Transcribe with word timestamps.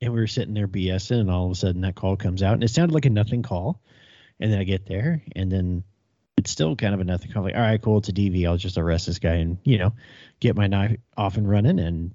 and 0.00 0.12
we 0.12 0.20
were 0.20 0.26
sitting 0.26 0.54
there 0.54 0.68
BSing, 0.68 1.20
and 1.20 1.30
all 1.30 1.46
of 1.46 1.52
a 1.52 1.54
sudden 1.54 1.82
that 1.82 1.94
call 1.94 2.16
comes 2.16 2.42
out, 2.42 2.54
and 2.54 2.64
it 2.64 2.68
sounded 2.68 2.94
like 2.94 3.06
a 3.06 3.10
nothing 3.10 3.42
call. 3.42 3.80
And 4.38 4.50
then 4.50 4.58
I 4.58 4.64
get 4.64 4.86
there, 4.86 5.22
and 5.36 5.52
then 5.52 5.84
it's 6.38 6.50
still 6.50 6.74
kind 6.74 6.94
of 6.94 7.00
a 7.00 7.04
nothing 7.04 7.30
call. 7.30 7.42
Like, 7.42 7.54
all 7.54 7.60
right, 7.60 7.80
cool, 7.80 7.98
it's 7.98 8.08
a 8.08 8.12
DV. 8.12 8.46
I'll 8.46 8.56
just 8.56 8.78
arrest 8.78 9.06
this 9.06 9.18
guy 9.18 9.34
and 9.34 9.58
you 9.64 9.78
know 9.78 9.92
get 10.40 10.56
my 10.56 10.66
knife 10.66 10.96
off 11.16 11.36
and 11.36 11.48
running. 11.48 11.78
And 11.78 12.14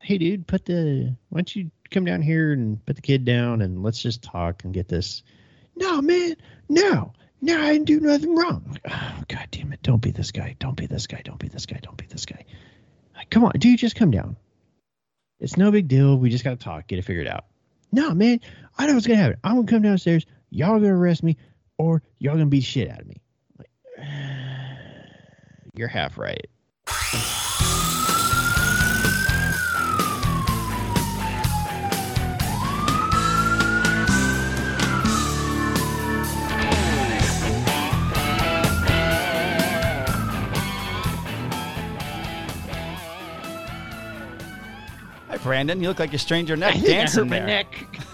hey, 0.00 0.18
dude, 0.18 0.46
put 0.46 0.64
the 0.64 1.16
why 1.28 1.38
don't 1.38 1.54
you 1.54 1.70
come 1.90 2.04
down 2.04 2.22
here 2.22 2.52
and 2.52 2.84
put 2.84 2.96
the 2.96 3.02
kid 3.02 3.24
down 3.24 3.62
and 3.62 3.82
let's 3.82 4.02
just 4.02 4.22
talk 4.22 4.64
and 4.64 4.74
get 4.74 4.88
this. 4.88 5.22
No, 5.76 6.02
man, 6.02 6.36
no, 6.68 7.12
no, 7.40 7.60
I 7.60 7.72
didn't 7.72 7.86
do 7.86 8.00
nothing 8.00 8.34
wrong. 8.34 8.64
Like, 8.68 8.82
oh, 8.90 9.22
God 9.28 9.48
damn 9.52 9.72
it! 9.72 9.82
Don't 9.82 10.02
be 10.02 10.10
this 10.10 10.32
guy. 10.32 10.56
Don't 10.58 10.76
be 10.76 10.86
this 10.86 11.06
guy. 11.06 11.20
Don't 11.24 11.38
be 11.38 11.48
this 11.48 11.66
guy. 11.66 11.78
Don't 11.80 11.96
be 11.96 12.06
this 12.06 12.26
guy. 12.26 12.44
Like, 13.16 13.30
come 13.30 13.44
on, 13.44 13.52
dude, 13.58 13.78
just 13.78 13.94
come 13.94 14.10
down. 14.10 14.36
It's 15.40 15.56
no 15.56 15.70
big 15.70 15.88
deal. 15.88 16.16
We 16.18 16.30
just 16.30 16.44
got 16.44 16.50
to 16.50 16.56
talk, 16.56 16.86
get 16.86 16.98
it 16.98 17.04
figured 17.04 17.26
out. 17.26 17.44
No, 17.92 18.12
man, 18.12 18.40
I 18.76 18.86
know 18.86 18.94
what's 18.94 19.06
gonna 19.06 19.20
happen. 19.20 19.38
I'm 19.44 19.54
gonna 19.54 19.68
come 19.68 19.82
downstairs. 19.82 20.26
Y'all 20.50 20.80
gonna 20.80 20.96
arrest 20.96 21.22
me, 21.22 21.36
or 21.78 22.02
y'all 22.18 22.34
gonna 22.34 22.46
beat 22.46 22.64
shit 22.64 22.90
out 22.90 23.00
of 23.00 23.06
me. 23.06 23.20
Like, 23.56 23.70
you're 25.74 25.86
half 25.86 26.18
right. 26.18 26.48
Brandon. 45.44 45.80
You 45.80 45.88
look 45.88 46.00
like 46.00 46.10
you 46.10 46.18
strained 46.18 46.48
your 46.48 46.56
neck 46.56 46.74
dancing 46.84 47.28
there. 47.28 47.46
neck. 47.46 47.66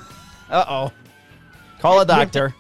Uh 0.51 0.65
oh. 0.69 0.93
Call 1.79 2.01
a 2.01 2.05
doctor. 2.05 2.57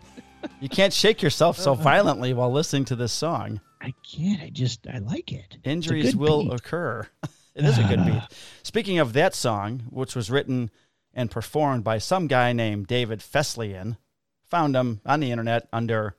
you 0.60 0.68
can't 0.68 0.92
shake 0.92 1.22
yourself 1.22 1.56
so 1.56 1.74
violently 1.74 2.34
while 2.34 2.50
listening 2.50 2.84
to 2.86 2.96
this 2.96 3.12
song. 3.12 3.60
I 3.80 3.94
can't. 4.02 4.42
I 4.42 4.50
just 4.50 4.84
I 4.92 4.98
like 4.98 5.30
it. 5.32 5.58
Injuries 5.62 6.16
will 6.16 6.42
beat. 6.42 6.54
occur. 6.54 7.06
it 7.54 7.64
is 7.64 7.78
a 7.78 7.84
good 7.84 8.04
beat. 8.04 8.22
Speaking 8.64 8.98
of 8.98 9.12
that 9.12 9.36
song, 9.36 9.84
which 9.90 10.16
was 10.16 10.28
written 10.28 10.72
and 11.14 11.30
performed 11.30 11.84
by 11.84 11.98
some 11.98 12.26
guy 12.26 12.52
named 12.52 12.88
David 12.88 13.20
Fesliyan, 13.20 13.96
found 14.44 14.74
him 14.74 15.00
on 15.06 15.20
the 15.20 15.30
internet 15.30 15.68
under 15.72 16.16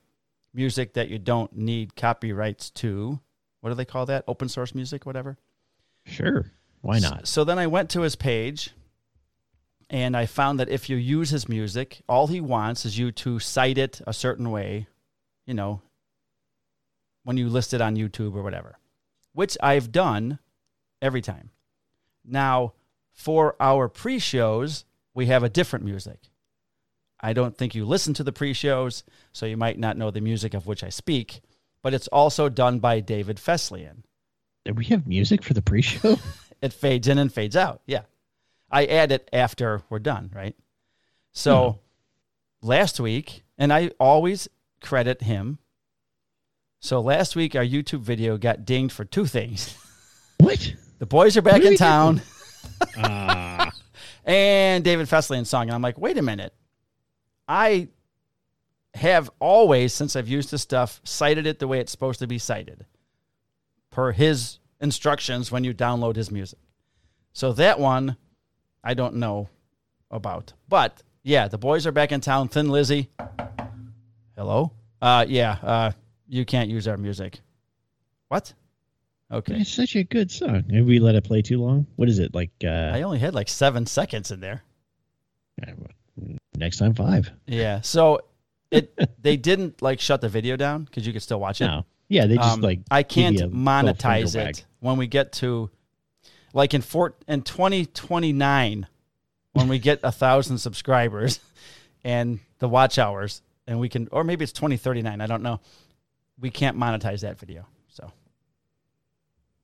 music 0.54 0.94
that 0.94 1.10
you 1.10 1.18
don't 1.18 1.54
need 1.54 1.94
copyrights 1.94 2.70
to. 2.70 3.20
What 3.60 3.68
do 3.68 3.74
they 3.74 3.84
call 3.84 4.06
that? 4.06 4.24
Open 4.26 4.48
source 4.48 4.74
music, 4.74 5.04
whatever. 5.04 5.36
Sure. 6.06 6.46
Why 6.82 6.98
not? 6.98 7.26
So 7.26 7.44
then 7.44 7.58
I 7.58 7.68
went 7.68 7.90
to 7.90 8.02
his 8.02 8.16
page 8.16 8.70
and 9.88 10.16
I 10.16 10.26
found 10.26 10.58
that 10.60 10.68
if 10.68 10.90
you 10.90 10.96
use 10.96 11.30
his 11.30 11.48
music, 11.48 12.02
all 12.08 12.26
he 12.26 12.40
wants 12.40 12.84
is 12.84 12.98
you 12.98 13.12
to 13.12 13.38
cite 13.38 13.78
it 13.78 14.00
a 14.06 14.12
certain 14.12 14.50
way, 14.50 14.88
you 15.46 15.54
know, 15.54 15.80
when 17.24 17.36
you 17.36 17.48
list 17.48 17.72
it 17.72 17.80
on 17.80 17.96
YouTube 17.96 18.34
or 18.34 18.42
whatever, 18.42 18.78
which 19.32 19.56
I've 19.62 19.92
done 19.92 20.38
every 21.00 21.22
time. 21.22 21.50
Now, 22.24 22.74
for 23.12 23.54
our 23.60 23.88
pre 23.88 24.18
shows, 24.18 24.84
we 25.14 25.26
have 25.26 25.42
a 25.42 25.48
different 25.48 25.84
music. 25.84 26.18
I 27.20 27.32
don't 27.32 27.56
think 27.56 27.74
you 27.74 27.84
listen 27.84 28.14
to 28.14 28.24
the 28.24 28.32
pre 28.32 28.52
shows, 28.52 29.04
so 29.32 29.46
you 29.46 29.56
might 29.56 29.78
not 29.78 29.96
know 29.96 30.10
the 30.10 30.20
music 30.20 30.54
of 30.54 30.66
which 30.66 30.82
I 30.82 30.88
speak, 30.88 31.42
but 31.82 31.94
it's 31.94 32.08
also 32.08 32.48
done 32.48 32.80
by 32.80 33.00
David 33.00 33.36
Fesliyan. 33.36 34.02
We 34.74 34.84
have 34.86 35.06
music 35.06 35.42
for 35.42 35.54
the 35.54 35.62
pre-show? 35.62 36.16
it 36.62 36.72
fades 36.72 37.08
in 37.08 37.18
and 37.18 37.32
fades 37.32 37.56
out. 37.56 37.82
Yeah. 37.86 38.02
I 38.70 38.86
add 38.86 39.12
it 39.12 39.28
after 39.32 39.82
we're 39.90 39.98
done, 39.98 40.30
right? 40.34 40.56
So 41.32 41.80
last 42.62 42.98
week, 43.00 43.44
and 43.58 43.72
I 43.72 43.90
always 44.00 44.48
credit 44.80 45.22
him. 45.22 45.58
So 46.80 47.00
last 47.00 47.36
week, 47.36 47.54
our 47.54 47.64
YouTube 47.64 48.00
video 48.00 48.38
got 48.38 48.64
dinged 48.64 48.94
for 48.94 49.04
two 49.04 49.26
things. 49.26 49.76
what? 50.38 50.74
The 50.98 51.06
boys 51.06 51.36
are 51.36 51.42
back 51.42 51.62
in 51.62 51.76
town 51.76 52.22
Ah, 52.96 53.72
and 54.24 54.84
David 54.84 55.08
Fesliyan 55.08 55.46
song. 55.46 55.62
And 55.62 55.72
I'm 55.72 55.82
like, 55.82 55.98
wait 55.98 56.18
a 56.18 56.22
minute. 56.22 56.54
I 57.48 57.88
have 58.94 59.30
always, 59.38 59.92
since 59.92 60.16
I've 60.16 60.28
used 60.28 60.50
this 60.50 60.62
stuff, 60.62 61.00
cited 61.04 61.46
it 61.46 61.58
the 61.58 61.68
way 61.68 61.80
it's 61.80 61.92
supposed 61.92 62.20
to 62.20 62.26
be 62.26 62.38
cited 62.38 62.86
per 63.90 64.12
his 64.12 64.58
instructions 64.82 65.50
when 65.50 65.64
you 65.64 65.72
download 65.72 66.16
his 66.16 66.30
music. 66.30 66.58
So 67.32 67.52
that 67.54 67.80
one, 67.80 68.16
I 68.84 68.94
don't 68.94 69.14
know 69.14 69.48
about. 70.10 70.52
But 70.68 71.02
yeah, 71.22 71.48
the 71.48 71.56
boys 71.56 71.86
are 71.86 71.92
back 71.92 72.12
in 72.12 72.20
town. 72.20 72.48
Thin 72.48 72.68
Lizzy. 72.68 73.08
Hello? 74.36 74.72
Uh, 75.00 75.24
yeah, 75.28 75.52
uh, 75.62 75.92
you 76.28 76.44
can't 76.44 76.68
use 76.68 76.86
our 76.86 76.96
music. 76.96 77.40
What? 78.28 78.52
Okay. 79.30 79.60
it's 79.60 79.72
such 79.72 79.96
a 79.96 80.04
good 80.04 80.30
song. 80.30 80.64
Have 80.74 80.84
we 80.84 80.98
let 80.98 81.14
it 81.14 81.24
play 81.24 81.40
too 81.40 81.58
long? 81.58 81.86
What 81.96 82.08
is 82.08 82.18
it 82.18 82.34
like? 82.34 82.50
Uh, 82.62 82.90
I 82.92 83.02
only 83.02 83.18
had 83.18 83.34
like 83.34 83.48
seven 83.48 83.86
seconds 83.86 84.30
in 84.30 84.40
there. 84.40 84.62
next 86.54 86.76
time 86.76 86.94
five. 86.94 87.30
Yeah. 87.46 87.80
So 87.80 88.20
it 88.70 88.92
they 89.22 89.36
didn't 89.36 89.80
like 89.80 90.00
shut 90.00 90.20
the 90.20 90.28
video 90.28 90.56
down 90.56 90.84
because 90.84 91.06
you 91.06 91.12
could 91.12 91.22
still 91.22 91.40
watch 91.40 91.60
it. 91.60 91.66
No. 91.66 91.86
Yeah, 92.12 92.26
they 92.26 92.36
just 92.36 92.52
Um, 92.54 92.60
like 92.60 92.80
I 92.90 93.04
can't 93.04 93.38
you 93.38 93.44
a 93.44 93.46
little 93.46 93.58
monetize 93.58 94.36
it 94.36 94.44
wag. 94.44 94.64
when 94.80 94.98
we 94.98 95.06
get 95.06 95.32
to 95.34 95.70
like 96.52 96.74
in 96.74 96.82
four 96.82 97.14
in 97.26 97.40
twenty 97.42 97.86
twenty 97.86 98.34
nine 98.34 98.86
when 99.54 99.66
we 99.68 99.78
get 99.78 100.00
a 100.02 100.12
thousand 100.12 100.58
subscribers 100.58 101.40
and 102.04 102.38
the 102.58 102.68
watch 102.68 102.98
hours 102.98 103.40
and 103.66 103.80
we 103.80 103.88
can 103.88 104.08
or 104.12 104.24
maybe 104.24 104.42
it's 104.42 104.52
twenty 104.52 104.76
thirty 104.76 105.00
nine 105.00 105.22
I 105.22 105.26
don't 105.26 105.42
know 105.42 105.60
we 106.38 106.50
can't 106.50 106.76
monetize 106.76 107.20
that 107.22 107.38
video 107.38 107.66
so. 107.88 108.12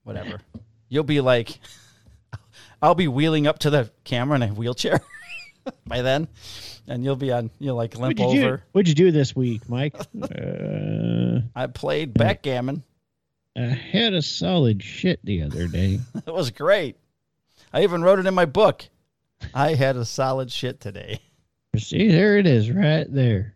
Whatever. 0.05 0.41
You'll 0.89 1.05
be 1.05 1.21
like 1.21 1.59
I'll 2.83 2.95
be 2.95 3.09
wheeling 3.09 3.47
up 3.47 3.59
to 3.59 3.69
the 3.71 3.91
camera 4.05 4.37
in 4.37 4.43
a 4.43 4.49
wheelchair 4.49 5.01
by 5.87 6.03
then 6.03 6.29
and 6.87 7.05
you'll 7.05 7.17
be 7.17 7.33
on 7.33 7.51
you'll 7.59 7.77
like 7.77 7.97
limp 7.97 8.19
What'd 8.19 8.35
you 8.35 8.45
over 8.47 8.57
do? 8.59 8.63
What'd 8.73 8.89
you 8.89 8.95
do 8.95 9.11
this 9.11 9.35
week, 9.35 9.69
Mike? 9.69 9.95
uh, 10.23 11.41
I 11.55 11.67
played 11.67 12.15
backgammon 12.15 12.83
I 13.59 13.63
had 13.63 14.15
a 14.15 14.23
solid 14.23 14.83
shit 14.85 15.19
the 15.25 15.43
other 15.43 15.67
day. 15.67 15.99
It 16.27 16.33
was 16.33 16.51
great. 16.51 16.97
I 17.73 17.83
even 17.83 18.03
wrote 18.03 18.19
it 18.19 18.27
in 18.27 18.35
my 18.35 18.45
book. 18.45 18.85
I 19.53 19.75
had 19.75 19.97
a 19.97 20.05
solid 20.05 20.53
shit 20.53 20.81
today. 20.81 21.21
See, 21.77 22.09
there 22.09 22.37
it 22.39 22.47
is, 22.47 22.71
right 22.71 23.07
there. 23.13 23.55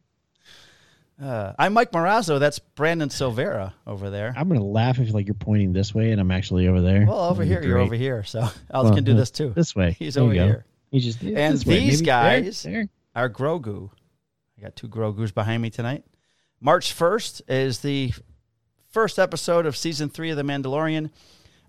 Uh, 1.23 1.53
I'm 1.59 1.73
Mike 1.75 1.93
Morazzo. 1.93 2.41
That's 2.41 2.59
Brandon 2.59 3.11
Silvera 3.11 3.75
over 3.87 4.11
there. 4.11 4.35
I'm 4.37 4.49
gonna 4.49 4.65
laugh 4.65 4.99
if 4.99 5.13
like 5.13 5.27
you're 5.27 5.35
pointing 5.35 5.73
this 5.73 5.95
way 5.95 6.11
and 6.11 6.21
I'm 6.21 6.31
actually 6.33 6.67
over 6.67 6.81
there. 6.81 7.07
Well, 7.07 7.27
over 7.27 7.45
That'd 7.45 7.63
here, 7.63 7.71
you're 7.71 7.79
over 7.79 7.95
here. 7.95 8.25
So 8.25 8.41
I 8.71 8.83
Well, 8.83 8.95
can 8.95 9.05
do 9.05 9.15
this 9.15 9.31
too. 9.31 9.51
This 9.55 9.77
way. 9.77 9.95
He's 9.99 10.15
There 10.15 10.25
over 10.25 10.33
here. 10.33 10.65
Just 10.93 11.23
yeah, 11.23 11.39
And 11.39 11.55
these 11.55 11.67
Maybe 11.67 11.97
there, 11.97 12.05
guys- 12.05 12.63
there. 12.63 12.89
Our 13.15 13.29
Grogu. 13.29 13.91
I 14.59 14.63
got 14.63 14.77
two 14.77 14.89
Grogus 14.89 15.33
behind 15.35 15.63
me 15.63 15.71
tonight. 15.71 16.05
March 16.61 16.95
1st 16.95 17.43
is 17.49 17.81
the 17.81 18.13
first 18.91 19.19
episode 19.19 19.67
of 19.67 19.77
season 19.77 20.09
three 20.09 20.31
of 20.31 20.37
The 20.37 20.43
Mandalorian. 20.43 21.11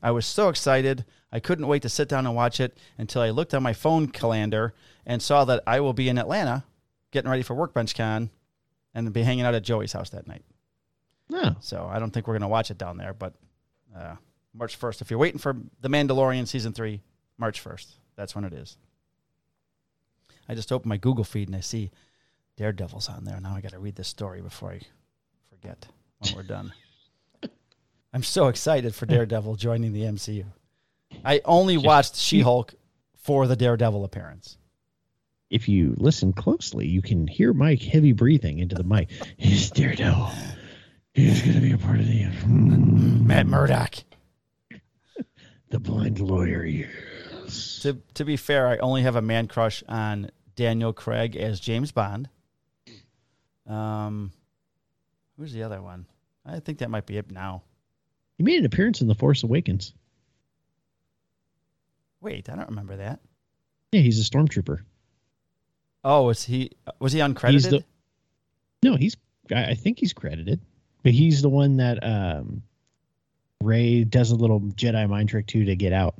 I 0.02 0.12
was 0.12 0.26
so 0.26 0.50
excited. 0.50 1.06
I 1.32 1.40
couldn't 1.40 1.68
wait 1.68 1.82
to 1.82 1.90
sit 1.90 2.08
down 2.08 2.28
and 2.28 2.36
watch 2.36 2.60
it 2.60 2.78
until 2.98 3.22
I 3.22 3.32
looked 3.32 3.54
on 3.54 3.64
my 3.64 3.74
phone 3.74 4.08
calendar 4.08 4.74
and 5.06 5.22
saw 5.22 5.46
that 5.46 5.64
I 5.66 5.80
will 5.80 5.94
be 5.94 6.10
in 6.10 6.18
Atlanta 6.18 6.64
getting 7.12 7.32
ready 7.32 7.44
for 7.44 7.56
Workbench 7.56 7.96
Con 7.96 8.30
and 8.94 9.12
be 9.12 9.24
hanging 9.24 9.46
out 9.46 9.56
at 9.56 9.64
Joey's 9.64 9.94
house 9.94 10.10
that 10.12 10.28
night. 10.28 10.44
No. 11.30 11.56
So 11.62 11.90
I 11.92 12.00
don't 12.00 12.12
think 12.12 12.28
we're 12.28 12.34
going 12.34 12.42
to 12.42 12.48
watch 12.48 12.70
it 12.70 12.78
down 12.78 12.98
there, 12.98 13.14
but 13.14 13.34
uh, 13.98 14.16
March 14.54 14.80
1st. 14.80 15.02
If 15.02 15.10
you're 15.10 15.20
waiting 15.20 15.40
for 15.40 15.56
The 15.82 15.90
Mandalorian 15.90 16.48
season 16.48 16.74
three, 16.74 17.02
March 17.38 17.64
1st. 17.64 17.88
That's 18.16 18.36
when 18.36 18.44
it 18.44 18.54
is. 18.54 18.78
I 20.48 20.56
just 20.56 20.72
opened 20.72 20.90
my 20.90 20.98
Google 20.98 21.24
feed 21.24 21.48
and 21.48 21.56
I 21.56 21.62
see 21.62 21.92
Daredevil's 22.58 23.10
on 23.10 23.24
there. 23.24 23.40
Now 23.40 23.56
I 23.56 23.62
got 23.62 23.72
to 23.72 23.80
read 23.80 23.96
this 23.96 24.08
story 24.08 24.42
before 24.42 24.72
I 24.72 24.82
forget 25.50 25.86
when 26.20 26.36
we're 26.36 26.44
done. 26.44 26.74
I'm 28.14 28.24
so 28.24 28.48
excited 28.48 28.94
for 28.94 29.06
Daredevil 29.06 29.56
joining 29.56 29.94
the 29.94 30.04
MCU. 30.04 30.46
I 31.24 31.42
only 31.46 31.78
watched 31.78 32.16
She 32.16 32.42
Hulk 32.42 32.74
for 33.16 33.48
the 33.48 33.56
Daredevil 33.56 34.04
appearance. 34.04 34.58
If 35.50 35.70
you 35.70 35.96
listen 35.98 36.34
closely, 36.34 36.88
you 36.88 37.02
can 37.02 37.28
hear 37.28 37.54
Mike 37.54 37.82
heavy 37.82 38.12
breathing 38.12 38.60
into 38.60 38.76
the 38.76 38.84
mic. 38.84 39.10
He's 39.38 39.70
Daredevil. 39.70 40.32
He's 41.14 41.42
gonna 41.44 41.62
be 41.62 41.72
a 41.72 41.78
part 41.78 42.00
of 42.00 42.08
the 42.08 42.26
Matt 42.48 43.46
Murdock. 43.46 43.96
the 45.70 45.80
blind 45.80 46.20
lawyer. 46.20 46.66
Yes. 47.44 47.80
To 47.84 47.98
to 48.16 48.26
be 48.26 48.38
fair, 48.38 48.68
I 48.68 48.78
only 48.78 49.02
have 49.04 49.16
a 49.16 49.22
man 49.22 49.48
crush 49.48 49.84
on 49.88 50.30
Daniel 50.56 50.94
Craig 50.94 51.36
as 51.36 51.60
James 51.60 51.92
Bond. 51.92 52.30
Um, 53.68 54.32
who's 55.38 55.54
the 55.54 55.64
other 55.64 55.82
one? 55.82 56.06
I 56.46 56.60
think 56.60 56.80
that 56.80 56.90
might 56.90 57.06
be 57.06 57.18
it 57.18 57.32
now. 57.32 57.64
He 58.38 58.44
made 58.44 58.60
an 58.60 58.66
appearance 58.66 59.02
in 59.02 59.08
The 59.08 59.16
Force 59.16 59.44
Awakens. 59.44 59.94
Wait, 62.22 62.50
I 62.50 62.56
don't 62.56 62.70
remember 62.70 62.98
that. 62.98 63.20
Yeah, 63.92 64.02
he's 64.02 64.20
a 64.20 64.30
stormtrooper. 64.30 64.80
Oh, 66.04 66.24
was 66.24 66.44
he 66.44 66.72
was 67.00 67.14
he 67.14 67.20
uncredited? 67.20 67.70
the- 67.70 67.86
No, 68.84 68.96
he's. 68.96 69.16
I, 69.54 69.72
I 69.72 69.74
think 69.76 70.00
he's 70.00 70.14
credited, 70.14 70.60
but 71.04 71.14
he's 71.14 71.42
the 71.42 71.50
one 71.50 71.78
that 71.78 72.00
um, 72.04 72.64
Rey 73.62 74.04
does 74.04 74.32
a 74.32 74.36
little 74.36 74.60
Jedi 74.62 75.08
mind 75.10 75.30
trick 75.30 75.48
to 75.48 75.66
to 75.66 75.76
get 75.76 75.94
out. 75.94 76.16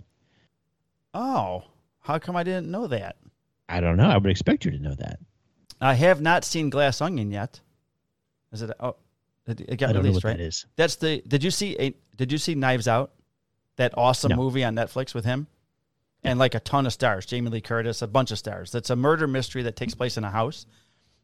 Oh, 1.14 1.64
how 2.02 2.20
come 2.20 2.36
I 2.36 2.44
didn't 2.44 2.70
know 2.72 2.88
that? 2.88 3.18
I 3.70 3.80
don't 3.80 3.98
know. 3.98 4.10
I 4.10 4.18
would 4.18 4.30
expect 4.30 4.66
you 4.66 4.72
to 4.72 4.80
know 4.80 4.96
that. 4.96 5.20
I 5.82 5.94
have 5.94 6.22
not 6.22 6.44
seen 6.44 6.70
Glass 6.70 7.02
Onion 7.02 7.32
yet. 7.32 7.60
Is 8.52 8.62
it? 8.62 8.72
Oh, 8.80 8.96
it, 9.48 9.62
it 9.62 9.78
got 9.78 9.90
I 9.90 9.94
don't 9.94 10.04
know 10.04 10.10
released, 10.10 10.24
what 10.24 10.30
right? 10.32 10.38
that 10.38 10.44
is. 10.44 10.66
That's 10.76 10.96
the. 10.98 11.22
Did 11.28 11.44
you 11.44 11.52
see? 11.52 11.76
A, 11.80 11.94
did 12.16 12.32
you 12.32 12.38
see 12.38 12.56
Knives 12.56 12.88
Out? 12.88 13.12
That 13.78 13.94
awesome 13.98 14.30
No. 14.30 14.36
movie 14.36 14.64
on 14.64 14.76
Netflix 14.76 15.16
with 15.16 15.26
him, 15.26 15.48
and 16.24 16.38
like 16.38 16.54
a 16.56 16.60
ton 16.60 16.86
of 16.86 16.94
stars. 16.94 17.26
Jamie 17.26 17.50
Lee 17.50 17.62
Curtis, 17.62 18.02
a 18.04 18.08
bunch 18.08 18.30
of 18.32 18.38
stars. 18.38 18.72
That's 18.72 18.92
a 18.92 18.96
murder 18.96 19.26
mystery 19.28 19.64
that 19.64 19.76
takes 19.76 19.96
place 19.96 20.16
in 20.16 20.24
a 20.24 20.30
house, 20.30 20.68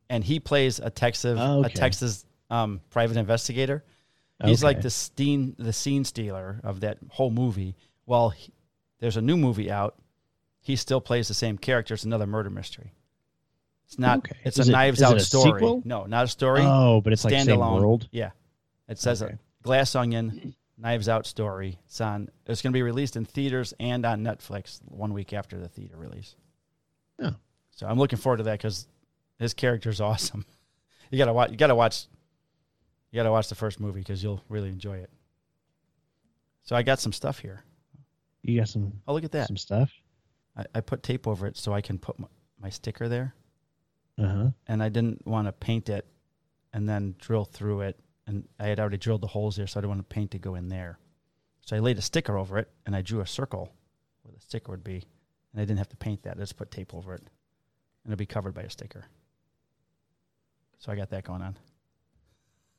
and 0.10 0.24
he 0.24 0.40
plays 0.40 0.80
a 0.80 0.90
Texas 0.90 1.38
Oh, 1.40 1.64
a. 1.64 1.70
Texas 1.70 2.26
um, 2.50 2.82
private 2.90 3.18
investigator. 3.18 3.84
He's 4.44 4.64
like 4.64 4.82
the 4.82 4.90
scene 4.90 5.56
the 5.60 5.74
scene 5.74 6.04
stealer 6.06 6.60
of 6.64 6.80
that 6.80 6.98
whole 7.10 7.30
movie. 7.30 7.76
Well, 8.06 8.30
he, 8.32 8.52
there's 9.00 9.18
a 9.18 9.22
new 9.22 9.38
movie 9.38 9.72
out. 9.72 9.96
He 10.62 10.76
still 10.76 11.02
plays 11.02 11.28
the 11.28 11.34
same 11.34 11.58
character. 11.58 11.94
It's 11.94 12.04
another 12.04 12.28
murder 12.28 12.50
mystery. 12.50 12.94
It's 13.86 13.98
not. 13.98 14.20
Okay. 14.20 14.36
It's 14.44 14.60
Is 14.60 14.68
a 14.68 14.72
it- 14.72 14.74
Knives 14.74 15.02
Out 15.02 15.18
a 15.18 15.20
story. 15.20 15.60
sequel? 15.60 15.82
No, 15.86 16.06
not 16.06 16.26
a 16.26 16.28
story 16.28 16.62
Oh, 16.64 17.02
but 17.02 17.14
it's 17.14 17.24
like 17.24 17.34
same 17.34 17.48
standalone. 17.48 17.80
world. 17.82 18.08
Yeah, 18.12 18.32
it 18.88 19.00
says 19.00 19.24
Okay. 19.24 19.34
a 19.34 19.40
Glass 19.64 19.96
Onion, 19.96 20.54
Knives 20.78 21.10
Out 21.10 21.26
story. 21.26 21.80
It's 21.86 22.00
on. 22.02 22.30
It's 22.46 22.62
going 22.62 22.72
to 22.72 22.78
be 22.78 22.84
released 22.84 23.16
in 23.16 23.26
theaters 23.26 23.74
and 23.80 24.06
on 24.06 24.22
Netflix 24.24 24.80
one 24.86 25.14
week 25.14 25.34
after 25.34 25.58
the 25.60 25.68
theater 25.68 25.98
release. 25.98 26.36
Oh. 27.20 27.34
So 27.72 27.88
I'm 27.88 27.98
looking 27.98 28.20
forward 28.20 28.38
to 28.38 28.44
that 28.44 28.60
because 28.60 28.88
his 29.40 29.54
character's 29.54 30.00
awesome. 30.02 30.46
You 31.10 31.18
gotta 31.18 31.34
watch. 31.34 31.50
You 31.50 31.58
gotta 31.58 31.74
watch. 31.76 32.06
You 33.12 33.18
gotta 33.18 33.32
watch 33.32 33.50
the 33.50 33.56
first 33.56 33.80
movie 33.80 34.02
because 34.02 34.22
you'll 34.22 34.44
really 34.50 34.70
enjoy 34.70 34.98
it. 34.98 35.10
So 36.64 36.76
I 36.76 36.84
got 36.84 37.00
some 37.00 37.14
stuff 37.14 37.40
here. 37.40 37.64
You 38.44 38.60
got 38.60 38.70
some 38.70 38.94
Oh, 39.08 39.14
look 39.14 39.24
at 39.24 39.32
that! 39.34 39.48
some 39.48 39.58
stuff. 39.58 39.92
I, 40.58 40.66
I 40.76 40.82
put 40.82 41.04
tape 41.04 41.28
over 41.28 41.46
it 41.48 41.58
so 41.58 41.74
I 41.74 41.82
can 41.82 41.98
put 42.00 42.18
my, 42.20 42.28
my 42.62 42.70
sticker 42.70 43.08
there. 43.10 43.34
Uh 44.18 44.28
huh. 44.28 44.50
and 44.68 44.84
I 44.84 44.90
didn't 44.90 45.26
want 45.26 45.48
to 45.48 45.54
paint 45.54 45.88
it 45.88 46.06
and 46.74 46.88
then 46.90 47.16
drill 47.20 47.46
through 47.46 47.82
it. 47.82 47.98
And 48.28 48.48
I 48.60 48.66
had 48.68 48.78
already 48.80 48.98
drilled 48.98 49.22
the 49.22 49.28
holes 49.28 49.56
there, 49.56 49.66
so 49.66 49.80
I 49.80 49.82
didn't 49.82 49.90
want 49.92 50.00
the 50.10 50.14
paint 50.14 50.32
to 50.32 50.40
go 50.40 50.56
in 50.56 50.68
there. 50.68 51.00
So 51.66 51.76
I 51.76 51.80
laid 51.80 51.98
a 51.98 52.02
sticker 52.02 52.38
over 52.38 52.58
it 52.58 52.70
and 52.86 52.96
I 52.96 53.02
drew 53.02 53.22
a 53.22 53.26
circle 53.28 53.72
where 54.24 54.34
the 54.34 54.42
sticker 54.42 54.72
would 54.72 54.84
be. 54.84 55.06
And 55.54 55.62
I 55.62 55.66
didn't 55.66 55.78
have 55.78 55.90
to 55.90 55.96
paint 55.96 56.24
that. 56.24 56.36
I 56.36 56.40
just 56.42 56.58
put 56.58 56.70
tape 56.70 56.94
over 56.94 57.14
it. 57.14 57.22
And 57.22 58.14
it'll 58.14 58.18
be 58.18 58.26
covered 58.26 58.54
by 58.54 58.64
a 58.64 58.70
sticker. 58.70 59.06
So 60.80 60.92
I 60.92 60.96
got 60.96 61.10
that 61.12 61.24
going 61.24 61.42
on, 61.42 61.58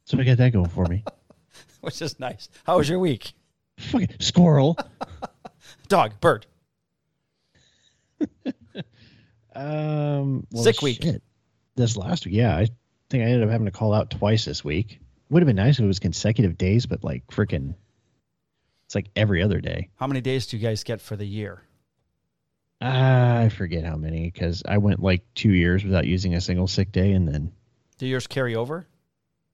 So 0.05 0.19
I 0.19 0.25
got 0.25 0.39
that 0.39 0.53
going 0.53 0.69
for 0.69 0.85
me. 0.87 1.05
which 1.81 2.01
is 2.03 2.19
nice. 2.21 2.49
How 2.65 2.77
was 2.79 2.89
your 2.89 2.99
week? 2.99 3.33
Fucking 3.79 4.17
squirrel. 4.21 4.77
Dog, 5.89 6.21
bird. 6.21 6.47
Um, 9.53 10.47
well, 10.53 10.63
Sick 10.63 10.81
week. 10.81 11.03
shit. 11.03 11.23
This 11.75 11.97
last 11.97 12.25
week, 12.25 12.35
yeah, 12.35 12.57
I 12.57 12.69
think 13.09 13.23
I 13.23 13.27
ended 13.27 13.43
up 13.43 13.51
having 13.51 13.65
to 13.67 13.73
call 13.73 13.93
out 13.93 14.11
twice 14.11 14.45
this 14.45 14.65
week. 14.65 15.01
Would 15.29 15.43
have 15.43 15.47
been 15.47 15.57
nice 15.57 15.79
if 15.79 15.85
it 15.85 15.89
was 15.89 15.99
consecutive 15.99 16.57
days, 16.57 16.87
but 16.87 17.03
like 17.03 17.27
freaking, 17.27 17.75
it's 18.87 18.95
like 18.95 19.09
every 19.17 19.43
other 19.43 19.61
day. 19.61 19.89
How 19.97 20.07
many 20.07 20.21
days 20.21 20.47
do 20.47 20.57
you 20.57 20.63
guys 20.63 20.85
get 20.85 21.01
for 21.01 21.17
the 21.17 21.27
year? 21.27 21.63
I 22.81 23.49
forget 23.51 23.85
how 23.85 23.97
many 23.97 24.31
because 24.31 24.63
I 24.67 24.79
went 24.79 25.03
like 25.03 25.23
two 25.35 25.53
years 25.53 25.85
without 25.85 26.07
using 26.07 26.35
a 26.35 26.41
single 26.41 26.67
sick 26.69 26.93
day, 26.93 27.13
and 27.13 27.27
then 27.29 27.53
Do 27.99 28.07
yours 28.07 28.27
carry 28.27 28.55
over? 28.55 28.87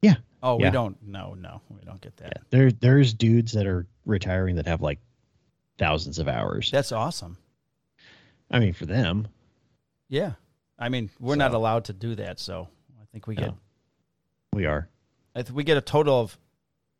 Yeah. 0.02 0.16
Oh, 0.42 0.56
we 0.56 0.70
don't. 0.70 0.96
No, 1.02 1.34
no, 1.34 1.62
we 1.70 1.80
don't 1.84 2.00
get 2.00 2.16
that. 2.18 2.32
yeah, 2.36 2.42
there 2.50 2.70
there's 2.70 3.14
dudes 3.14 3.52
that 3.52 3.66
are 3.66 3.86
retiring 4.04 4.56
that 4.56 4.66
have 4.66 4.82
like 4.82 5.00
thousands 5.78 6.18
of 6.18 6.28
hours. 6.28 6.70
That's 6.70 6.92
awesome. 6.92 7.36
I 8.50 8.58
mean, 8.60 8.72
for 8.72 8.86
them, 8.86 9.28
Yeah. 10.08 10.32
I 10.78 10.88
mean, 10.90 11.10
we're 11.18 11.36
not 11.36 11.54
allowed 11.54 11.86
to 11.86 11.92
do 11.94 12.14
that, 12.16 12.38
so 12.38 12.68
I 13.00 13.04
think 13.10 13.26
we 13.26 13.34
get 13.34 13.46
No. 13.48 13.58
we 14.52 14.66
are. 14.66 14.88
I 15.34 15.42
th- 15.42 15.52
we 15.52 15.64
get 15.64 15.76
a 15.76 15.80
total 15.80 16.20
of 16.20 16.38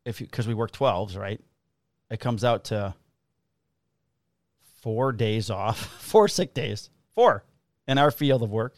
if 0.03 0.19
because 0.19 0.47
we 0.47 0.53
work 0.53 0.71
12s, 0.71 1.15
right? 1.15 1.39
It 2.09 2.19
comes 2.19 2.43
out 2.43 2.65
to 2.65 2.95
4 4.81 5.11
days 5.11 5.49
off, 5.49 5.77
4 6.01 6.27
sick 6.27 6.53
days. 6.53 6.89
4 7.15 7.43
in 7.87 7.97
our 7.97 8.11
field 8.11 8.43
of 8.43 8.49
work. 8.51 8.75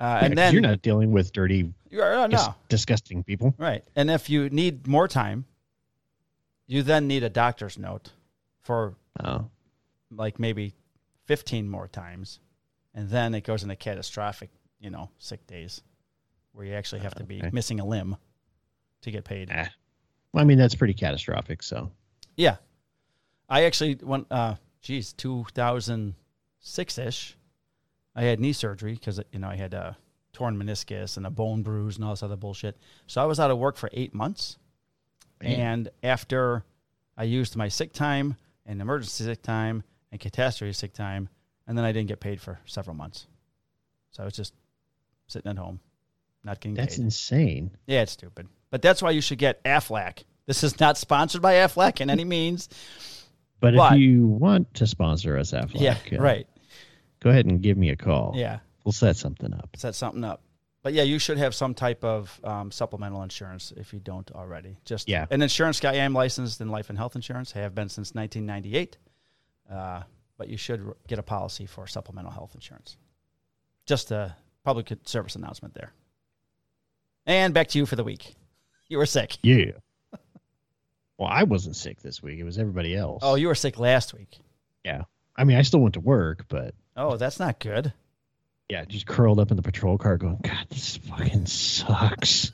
Uh, 0.00 0.18
Yeah, 0.20 0.24
and 0.26 0.38
then 0.38 0.52
you're 0.52 0.62
not 0.62 0.82
dealing 0.82 1.12
with 1.12 1.32
dirty, 1.32 1.72
uh, 1.92 2.26
dis- 2.28 2.46
no. 2.46 2.54
disgusting 2.68 3.22
people. 3.22 3.54
Right. 3.58 3.84
And 3.94 4.10
if 4.10 4.30
you 4.30 4.48
need 4.50 4.86
more 4.86 5.06
time, 5.08 5.44
you 6.66 6.82
then 6.82 7.06
need 7.06 7.22
a 7.22 7.28
doctor's 7.28 7.76
note 7.78 8.12
for 8.62 8.94
Oh, 9.22 9.48
like 10.10 10.38
maybe 10.38 10.74
15 11.26 11.68
more 11.68 11.88
times. 11.88 12.38
And 12.94 13.08
then 13.08 13.34
it 13.34 13.42
goes 13.44 13.62
into 13.62 13.76
catastrophic, 13.76 14.50
you 14.80 14.90
know, 14.90 15.10
sick 15.18 15.46
days 15.46 15.82
where 16.52 16.64
you 16.66 16.74
actually 16.74 17.00
have 17.02 17.14
to 17.16 17.24
be 17.24 17.38
Okay. 17.38 17.50
missing 17.52 17.80
a 17.80 17.84
limb 17.84 18.16
to 19.02 19.10
get 19.10 19.24
paid. 19.24 19.50
eh. 19.50 19.68
Well, 20.32 20.42
I 20.42 20.44
mean, 20.46 20.58
that's 20.58 20.74
pretty 20.74 20.94
catastrophic. 20.94 21.62
So 21.62 21.90
Yeah. 22.36 22.56
I 23.48 23.64
actually 23.64 23.96
went, 23.96 24.26
uh, 24.30 24.56
geez, 24.80 25.12
2006 25.12 26.98
ish. 26.98 27.36
I 28.14 28.22
had 28.24 28.40
knee 28.40 28.52
surgery 28.52 28.94
because, 28.94 29.20
you 29.32 29.38
know, 29.38 29.48
I 29.48 29.56
had 29.56 29.74
a 29.74 29.96
torn 30.32 30.56
meniscus 30.56 31.16
and 31.16 31.26
a 31.26 31.30
bone 31.30 31.62
bruise 31.62 31.96
and 31.96 32.04
all 32.04 32.10
this 32.12 32.22
other 32.22 32.36
bullshit. 32.36 32.76
So 33.06 33.22
I 33.22 33.24
was 33.26 33.38
out 33.40 33.50
of 33.50 33.58
work 33.58 33.76
for 33.76 33.90
eight 33.92 34.14
months. 34.14 34.58
Man. 35.42 35.60
And 35.60 35.88
after 36.02 36.64
I 37.16 37.24
used 37.24 37.56
my 37.56 37.68
sick 37.68 37.92
time 37.92 38.36
and 38.66 38.80
emergency 38.80 39.24
sick 39.24 39.42
time 39.42 39.82
and 40.12 40.20
catastrophe 40.20 40.72
sick 40.72 40.92
time, 40.92 41.28
and 41.66 41.76
then 41.76 41.84
I 41.84 41.92
didn't 41.92 42.08
get 42.08 42.20
paid 42.20 42.40
for 42.40 42.58
several 42.66 42.96
months. 42.96 43.26
So 44.10 44.22
I 44.22 44.26
was 44.26 44.34
just 44.34 44.54
sitting 45.28 45.50
at 45.50 45.58
home, 45.58 45.80
not 46.44 46.60
getting 46.60 46.74
that's 46.74 46.96
paid. 46.96 47.04
insane. 47.04 47.70
Yeah, 47.86 48.02
it's 48.02 48.12
stupid. 48.12 48.48
But 48.70 48.82
that's 48.82 49.02
why 49.02 49.10
you 49.10 49.20
should 49.20 49.38
get 49.38 49.62
Aflac. 49.64 50.24
This 50.46 50.64
is 50.64 50.80
not 50.80 50.96
sponsored 50.98 51.42
by 51.42 51.54
Aflac 51.54 52.00
in 52.00 52.10
any 52.10 52.24
means. 52.24 52.68
But, 53.60 53.74
But- 53.76 53.92
if 53.94 53.98
you 54.00 54.26
want 54.26 54.72
to 54.74 54.86
sponsor 54.86 55.36
us, 55.38 55.52
AFLAC, 55.52 55.80
yeah, 55.80 56.18
uh, 56.18 56.22
right. 56.22 56.46
Go 57.20 57.30
ahead 57.30 57.46
and 57.46 57.60
give 57.60 57.76
me 57.76 57.90
a 57.90 57.96
call. 57.96 58.32
Yeah, 58.34 58.60
we'll 58.84 58.92
set 58.92 59.16
something 59.16 59.52
up. 59.52 59.70
set 59.76 59.94
something 59.94 60.24
up. 60.24 60.42
But 60.82 60.94
yeah, 60.94 61.02
you 61.02 61.18
should 61.18 61.36
have 61.38 61.54
some 61.54 61.74
type 61.74 62.02
of 62.04 62.40
um, 62.42 62.70
supplemental 62.70 63.22
insurance 63.22 63.72
if 63.76 63.92
you 63.92 64.00
don't 64.00 64.30
already. 64.32 64.78
Just 64.84 65.08
Yeah. 65.08 65.26
an 65.30 65.42
insurance 65.42 65.78
guy. 65.78 65.92
I 65.92 65.96
am 65.96 66.14
licensed 66.14 66.60
in 66.60 66.68
life 66.70 66.88
and 66.88 66.96
health 66.98 67.16
insurance. 67.16 67.54
I 67.54 67.58
have 67.60 67.74
been 67.74 67.88
since 67.90 68.14
1998. 68.14 68.96
Uh, 69.70 70.02
but 70.38 70.48
you 70.48 70.56
should 70.56 70.90
get 71.06 71.18
a 71.18 71.22
policy 71.22 71.66
for 71.66 71.86
supplemental 71.86 72.32
health 72.32 72.52
insurance. 72.54 72.96
Just 73.84 74.10
a 74.10 74.34
public 74.64 74.90
service 75.04 75.36
announcement 75.36 75.74
there. 75.74 75.92
And 77.26 77.52
back 77.52 77.68
to 77.68 77.78
you 77.78 77.84
for 77.84 77.96
the 77.96 78.04
week. 78.04 78.34
You 78.88 78.96
were 78.98 79.06
sick. 79.06 79.36
Yeah. 79.42 79.72
well, 81.18 81.28
I 81.30 81.42
wasn't 81.44 81.76
sick 81.76 82.00
this 82.00 82.22
week. 82.22 82.38
It 82.38 82.44
was 82.44 82.56
everybody 82.58 82.96
else. 82.96 83.20
Oh, 83.22 83.34
you 83.34 83.48
were 83.48 83.54
sick 83.54 83.78
last 83.78 84.14
week. 84.14 84.38
Yeah. 84.84 85.02
I 85.36 85.44
mean, 85.44 85.58
I 85.58 85.62
still 85.62 85.80
went 85.80 85.94
to 85.94 86.00
work, 86.00 86.46
but 86.48 86.74
Oh, 86.96 87.16
that's 87.16 87.38
not 87.38 87.60
good. 87.60 87.92
Yeah, 88.70 88.84
just 88.84 89.06
curled 89.06 89.38
up 89.40 89.50
in 89.50 89.56
the 89.56 89.62
patrol 89.62 89.98
car, 89.98 90.16
going, 90.16 90.38
"God, 90.42 90.66
this 90.70 90.96
fucking 90.96 91.46
sucks. 91.46 92.52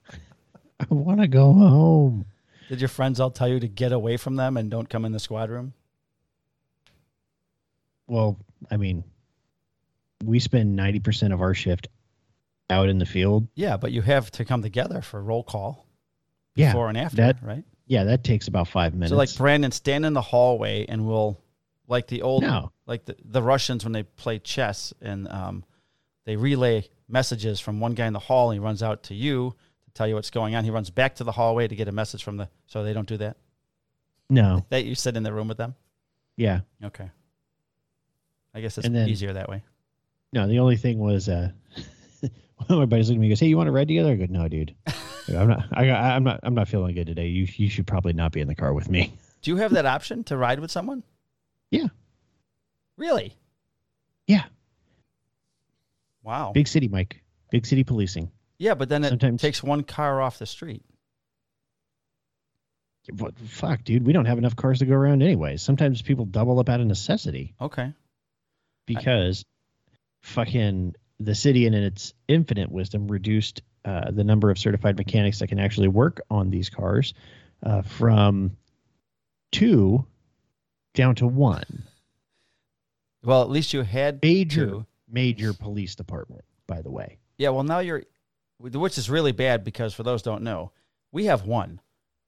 I 0.80 0.86
want 0.88 1.20
to 1.20 1.26
go 1.28 1.52
home." 1.52 2.24
Did 2.68 2.80
your 2.80 2.88
friends 2.88 3.20
all 3.20 3.30
tell 3.30 3.48
you 3.48 3.60
to 3.60 3.68
get 3.68 3.92
away 3.92 4.16
from 4.16 4.36
them 4.36 4.56
and 4.56 4.70
don't 4.70 4.88
come 4.88 5.04
in 5.04 5.12
the 5.12 5.18
squad 5.20 5.50
room? 5.50 5.72
Well, 8.06 8.38
I 8.70 8.76
mean, 8.76 9.04
we 10.24 10.38
spend 10.38 10.76
ninety 10.76 11.00
percent 11.00 11.32
of 11.32 11.40
our 11.40 11.54
shift 11.54 11.88
out 12.70 12.88
in 12.88 12.98
the 12.98 13.06
field. 13.06 13.48
Yeah, 13.54 13.76
but 13.76 13.92
you 13.92 14.02
have 14.02 14.30
to 14.32 14.44
come 14.44 14.62
together 14.62 15.00
for 15.02 15.22
roll 15.22 15.42
call 15.44 15.86
Yeah, 16.54 16.68
before 16.72 16.88
and 16.88 16.98
after, 16.98 17.16
that- 17.18 17.42
right? 17.42 17.64
yeah, 17.86 18.04
that 18.04 18.24
takes 18.24 18.48
about 18.48 18.68
five 18.68 18.94
minutes. 18.94 19.10
So 19.10 19.16
like 19.16 19.34
Brandon, 19.36 19.70
stand 19.72 20.04
in 20.04 20.12
the 20.12 20.22
hallway 20.22 20.86
and 20.88 21.06
we'll 21.06 21.40
like 21.88 22.06
the 22.08 22.22
old 22.22 22.42
no, 22.42 22.72
like 22.86 23.04
the, 23.04 23.16
the 23.24 23.42
Russians 23.42 23.84
when 23.84 23.92
they 23.92 24.02
play 24.02 24.38
chess 24.38 24.92
and 25.00 25.28
um, 25.28 25.64
they 26.24 26.36
relay 26.36 26.88
messages 27.08 27.60
from 27.60 27.78
one 27.80 27.94
guy 27.94 28.06
in 28.06 28.12
the 28.12 28.18
hall 28.18 28.50
and 28.50 28.58
he 28.60 28.64
runs 28.64 28.82
out 28.82 29.04
to 29.04 29.14
you 29.14 29.54
to 29.84 29.90
tell 29.92 30.08
you 30.08 30.14
what's 30.14 30.30
going 30.30 30.54
on. 30.56 30.64
He 30.64 30.70
runs 30.70 30.90
back 30.90 31.14
to 31.16 31.24
the 31.24 31.32
hallway 31.32 31.68
to 31.68 31.76
get 31.76 31.86
a 31.88 31.92
message 31.92 32.24
from 32.24 32.36
the 32.36 32.48
so 32.66 32.82
they 32.82 32.92
don't 32.92 33.08
do 33.08 33.16
that. 33.18 33.36
no, 34.28 34.64
That 34.70 34.84
you 34.84 34.94
sit 34.94 35.16
in 35.16 35.22
the 35.22 35.32
room 35.32 35.48
with 35.48 35.58
them? 35.58 35.74
yeah, 36.36 36.60
Okay. 36.84 37.10
I 38.54 38.60
guess 38.60 38.78
it's 38.78 38.88
then- 38.88 39.08
easier 39.08 39.32
that 39.34 39.48
way. 39.48 39.62
no. 40.32 40.46
The 40.48 40.58
only 40.60 40.76
thing 40.76 40.98
was, 40.98 41.28
uh, 41.28 41.50
one 42.20 42.30
of 42.70 42.78
my 42.78 42.86
buddies 42.86 43.08
looked 43.10 43.16
at 43.16 43.20
me 43.20 43.26
and 43.26 43.32
goes, 43.32 43.40
"Hey, 43.40 43.48
you 43.48 43.56
want 43.56 43.66
to 43.66 43.72
ride 43.72 43.88
together?" 43.88 44.12
I 44.12 44.14
go, 44.16 44.26
"No, 44.30 44.48
dude, 44.48 44.74
I'm 45.28 45.48
not. 45.48 45.66
I, 45.72 45.90
I'm 45.90 46.24
not. 46.24 46.40
I'm 46.42 46.54
not 46.54 46.66
feeling 46.66 46.94
good 46.94 47.06
today. 47.06 47.26
You 47.26 47.46
you 47.56 47.68
should 47.68 47.86
probably 47.86 48.14
not 48.14 48.32
be 48.32 48.40
in 48.40 48.48
the 48.48 48.54
car 48.54 48.72
with 48.72 48.88
me." 48.88 49.12
Do 49.42 49.50
you 49.50 49.58
have 49.58 49.72
that 49.72 49.84
option 49.84 50.24
to 50.24 50.36
ride 50.38 50.58
with 50.60 50.70
someone? 50.70 51.02
Yeah. 51.70 51.88
Really? 52.96 53.34
Yeah. 54.26 54.44
Wow. 56.22 56.52
Big 56.52 56.68
city, 56.68 56.88
Mike. 56.88 57.22
Big 57.50 57.66
city 57.66 57.84
policing. 57.84 58.30
yeah, 58.58 58.74
but 58.74 58.88
then 58.88 59.04
it 59.04 59.10
sometimes- 59.10 59.40
takes 59.40 59.62
one 59.62 59.82
car 59.82 60.20
off 60.20 60.38
the 60.38 60.46
street. 60.46 60.82
What 63.18 63.38
fuck, 63.38 63.84
dude? 63.84 64.04
We 64.04 64.12
don't 64.12 64.24
have 64.24 64.38
enough 64.38 64.56
cars 64.56 64.80
to 64.80 64.86
go 64.86 64.94
around 64.94 65.22
anyway. 65.22 65.58
Sometimes 65.58 66.02
people 66.02 66.24
double 66.24 66.58
up 66.58 66.68
out 66.68 66.80
of 66.80 66.86
necessity 66.88 67.54
Okay. 67.60 67.92
because 68.86 69.44
fucking 70.22 70.96
the 71.20 71.34
city, 71.36 71.66
and 71.66 71.74
in 71.76 71.84
its 71.84 72.14
infinite 72.26 72.70
wisdom, 72.70 73.06
reduced 73.06 73.62
uh, 73.84 74.10
the 74.10 74.24
number 74.24 74.50
of 74.50 74.58
certified 74.58 74.96
mechanics 74.98 75.38
that 75.38 75.46
can 75.46 75.60
actually 75.60 75.86
work 75.86 76.20
on 76.28 76.50
these 76.50 76.68
cars 76.68 77.14
uh, 77.62 77.82
from 77.82 78.56
two 79.52 80.04
down 80.96 81.14
to 81.16 81.26
one. 81.28 81.84
Well, 83.22 83.42
at 83.42 83.50
least 83.50 83.72
you 83.72 83.82
had 83.82 84.20
Major, 84.22 84.66
two. 84.66 84.86
major 85.08 85.52
police 85.52 85.94
department, 85.94 86.44
by 86.66 86.82
the 86.82 86.90
way. 86.90 87.18
Yeah, 87.38 87.50
well 87.50 87.62
now 87.64 87.78
you're 87.78 88.02
which 88.58 88.96
is 88.96 89.10
really 89.10 89.32
bad 89.32 89.62
because 89.64 89.92
for 89.94 90.02
those 90.02 90.22
who 90.22 90.30
don't 90.30 90.42
know, 90.42 90.72
we 91.12 91.26
have 91.26 91.44
one. 91.46 91.80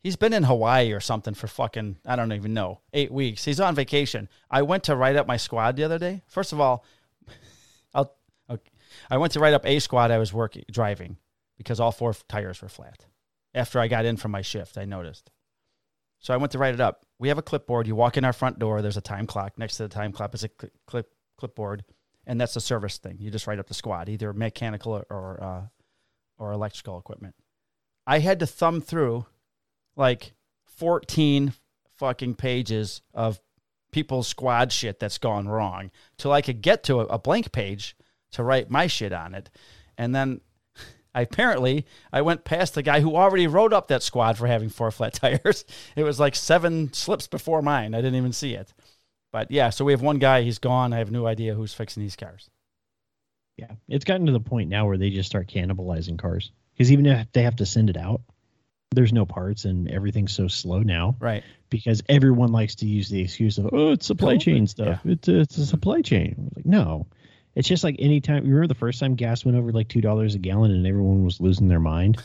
He's 0.02 0.16
been 0.16 0.32
in 0.34 0.44
Hawaii 0.44 0.92
or 0.92 1.00
something 1.00 1.34
for 1.34 1.46
fucking 1.48 1.96
I 2.06 2.14
don't 2.16 2.32
even 2.32 2.54
know, 2.54 2.80
8 2.92 3.10
weeks. 3.10 3.44
He's 3.44 3.60
on 3.60 3.74
vacation. 3.74 4.28
I 4.50 4.62
went 4.62 4.84
to 4.84 4.94
write 4.96 5.16
up 5.16 5.26
my 5.26 5.36
squad 5.38 5.76
the 5.76 5.84
other 5.84 5.98
day. 5.98 6.22
First 6.28 6.52
of 6.52 6.60
all, 6.60 6.84
I'll 7.94 8.14
okay. 8.50 8.70
I 9.10 9.16
went 9.16 9.32
to 9.32 9.40
write 9.40 9.54
up 9.54 9.66
a 9.66 9.78
squad 9.78 10.10
I 10.10 10.18
was 10.18 10.32
working 10.32 10.64
driving 10.70 11.16
because 11.56 11.80
all 11.80 11.92
four 11.92 12.14
tires 12.28 12.60
were 12.62 12.68
flat. 12.68 13.06
After 13.54 13.80
I 13.80 13.88
got 13.88 14.04
in 14.04 14.16
from 14.16 14.30
my 14.30 14.42
shift, 14.42 14.76
I 14.76 14.84
noticed. 14.84 15.30
So 16.18 16.34
I 16.34 16.36
went 16.36 16.52
to 16.52 16.58
write 16.58 16.74
it 16.74 16.80
up. 16.80 17.04
We 17.18 17.28
have 17.28 17.38
a 17.38 17.42
clipboard. 17.42 17.86
You 17.86 17.94
walk 17.94 18.16
in 18.16 18.24
our 18.24 18.32
front 18.32 18.58
door. 18.58 18.82
There's 18.82 18.96
a 18.96 19.02
time 19.02 19.26
clock. 19.26 19.58
Next 19.58 19.76
to 19.76 19.84
the 19.84 19.88
time 19.88 20.12
clock 20.12 20.34
is 20.34 20.44
a 20.44 20.50
cl- 20.60 20.70
clip 20.86 21.10
clipboard, 21.36 21.84
and 22.26 22.40
that's 22.40 22.54
the 22.54 22.60
service 22.60 22.98
thing. 22.98 23.16
You 23.20 23.30
just 23.30 23.46
write 23.46 23.58
up 23.58 23.68
the 23.68 23.74
squad, 23.74 24.08
either 24.08 24.32
mechanical 24.32 24.92
or 24.92 25.06
or, 25.10 25.42
uh, 25.42 25.62
or 26.38 26.52
electrical 26.52 26.98
equipment. 26.98 27.34
I 28.06 28.18
had 28.18 28.40
to 28.40 28.46
thumb 28.46 28.80
through 28.80 29.26
like 29.96 30.32
14 30.76 31.52
fucking 31.96 32.34
pages 32.34 33.02
of 33.12 33.40
people's 33.90 34.28
squad 34.28 34.72
shit 34.72 35.00
that's 35.00 35.18
gone 35.18 35.48
wrong 35.48 35.90
till 36.16 36.32
I 36.32 36.42
could 36.42 36.62
get 36.62 36.82
to 36.84 37.00
a, 37.00 37.06
a 37.06 37.18
blank 37.18 37.52
page 37.52 37.96
to 38.32 38.42
write 38.42 38.70
my 38.70 38.86
shit 38.86 39.12
on 39.12 39.34
it, 39.34 39.50
and 39.96 40.14
then 40.14 40.40
apparently 41.22 41.86
I 42.12 42.22
went 42.22 42.44
past 42.44 42.74
the 42.74 42.82
guy 42.82 43.00
who 43.00 43.16
already 43.16 43.46
wrote 43.46 43.72
up 43.72 43.88
that 43.88 44.02
squad 44.02 44.36
for 44.38 44.46
having 44.46 44.68
four 44.68 44.90
flat 44.90 45.12
tires. 45.14 45.64
It 45.96 46.02
was 46.04 46.18
like 46.20 46.34
seven 46.34 46.92
slips 46.92 47.26
before 47.26 47.62
mine. 47.62 47.94
I 47.94 47.98
didn't 47.98 48.16
even 48.16 48.32
see 48.32 48.54
it. 48.54 48.72
But 49.32 49.50
yeah, 49.50 49.70
so 49.70 49.84
we 49.84 49.92
have 49.92 50.00
one 50.02 50.18
guy, 50.18 50.42
he's 50.42 50.58
gone. 50.58 50.92
I 50.92 50.98
have 50.98 51.10
no 51.10 51.26
idea 51.26 51.54
who's 51.54 51.74
fixing 51.74 52.02
these 52.02 52.16
cars. 52.16 52.48
Yeah, 53.56 53.72
it's 53.88 54.04
gotten 54.04 54.26
to 54.26 54.32
the 54.32 54.40
point 54.40 54.68
now 54.68 54.86
where 54.86 54.96
they 54.96 55.10
just 55.10 55.28
start 55.28 55.48
cannibalizing 55.48 56.18
cars 56.18 56.52
because 56.72 56.92
even 56.92 57.06
if 57.06 57.30
they 57.32 57.42
have 57.42 57.56
to 57.56 57.66
send 57.66 57.90
it 57.90 57.96
out, 57.96 58.20
there's 58.92 59.12
no 59.12 59.26
parts 59.26 59.64
and 59.64 59.90
everything's 59.90 60.32
so 60.32 60.48
slow 60.48 60.80
now 60.80 61.16
Right. 61.20 61.42
because 61.68 62.00
everyone 62.08 62.52
likes 62.52 62.76
to 62.76 62.86
use 62.86 63.08
the 63.10 63.20
excuse 63.20 63.58
of 63.58 63.68
oh 63.72 63.90
it's 63.92 64.06
supply 64.06 64.36
COVID, 64.36 64.40
chain 64.40 64.66
stuff. 64.66 65.00
It's 65.04 65.28
a, 65.28 65.40
it's 65.40 65.58
a 65.58 65.66
supply 65.66 66.00
chain. 66.02 66.50
Like 66.56 66.64
no, 66.64 67.06
it's 67.58 67.68
just 67.68 67.84
like 67.84 67.96
anytime. 67.98 68.44
You 68.46 68.50
remember 68.52 68.68
the 68.68 68.74
first 68.78 69.00
time 69.00 69.14
gas 69.16 69.44
went 69.44 69.58
over 69.58 69.72
like 69.72 69.88
two 69.88 70.00
dollars 70.00 70.34
a 70.34 70.38
gallon 70.38 70.70
and 70.70 70.86
everyone 70.86 71.24
was 71.24 71.40
losing 71.40 71.68
their 71.68 71.80
mind. 71.80 72.22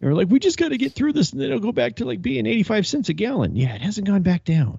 They 0.00 0.06
were 0.08 0.14
like, 0.14 0.28
we 0.30 0.38
just 0.38 0.56
got 0.56 0.70
to 0.70 0.78
get 0.78 0.94
through 0.94 1.12
this 1.12 1.32
and 1.32 1.40
then 1.40 1.48
it'll 1.48 1.60
go 1.60 1.72
back 1.72 1.96
to 1.96 2.06
like 2.06 2.22
being 2.22 2.46
eighty 2.46 2.62
five 2.62 2.86
cents 2.86 3.10
a 3.10 3.12
gallon. 3.12 3.54
Yeah, 3.54 3.74
it 3.74 3.82
hasn't 3.82 4.06
gone 4.06 4.22
back 4.22 4.44
down. 4.44 4.78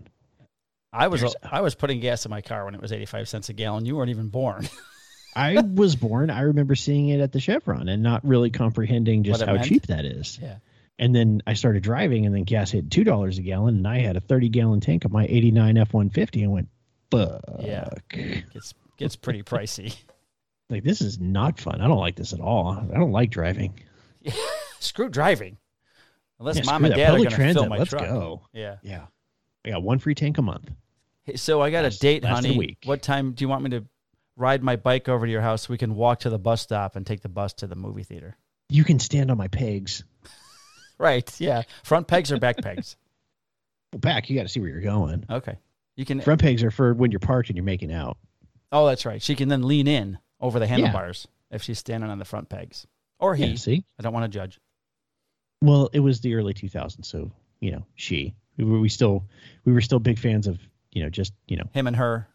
I 0.91 1.07
was 1.07 1.21
There's- 1.21 1.35
I 1.43 1.61
was 1.61 1.75
putting 1.75 1.99
gas 1.99 2.25
in 2.25 2.31
my 2.31 2.41
car 2.41 2.65
when 2.65 2.75
it 2.75 2.81
was 2.81 2.91
85 2.91 3.29
cents 3.29 3.47
a 3.49 3.53
gallon. 3.53 3.85
You 3.85 3.95
weren't 3.95 4.09
even 4.09 4.27
born. 4.27 4.67
I 5.35 5.61
was 5.61 5.95
born. 5.95 6.29
I 6.29 6.41
remember 6.41 6.75
seeing 6.75 7.07
it 7.07 7.21
at 7.21 7.31
the 7.31 7.39
Chevron 7.39 7.87
and 7.87 8.03
not 8.03 8.25
really 8.25 8.49
comprehending 8.49 9.23
just 9.23 9.41
how 9.41 9.53
meant? 9.53 9.65
cheap 9.67 9.87
that 9.87 10.03
is. 10.03 10.37
Yeah. 10.41 10.55
And 10.99 11.15
then 11.15 11.41
I 11.47 11.53
started 11.53 11.81
driving, 11.83 12.25
and 12.25 12.35
then 12.35 12.43
gas 12.43 12.71
hit 12.71 12.91
two 12.91 13.05
dollars 13.05 13.37
a 13.37 13.41
gallon, 13.41 13.77
and 13.77 13.87
I 13.87 13.99
had 13.99 14.17
a 14.17 14.19
thirty 14.19 14.49
gallon 14.49 14.81
tank 14.81 15.05
of 15.05 15.11
my 15.13 15.25
eighty 15.29 15.51
nine 15.51 15.77
F 15.77 15.93
one 15.93 16.09
fifty, 16.09 16.43
and 16.43 16.51
went, 16.51 16.67
"Fuck!" 17.09 17.41
Yeah. 17.61 17.87
Gets 18.09 18.73
gets 19.01 19.15
pretty 19.15 19.43
pricey. 19.43 19.95
Like 20.69 20.85
this 20.85 21.01
is 21.01 21.19
not 21.19 21.59
fun. 21.59 21.81
I 21.81 21.87
don't 21.89 21.97
like 21.99 22.15
this 22.15 22.31
at 22.31 22.39
all. 22.39 22.69
I 22.69 22.97
don't 22.97 23.11
like 23.11 23.29
driving. 23.29 23.77
Screw 24.79 25.09
driving. 25.09 25.57
Unless 26.39 26.59
Yeah, 26.59 26.63
mom 26.65 26.85
and 26.85 26.93
that. 26.93 26.97
dad 26.97 27.13
are 27.13 27.17
going 27.17 27.29
to 27.29 27.53
fill 27.53 27.65
my 27.67 27.77
let's 27.77 27.89
truck. 27.89 28.03
go. 28.05 28.47
Yeah. 28.53 28.77
Yeah, 28.81 29.07
I 29.65 29.71
got 29.71 29.83
one 29.83 29.99
free 29.99 30.15
tank 30.15 30.37
a 30.37 30.41
month. 30.41 30.71
Hey, 31.25 31.35
so 31.35 31.61
I 31.61 31.71
got 31.71 31.83
Last- 31.83 31.97
a 31.97 31.99
date, 31.99 32.23
honey. 32.23 32.57
week. 32.57 32.77
What 32.85 33.01
time 33.01 33.33
do 33.33 33.43
you 33.43 33.49
want 33.49 33.63
me 33.65 33.71
to 33.71 33.83
ride 34.37 34.63
my 34.63 34.77
bike 34.77 35.09
over 35.09 35.25
to 35.25 35.31
your 35.31 35.41
house 35.41 35.63
so 35.63 35.71
we 35.71 35.77
can 35.77 35.93
walk 35.93 36.21
to 36.21 36.29
the 36.29 36.39
bus 36.39 36.61
stop 36.61 36.95
and 36.95 37.05
take 37.05 37.19
the 37.21 37.27
bus 37.27 37.51
to 37.55 37.67
the 37.67 37.75
movie 37.75 38.03
theater? 38.03 38.37
You 38.69 38.85
can 38.85 38.97
stand 38.99 39.29
on 39.29 39.35
my 39.37 39.49
pegs. 39.49 40.05
Right. 40.97 41.29
Yeah. 41.41 41.63
Front 41.83 42.07
pegs 42.07 42.31
or 42.31 42.37
back 42.39 42.59
pegs? 42.61 42.95
Well, 43.91 43.99
back, 43.99 44.29
you 44.29 44.37
got 44.37 44.43
to 44.43 44.47
see 44.47 44.61
where 44.61 44.69
you're 44.69 44.79
going. 44.79 45.25
Okay. 45.29 45.57
You 45.97 46.05
can. 46.05 46.21
Front 46.21 46.39
pegs 46.41 46.63
are 46.63 46.71
for 46.71 46.93
when 46.93 47.11
you're 47.11 47.19
parked 47.19 47.49
and 47.49 47.57
you're 47.57 47.65
making 47.65 47.91
out. 47.91 48.17
Oh, 48.71 48.85
that's 48.87 49.05
right. 49.05 49.21
She 49.21 49.35
can 49.35 49.49
then 49.49 49.63
lean 49.63 49.87
in 49.87 50.17
over 50.39 50.59
the 50.59 50.67
handlebars 50.67 51.27
if 51.49 51.61
she's 51.63 51.79
standing 51.79 52.09
on 52.09 52.19
the 52.19 52.25
front 52.25 52.49
pegs, 52.49 52.87
or 53.19 53.35
he. 53.35 53.45
Yeah, 53.47 53.55
see. 53.55 53.83
I 53.99 54.03
don't 54.03 54.13
want 54.13 54.23
to 54.31 54.37
judge. 54.37 54.59
Well, 55.61 55.89
it 55.93 55.99
was 55.99 56.21
the 56.21 56.33
early 56.35 56.53
2000s, 56.53 57.05
so 57.05 57.31
you 57.59 57.71
know, 57.71 57.85
she. 57.95 58.33
We 58.57 58.65
were 58.65 58.79
we 58.79 58.89
still 58.89 59.23
we 59.65 59.73
were 59.73 59.81
still 59.81 59.99
big 59.99 60.19
fans 60.19 60.47
of 60.47 60.59
you 60.91 61.03
know 61.03 61.09
just 61.09 61.33
you 61.47 61.57
know 61.57 61.63
Him 61.73 61.87
and 61.87 61.95
her. 61.95 62.27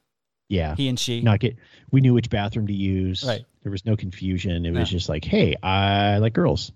yeah 0.49 0.75
He 0.76 0.88
and 0.88 0.99
she. 0.99 1.21
not 1.21 1.40
get 1.40 1.57
we 1.90 2.00
knew 2.00 2.14
which 2.14 2.31
bathroom 2.31 2.66
to 2.69 2.73
use. 2.73 3.23
Right. 3.26 3.45
There 3.62 3.73
was 3.73 3.85
no 3.85 3.97
confusion. 3.97 4.64
It 4.64 4.71
No. 4.73 4.81
was 4.81 4.90
just 4.90 5.09
like, 5.09 5.25
hey, 5.25 5.57
I 5.62 6.19
like 6.19 6.33
girls. 6.35 6.73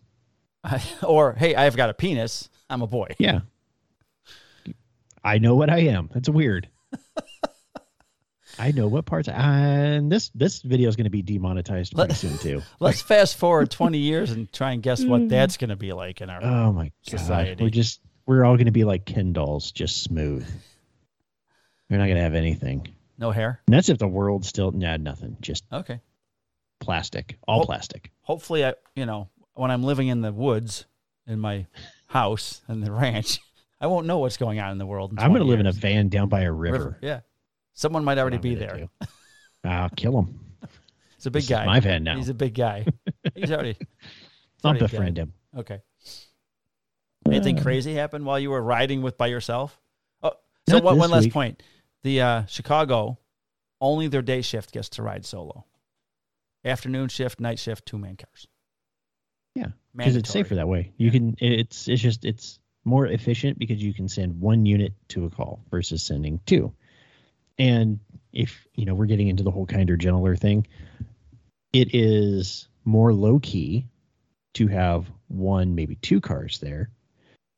or 1.02 1.34
hey, 1.34 1.54
I've 1.54 1.76
got 1.76 1.88
a 1.90 1.94
penis. 1.94 2.50
I'm 2.68 2.82
a 2.82 2.86
boy. 2.86 3.08
Yeah. 3.18 3.40
I 5.22 5.38
know 5.38 5.54
what 5.54 5.70
I 5.70 5.80
am. 5.80 6.08
That's 6.12 6.28
weird. 6.28 6.68
I 8.60 8.72
know 8.72 8.88
what 8.88 9.06
parts. 9.06 9.26
And 9.28 10.12
this 10.12 10.30
this 10.34 10.60
video 10.60 10.88
is 10.90 10.96
going 10.96 11.04
to 11.04 11.10
be 11.10 11.22
demonetized 11.22 11.94
pretty 11.94 12.10
Let- 12.10 12.16
soon 12.18 12.36
too. 12.38 12.62
Let's 12.80 13.00
fast 13.00 13.36
forward 13.38 13.70
20 13.70 13.96
years 13.96 14.30
and 14.32 14.52
try 14.52 14.72
and 14.72 14.82
guess 14.82 15.02
what 15.02 15.20
mm-hmm. 15.22 15.28
that's 15.28 15.56
going 15.56 15.70
to 15.70 15.76
be 15.76 15.94
like 15.94 16.20
in 16.20 16.28
our. 16.28 16.44
Oh 16.44 16.72
my 16.72 16.84
god. 16.84 16.92
Society. 17.18 17.64
We're 17.64 17.70
just 17.70 18.00
we're 18.26 18.44
all 18.44 18.56
going 18.56 18.66
to 18.66 18.72
be 18.72 18.84
like 18.84 19.06
Ken 19.06 19.32
dolls, 19.32 19.72
just 19.72 20.02
smooth. 20.02 20.46
We're 21.88 21.96
not 21.96 22.04
going 22.04 22.16
to 22.16 22.22
have 22.22 22.34
anything. 22.34 22.86
no 23.18 23.30
hair. 23.30 23.60
And 23.66 23.74
that's 23.74 23.88
if 23.88 23.98
the 23.98 24.06
world 24.06 24.44
still 24.44 24.70
nah 24.72 24.98
nothing, 24.98 25.38
just 25.40 25.64
Okay. 25.72 26.00
plastic, 26.80 27.38
all 27.48 27.62
Oh. 27.62 27.64
plastic. 27.64 28.10
Hopefully, 28.20 28.64
I 28.64 28.74
you 28.94 29.06
know 29.06 29.30
when 29.54 29.70
I'm 29.70 29.82
living 29.82 30.08
in 30.08 30.20
the 30.20 30.32
woods 30.32 30.84
in 31.26 31.40
my 31.40 31.66
house 32.08 32.60
and 32.68 32.82
the 32.84 32.92
ranch, 32.92 33.40
I 33.80 33.86
won't 33.86 34.06
know 34.06 34.18
what's 34.18 34.36
going 34.36 34.60
on 34.60 34.70
in 34.72 34.78
the 34.78 34.86
world. 34.86 35.12
in 35.12 35.18
I'm 35.18 35.30
going 35.30 35.40
to 35.40 35.48
live 35.48 35.60
in 35.60 35.66
a 35.66 35.72
van 35.72 36.08
down 36.10 36.28
by 36.28 36.42
a 36.42 36.52
river. 36.52 36.98
Yeah. 37.00 37.20
Someone 37.80 38.04
might 38.04 38.18
already 38.18 38.36
be 38.36 38.54
there. 38.54 38.88
I'll 39.64 39.88
kill 39.88 40.18
him. 40.18 40.38
He's 41.16 41.24
a 41.24 41.30
big 41.30 41.40
This 41.40 41.44
is 41.44 41.50
guy. 41.50 41.64
my 41.64 41.80
van 41.80 42.04
now. 42.04 42.16
He's 42.18 42.28
a 42.28 42.34
big 42.34 42.52
guy. 42.52 42.84
He's 43.34 43.50
already. 43.50 43.78
I'll 44.62 44.72
already 44.72 44.84
befriend 44.84 45.16
him. 45.16 45.32
Okay. 45.56 45.80
Anything 47.26 47.58
Uh, 47.58 47.62
crazy 47.62 47.94
happened 47.94 48.26
while 48.26 48.38
you 48.38 48.50
were 48.50 48.62
riding 48.62 49.00
with 49.00 49.16
by 49.16 49.28
yourself? 49.28 49.80
Oh, 50.22 50.32
so 50.68 50.78
one, 50.80 50.98
one 50.98 51.10
last 51.10 51.24
week. 51.24 51.32
point. 51.32 51.62
The 52.02 52.20
uh, 52.20 52.44
Chicago, 52.46 53.18
only 53.80 54.08
their 54.08 54.20
day 54.20 54.42
shift 54.42 54.72
gets 54.72 54.90
to 54.90 55.02
ride 55.02 55.24
solo. 55.24 55.64
Afternoon 56.66 57.08
shift, 57.08 57.40
night 57.40 57.58
shift, 57.58 57.86
two 57.86 57.96
man 57.96 58.16
cars. 58.16 58.46
Yeah, 59.54 59.68
because 59.96 60.16
it's 60.16 60.28
safer 60.28 60.54
that 60.56 60.68
way. 60.68 60.92
You 60.98 61.06
Yeah. 61.06 61.12
can. 61.12 61.36
It's 61.38 61.88
it's 61.88 62.02
just 62.02 62.26
it's 62.26 62.58
more 62.84 63.06
efficient 63.06 63.58
because 63.58 63.82
you 63.82 63.94
can 63.94 64.06
send 64.06 64.38
one 64.38 64.66
unit 64.66 64.92
to 65.08 65.24
a 65.24 65.30
call 65.30 65.64
versus 65.70 66.02
sending 66.02 66.40
two. 66.44 66.74
And 67.60 68.00
if 68.32 68.66
you 68.74 68.86
know 68.86 68.94
we're 68.94 69.06
getting 69.06 69.28
into 69.28 69.42
the 69.42 69.50
whole 69.50 69.66
kinder 69.66 69.96
gentler 69.96 70.34
thing, 70.34 70.66
it 71.72 71.94
is 71.94 72.68
more 72.84 73.12
low 73.12 73.38
key 73.38 73.86
to 74.54 74.66
have 74.66 75.06
one 75.28 75.74
maybe 75.74 75.94
two 75.96 76.20
cars 76.20 76.58
there 76.58 76.90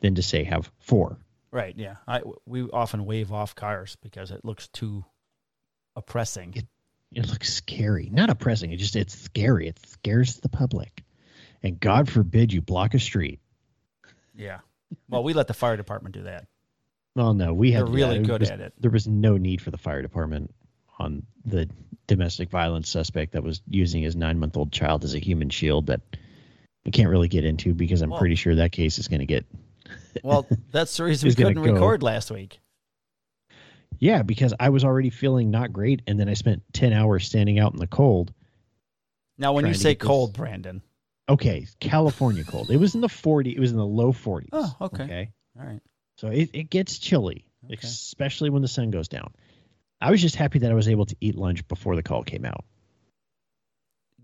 than 0.00 0.16
to 0.16 0.22
say 0.22 0.44
have 0.44 0.70
four. 0.80 1.18
Right. 1.52 1.74
Yeah. 1.76 1.96
I 2.08 2.20
we 2.46 2.62
often 2.70 3.04
wave 3.06 3.32
off 3.32 3.54
cars 3.54 3.96
because 4.02 4.30
it 4.30 4.44
looks 4.44 4.68
too 4.68 5.04
oppressing. 5.96 6.54
It- 6.56 6.66
It 7.14 7.28
looks 7.28 7.52
scary, 7.52 8.08
not 8.10 8.30
oppressing. 8.30 8.72
It 8.72 8.78
just 8.78 8.96
it's 8.96 9.16
scary. 9.18 9.68
It 9.68 9.78
scares 9.86 10.38
the 10.40 10.48
public. 10.48 11.04
And 11.62 11.78
God 11.78 12.08
forbid 12.10 12.52
you 12.54 12.62
block 12.62 12.94
a 12.94 12.98
street. 12.98 13.38
yeah. 14.34 14.60
Well, 15.08 15.22
we 15.22 15.32
let 15.34 15.46
the 15.46 15.54
fire 15.54 15.76
department 15.76 16.14
do 16.14 16.22
that. 16.24 16.46
Well, 17.14 17.34
no, 17.34 17.52
we 17.52 17.70
They're 17.70 17.84
had 17.84 17.94
really 17.94 18.16
uh, 18.18 18.20
yeah, 18.20 18.26
good 18.26 18.40
was- 18.40 18.50
at 18.50 18.60
it. 18.60 18.72
there 18.78 18.90
was 18.90 19.06
no 19.06 19.36
need 19.36 19.60
for 19.60 19.70
the 19.70 19.78
fire 19.78 20.02
department 20.02 20.54
on 20.98 21.24
the 21.44 21.68
domestic 22.06 22.50
violence 22.50 22.88
suspect 22.88 23.32
that 23.32 23.42
was 23.42 23.62
using 23.68 24.02
his 24.02 24.16
nine 24.16 24.38
month 24.38 24.56
old 24.56 24.72
child 24.72 25.04
as 25.04 25.14
a 25.14 25.18
human 25.18 25.50
shield 25.50 25.86
that 25.86 26.00
I 26.86 26.90
can't 26.90 27.08
really 27.10 27.28
get 27.28 27.44
into 27.44 27.74
because 27.74 28.02
I'm 28.02 28.10
Well- 28.10 28.18
pretty 28.18 28.34
sure 28.34 28.54
that 28.56 28.72
case 28.72 28.98
is 28.98 29.08
going 29.08 29.20
to 29.20 29.26
get. 29.26 29.44
Well, 30.22 30.46
that's 30.70 30.96
the 30.96 31.04
reason 31.04 31.28
we 31.28 31.34
couldn't 31.34 31.58
record 31.60 32.02
last 32.02 32.30
week. 32.30 32.60
Yeah, 33.98 34.22
because 34.22 34.52
I 34.60 34.68
was 34.70 34.84
already 34.84 35.10
feeling 35.10 35.50
not 35.50 35.72
great. 35.72 36.02
And 36.06 36.18
then 36.20 36.28
I 36.28 36.34
spent 36.34 36.62
10 36.72 36.92
hours 36.92 37.26
standing 37.26 37.58
out 37.58 37.72
in 37.72 37.78
the 37.78 37.86
cold 37.86 38.32
Now, 39.38 39.52
when 39.52 39.66
you 39.66 39.74
say 39.74 39.90
get 39.92 40.00
this- 40.00 40.06
cold, 40.06 40.32
Brandon. 40.34 40.82
Okay, 41.28 41.66
California 41.80 42.44
cold. 42.44 42.70
It 42.70 42.76
was 42.78 42.94
in 42.94 43.00
the 43.00 43.08
40. 43.08 43.50
It 43.50 43.58
was 43.60 43.70
in 43.70 43.76
the 43.78 43.86
low 43.86 44.12
40s. 44.12 44.48
Oh, 44.52 44.74
okay. 44.82 45.04
Okay. 45.04 45.30
All 45.58 45.66
right. 45.66 45.80
So 46.22 46.28
it, 46.28 46.50
it 46.52 46.70
gets 46.70 46.98
chilly, 46.98 47.44
Okay. 47.64 47.76
especially 47.82 48.48
when 48.48 48.62
the 48.62 48.68
sun 48.68 48.92
goes 48.92 49.08
down. 49.08 49.34
I 50.00 50.12
was 50.12 50.22
just 50.22 50.36
happy 50.36 50.60
that 50.60 50.70
I 50.70 50.74
was 50.74 50.86
able 50.86 51.04
to 51.06 51.16
eat 51.20 51.34
lunch 51.34 51.66
before 51.66 51.96
the 51.96 52.02
call 52.04 52.22
came 52.22 52.44
out. 52.44 52.64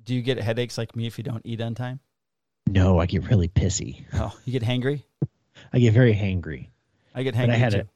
Do 0.05 0.15
you 0.15 0.23
get 0.23 0.39
headaches 0.39 0.79
like 0.79 0.95
me 0.95 1.09
if 1.09 1.19
you 1.19 1.25
don't 1.25 1.43
eat 1.45 1.61
on 1.61 1.75
time? 1.75 1.99
No, 2.69 3.01
I 3.01 3.07
get 3.07 3.29
really 3.29 3.49
pissy. 3.49 4.05
Oh, 4.15 4.33
you 4.45 4.53
get 4.53 4.63
hangry? 4.63 5.03
I 5.73 5.81
get 5.81 5.93
very 5.93 6.15
hangry. 6.15 6.69
I 7.17 7.25
get 7.25 7.35
But 7.35 7.49
hangry 7.49 7.53
I 7.53 7.57
had 7.57 7.73
too. 7.73 7.79
a 7.81 7.89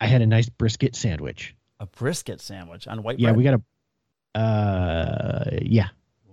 I 0.00 0.06
had 0.06 0.22
a 0.22 0.26
nice 0.26 0.48
brisket 0.48 0.96
sandwich. 0.96 1.54
A 1.80 1.86
brisket 1.86 2.40
sandwich 2.40 2.88
on 2.88 3.02
white 3.02 3.18
Yeah, 3.18 3.32
bread. 3.32 3.44
Yeah, 3.44 3.56
we 3.56 3.60
got 3.60 3.60
a 4.34 4.38
uh 4.40 5.58
yeah. 5.60 5.88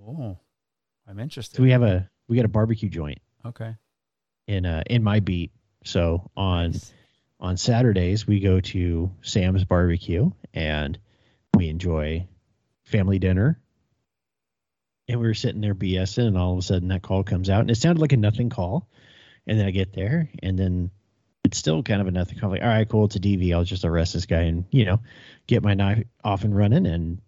Oh, 0.07 0.37
I'm 1.05 1.19
interested. 1.19 1.57
So 1.57 1.63
we 1.63 1.71
have 1.71 1.83
a 1.83 2.09
we 2.29 2.37
got 2.37 2.45
a 2.45 2.49
barbecue 2.49 2.87
joint 2.87 3.19
okay. 3.45 3.75
in 4.47 4.65
uh 4.65 4.83
in 4.89 5.03
my 5.03 5.19
beat. 5.19 5.51
So 5.83 6.31
on 6.37 6.71
Nice. 6.71 6.93
On 7.39 7.57
Saturdays 7.57 8.25
we 8.25 8.39
go 8.39 8.59
to 8.59 9.11
Sam's 9.21 9.63
barbecue 9.63 10.31
and 10.53 10.97
we 11.55 11.69
enjoy 11.69 12.27
family 12.85 13.19
dinner. 13.19 13.59
And 15.09 15.21
we 15.21 15.27
were 15.27 15.33
sitting 15.33 15.61
there 15.61 15.75
BSing 15.75 16.27
and 16.27 16.37
all 16.37 16.53
of 16.53 16.59
a 16.59 16.61
sudden 16.61 16.89
that 16.89 17.01
call 17.01 17.23
comes 17.23 17.49
out 17.49 17.61
and 17.61 17.71
it 17.71 17.75
sounded 17.75 18.01
like 18.01 18.13
a 18.13 18.17
nothing 18.17 18.49
call. 18.49 18.89
And 19.45 19.57
then 19.57 19.65
I 19.65 19.71
get 19.71 19.93
there 19.93 20.29
and 20.43 20.59
then 20.59 20.91
it's 21.45 21.57
still 21.57 21.81
kind 21.81 22.01
of 22.01 22.07
a 22.07 22.11
nothing 22.11 22.37
call. 22.37 22.49
Like, 22.49 22.61
all 22.61 22.67
right, 22.67 22.87
cool, 22.87 23.05
it's 23.05 23.15
a 23.15 23.19
DV. 23.19 23.53
I'll 23.53 23.63
just 23.63 23.85
arrest 23.85 24.13
this 24.13 24.25
guy 24.25 24.41
and, 24.41 24.65
you 24.69 24.83
know, 24.83 24.99
get 25.47 25.63
my 25.63 25.75
knife 25.75 26.03
off 26.23 26.43
and 26.43 26.55
running 26.55 26.85
and 26.85 27.21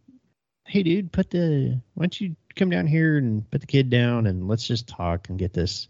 hey 0.65 0.83
dude, 0.83 1.11
put 1.11 1.29
the 1.29 1.81
why 1.93 2.03
don't 2.03 2.19
you 2.19 2.35
come 2.55 2.69
down 2.69 2.85
here 2.85 3.17
and 3.17 3.49
put 3.49 3.61
the 3.61 3.67
kid 3.67 3.89
down 3.89 4.27
and 4.27 4.47
let's 4.47 4.67
just 4.67 4.87
talk 4.87 5.29
and 5.29 5.39
get 5.39 5.53
this. 5.53 5.87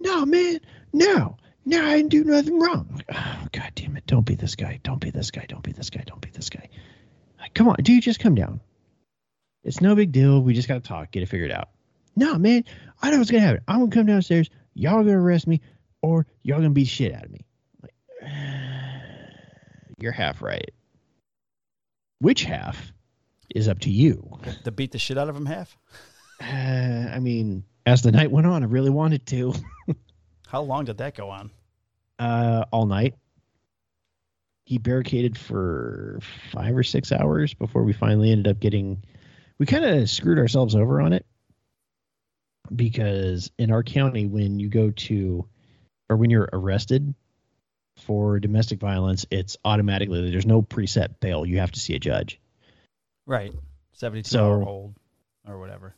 No, 0.00 0.26
man, 0.26 0.60
no. 0.92 1.36
No, 1.64 1.84
I 1.84 1.96
didn't 1.96 2.10
do 2.10 2.24
nothing 2.24 2.58
wrong. 2.58 3.02
Oh, 3.12 3.46
God 3.52 3.72
damn 3.74 3.96
it. 3.96 4.06
Don't 4.06 4.24
be 4.24 4.34
this 4.34 4.54
guy. 4.54 4.80
Don't 4.82 5.00
be 5.00 5.10
this 5.10 5.30
guy. 5.30 5.44
Don't 5.48 5.62
be 5.62 5.72
this 5.72 5.90
guy. 5.90 6.02
Don't 6.06 6.20
be 6.20 6.30
this 6.30 6.48
guy. 6.48 6.68
Like, 7.38 7.54
come 7.54 7.68
on, 7.68 7.76
dude, 7.82 8.02
just 8.02 8.20
come 8.20 8.34
down. 8.34 8.60
It's 9.64 9.80
no 9.80 9.94
big 9.94 10.12
deal. 10.12 10.40
We 10.40 10.54
just 10.54 10.68
got 10.68 10.82
to 10.82 10.88
talk, 10.88 11.10
get 11.10 11.22
it 11.22 11.28
figured 11.28 11.50
out. 11.50 11.68
No, 12.16 12.38
man, 12.38 12.64
I 13.02 13.10
know 13.10 13.18
what's 13.18 13.30
going 13.30 13.42
to 13.42 13.46
happen. 13.46 13.62
I'm 13.68 13.78
going 13.78 13.90
to 13.90 13.96
come 13.96 14.06
downstairs. 14.06 14.50
Y'all 14.74 14.94
going 14.94 15.08
to 15.08 15.12
arrest 15.14 15.46
me 15.46 15.60
or 16.02 16.26
y'all 16.42 16.58
going 16.58 16.70
to 16.70 16.74
beat 16.74 16.88
shit 16.88 17.14
out 17.14 17.24
of 17.24 17.30
me. 17.30 17.44
Like, 17.82 17.94
you're 19.98 20.12
half 20.12 20.42
right. 20.42 20.70
Which 22.20 22.44
half 22.44 22.92
is 23.54 23.68
up 23.68 23.80
to 23.80 23.90
you? 23.90 24.38
To 24.64 24.72
beat 24.72 24.92
the 24.92 24.98
shit 24.98 25.18
out 25.18 25.28
of 25.28 25.36
him 25.36 25.46
half? 25.46 25.76
Uh, 26.40 26.44
I 27.12 27.18
mean, 27.20 27.64
as 27.86 28.02
the 28.02 28.12
night 28.12 28.30
went 28.30 28.46
on, 28.46 28.62
I 28.62 28.66
really 28.66 28.90
wanted 28.90 29.26
to. 29.26 29.54
How 30.48 30.62
long 30.62 30.84
did 30.86 30.98
that 30.98 31.14
go 31.14 31.30
on? 31.30 31.50
uh, 32.18 32.64
all 32.72 32.86
night. 32.86 33.14
He 34.66 34.78
barricaded 34.78 35.38
for 35.38 36.18
five 36.52 36.76
or 36.76 36.82
six 36.82 37.12
hours 37.12 37.54
before 37.54 37.84
we 37.84 37.92
finally 37.92 38.32
ended 38.32 38.48
up 38.48 38.58
getting. 38.60 39.04
We 39.58 39.66
kind 39.66 39.84
of 39.84 40.10
screwed 40.10 40.38
ourselves 40.38 40.74
over 40.74 41.00
on 41.00 41.12
it 41.12 41.24
because 42.74 43.50
in 43.58 43.70
our 43.70 43.82
county, 43.82 44.26
when 44.26 44.58
you 44.58 44.68
go 44.68 44.90
to 44.90 45.46
or 46.10 46.16
when 46.16 46.30
you're 46.30 46.48
arrested 46.52 47.14
for 47.98 48.38
domestic 48.40 48.80
violence, 48.80 49.26
it's 49.30 49.56
automatically 49.64 50.30
there's 50.30 50.44
no 50.46 50.62
preset 50.62 51.20
bail. 51.20 51.46
You 51.46 51.58
have 51.60 51.72
to 51.72 51.80
see 51.80 51.94
a 51.94 51.98
judge. 51.98 52.40
Right. 53.26 53.52
72 53.92 54.28
So- 54.28 54.44
hour 54.44 54.60
hold 54.62 54.94
or 55.46 55.58
whatever. 55.58 55.94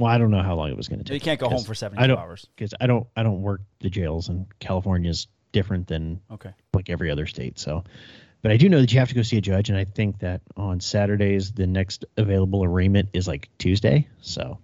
Well, 0.00 0.10
I 0.10 0.16
don't 0.16 0.30
know 0.30 0.42
how 0.42 0.54
long 0.54 0.70
it 0.70 0.76
was 0.78 0.88
going 0.88 1.00
to 1.00 1.04
take. 1.04 1.14
you 1.14 1.20
can't 1.20 1.38
go 1.38 1.50
home 1.50 1.62
for 1.62 1.74
72 1.74 2.16
hours. 2.16 2.46
because 2.56 2.72
I 2.80 2.86
don't 2.86 3.06
I 3.14 3.22
don't 3.22 3.42
work 3.42 3.60
the 3.80 3.90
jails 3.90 4.30
and 4.30 4.46
California's 4.58 5.26
different 5.52 5.86
than 5.88 6.22
Okay. 6.30 6.52
like 6.72 6.88
every 6.88 7.10
other 7.10 7.26
state. 7.26 7.58
So, 7.58 7.84
but 8.40 8.50
I 8.50 8.56
do 8.56 8.70
know 8.70 8.80
that 8.80 8.90
you 8.94 8.98
have 8.98 9.10
to 9.10 9.14
go 9.14 9.20
see 9.20 9.36
a 9.36 9.42
judge, 9.42 9.68
and 9.68 9.76
I 9.76 9.84
think 9.84 10.20
that 10.20 10.40
on 10.56 10.80
Saturdays 10.80 11.52
the 11.52 11.66
next 11.66 12.06
available 12.16 12.64
arraignment 12.64 13.10
is 13.12 13.28
like 13.28 13.50
Tuesday. 13.58 14.08
So, 14.22 14.56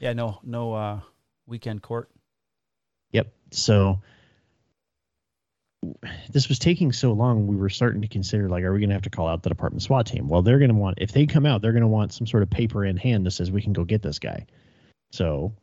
Yeah, 0.00 0.14
no 0.14 0.40
no 0.42 0.72
uh 0.74 1.00
weekend 1.46 1.82
court. 1.82 2.10
yep. 3.12 3.32
So 3.52 4.00
this 6.30 6.48
was 6.48 6.58
taking 6.58 6.92
so 6.92 7.12
long, 7.12 7.46
we 7.46 7.56
were 7.56 7.70
starting 7.70 8.02
to 8.02 8.08
consider 8.08 8.48
like, 8.48 8.64
are 8.64 8.72
we 8.72 8.80
going 8.80 8.90
to 8.90 8.94
have 8.94 9.02
to 9.02 9.10
call 9.10 9.28
out 9.28 9.42
the 9.42 9.48
department 9.48 9.82
SWAT 9.82 10.06
team? 10.06 10.28
Well, 10.28 10.42
they're 10.42 10.58
going 10.58 10.70
to 10.70 10.76
want 10.76 10.98
if 11.00 11.12
they 11.12 11.26
come 11.26 11.46
out, 11.46 11.62
they're 11.62 11.72
going 11.72 11.82
to 11.82 11.88
want 11.88 12.12
some 12.12 12.26
sort 12.26 12.42
of 12.42 12.50
paper 12.50 12.84
in 12.84 12.96
hand 12.96 13.26
that 13.26 13.30
says 13.30 13.50
we 13.50 13.62
can 13.62 13.72
go 13.72 13.84
get 13.84 14.02
this 14.02 14.18
guy. 14.18 14.46
So 15.12 15.54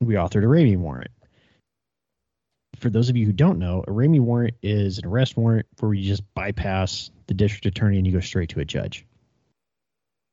we 0.00 0.14
authored 0.14 0.44
a 0.44 0.46
Ramey 0.46 0.76
warrant. 0.76 1.10
For 2.76 2.88
those 2.88 3.08
of 3.08 3.16
you 3.16 3.26
who 3.26 3.32
don't 3.32 3.58
know, 3.58 3.84
a 3.86 3.90
Ramey 3.90 4.20
warrant 4.20 4.54
is 4.62 4.98
an 4.98 5.06
arrest 5.06 5.36
warrant 5.36 5.66
where 5.78 5.92
you 5.92 6.04
just 6.04 6.22
bypass 6.34 7.10
the 7.26 7.34
district 7.34 7.66
attorney 7.66 7.98
and 7.98 8.06
you 8.06 8.12
go 8.12 8.20
straight 8.20 8.50
to 8.50 8.60
a 8.60 8.64
judge. 8.64 9.06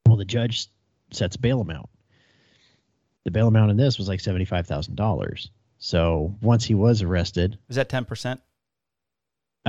Well, 0.07 0.17
the 0.17 0.25
judge 0.25 0.67
sets 1.11 1.37
bail 1.37 1.61
amount. 1.61 1.89
The 3.25 3.31
bail 3.31 3.47
amount 3.47 3.71
in 3.71 3.77
this 3.77 3.97
was 3.97 4.07
like 4.07 4.21
seventy-five 4.21 4.65
thousand 4.65 4.95
dollars. 4.95 5.51
So 5.77 6.35
once 6.41 6.65
he 6.65 6.75
was 6.75 7.01
arrested, 7.01 7.57
Is 7.69 7.75
that 7.75 7.89
10%? 7.89 8.39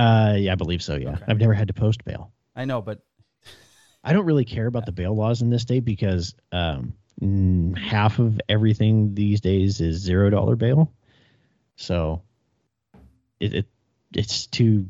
Uh, 0.01 0.35
yeah, 0.37 0.51
I 0.51 0.55
believe 0.55 0.81
so. 0.81 0.95
Yeah, 0.95 1.11
Okay. 1.11 1.25
I've 1.27 1.39
never 1.39 1.53
had 1.53 1.67
to 1.67 1.73
post 1.73 2.03
bail. 2.03 2.31
I 2.55 2.65
know, 2.65 2.81
but 2.81 2.99
I 4.03 4.13
don't 4.13 4.25
really 4.25 4.45
care 4.45 4.67
about 4.67 4.85
the 4.85 4.91
bail 4.91 5.15
laws 5.15 5.41
in 5.41 5.49
this 5.49 5.61
state 5.61 5.85
because 5.85 6.33
um, 6.51 6.93
half 7.75 8.19
of 8.19 8.39
everything 8.49 9.13
these 9.13 9.41
days 9.41 9.79
is 9.81 9.99
zero 10.01 10.29
dollar 10.29 10.55
bail. 10.55 10.91
So 11.75 12.23
it, 13.39 13.53
it 13.53 13.65
it's 14.13 14.47
too 14.47 14.87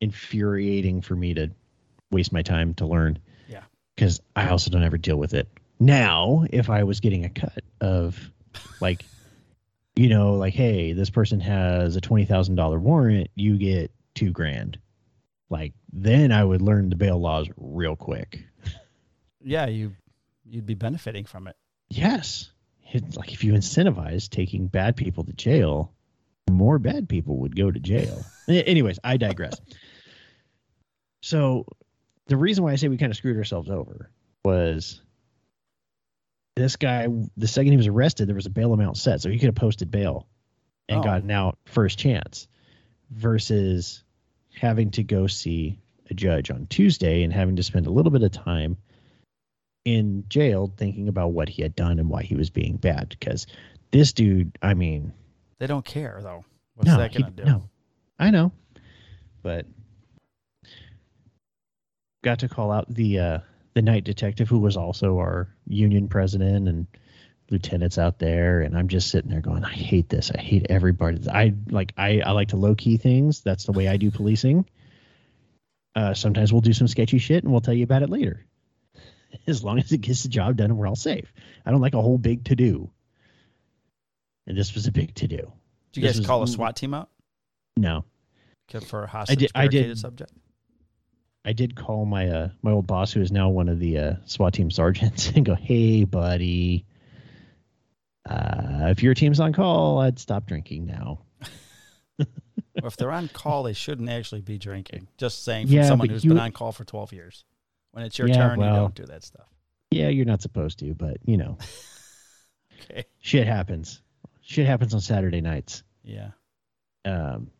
infuriating 0.00 1.02
for 1.02 1.14
me 1.14 1.34
to 1.34 1.50
waste 2.10 2.32
my 2.32 2.42
time 2.42 2.74
to 2.74 2.86
learn. 2.86 3.18
Yeah. 3.48 3.62
Because 3.94 4.20
I 4.34 4.48
also 4.48 4.70
don't 4.70 4.82
ever 4.84 4.96
deal 4.98 5.16
with 5.16 5.34
it. 5.34 5.48
Now, 5.78 6.44
if 6.50 6.70
I 6.70 6.84
was 6.84 7.00
getting 7.00 7.24
a 7.24 7.30
cut 7.30 7.62
of 7.80 8.18
like, 8.80 9.04
you 9.96 10.08
know, 10.08 10.34
like, 10.34 10.54
hey, 10.54 10.92
this 10.92 11.10
person 11.10 11.40
has 11.40 11.96
a 11.96 12.00
twenty 12.00 12.24
thousand 12.24 12.54
dollar 12.54 12.78
warrant, 12.78 13.28
you 13.34 13.56
get 13.56 13.90
two 14.20 14.30
grand. 14.32 14.78
Like 15.48 15.72
then 15.92 16.30
I 16.30 16.44
would 16.44 16.62
learn 16.62 16.90
the 16.90 16.96
bail 16.96 17.18
laws 17.18 17.48
real 17.56 17.96
quick. 17.96 18.44
yeah, 19.42 19.66
you 19.66 19.92
you'd 20.44 20.66
be 20.66 20.74
benefiting 20.74 21.24
from 21.24 21.46
it. 21.48 21.56
Yes. 21.88 22.50
It's 22.92 23.16
like 23.16 23.32
if 23.32 23.42
you 23.44 23.52
incentivize 23.52 24.28
taking 24.28 24.66
bad 24.66 24.96
people 24.96 25.24
to 25.24 25.32
jail, 25.32 25.92
more 26.50 26.78
bad 26.78 27.08
people 27.08 27.38
would 27.38 27.54
go 27.56 27.70
to 27.70 27.78
jail. 27.80 28.24
Anyways, 28.48 28.98
I 29.04 29.16
digress. 29.16 29.60
So 31.22 31.66
the 32.26 32.36
reason 32.36 32.64
why 32.64 32.72
I 32.72 32.76
say 32.76 32.88
we 32.88 32.96
kind 32.96 33.10
of 33.12 33.16
screwed 33.16 33.36
ourselves 33.36 33.70
over 33.70 34.10
was 34.44 35.02
this 36.56 36.76
guy, 36.76 37.06
the 37.36 37.48
second 37.48 37.70
he 37.72 37.76
was 37.76 37.86
arrested, 37.86 38.28
there 38.28 38.34
was 38.34 38.46
a 38.46 38.50
bail 38.50 38.72
amount 38.72 38.96
set. 38.96 39.20
So 39.20 39.30
he 39.30 39.38
could 39.38 39.46
have 39.46 39.54
posted 39.54 39.90
bail 39.90 40.26
and 40.88 41.00
Oh. 41.00 41.02
gotten 41.04 41.30
out 41.30 41.58
first 41.66 41.98
chance 41.98 42.48
versus 43.10 44.02
having 44.54 44.90
to 44.92 45.02
go 45.02 45.26
see 45.26 45.78
a 46.10 46.14
judge 46.14 46.50
on 46.50 46.66
Tuesday 46.66 47.22
and 47.22 47.32
having 47.32 47.56
to 47.56 47.62
spend 47.62 47.86
a 47.86 47.90
little 47.90 48.10
bit 48.10 48.22
of 48.22 48.32
time 48.32 48.76
in 49.84 50.24
jail 50.28 50.72
thinking 50.76 51.08
about 51.08 51.28
what 51.28 51.48
he 51.48 51.62
had 51.62 51.74
done 51.74 51.98
and 51.98 52.08
why 52.08 52.22
he 52.22 52.34
was 52.34 52.50
being 52.50 52.76
bad. 52.76 53.08
Because 53.08 53.46
this 53.90 54.12
dude, 54.12 54.56
I 54.60 54.74
mean, 54.74 55.12
They 55.58 55.66
don't 55.66 55.84
care 55.84 56.20
though. 56.22 56.44
What's 56.74 56.88
no, 56.88 56.98
that 56.98 57.12
gonna 57.12 57.30
do? 57.30 57.44
no, 57.44 57.62
I 58.18 58.30
know, 58.30 58.52
but 59.42 59.66
got 62.22 62.40
to 62.40 62.48
call 62.48 62.70
out 62.70 62.92
the 62.92 63.18
uh, 63.18 63.38
the 63.74 63.82
night 63.82 64.04
detective 64.04 64.48
who 64.48 64.58
was 64.58 64.76
also 64.76 65.18
our 65.18 65.48
union 65.66 66.08
president 66.08 66.68
and 66.68 66.86
lieutenants 67.50 67.98
out 67.98 68.18
there, 68.18 68.60
and 68.62 68.76
I'm 68.76 68.88
just 68.88 69.10
sitting 69.10 69.30
there 69.30 69.40
going, 69.40 69.64
I 69.64 69.72
hate 69.72 70.08
this. 70.08 70.30
I 70.34 70.40
hate 70.40 70.66
everybody. 70.70 71.18
I 71.28 71.54
like 71.68 71.92
I 71.96 72.20
I 72.24 72.30
like 72.32 72.48
to 72.48 72.56
low 72.56 72.74
key 72.74 72.96
things. 72.96 73.40
That's 73.40 73.64
the 73.64 73.72
way 73.72 73.88
I 73.88 73.96
do 73.96 74.10
policing. 74.10 74.66
Uh, 75.94 76.14
sometimes 76.14 76.52
we'll 76.52 76.60
do 76.60 76.72
some 76.72 76.86
sketchy 76.88 77.18
shit 77.18 77.42
and 77.42 77.50
we'll 77.52 77.60
tell 77.60 77.74
you 77.74 77.82
about 77.84 78.02
it 78.02 78.10
later. 78.10 78.44
As 79.46 79.64
long 79.64 79.78
as 79.78 79.90
it 79.92 79.98
gets 80.00 80.22
the 80.22 80.28
job 80.28 80.56
done 80.56 80.70
and 80.70 80.78
we're 80.78 80.86
all 80.86 80.94
safe. 80.96 81.32
I 81.66 81.70
don't 81.72 81.80
like 81.80 81.94
a 81.94 82.00
whole 82.02 82.18
big 82.18 82.44
to 82.44 82.54
do. 82.56 82.90
And 84.46 84.56
this 84.56 84.74
was 84.74 84.86
a 84.86 84.92
big 84.92 85.14
to 85.16 85.26
do. 85.28 85.52
Did 85.92 86.00
you 86.00 86.02
This 86.02 86.12
guys 86.12 86.18
was- 86.18 86.26
call 86.26 86.42
a 86.44 86.48
SWAT 86.48 86.76
team 86.76 86.94
out 86.94 87.10
No, 87.76 88.04
Kept 88.68 88.84
for 88.86 89.02
a 89.02 89.06
hostage 89.08 89.50
I 89.54 89.66
did- 89.66 89.72
barricaded 89.72 89.98
subject? 89.98 90.32
I 91.44 91.54
did 91.54 91.74
call 91.74 92.04
my 92.04 92.28
uh 92.28 92.48
my 92.62 92.70
old 92.70 92.86
boss, 92.86 93.12
who 93.12 93.22
is 93.22 93.32
now 93.32 93.48
one 93.48 93.70
of 93.70 93.78
the 93.80 93.96
uh, 93.98 94.14
SWAT 94.26 94.52
team 94.52 94.70
sergeants, 94.70 95.28
and 95.34 95.44
go, 95.44 95.54
"Hey, 95.54 96.04
buddy, 96.04 96.84
uh, 98.28 98.88
if 98.90 99.02
your 99.02 99.14
team's 99.14 99.40
on 99.40 99.52
call, 99.52 99.98
I'd 100.00 100.18
stop 100.18 100.46
drinking 100.46 100.86
now." 100.86 101.20
Or 102.18 102.86
if 102.86 102.96
they're 102.96 103.10
on 103.12 103.28
call, 103.32 103.62
they 103.64 103.72
shouldn't 103.72 104.08
actually 104.08 104.40
be 104.42 104.58
drinking. 104.58 105.08
Just 105.18 105.44
saying 105.44 105.66
from 105.66 105.76
Yeah, 105.76 105.88
someone 105.88 106.08
who's 106.08 106.24
you- 106.24 106.30
been 106.30 106.38
on 106.38 106.52
call 106.52 106.72
for 106.72 106.84
12 106.84 107.12
years. 107.12 107.44
When 107.92 108.04
it's 108.04 108.18
your 108.18 108.28
Yeah, 108.28 108.36
turn, 108.36 108.60
you 108.60 108.66
don't 108.66 108.94
do 108.94 109.04
that 109.06 109.24
stuff. 109.24 109.46
Yeah, 109.90 110.08
you're 110.08 110.24
not 110.26 110.40
supposed 110.42 110.78
to, 110.78 110.94
but 110.94 111.16
you 111.24 111.36
know, 111.36 111.58
Okay. 112.90 113.04
Shit 113.18 113.46
happens. 113.46 114.00
Shit 114.42 114.66
happens 114.66 114.94
on 114.94 115.00
Saturday 115.00 115.40
nights. 115.40 115.82
Yeah. 116.02 116.30
Um, 117.04 117.50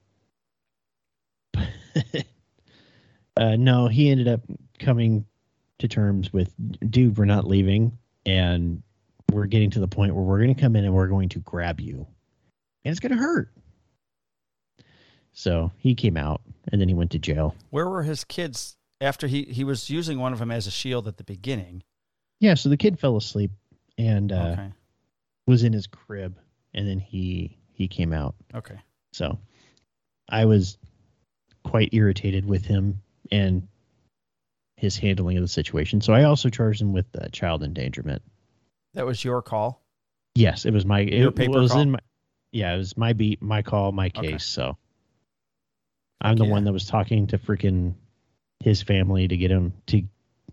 uh, 3.37 3.57
no, 3.57 3.89
he 3.89 4.11
ended 4.11 4.29
up 4.29 4.41
coming 4.79 5.27
to 5.79 5.89
terms 5.89 6.33
with, 6.33 6.55
dude, 6.91 7.17
we're 7.19 7.25
not 7.25 7.47
leaving, 7.47 7.97
and 8.27 8.83
we're 9.33 9.47
getting 9.47 9.71
to 9.71 9.81
the 9.81 9.89
point 9.89 10.15
where 10.15 10.25
we're 10.25 10.39
going 10.39 10.55
to 10.55 10.61
come 10.61 10.77
in 10.77 10.85
and 10.85 10.95
we're 10.95 11.09
going 11.09 11.29
to 11.31 11.39
grab 11.41 11.81
you, 11.81 12.07
and 12.85 12.93
it's 12.93 13.01
going 13.01 13.13
to 13.13 13.19
hurt. 13.19 13.51
So 15.33 15.73
he 15.79 15.95
came 15.95 16.17
out, 16.17 16.41
and 16.71 16.81
then 16.81 16.89
he 16.89 16.95
went 16.95 17.13
to 17.13 17.19
jail. 17.19 17.55
Where 17.71 17.89
were 17.89 18.03
his 18.03 18.25
kids 18.25 18.77
after 19.01 19.27
he 19.27 19.45
he 19.45 19.65
was 19.65 19.91
using 19.91 20.19
one 20.19 20.33
of 20.33 20.39
them 20.39 20.51
as 20.51 20.67
a 20.67 20.71
shield 20.71 21.09
at 21.09 21.17
the 21.17 21.25
beginning? 21.25 21.83
Yeah, 22.41 22.55
so 22.55 22.69
the 22.69 22.77
kid 22.77 22.99
fell 22.99 23.17
asleep 23.17 23.51
and 23.99 24.33
uh, 24.33 24.55
okay. 24.55 24.73
was 25.47 25.63
in 25.63 25.73
his 25.73 25.87
crib, 25.87 26.39
and 26.75 26.89
then 26.89 26.99
he 26.99 27.59
he 27.73 27.89
came 27.89 28.13
out. 28.13 28.35
Okay. 28.55 28.79
So 29.13 29.39
I 30.29 30.45
was 30.45 30.79
quite 31.65 31.91
irritated 31.93 32.47
with 32.47 32.65
him 32.65 33.03
and 33.31 33.69
his 34.77 34.97
handling 34.97 35.37
of 35.37 35.43
the 35.43 35.49
situation. 35.49 36.01
So 36.01 36.13
I 36.13 36.25
also 36.25 36.49
charged 36.49 36.81
him 36.81 36.93
with 36.93 37.07
uh, 37.15 37.29
child 37.33 37.63
endangerment. 37.63 38.23
That 38.95 39.07
was 39.07 39.23
your 39.25 39.43
call. 39.43 39.83
Yes, 40.35 40.65
it 40.65 40.73
was 40.73 40.85
my 40.87 41.01
Your 41.01 41.29
it 41.29 41.37
paper 41.37 41.61
was 41.61 41.73
call? 41.73 41.81
in 41.81 41.91
my 41.93 41.99
yeah, 42.53 42.75
it 42.75 42.79
was 42.79 42.97
my 42.97 43.13
beat, 43.13 43.41
my 43.41 43.63
call, 43.63 43.93
my 43.93 44.07
Okay. 44.17 44.33
case. 44.33 44.45
So 44.45 44.77
I'm 46.21 46.37
the 46.37 46.45
yeah. 46.45 46.51
one 46.51 46.65
that 46.65 46.73
was 46.73 46.87
talking 46.87 47.27
to 47.29 47.39
freaking 47.39 47.95
his 48.61 48.83
family 48.83 49.29
to 49.29 49.37
get 49.37 49.51
him 49.51 49.73
to 49.87 50.03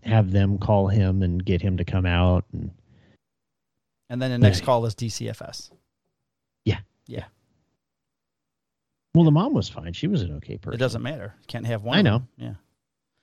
have 0.02 0.30
them 0.30 0.58
call 0.58 0.86
him 0.88 1.22
and 1.22 1.44
get 1.44 1.60
him 1.60 1.76
to 1.78 1.84
come 1.84 2.06
out 2.06 2.44
and 2.52 2.70
And 4.10 4.22
then 4.22 4.30
the 4.30 4.38
next 4.38 4.60
Yeah. 4.60 4.64
call 4.66 4.86
is 4.86 4.94
DCFS. 4.94 5.70
Yeah. 6.64 6.80
Yeah. 7.06 7.24
Well 9.14 9.24
the 9.24 9.30
mom 9.32 9.54
was 9.54 9.68
fine. 9.68 9.92
She 9.92 10.06
was 10.06 10.22
an 10.22 10.32
okay 10.36 10.58
person. 10.58 10.74
It 10.74 10.78
doesn't 10.78 11.02
matter. 11.02 11.34
Can't 11.48 11.66
have 11.66 11.82
one. 11.82 11.98
I 11.98 12.02
know. 12.02 12.22
Yeah. 12.36 12.54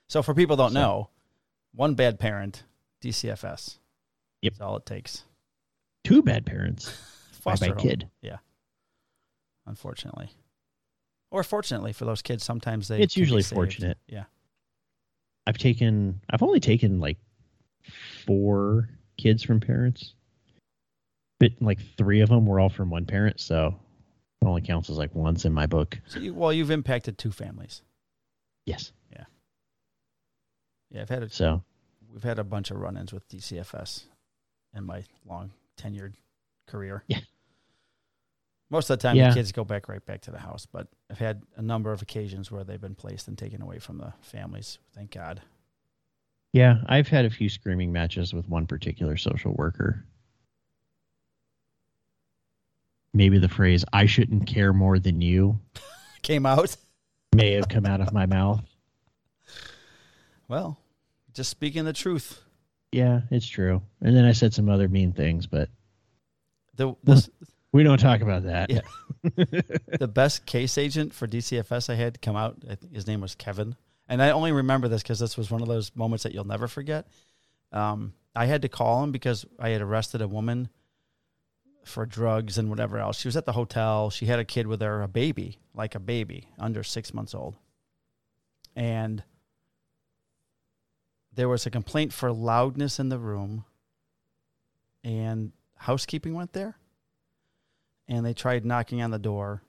So 0.09 0.21
for 0.21 0.33
people 0.33 0.55
don't 0.55 0.71
So- 0.73 0.79
know, 0.79 1.09
one 1.73 1.95
bad 1.95 2.19
parent, 2.19 2.63
DCFS. 3.01 3.79
Yep. 4.45 4.53
That's 4.53 4.61
all 4.61 4.77
it 4.77 4.85
takes. 4.85 5.23
Two 6.03 6.21
bad 6.21 6.45
parents. 6.45 6.89
Foster 7.41 7.65
bye 7.65 7.73
home, 7.73 7.81
kid. 7.81 8.09
Yeah. 8.21 8.37
Unfortunately. 9.65 10.29
Or 11.31 11.43
fortunately 11.43 11.93
for 11.93 12.05
those 12.05 12.21
kids, 12.21 12.43
sometimes 12.43 12.87
they 12.87 13.01
It's 13.01 13.17
usually 13.17 13.41
fortunate. 13.41 13.97
Yeah. 14.07 14.25
I've 15.47 15.57
taken 15.57 16.21
I've 16.29 16.43
only 16.43 16.59
taken 16.59 16.99
like 16.99 17.17
four 18.27 18.87
kids 19.17 19.41
from 19.41 19.59
parents. 19.59 20.13
But 21.39 21.53
like 21.59 21.79
three 21.97 22.21
of 22.21 22.29
them 22.29 22.45
were 22.45 22.59
all 22.59 22.69
from 22.69 22.91
one 22.91 23.05
parent, 23.05 23.39
so 23.39 23.75
it 24.41 24.45
only 24.45 24.61
counts 24.61 24.91
as 24.91 24.97
like 24.97 25.13
once 25.15 25.43
in 25.43 25.53
my 25.53 25.65
book. 25.65 25.99
So 26.05 26.19
you, 26.19 26.33
well, 26.35 26.53
you've 26.53 26.71
impacted 26.71 27.17
two 27.17 27.31
families. 27.31 27.81
Yes. 28.65 28.91
Yeah. 29.11 29.25
Yeah, 30.91 31.01
I've 31.01 31.09
had 31.09 31.23
a, 31.23 31.29
So 31.29 31.63
we've 32.13 32.23
had 32.23 32.39
a 32.39 32.43
bunch 32.43 32.71
of 32.71 32.77
run-ins 32.77 33.11
with 33.11 33.27
DCFS 33.27 34.05
in 34.75 34.83
my 34.85 35.03
long 35.25 35.51
tenured 35.77 36.13
career. 36.67 37.03
Yeah. 37.07 37.19
Most 38.69 38.89
of 38.89 38.97
the 38.99 39.03
time, 39.07 39.15
Yeah. 39.15 39.29
the 39.29 39.35
kids 39.35 39.51
go 39.51 39.63
back 39.63 39.87
right 39.87 40.03
back 40.05 40.21
to 40.23 40.31
the 40.31 40.39
house, 40.39 40.65
but 40.65 40.87
I've 41.09 41.19
had 41.19 41.43
a 41.55 41.61
number 41.61 41.91
of 41.91 42.01
occasions 42.01 42.51
where 42.51 42.63
they've 42.63 42.81
been 42.81 42.95
placed 42.95 43.27
and 43.27 43.37
taken 43.37 43.61
away 43.61 43.79
from 43.79 43.97
the 43.99 44.13
families. 44.21 44.79
Thank 44.93 45.11
God. 45.11 45.41
yeah, 46.51 46.77
I've 46.87 47.07
had 47.09 47.25
a 47.25 47.29
few 47.29 47.49
screaming 47.49 47.91
matches 47.91 48.33
with 48.33 48.47
one 48.49 48.65
particular 48.65 49.17
social 49.17 49.53
worker. 49.53 50.05
Maybe 53.13 53.37
the 53.39 53.49
phrase 53.49 53.85
"I 53.93 54.05
shouldn't 54.07 54.47
care 54.47 54.73
more 54.73 54.99
than 54.99 55.21
you" 55.21 55.59
Came 56.21 56.45
out. 56.45 56.75
may 57.35 57.51
have 57.53 57.69
come 57.69 57.85
out 57.85 58.01
of 58.01 58.13
my 58.13 58.25
mouth. 58.25 58.63
Well, 60.47 60.77
just 61.33 61.49
speaking 61.49 61.85
the 61.85 61.93
truth. 61.93 62.39
Yeah, 62.95 63.23
it's 63.29 63.45
true. 63.45 63.81
And 63.99 64.15
then 64.15 64.23
I 64.23 64.31
said 64.31 64.53
some 64.53 64.69
other 64.69 64.87
mean 64.87 65.11
things, 65.11 65.47
but 65.47 65.67
The 66.77 66.95
this, 67.03 67.29
we 67.73 67.83
don't 67.83 67.97
talk 67.97 68.21
about 68.21 68.43
that. 68.43 68.69
Yeah. 68.69 68.81
the 69.99 70.07
best 70.07 70.45
case 70.45 70.77
agent 70.77 71.13
for 71.13 71.27
DCFS 71.27 71.89
I 71.89 71.95
had 71.95 72.21
come 72.21 72.37
out. 72.37 72.55
I 72.69 72.75
think 72.75 72.95
his 72.95 73.05
name 73.05 73.19
was 73.19 73.35
Kevin, 73.35 73.75
and 74.07 74.21
I 74.23 74.29
only 74.29 74.53
remember 74.53 74.87
this 74.87 75.03
because 75.03 75.19
this 75.19 75.35
was 75.35 75.51
one 75.51 75.61
of 75.61 75.67
those 75.67 75.93
moments 75.93 76.23
that 76.23 76.33
you'll 76.33 76.47
never 76.47 76.69
forget. 76.69 77.05
Um, 77.73 78.13
I 78.33 78.45
had 78.45 78.61
to 78.61 78.69
call 78.69 79.03
him 79.03 79.11
because 79.11 79.45
I 79.59 79.69
had 79.71 79.81
arrested 79.81 80.21
a 80.21 80.27
woman 80.29 80.69
for 81.83 82.05
drugs 82.05 82.57
and 82.57 82.69
whatever 82.69 82.97
else. 82.97 83.19
She 83.19 83.27
was 83.27 83.35
at 83.35 83.45
the 83.45 83.51
hotel. 83.51 84.09
She 84.09 84.25
had 84.25 84.39
a 84.39 84.45
kid 84.45 84.67
with 84.67 84.79
her, 84.81 85.01
a 85.01 85.09
baby, 85.09 85.59
like 85.73 85.95
a 85.95 85.99
baby, 85.99 86.47
under 86.57 86.81
six 86.81 87.13
months 87.13 87.35
old, 87.35 87.57
and 88.73 89.21
there 91.35 91.49
was 91.49 91.65
a 91.65 91.69
complaint 91.69 92.13
for 92.13 92.31
loudness 92.31 92.99
in 92.99 93.09
the 93.09 93.19
room, 93.19 93.65
and 95.03 95.51
housekeeping 95.75 96.33
went 96.33 96.53
there 96.53 96.77
and 98.07 98.25
they 98.25 98.33
tried 98.33 98.65
knocking 98.65 99.01
on 99.01 99.11
the 99.11 99.19
door. 99.19 99.61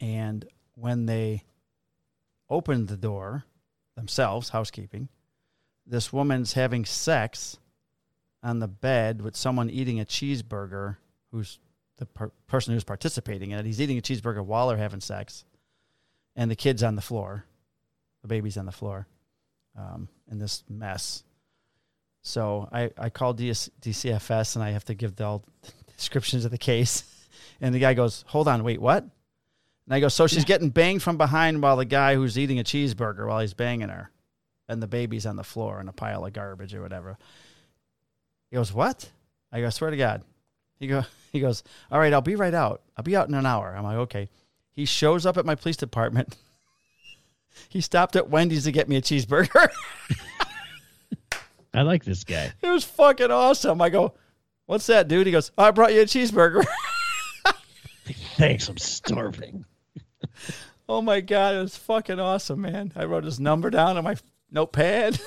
And 0.00 0.46
when 0.74 1.06
they 1.06 1.44
opened 2.48 2.88
the 2.88 2.96
door 2.96 3.44
themselves, 3.96 4.50
housekeeping, 4.50 5.08
this 5.86 6.12
woman's 6.12 6.54
having 6.54 6.84
sex 6.84 7.58
on 8.42 8.58
the 8.58 8.68
bed 8.68 9.20
with 9.20 9.36
someone 9.36 9.70
eating 9.70 10.00
a 10.00 10.04
cheeseburger 10.04 10.96
who's 11.30 11.58
the 11.98 12.06
per- 12.06 12.32
person 12.46 12.72
who's 12.72 12.84
participating 12.84 13.50
in 13.50 13.58
it. 13.58 13.66
He's 13.66 13.80
eating 13.80 13.98
a 13.98 14.02
cheeseburger 14.02 14.44
while 14.44 14.68
they're 14.68 14.78
having 14.78 15.00
sex, 15.00 15.44
and 16.34 16.50
the 16.50 16.56
kid's 16.56 16.82
on 16.82 16.96
the 16.96 17.02
floor. 17.02 17.44
The 18.22 18.28
baby's 18.28 18.56
on 18.56 18.66
the 18.66 18.72
floor 18.72 19.06
um, 19.76 20.08
in 20.30 20.38
this 20.38 20.64
mess. 20.68 21.24
So 22.22 22.68
I, 22.72 22.90
I 22.98 23.10
called 23.10 23.38
DS, 23.38 23.70
DCFS 23.80 24.56
and 24.56 24.64
I 24.64 24.70
have 24.70 24.84
to 24.86 24.94
give 24.94 25.16
the 25.16 25.24
all 25.24 25.44
descriptions 25.96 26.44
of 26.44 26.50
the 26.50 26.58
case. 26.58 27.04
And 27.62 27.74
the 27.74 27.78
guy 27.78 27.92
goes, 27.92 28.24
Hold 28.28 28.48
on, 28.48 28.64
wait, 28.64 28.80
what? 28.80 29.02
And 29.02 29.94
I 29.94 30.00
go, 30.00 30.08
So 30.08 30.26
she's 30.26 30.46
getting 30.46 30.70
banged 30.70 31.02
from 31.02 31.18
behind 31.18 31.62
while 31.62 31.76
the 31.76 31.84
guy 31.84 32.14
who's 32.14 32.38
eating 32.38 32.58
a 32.58 32.64
cheeseburger 32.64 33.28
while 33.28 33.40
he's 33.40 33.52
banging 33.52 33.90
her. 33.90 34.10
And 34.66 34.82
the 34.82 34.86
baby's 34.86 35.26
on 35.26 35.36
the 35.36 35.44
floor 35.44 35.78
in 35.78 35.88
a 35.88 35.92
pile 35.92 36.24
of 36.24 36.32
garbage 36.32 36.74
or 36.74 36.80
whatever. 36.80 37.18
He 38.50 38.56
goes, 38.56 38.72
What? 38.72 39.10
I 39.52 39.60
go, 39.60 39.68
swear 39.68 39.90
to 39.90 39.96
God. 39.98 40.22
He 40.78 40.86
go 40.86 41.04
he 41.32 41.40
goes, 41.40 41.62
All 41.90 41.98
right, 41.98 42.12
I'll 42.12 42.20
be 42.20 42.36
right 42.36 42.54
out. 42.54 42.82
I'll 42.96 43.04
be 43.04 43.16
out 43.16 43.28
in 43.28 43.34
an 43.34 43.46
hour. 43.46 43.74
I'm 43.76 43.84
like, 43.84 43.96
okay. 43.96 44.28
He 44.72 44.84
shows 44.86 45.26
up 45.26 45.36
at 45.36 45.46
my 45.46 45.54
police 45.54 45.76
department. 45.76 46.36
he 47.68 47.80
stopped 47.80 48.16
at 48.16 48.30
Wendy's 48.30 48.64
to 48.64 48.72
get 48.72 48.88
me 48.88 48.96
a 48.96 49.02
cheeseburger. 49.02 49.68
I 51.74 51.82
like 51.82 52.04
this 52.04 52.24
guy. 52.24 52.52
It 52.62 52.68
was 52.68 52.84
fucking 52.84 53.30
awesome. 53.30 53.80
I 53.80 53.90
go, 53.90 54.14
what's 54.66 54.86
that, 54.86 55.08
dude? 55.08 55.26
He 55.26 55.32
goes, 55.32 55.52
I 55.56 55.70
brought 55.70 55.94
you 55.94 56.00
a 56.00 56.06
cheeseburger. 56.06 56.64
Thanks, 58.36 58.68
I'm 58.68 58.78
starving. 58.78 59.64
oh 60.88 61.00
my 61.00 61.20
God. 61.20 61.54
It 61.54 61.62
was 61.62 61.76
fucking 61.76 62.18
awesome, 62.18 62.62
man. 62.62 62.92
I 62.96 63.04
wrote 63.04 63.24
his 63.24 63.38
number 63.38 63.70
down 63.70 63.96
on 63.96 64.04
my 64.04 64.16
notepad. 64.50 65.20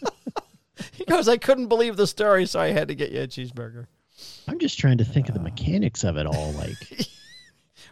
he 0.92 1.04
goes, 1.04 1.28
I 1.28 1.36
couldn't 1.36 1.68
believe 1.68 1.96
the 1.96 2.06
story, 2.06 2.46
so 2.46 2.58
I 2.58 2.68
had 2.68 2.88
to 2.88 2.94
get 2.94 3.12
you 3.12 3.20
a 3.20 3.26
cheeseburger. 3.26 3.86
I'm 4.48 4.58
just 4.58 4.78
trying 4.78 4.98
to 4.98 5.04
think 5.04 5.28
of 5.28 5.34
the 5.34 5.40
mechanics 5.40 6.04
of 6.04 6.16
it 6.16 6.26
all. 6.26 6.52
Like 6.52 6.76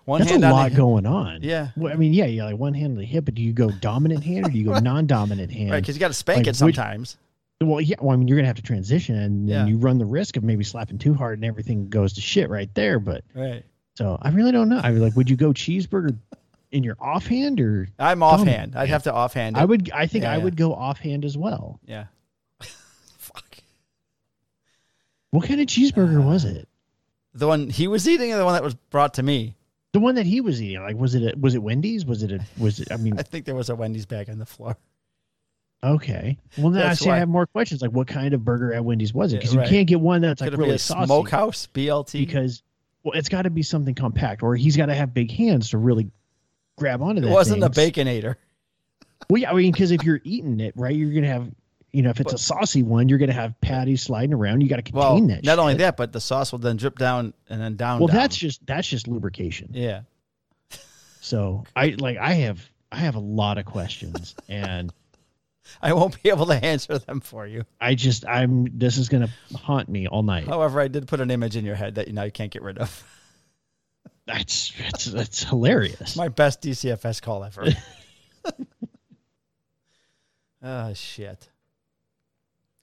One 0.09 0.21
that's 0.23 0.33
a 0.33 0.39
lot 0.39 0.73
going 0.75 1.05
on. 1.05 1.43
Yeah. 1.43 1.69
Well, 1.77 1.93
I 1.93 1.97
mean, 1.97 2.15
yeah, 2.15 2.25
you 2.25 2.41
got 2.41 2.47
like 2.47 2.59
one 2.59 2.73
hand 2.73 2.93
on 2.93 2.99
the 2.99 3.05
hip, 3.05 3.27
but 3.27 3.35
do 3.35 3.43
you 3.43 3.53
go 3.53 3.71
dominant 3.71 4.25
hand 4.25 4.47
or 4.47 4.51
do 4.51 4.59
you 4.59 4.65
go 4.65 4.79
non-dominant 4.79 5.53
hand? 5.53 5.71
Right, 5.71 5.81
because 5.83 5.97
you 5.97 6.01
got 6.01 6.09
to 6.09 6.15
spank 6.15 6.39
Like, 6.39 6.47
it 6.47 6.51
which- 6.63 6.77
sometimes. 6.77 7.19
Well, 7.61 7.81
yeah. 7.81 7.97
Well, 8.01 8.13
I 8.15 8.17
mean, 8.17 8.27
you're 8.29 8.39
gonna 8.39 8.47
have 8.47 8.57
to 8.57 8.63
transition, 8.63 9.17
and 9.17 9.49
Yeah. 9.49 9.67
you 9.67 9.77
run 9.79 9.99
the 9.99 10.07
risk 10.07 10.37
of 10.37 10.45
maybe 10.45 10.63
slapping 10.65 10.97
too 10.97 11.13
hard, 11.13 11.39
and 11.39 11.45
everything 11.45 11.89
goes 11.89 12.13
to 12.15 12.21
shit 12.21 12.49
right 12.49 12.73
there. 12.75 12.99
But 13.01 13.25
Right. 13.35 13.65
so 13.97 14.17
I 14.23 14.31
really 14.31 14.53
don't 14.53 14.69
know. 14.69 14.79
I 14.79 14.93
mean, 14.93 15.03
like, 15.03 15.15
would 15.17 15.29
you 15.29 15.37
go 15.37 15.51
cheeseburger 15.53 16.17
in 16.71 16.85
your 16.85 16.97
offhand, 17.01 17.61
or 17.61 17.89
I'm 17.99 18.23
offhand. 18.23 18.77
I'd 18.77 18.89
have 18.91 19.03
to 19.03 19.13
offhand 19.13 19.57
it. 19.57 19.61
I 19.61 19.65
would? 19.65 19.91
I 19.91 20.07
think 20.07 20.23
Yeah, 20.23 20.33
I 20.33 20.37
yeah. 20.39 20.45
would 20.45 20.57
go 20.57 20.73
offhand 20.73 21.25
as 21.25 21.37
well. 21.37 21.81
yeah. 21.87 22.05
Fuck. 23.19 23.59
What 25.33 25.45
kind 25.47 25.61
of 25.61 25.67
cheeseburger 25.67 26.25
was 26.25 26.45
Uh, 26.47 26.49
it? 26.61 26.69
The 27.35 27.47
one 27.47 27.69
he 27.71 27.89
was 27.89 28.09
eating 28.09 28.33
or 28.33 28.39
the 28.39 28.45
one 28.45 28.55
that 28.55 28.63
was 28.63 28.75
brought 28.75 29.15
to 29.15 29.23
me? 29.23 29.57
The 29.99 30.05
one 30.05 30.15
that 30.15 30.27
he 30.27 30.41
was 30.41 30.63
eating, 30.63 30.81
like, 30.81 30.95
was 30.95 31.17
it? 31.17 31.35
A, 31.35 31.37
was 31.37 31.57
it 31.57 31.59
Wendy's? 31.59 32.07
Was 32.07 32.23
it? 32.23 32.31
A, 32.31 32.39
was 32.57 32.79
it? 32.79 32.93
I 32.93 32.99
mean, 32.99 33.15
I 33.19 33.23
think 33.23 33.45
there 33.45 33.57
was 33.57 33.69
a 33.69 33.75
Wendy's 33.75 34.07
bag 34.07 34.31
on 34.31 34.39
the 34.39 34.47
floor. 34.47 34.77
okay. 35.83 36.39
Well, 36.57 36.71
That's 36.71 37.01
see. 37.01 37.11
I 37.11 37.19
have 37.19 37.29
more 37.29 37.49
questions. 37.49 37.83
Like, 37.83 37.91
what 37.91 38.07
kind 38.07 38.33
of 38.33 38.45
burger 38.45 38.73
at 38.73 38.85
Wendy's 38.85 39.13
was 39.13 39.33
it? 39.33 39.39
Because 39.39 39.57
right. 39.57 39.67
you 39.67 39.77
can't 39.77 39.89
get 39.89 39.99
one 39.99 40.21
that's 40.21 40.41
like 40.41 40.51
Could 40.51 40.61
it 40.61 40.63
really 40.63 40.71
be 40.71 40.77
a 40.77 40.79
saucy. 40.79 41.07
smokehouse 41.07 41.67
BLT? 41.75 42.13
because 42.13 42.63
well, 43.03 43.19
it's 43.19 43.29
got 43.29 43.43
to 43.43 43.51
be 43.51 43.65
something 43.65 43.93
compact, 43.93 44.45
or 44.45 44.55
he's 44.55 44.77
got 44.77 44.87
to 44.87 44.95
have 44.95 45.13
big 45.13 45.33
hands 45.33 45.71
to 45.71 45.79
really 45.79 46.09
grab 46.77 47.03
onto 47.03 47.27
it 47.27 47.29
wasn't 47.29 47.65
a 47.65 47.69
thing. 47.69 47.91
baconator. 47.91 48.37
Well, 49.29 49.43
yeah, 49.43 49.51
I 49.51 49.55
mean, 49.55 49.73
because 49.73 49.91
if 49.91 50.05
you're 50.05 50.21
eating 50.23 50.61
it, 50.61 50.75
right, 50.77 50.95
you're 50.95 51.13
gonna 51.13 51.27
have 51.27 51.51
you 51.93 52.03
know, 52.03 52.11
if 52.11 52.21
it's 52.21 52.33
a 52.35 52.39
saucy 52.39 52.83
one, 52.83 53.09
you're 53.09 53.19
going 53.19 53.31
to 53.31 53.35
have 53.35 53.59
patties 53.61 54.03
sliding 54.03 54.35
around. 54.35 54.61
You 54.61 54.69
got 54.69 54.85
to 54.85 54.93
Well, 54.93 55.17
contain 55.17 55.29
that. 55.37 55.45
not 55.45 55.59
only 55.59 55.75
that, 55.75 55.97
but 55.97 56.13
the 56.13 56.21
sauce 56.21 56.53
will 56.53 56.59
then 56.59 56.77
drip 56.77 56.99
down 56.99 57.33
and 57.49 57.61
then 57.61 57.77
down. 57.77 57.99
Well, 58.01 58.09
down. 58.09 58.17
that's 58.17 58.37
just 58.37 58.65
that's 58.67 58.87
just 58.89 59.09
lubrication. 59.09 59.71
yeah. 59.73 60.03
So 61.21 61.65
I 61.77 61.97
like 61.99 62.17
I 62.19 62.33
have 62.35 62.67
I 62.93 62.97
have 62.99 63.15
a 63.17 63.21
lot 63.21 63.59
of 63.59 63.65
questions, 63.67 64.35
and 64.49 64.93
I 65.83 65.93
won't 65.93 66.23
be 66.23 66.31
able 66.31 66.47
to 66.47 66.65
answer 66.65 66.99
them 66.99 67.21
for 67.21 67.47
you. 67.47 67.65
I 67.81 67.95
just 67.95 68.27
I'm 68.27 68.79
this 68.79 68.97
is 68.97 69.09
going 69.09 69.27
to 69.27 69.57
haunt 69.59 69.89
me 69.89 70.07
all 70.07 70.23
night. 70.23 70.47
However, 70.47 70.81
I 70.81 70.89
did 70.89 71.07
put 71.09 71.21
an 71.21 71.31
image 71.31 71.57
in 71.57 71.65
your 71.65 71.75
head 71.75 71.97
that 71.97 72.07
you 72.09 72.15
know 72.15 72.23
you 72.25 72.31
can't 72.33 72.51
get 72.51 72.63
rid 72.63 72.79
of. 72.79 73.05
That's 74.27 74.73
it's 74.79 75.07
it's 75.07 75.43
hilarious. 75.45 76.17
My 76.17 76.29
best 76.29 76.61
DCFS 76.63 77.21
call 77.23 77.45
ever. 77.45 77.67
oh 80.63 80.93
shit. 80.95 81.49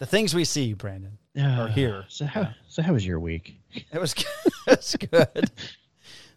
The 0.05 0.11
things 0.11 0.35
we 0.35 0.45
see, 0.45 0.73
Brandon. 0.73 1.17
Uh, 1.35 1.63
or 1.63 1.67
here. 1.67 2.05
So 2.09 2.25
how 2.27 2.41
Yeah. 2.41 2.53
so 2.67 2.83
how 2.83 2.93
was 2.93 3.03
your 3.03 3.19
week? 3.19 3.59
It 3.91 3.99
was 3.99 4.13
it 4.67 4.77
was 4.77 4.95
good. 5.11 5.49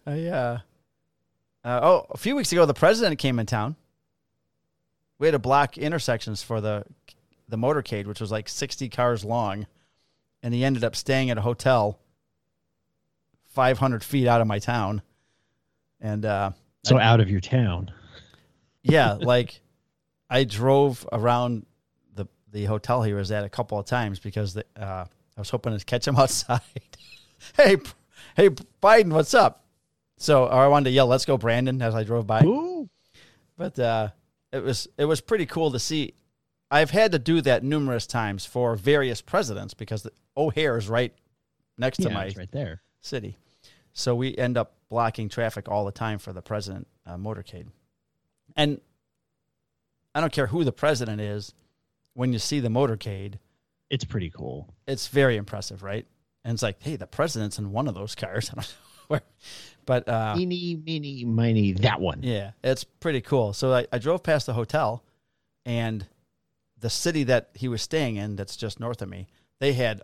I 0.07 0.27
uh, 0.29 0.59
uh 1.63 1.81
oh, 1.83 2.07
a 2.11 2.17
few 2.17 2.35
weeks 2.35 2.51
ago 2.51 2.65
the 2.65 2.73
president 2.73 3.19
came 3.19 3.39
in 3.39 3.45
town. 3.45 3.77
We 5.19 5.27
had 5.27 5.33
to 5.33 5.39
block 5.39 5.77
intersections 5.77 6.43
for 6.43 6.63
the 6.63 6.85
the 7.47 7.59
motorcade, 7.59 8.07
which 8.07 8.23
was 8.23 8.33
like 8.33 8.49
sixty 8.49 8.89
cars 8.89 9.23
long, 9.23 9.67
and 10.43 10.55
he 10.55 10.65
ended 10.65 10.83
up 10.83 10.97
staying 10.97 11.29
at 11.29 11.37
a 11.37 11.43
hotel 11.43 11.99
five 13.51 13.79
hundred 13.79 14.03
feet 14.03 14.27
out 14.27 14.41
of 14.41 14.47
my 14.47 14.59
town. 14.59 15.03
And 16.01 16.25
uh 16.25 16.53
So 16.85 16.99
out 16.99 17.21
of 17.21 17.29
your 17.29 17.41
town. 17.41 17.93
yeah, 18.83 19.13
like 19.21 19.61
I 20.31 20.45
drove 20.45 21.07
around 21.13 21.67
the 22.53 22.65
hotel 22.65 23.03
he 23.03 23.13
was 23.13 23.31
at 23.31 23.45
a 23.45 23.49
couple 23.49 23.79
of 23.79 23.87
times 23.87 24.19
because 24.19 24.55
the, 24.55 24.65
uh, 24.77 25.05
I 25.37 25.41
was 25.41 25.51
hoping 25.51 25.77
to 25.77 25.85
catch 25.85 26.07
him 26.07 26.17
outside. 26.19 26.61
hey, 27.57 27.77
hey, 28.37 28.51
Biden, 28.83 29.13
what's 29.13 29.35
up? 29.35 29.65
So, 30.17 30.45
or 30.47 30.53
I 30.53 30.67
wanted 30.69 30.85
to 30.85 30.91
yell, 30.91 31.07
"Let's 31.07 31.25
go, 31.25 31.37
Brandon!" 31.39 31.81
as 31.81 31.95
I 31.95 32.03
drove 32.05 32.27
by. 32.27 32.43
Ooh. 32.45 32.89
But 33.57 33.79
uh, 33.79 34.09
it 34.53 34.63
was 34.63 34.89
it 34.99 35.05
was 35.05 35.21
pretty 35.21 35.47
cool 35.47 35.71
to 35.73 35.79
see. 35.79 36.15
I've 36.71 36.91
had 36.91 37.13
to 37.13 37.19
do 37.19 37.41
that 37.43 37.63
numerous 37.65 38.07
times 38.07 38.45
for 38.45 38.77
various 38.77 39.21
presidents 39.23 39.75
because 39.75 40.03
the 40.03 40.13
O'Hare 40.37 40.77
is 40.77 40.89
right 40.89 41.15
next 41.79 42.01
Yeah, 42.01 42.09
to 42.09 42.15
my 42.15 42.33
right 42.37 42.51
there. 42.53 42.83
city. 43.01 43.37
So 43.93 44.15
we 44.15 44.37
end 44.37 44.57
up 44.59 44.75
blocking 44.91 45.29
traffic 45.29 45.69
all 45.69 45.85
the 45.87 45.93
time 45.93 46.19
for 46.19 46.33
the 46.33 46.43
president 46.43 46.87
uh, 47.07 47.17
motorcade. 47.17 47.67
And 48.57 48.81
I 50.15 50.21
don't 50.21 50.33
care 50.33 50.47
who 50.49 50.63
the 50.65 50.73
president 50.73 51.21
is, 51.21 51.55
when 52.19 52.33
you 52.33 52.39
see 52.41 52.59
the 52.59 52.69
motorcade, 52.69 53.35
It's 53.91 54.05
pretty 54.05 54.31
cool. 54.31 54.75
it's 54.89 55.07
very 55.07 55.37
impressive, 55.37 55.83
right? 55.85 56.05
And 56.45 56.55
it's 56.55 56.63
like, 56.63 56.83
hey, 56.83 56.97
the 56.97 57.07
president's 57.07 57.59
in 57.59 57.71
one 57.71 57.87
of 57.87 57.95
those 57.95 58.15
cars. 58.15 58.51
I 58.53 58.55
don't 58.57 58.67
know 58.67 59.07
where, 59.09 59.23
but 59.87 60.09
uh, 60.09 60.35
Meeny, 60.37 60.75
meeny, 60.77 61.25
miny, 61.25 61.73
that 61.75 62.01
one. 62.01 62.21
yeah, 62.23 62.51
it's 62.65 62.83
pretty 62.85 63.21
cool. 63.21 63.53
So 63.53 63.73
I, 63.73 63.87
I 63.93 63.99
drove 63.99 64.23
past 64.25 64.47
the 64.47 64.55
hotel, 64.55 65.05
and 65.65 66.07
the 66.81 66.91
city 66.91 67.23
that 67.25 67.51
he 67.55 67.69
was 67.69 67.83
staying 67.83 68.17
in, 68.17 68.35
that's 68.37 68.57
just 68.57 68.81
north 68.81 69.01
of 69.03 69.09
me, 69.09 69.29
they 69.61 69.73
had 69.75 70.03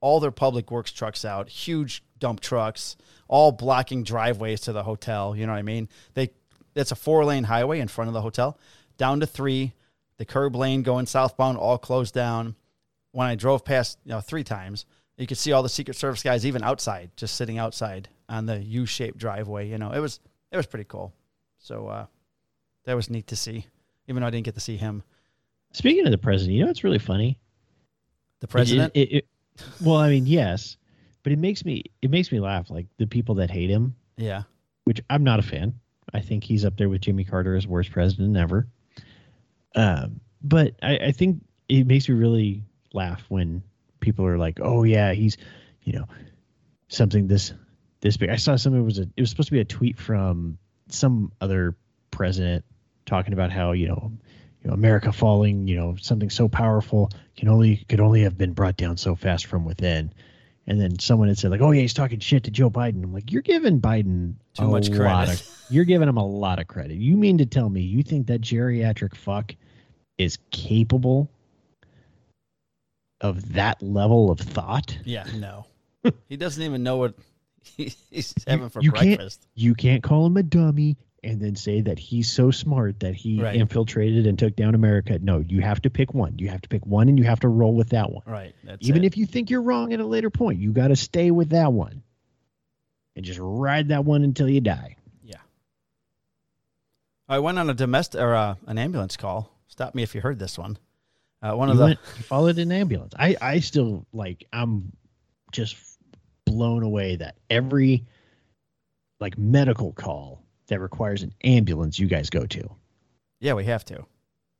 all 0.00 0.18
their 0.20 0.30
public 0.30 0.70
works 0.70 0.92
trucks 0.92 1.24
out, 1.26 1.48
huge 1.50 2.02
dump 2.18 2.40
trucks, 2.40 2.96
all 3.28 3.52
blocking 3.52 4.02
driveways 4.02 4.62
to 4.62 4.72
the 4.72 4.82
hotel. 4.82 5.36
You 5.36 5.44
know 5.46 5.52
what 5.52 5.58
I 5.58 5.62
mean? 5.62 5.88
They 6.14 6.30
it's 6.74 6.92
a 6.92 6.96
four 6.96 7.24
lane 7.24 7.44
highway 7.44 7.80
in 7.80 7.88
front 7.88 8.08
of 8.08 8.14
the 8.14 8.22
hotel, 8.22 8.58
down 8.96 9.20
to 9.20 9.26
three. 9.26 9.74
The 10.20 10.26
curb 10.26 10.54
lane 10.54 10.82
going 10.82 11.06
southbound 11.06 11.56
all 11.56 11.78
closed 11.78 12.12
down. 12.12 12.54
When 13.12 13.26
I 13.26 13.36
drove 13.36 13.64
past, 13.64 13.98
you 14.04 14.10
know, 14.10 14.20
three 14.20 14.44
times, 14.44 14.84
you 15.16 15.26
could 15.26 15.38
see 15.38 15.52
all 15.52 15.62
the 15.62 15.70
Secret 15.70 15.96
Service 15.96 16.22
guys 16.22 16.44
even 16.44 16.62
outside, 16.62 17.08
just 17.16 17.36
sitting 17.36 17.56
outside 17.56 18.06
on 18.28 18.44
the 18.44 18.58
U 18.62 18.84
shaped 18.84 19.16
driveway. 19.16 19.66
You 19.70 19.78
know, 19.78 19.92
it 19.92 19.98
was 19.98 20.20
it 20.52 20.58
was 20.58 20.66
pretty 20.66 20.84
cool. 20.84 21.14
So 21.56 21.88
uh, 21.88 22.04
that 22.84 22.94
was 22.96 23.08
neat 23.08 23.28
to 23.28 23.36
see, 23.36 23.64
even 24.08 24.20
though 24.20 24.26
I 24.26 24.30
didn't 24.30 24.44
get 24.44 24.52
to 24.56 24.60
see 24.60 24.76
him. 24.76 25.02
Speaking 25.72 26.04
of 26.04 26.10
the 26.10 26.18
president, 26.18 26.54
you 26.58 26.64
know 26.66 26.70
it's 26.70 26.84
really 26.84 26.98
funny? 26.98 27.38
The 28.40 28.46
president, 28.46 28.92
It, 28.94 29.00
it, 29.00 29.12
it- 29.16 29.28
well, 29.82 29.96
I 29.96 30.10
mean, 30.10 30.26
yes, 30.26 30.76
but 31.22 31.32
it 31.32 31.38
makes 31.38 31.64
me 31.64 31.84
it 32.02 32.10
makes 32.10 32.30
me 32.30 32.40
laugh. 32.40 32.68
Like 32.68 32.88
the 32.98 33.06
people 33.06 33.36
that 33.36 33.50
hate 33.50 33.70
him, 33.70 33.96
yeah, 34.18 34.42
which 34.84 35.00
I'm 35.08 35.24
not 35.24 35.38
a 35.38 35.42
fan. 35.42 35.72
I 36.12 36.20
think 36.20 36.44
he's 36.44 36.66
up 36.66 36.76
there 36.76 36.90
with 36.90 37.00
Jimmy 37.00 37.24
Carter 37.24 37.56
as 37.56 37.66
worst 37.66 37.90
president 37.90 38.36
ever. 38.36 38.66
Um, 39.74 40.20
but 40.42 40.74
I, 40.82 40.96
I 40.96 41.12
think 41.12 41.42
it 41.68 41.86
makes 41.86 42.08
me 42.08 42.14
really 42.14 42.64
laugh 42.92 43.22
when 43.28 43.62
people 44.00 44.26
are 44.26 44.38
like, 44.38 44.58
"Oh 44.60 44.84
yeah, 44.84 45.12
he's, 45.12 45.36
you 45.82 45.92
know, 45.92 46.08
something 46.88 47.26
this 47.26 47.52
this 48.00 48.16
big." 48.16 48.30
I 48.30 48.36
saw 48.36 48.56
something 48.56 48.84
was 48.84 48.98
a 48.98 49.02
it 49.16 49.20
was 49.20 49.30
supposed 49.30 49.48
to 49.48 49.52
be 49.52 49.60
a 49.60 49.64
tweet 49.64 49.98
from 49.98 50.58
some 50.88 51.32
other 51.40 51.76
president 52.10 52.64
talking 53.06 53.32
about 53.32 53.50
how 53.52 53.72
you 53.72 53.88
know, 53.88 54.12
you 54.62 54.68
know, 54.68 54.74
America 54.74 55.12
falling, 55.12 55.68
you 55.68 55.76
know, 55.76 55.96
something 56.00 56.30
so 56.30 56.48
powerful 56.48 57.10
can 57.36 57.48
only 57.48 57.84
could 57.88 58.00
only 58.00 58.22
have 58.22 58.36
been 58.36 58.52
brought 58.52 58.76
down 58.76 58.96
so 58.96 59.14
fast 59.14 59.46
from 59.46 59.64
within. 59.64 60.12
And 60.66 60.80
then 60.80 60.98
someone 60.98 61.28
had 61.28 61.38
said 61.38 61.50
like, 61.50 61.60
"Oh 61.62 61.70
yeah, 61.72 61.80
he's 61.80 61.94
talking 61.94 62.20
shit 62.20 62.44
to 62.44 62.50
Joe 62.50 62.70
Biden." 62.70 63.02
I'm 63.02 63.12
like, 63.12 63.32
"You're 63.32 63.42
giving 63.42 63.80
Biden 63.80 64.34
Too 64.54 64.68
much 64.68 64.92
credit. 64.92 65.40
of 65.40 65.60
you're 65.70 65.84
giving 65.84 66.08
him 66.08 66.16
a 66.16 66.24
lot 66.26 66.58
of 66.60 66.68
credit. 66.68 66.96
You 66.98 67.16
mean 67.16 67.38
to 67.38 67.46
tell 67.46 67.68
me 67.68 67.80
you 67.80 68.02
think 68.02 68.26
that 68.28 68.40
geriatric 68.40 69.14
fuck 69.16 69.54
is 70.18 70.38
capable 70.50 71.30
of 73.20 73.52
that 73.54 73.82
level 73.82 74.30
of 74.30 74.38
thought? 74.38 74.96
yeah, 75.04 75.24
no, 75.36 75.66
he 76.28 76.36
doesn't 76.36 76.62
even 76.62 76.82
know 76.82 76.96
what 76.98 77.14
he's 77.76 78.34
having 78.46 78.68
for 78.68 78.80
you 78.82 78.92
can't- 78.92 79.16
breakfast. 79.18 79.46
You 79.54 79.74
can't 79.74 80.02
call 80.02 80.26
him 80.26 80.36
a 80.36 80.42
dummy 80.42 80.96
and 81.22 81.40
then 81.40 81.54
say 81.54 81.82
that 81.82 81.98
he's 81.98 82.30
so 82.32 82.50
smart 82.50 83.00
that 83.00 83.14
he 83.14 83.42
Right. 83.42 83.54
infiltrated 83.56 84.26
and 84.26 84.38
took 84.38 84.56
down 84.56 84.74
America. 84.74 85.18
No, 85.20 85.40
you 85.46 85.60
have 85.60 85.82
to 85.82 85.90
pick 85.90 86.14
one. 86.14 86.38
You 86.38 86.48
have 86.48 86.62
to 86.62 86.68
pick 86.68 86.86
one 86.86 87.08
and 87.08 87.18
you 87.18 87.24
have 87.24 87.40
to 87.40 87.48
roll 87.48 87.74
with 87.74 87.90
that 87.90 88.10
one. 88.10 88.22
Right. 88.26 88.54
Even 88.80 89.04
it. 89.04 89.06
if 89.08 89.16
you 89.18 89.26
think 89.26 89.50
you're 89.50 89.60
wrong 89.62 89.92
at 89.92 90.00
a 90.00 90.06
later 90.06 90.30
point, 90.30 90.58
you 90.60 90.72
got 90.72 90.88
to 90.88 90.96
stay 90.96 91.30
with 91.30 91.50
that 91.50 91.72
one 91.72 92.02
and 93.16 93.24
just 93.24 93.38
ride 93.42 93.88
that 93.88 94.04
one 94.04 94.24
until 94.24 94.48
you 94.48 94.60
die. 94.62 94.96
yeah. 95.22 95.36
I 97.28 97.38
went 97.38 97.58
on 97.58 97.68
a 97.70 97.74
domestic 97.74 98.20
or 98.20 98.34
uh, 98.34 98.54
an 98.66 98.78
ambulance 98.78 99.16
call. 99.16 99.50
Stop 99.68 99.94
me 99.94 100.02
if 100.02 100.14
you 100.14 100.20
heard 100.20 100.38
this 100.38 100.58
one. 100.58 100.78
Uh, 101.42 101.52
one 101.54 101.68
You, 101.68 101.72
of 101.72 101.78
the 101.78 101.84
went, 101.84 101.98
you 102.16 102.22
followed 102.24 102.58
an 102.58 102.72
ambulance. 102.72 103.12
I, 103.18 103.36
I 103.40 103.60
still 103.60 104.06
like, 104.12 104.46
I'm 104.52 104.92
just 105.52 105.76
blown 106.44 106.82
away 106.82 107.16
that 107.16 107.36
every 107.48 108.04
like 109.20 109.38
medical 109.38 109.92
call 109.92 110.39
that 110.70 110.80
requires 110.80 111.22
an 111.22 111.32
ambulance 111.44 111.98
you 111.98 112.06
guys 112.08 112.30
go 112.30 112.46
to. 112.46 112.68
yeah 113.40 113.52
we 113.52 113.64
have 113.66 113.84
to. 113.84 114.04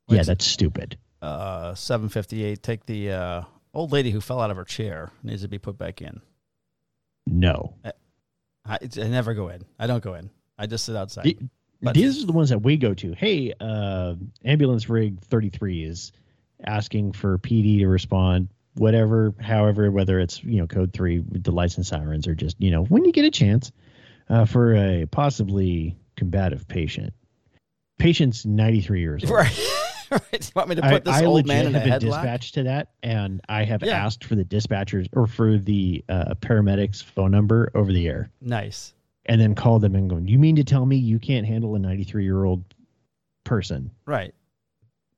Yeah, 0.08 0.22
that's 0.22 0.44
stupid. 0.44 0.98
uh, 1.22 1.74
seven 1.74 2.08
fifty 2.08 2.44
eight. 2.44 2.62
Take 2.62 2.84
the 2.86 3.10
uh, 3.12 3.42
old 3.74 3.90
lady 3.92 4.10
who 4.10 4.20
fell 4.20 4.40
out 4.40 4.50
of 4.50 4.56
her 4.56 4.64
chair 4.64 5.10
needs 5.22 5.42
to 5.42 5.48
be 5.48 5.58
put 5.58 5.78
back 5.78 6.02
in. 6.02 6.20
No. 7.26 7.74
I, 8.64 8.74
it's- 8.82 8.98
I 8.98 9.08
never 9.08 9.34
go 9.34 9.48
in. 9.48 9.62
I 9.78 9.86
don't 9.86 10.02
go 10.02 10.14
in. 10.14 10.30
I 10.58 10.66
just 10.66 10.84
sit 10.84 10.96
outside. 10.96 11.24
The- 11.24 11.38
But- 11.82 11.94
These 11.94 12.22
are 12.22 12.26
the 12.26 12.32
ones 12.32 12.50
that 12.50 12.58
we 12.60 12.76
go 12.76 12.92
to. 12.94 13.12
Hey, 13.14 13.54
uh, 13.60 14.14
ambulance 14.44 14.88
rig 14.88 15.20
33 15.22 15.84
is 15.84 16.12
asking 16.64 17.12
for 17.12 17.38
PD 17.38 17.78
to 17.78 17.86
respond, 17.88 18.48
whatever, 18.74 19.32
however, 19.40 19.90
whether 19.90 20.20
it's, 20.20 20.42
you 20.44 20.58
know, 20.58 20.66
code 20.66 20.92
three 20.92 21.24
the 21.26 21.52
lights 21.52 21.76
and 21.76 21.86
sirens 21.86 22.26
or 22.28 22.34
just, 22.34 22.56
you 22.60 22.70
know, 22.70 22.82
when 22.84 23.04
you 23.06 23.12
get 23.12 23.24
a 23.24 23.30
chance 23.30 23.72
uh, 24.28 24.44
for 24.44 24.74
a 24.74 25.06
possibly 25.06 25.96
combative 26.20 26.68
patient. 26.68 27.14
Patient's 27.98 28.44
93 28.46 29.00
years 29.00 29.24
old. 29.24 29.32
right. 29.32 29.70
right. 30.10 30.22
You 30.32 30.52
want 30.54 30.68
me 30.68 30.74
to 30.76 30.84
I, 30.84 30.90
put 30.90 31.04
this 31.06 31.16
I 31.16 31.24
old 31.24 31.46
man 31.46 31.66
in 31.66 31.74
a 31.74 31.80
headlock? 31.80 32.00
dispatched 32.00 32.54
to 32.54 32.62
that, 32.64 32.88
and 33.02 33.40
I 33.48 33.64
have 33.64 33.82
Yeah. 33.82 34.04
asked 34.04 34.24
for 34.24 34.34
the 34.34 34.44
dispatchers 34.44 35.06
or 35.14 35.26
for 35.26 35.56
the 35.56 36.04
uh, 36.10 36.34
paramedics 36.40 37.02
phone 37.02 37.30
number 37.30 37.70
over 37.74 37.90
the 37.92 38.06
air. 38.06 38.30
Nice. 38.40 38.92
and 39.26 39.40
then 39.40 39.54
call 39.54 39.78
them 39.78 39.94
and 39.94 40.10
go, 40.10 40.18
You 40.18 40.38
mean 40.38 40.56
to 40.56 40.64
tell 40.64 40.84
me 40.84 40.96
you 40.96 41.18
can't 41.18 41.46
handle 41.46 41.74
a 41.74 41.78
93 41.78 42.22
year 42.24 42.44
old 42.44 42.64
person? 43.44 43.90
Right. 44.06 44.34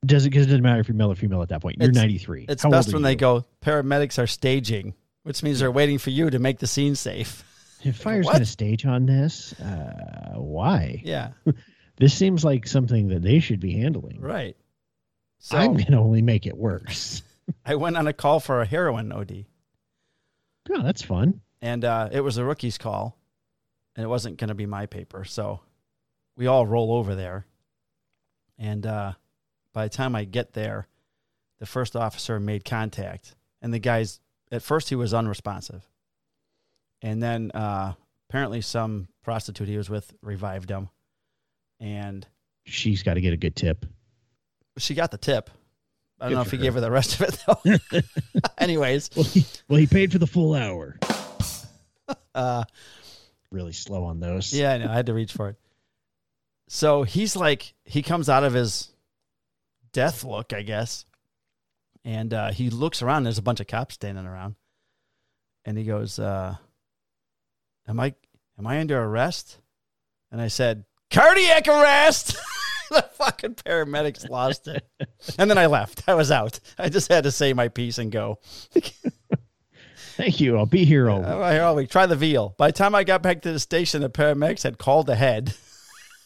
Does 0.07 0.25
it 0.27 0.31
because 0.31 0.45
it 0.47 0.51
doesn't 0.51 0.63
matter 0.63 0.81
if 0.81 0.89
you're 0.89 0.97
male 0.97 1.11
or 1.13 1.15
female 1.17 1.43
at 1.43 1.49
that 1.51 1.63
point. 1.63 1.77
You're 1.81 1.91
It's- 1.91 2.01
93. 2.03 2.47
It's 2.49 2.63
How 2.63 2.71
best 2.71 2.93
when 2.93 3.03
they 3.03 3.15
go, 3.17 3.45
paramedics 3.65 4.19
are 4.23 4.27
staging, 4.27 4.95
which 5.25 5.43
means 5.43 5.59
they're 5.61 5.71
waiting 5.71 5.99
for 5.99 6.11
you 6.11 6.31
to 6.31 6.39
make 6.39 6.59
the 6.59 6.67
scene 6.67 6.95
safe. 6.97 7.45
If 7.85 7.97
fire's 7.97 8.27
going 8.27 8.39
to 8.39 8.47
stage 8.47 8.87
on 8.87 9.07
this, 9.07 9.53
uh, 9.61 10.35
why? 10.37 11.03
Yeah. 11.05 11.31
This 11.97 12.15
seems 12.15 12.45
like 12.45 12.67
something 12.67 13.09
that 13.09 13.23
they 13.23 13.39
should 13.39 13.61
be 13.61 13.73
handling. 13.75 14.21
Right. 14.21 14.57
So 15.39 15.59
I'm 15.59 15.75
going 15.75 15.87
to 15.93 15.99
only 15.99 16.23
make 16.23 16.47
it 16.47 16.57
worse. 16.57 17.23
I 17.67 17.75
went 17.75 17.97
on 17.97 18.07
a 18.07 18.13
call 18.13 18.41
for 18.41 18.61
a 18.63 18.67
heroin 18.67 19.13
OD, 19.13 19.45
Oh, 20.71 20.83
that's 20.83 21.03
fun. 21.03 21.41
and 21.61 21.85
uh, 21.85 22.09
it 22.13 22.21
was 22.21 22.39
a 22.39 22.45
rookie's 22.45 22.79
call, 22.79 23.19
and 23.97 24.05
it 24.05 24.09
wasn't 24.09 24.37
going 24.39 24.49
to 24.49 24.55
be 24.55 24.67
my 24.67 24.87
paper. 24.87 25.25
So 25.25 25.61
we 26.37 26.47
all 26.47 26.67
roll 26.67 26.93
over 26.95 27.15
there, 27.17 27.47
and 28.59 28.87
uh, 28.87 29.13
by 29.73 29.85
the 29.87 29.91
time 29.95 30.15
I 30.15 30.25
get 30.25 30.53
there, 30.55 30.87
the 31.59 31.67
first 31.67 31.95
officer 31.97 32.39
made 32.41 32.65
contact, 32.65 33.35
and 33.61 33.75
the 33.75 33.79
guy's 33.81 34.21
at 34.53 34.63
first 34.63 34.89
he 34.89 34.95
was 34.95 35.13
unresponsive, 35.13 35.89
and 37.03 37.23
then 37.23 37.51
uh, 37.53 37.93
apparently 38.29 38.61
some 38.61 39.09
prostitute 39.23 39.69
he 39.69 39.77
was 39.77 39.91
with 39.91 40.13
revived 40.23 40.71
him, 40.71 40.89
and 41.81 42.27
She's 42.65 43.03
got 43.03 43.15
to 43.15 43.21
get 43.21 43.33
a 43.33 43.37
good 43.37 43.57
tip. 43.57 43.85
she 44.79 44.95
got 44.95 45.11
the 45.11 45.19
tip. 45.19 45.51
I 46.21 46.27
don't 46.27 46.31
Good 46.31 46.35
know 46.37 46.41
if 46.43 46.51
he 46.53 46.57
her. 46.59 46.63
gave 46.63 46.75
her 46.75 46.81
the 46.81 46.91
rest 46.91 47.21
of 47.21 47.29
it 47.29 47.45
though. 47.93 48.01
Anyways, 48.59 49.11
Well, 49.17 49.25
he, 49.25 49.45
well, 49.69 49.81
he 49.81 49.87
paid 49.89 50.13
for 50.13 50.19
the 50.19 50.27
full 50.29 50.55
hour. 50.55 50.97
uh, 52.35 52.65
Really 53.51 53.73
slow 53.73 54.05
on 54.05 54.21
those. 54.21 54.53
Yeah, 54.53 54.73
I 54.75 54.79
know. 54.79 54.89
I 54.91 54.95
had 54.95 55.07
to 55.07 55.15
reach 55.15 55.33
for 55.33 55.49
it. 55.51 55.57
So 56.69 57.03
he's 57.03 57.35
like, 57.37 57.75
he 57.85 58.01
comes 58.03 58.29
out 58.31 58.45
of 58.45 58.55
his 58.55 58.91
death 59.93 60.25
look, 60.25 60.53
I 60.55 60.63
guess, 60.63 61.05
and 62.05 62.33
uh, 62.33 62.51
he 62.53 62.71
looks 62.71 63.03
around. 63.03 63.25
There's 63.25 63.37
a 63.39 63.43
bunch 63.43 63.61
of 63.61 63.67
cops 63.67 63.97
standing 63.97 64.25
around, 64.25 64.55
and 65.67 65.77
he 65.77 65.85
goes, 65.85 66.19
uh, 66.19 66.55
"Am 67.87 68.01
I 68.01 68.15
am 68.59 68.67
I 68.67 68.81
under 68.81 69.03
arrest?" 69.03 69.59
And 70.31 70.41
I 70.41 70.49
said, 70.49 70.85
"Cardiac 71.11 71.69
arrest." 71.69 72.37
the 72.91 73.03
fucking 73.03 73.55
paramedics 73.55 74.29
lost 74.29 74.69
it, 74.69 74.87
and 75.39 75.51
then 75.51 75.59
I 75.59 75.67
left. 75.67 76.03
I 76.09 76.15
was 76.15 76.31
out. 76.31 76.61
I 76.79 76.89
just 76.89 77.11
had 77.11 77.25
to 77.25 77.31
say 77.31 77.53
my 77.53 77.69
piece 77.69 77.99
and 77.99 78.13
go. 78.13 78.39
Thank 80.17 80.41
you. 80.41 80.59
I'll 80.59 80.67
be 80.67 80.85
here 80.85 81.09
all 81.09 81.21
week. 81.21 81.27
Here 81.27 81.63
all 81.63 81.75
week. 81.75 81.91
Try 81.91 82.07
the 82.07 82.17
veal. 82.17 82.55
By 82.59 82.69
the 82.69 82.75
time 82.75 82.95
I 82.95 83.03
got 83.03 83.23
back 83.23 83.43
to 83.43 83.53
the 83.53 83.59
station, 83.59 84.03
the 84.03 84.11
paramedics 84.11 84.63
had 84.63 84.79
called 84.79 85.09
ahead. 85.09 85.55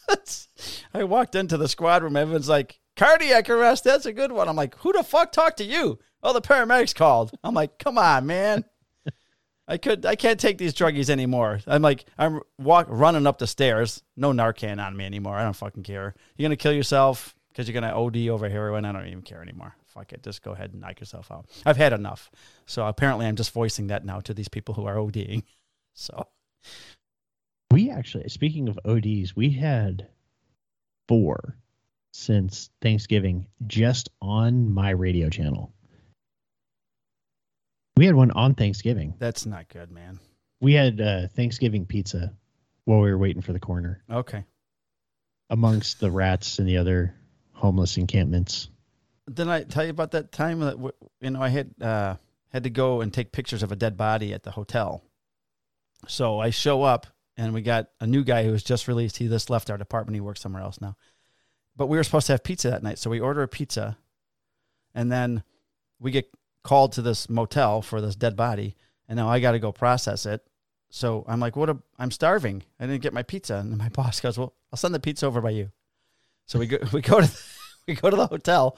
I 0.93 1.03
walked 1.05 1.35
into 1.35 1.57
the 1.57 1.69
squad 1.69 2.03
room. 2.03 2.17
Everyone's 2.17 2.49
like, 2.49 2.79
cardiac 2.97 3.49
arrest. 3.49 3.85
That's 3.85 4.05
a 4.05 4.13
good 4.13 4.31
one. 4.31 4.49
I'm 4.49 4.55
like, 4.55 4.75
who 4.79 4.91
the 4.91 5.03
fuck 5.03 5.31
talked 5.31 5.57
to 5.57 5.63
you? 5.63 5.99
Oh, 6.21 6.33
the 6.33 6.41
paramedics 6.41 6.95
called. 6.95 7.31
I'm 7.43 7.53
like, 7.53 7.79
come 7.79 7.97
on, 7.97 8.25
man. 8.25 8.65
I 9.67 9.77
could, 9.77 10.05
I 10.05 10.15
can't 10.15 10.39
take 10.39 10.57
these 10.57 10.73
druggies 10.73 11.09
anymore. 11.09 11.59
I'm 11.67 11.81
like, 11.81 12.05
I'm 12.17 12.41
walk 12.57 12.87
running 12.89 13.27
up 13.27 13.37
the 13.37 13.47
stairs. 13.47 14.01
No 14.15 14.31
Narcan 14.31 14.83
on 14.83 14.95
me 14.95 15.05
anymore. 15.05 15.35
I 15.35 15.43
don't 15.43 15.55
fucking 15.55 15.83
care. 15.83 16.15
You're 16.37 16.47
gonna 16.47 16.55
kill 16.55 16.71
yourself 16.71 17.35
because 17.49 17.67
you're 17.67 17.79
gonna 17.79 17.93
OD 17.93 18.29
over 18.29 18.47
heroin. 18.49 18.85
I 18.85 18.91
don't 18.93 19.07
even 19.07 19.23
care 19.23 19.41
anymore. 19.41 19.75
Fuck 19.87 20.13
it. 20.13 20.23
Just 20.23 20.41
go 20.41 20.51
ahead 20.51 20.71
and 20.71 20.81
knock 20.81 20.99
yourself 20.99 21.31
out. 21.31 21.47
I've 21.65 21.75
had 21.77 21.91
enough. 21.91 22.29
So 22.65 22.85
apparently, 22.85 23.25
I'm 23.25 23.35
just 23.35 23.51
voicing 23.51 23.87
that 23.87 24.05
now 24.05 24.19
to 24.21 24.33
these 24.33 24.47
people 24.47 24.73
who 24.75 24.85
are 24.85 24.95
ODing. 24.95 25.43
So 25.99 26.27
We 27.71 27.89
actually, 27.89 28.29
speaking 28.29 28.69
of 28.69 28.77
ODs, 28.85 29.35
we 29.35 29.49
had 29.49 30.07
four 31.07 31.57
since 32.11 32.69
Thanksgiving 32.83 33.47
just 33.65 34.09
on 34.21 34.71
my 34.71 34.91
radio 34.91 35.29
channel. 35.29 35.73
We 37.97 38.05
had 38.05 38.15
one 38.15 38.31
on 38.31 38.53
Thanksgiving. 38.55 39.15
that's 39.17 39.45
not 39.45 39.67
good, 39.69 39.91
man. 39.91 40.19
We 40.61 40.73
had 40.73 41.01
uh, 41.01 41.27
Thanksgiving 41.35 41.85
pizza 41.85 42.33
while 42.85 42.99
we 43.01 43.09
were 43.11 43.17
waiting 43.17 43.41
for 43.41 43.53
the 43.53 43.59
corner 43.59 44.03
Okay. 44.09 44.43
amongst 45.49 45.99
the 45.99 46.09
rats 46.11 46.59
and 46.59 46.67
the 46.67 46.77
other 46.77 47.13
homeless 47.53 47.97
encampments. 47.97 48.69
Didn't 49.27 49.49
I 49.49 49.63
tell 49.63 49.83
you 49.83 49.89
about 49.89 50.11
that 50.11 50.31
time 50.31 50.59
that 50.61 50.77
you 51.21 51.29
know 51.31 51.41
I 51.41 51.49
had 51.49 51.71
uh, 51.81 52.15
had 52.49 52.63
to 52.63 52.69
go 52.69 53.01
and 53.01 53.13
take 53.13 53.31
pictures 53.31 53.61
of 53.63 53.71
a 53.71 53.75
dead 53.75 53.97
body 53.97 54.33
at 54.33 54.43
the 54.43 54.51
hotel? 54.51 55.03
So 56.07 56.39
I 56.39 56.51
show 56.51 56.83
up 56.83 57.07
and 57.35 57.53
we 57.53 57.61
got 57.61 57.89
a 57.99 58.07
new 58.07 58.23
guy 58.23 58.43
who 58.43 58.51
was 58.51 58.63
just 58.63 58.87
released. 58.87 59.17
He 59.17 59.27
just 59.27 59.49
left 59.49 59.69
our 59.69 59.77
department. 59.77 60.15
He 60.15 60.21
works 60.21 60.39
somewhere 60.41 60.61
else 60.63 60.79
now. 60.79 60.95
But 61.75 61.87
we 61.87 61.97
were 61.97 62.03
supposed 62.03 62.27
to 62.27 62.33
have 62.33 62.43
pizza 62.43 62.69
that 62.71 62.83
night, 62.83 62.97
so 62.99 63.09
we 63.09 63.19
order 63.19 63.43
a 63.43 63.47
pizza, 63.47 63.97
and 64.95 65.11
then 65.11 65.43
we 65.99 66.09
get 66.11 66.31
called 66.63 66.91
to 66.93 67.01
this 67.01 67.29
motel 67.29 67.81
for 67.81 68.01
this 68.01 68.15
dead 68.15 68.35
body, 68.35 68.75
and 69.07 69.17
now 69.17 69.29
I 69.29 69.39
got 69.39 69.51
to 69.51 69.59
go 69.59 69.71
process 69.71 70.25
it. 70.25 70.45
So 70.89 71.25
I'm 71.27 71.39
like, 71.39 71.55
"What? 71.55 71.69
A, 71.69 71.77
I'm 71.97 72.11
starving. 72.11 72.63
I 72.79 72.85
didn't 72.85 73.01
get 73.01 73.13
my 73.13 73.23
pizza." 73.23 73.55
And 73.55 73.77
my 73.77 73.89
boss 73.93 74.19
goes, 74.19 74.37
"Well, 74.37 74.53
I'll 74.71 74.77
send 74.77 74.93
the 74.93 74.99
pizza 74.99 75.25
over 75.25 75.41
by 75.41 75.51
you." 75.51 75.71
So 76.45 76.59
we 76.59 76.67
go, 76.67 76.77
we 76.93 77.01
go 77.01 77.21
to 77.21 77.31
we 77.87 77.95
go 77.95 78.09
to 78.09 78.15
the 78.15 78.27
hotel, 78.27 78.77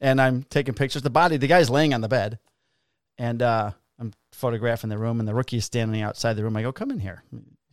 and 0.00 0.20
I'm 0.20 0.44
taking 0.44 0.74
pictures. 0.74 1.02
The 1.02 1.10
body, 1.10 1.36
the 1.36 1.46
guy's 1.46 1.70
laying 1.70 1.94
on 1.94 2.00
the 2.00 2.08
bed, 2.08 2.38
and 3.18 3.42
uh, 3.42 3.72
I'm 3.98 4.12
photographing 4.32 4.90
the 4.90 4.98
room, 4.98 5.20
and 5.20 5.28
the 5.28 5.34
rookie 5.34 5.58
is 5.58 5.64
standing 5.64 6.02
outside 6.02 6.34
the 6.34 6.44
room. 6.44 6.56
I 6.56 6.62
go, 6.62 6.72
"Come 6.72 6.90
in 6.90 6.98
here, 6.98 7.22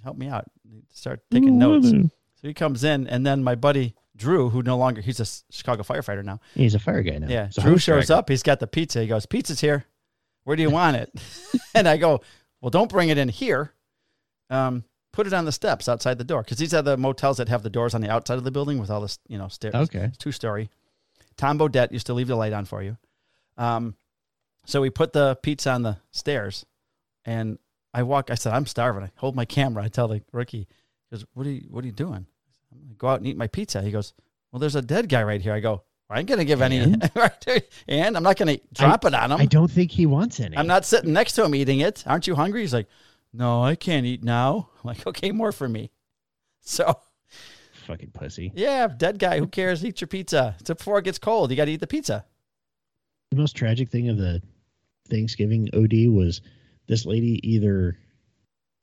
help 0.03 0.17
me 0.17 0.27
out." 0.27 0.45
Start 0.93 1.21
taking 1.31 1.57
notes. 1.57 1.89
So 1.89 2.47
he 2.47 2.53
comes 2.53 2.83
in, 2.85 3.07
and 3.07 3.25
then 3.25 3.43
my 3.43 3.55
buddy 3.55 3.95
Drew, 4.19 4.49
who 4.49 4.62
no 4.62 4.77
longer 4.77 5.01
he's 5.01 5.19
a 5.19 5.25
Chicago 5.51 5.82
firefighter 5.82 6.23
now. 6.23 6.39
He's 6.53 6.75
a 6.75 6.79
fire 6.79 7.01
guy 7.01 7.17
now. 7.17 7.27
Yeah, 7.27 7.49
a 7.58 7.62
Drew 7.62 7.77
shows 7.77 8.10
up. 8.10 8.29
He's 8.29 8.43
got 8.43 8.60
the 8.60 8.67
pizza. 8.67 9.01
He 9.01 9.08
goes, 9.08 9.25
"Pizza's 9.25 9.62
here. 9.62 9.86
Where 10.43 10.55
do 10.55 10.62
you 10.62 10.69
want 10.69 10.97
it?" 10.97 11.12
and 11.73 11.88
I 11.88 11.97
go, 11.97 12.21
"Well, 12.62 12.69
don't 12.69 12.89
bring 12.89 13.10
it 13.10 13.17
in 13.17 13.29
here. 13.29 13.73
Um, 14.49 14.84
put 15.13 15.25
it 15.25 15.34
on 15.34 15.45
the 15.45 15.51
steps 15.51 15.88
outside 15.88 16.17
the 16.17 16.23
door 16.23 16.43
because 16.43 16.58
these 16.58 16.73
are 16.73 16.82
the 16.82 16.97
motels 16.97 17.38
that 17.38 17.49
have 17.49 17.63
the 17.63 17.69
doors 17.69 17.95
on 17.95 18.01
the 18.01 18.10
outside 18.10 18.38
of 18.38 18.43
the 18.43 18.51
building 18.51 18.77
with 18.77 18.89
all 18.89 19.01
this, 19.01 19.19
you 19.27 19.38
know, 19.38 19.47
stairs. 19.47 19.75
Okay. 19.75 20.12
Two 20.17 20.32
story. 20.32 20.69
Tom 21.38 21.58
Bodette 21.58 21.91
used 21.91 22.08
to 22.08 22.13
leave 22.13 22.27
the 22.27 22.36
light 22.36 22.53
on 22.53 22.65
for 22.65 22.84
you. 22.84 22.97
Um, 23.58 23.95
so 24.65 24.82
we 24.82 24.89
put 24.89 25.13
the 25.13 25.36
pizza 25.41 25.71
on 25.71 25.84
the 25.84 25.97
stairs, 26.12 26.65
and 27.25 27.58
I 27.93 28.03
walk. 28.03 28.29
I 28.29 28.36
said, 28.36 28.53
"I'm 28.53 28.65
starving." 28.65 29.03
I 29.03 29.12
hold 29.15 29.36
my 29.36 29.45
camera. 29.45 29.84
I 29.84 29.88
tell 29.88 30.08
the 30.08 30.21
rookie, 30.32 30.67
he 31.10 31.15
"Goes, 31.15 31.25
what 31.34 31.47
are 31.47 31.51
you? 31.51 31.67
What 31.69 31.84
are 31.84 31.88
you 31.88 31.93
doing?" 31.93 32.27
I'm 32.71 32.82
gonna 32.82 32.93
go 32.97 33.08
out 33.08 33.19
and 33.19 33.27
eat 33.27 33.38
my 33.38 33.47
pizza. 33.47 33.82
He 33.82 33.91
goes, 33.91 34.13
"Well, 34.51 34.60
there's 34.60 34.75
a 34.75 34.82
dead 34.82 35.10
guy 35.10 35.23
right 35.23 35.41
here." 35.41 35.53
I 35.53 35.60
go, 35.60 35.84
"I 36.10 36.19
ain't 36.19 36.27
gonna 36.27 36.45
give 36.45 36.62
any, 36.62 36.79
And? 36.79 37.12
and 37.88 38.17
I'm 38.17 38.23
not 38.23 38.38
gonna 38.38 38.58
drop 38.73 39.05
it 39.05 39.13
on 39.13 39.32
him. 39.32 39.39
I 39.39 39.45
don't 39.45 39.71
think 39.71 39.91
he 39.91 40.05
wants 40.05 40.39
any. 40.39 40.58
I'm 40.58 40.67
not 40.67 40.86
sitting 40.86 41.13
next 41.13 41.34
to 41.34 41.43
him 41.43 41.55
eating 41.55 41.79
it. 41.79 42.03
Aren't 42.08 42.27
you 42.27 42.36
hungry?" 42.36 42.62
He's 42.62 42.73
like, 42.73 42.88
"No, 43.34 43.63
I 43.63 43.75
can't 43.75 44.05
eat 44.05 44.23
now." 44.23 44.69
I'm 44.84 44.88
like, 44.88 45.05
"Okay, 45.08 45.32
more 45.32 45.51
for 45.51 45.67
me." 45.69 45.91
So 46.62 46.99
fucking 47.88 48.12
pussy. 48.12 48.51
yeah, 48.53 48.88
dead 48.88 49.17
guy. 49.17 49.39
Who 49.39 49.47
cares? 49.47 49.84
Eat 49.84 50.01
your 50.01 50.08
pizza. 50.08 50.55
It's 50.60 50.69
before 50.69 50.99
it 50.99 51.05
gets 51.05 51.17
cold. 51.17 51.49
You 51.49 51.58
got 51.58 51.65
to 51.65 51.71
eat 51.71 51.79
the 51.79 51.88
pizza. 51.88 52.25
The 53.32 53.38
most 53.38 53.55
tragic 53.55 53.89
thing 53.89 54.10
of 54.10 54.17
the 54.17 54.41
Thanksgiving 55.10 55.69
OD 55.73 56.13
was 56.13 56.41
this 56.88 57.05
lady 57.05 57.39
either 57.49 57.97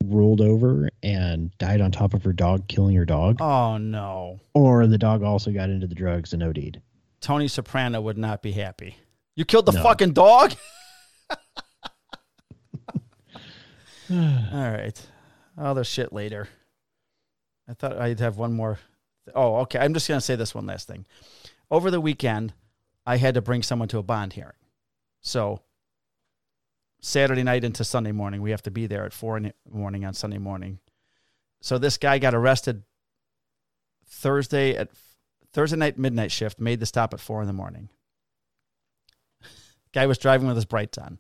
rolled 0.05 0.41
over 0.41 0.89
and 1.03 1.51
died 1.59 1.81
on 1.81 1.91
top 1.91 2.15
of 2.15 2.23
her 2.25 2.33
dog, 2.33 2.69
killing 2.69 2.95
her 2.97 3.05
dog, 3.05 3.41
Oh 3.41 3.77
no. 3.79 4.41
or 4.55 4.87
the 4.87 4.99
dog 4.99 5.23
also 5.23 5.51
got 5.51 5.71
into 5.71 5.87
the 5.87 5.95
drugs 5.95 6.33
and 6.33 6.43
OD'd. 6.43 6.81
Tony 7.21 7.49
Soprano 7.49 8.01
would 8.01 8.19
not 8.19 8.43
be 8.43 8.53
happy. 8.53 8.97
You 9.35 9.45
killed 9.45 9.67
the 9.67 9.73
No. 9.73 9.83
fucking 9.83 10.13
dog? 10.13 10.55
All 14.11 14.71
right. 14.71 15.01
Other 15.59 15.85
shit 15.85 16.13
later. 16.13 16.49
I 17.69 17.75
thought 17.75 17.99
I'd 17.99 18.21
have 18.21 18.37
one 18.39 18.53
more. 18.53 18.79
Oh, 19.35 19.57
okay. 19.63 19.79
I'm 19.81 19.93
just 19.95 20.07
going 20.07 20.19
to 20.21 20.25
say 20.25 20.37
this 20.37 20.55
one 20.55 20.67
last 20.67 20.87
thing. 20.87 21.07
Over 21.71 21.91
the 21.91 22.01
weekend, 22.01 22.53
I 23.05 23.17
had 23.17 23.35
to 23.35 23.43
bring 23.43 23.63
someone 23.65 23.89
to 23.89 23.99
a 23.99 24.03
bond 24.03 24.35
hearing. 24.35 24.53
So, 25.21 25.61
Saturday 27.07 27.45
night 27.45 27.63
into 27.63 27.85
Sunday 27.85 28.11
morning, 28.11 28.43
we 28.43 28.51
have 28.51 28.63
to 28.63 28.71
be 28.71 28.89
there 28.89 29.05
at 29.05 29.13
four 29.13 29.37
in 29.37 29.45
the 29.45 29.55
morning 29.71 30.05
on 30.05 30.13
Sunday 30.13 30.39
morning. 30.39 30.81
So, 31.61 31.79
this 31.79 31.99
guy 31.99 32.19
got 32.19 32.35
arrested 32.35 32.83
Thursday 34.09 34.77
at 34.77 34.91
Thursday 35.53 35.77
night 35.77 35.99
midnight 35.99 36.33
shift, 36.33 36.61
made 36.61 36.81
the 36.81 36.87
stop 36.87 37.15
at 37.15 37.21
four 37.21 37.41
in 37.41 37.47
the 37.47 37.53
morning. 37.53 37.91
Guy 39.95 40.07
was 40.07 40.19
driving 40.19 40.49
with 40.49 40.57
his 40.57 40.65
brights 40.65 40.99
on. 40.99 41.19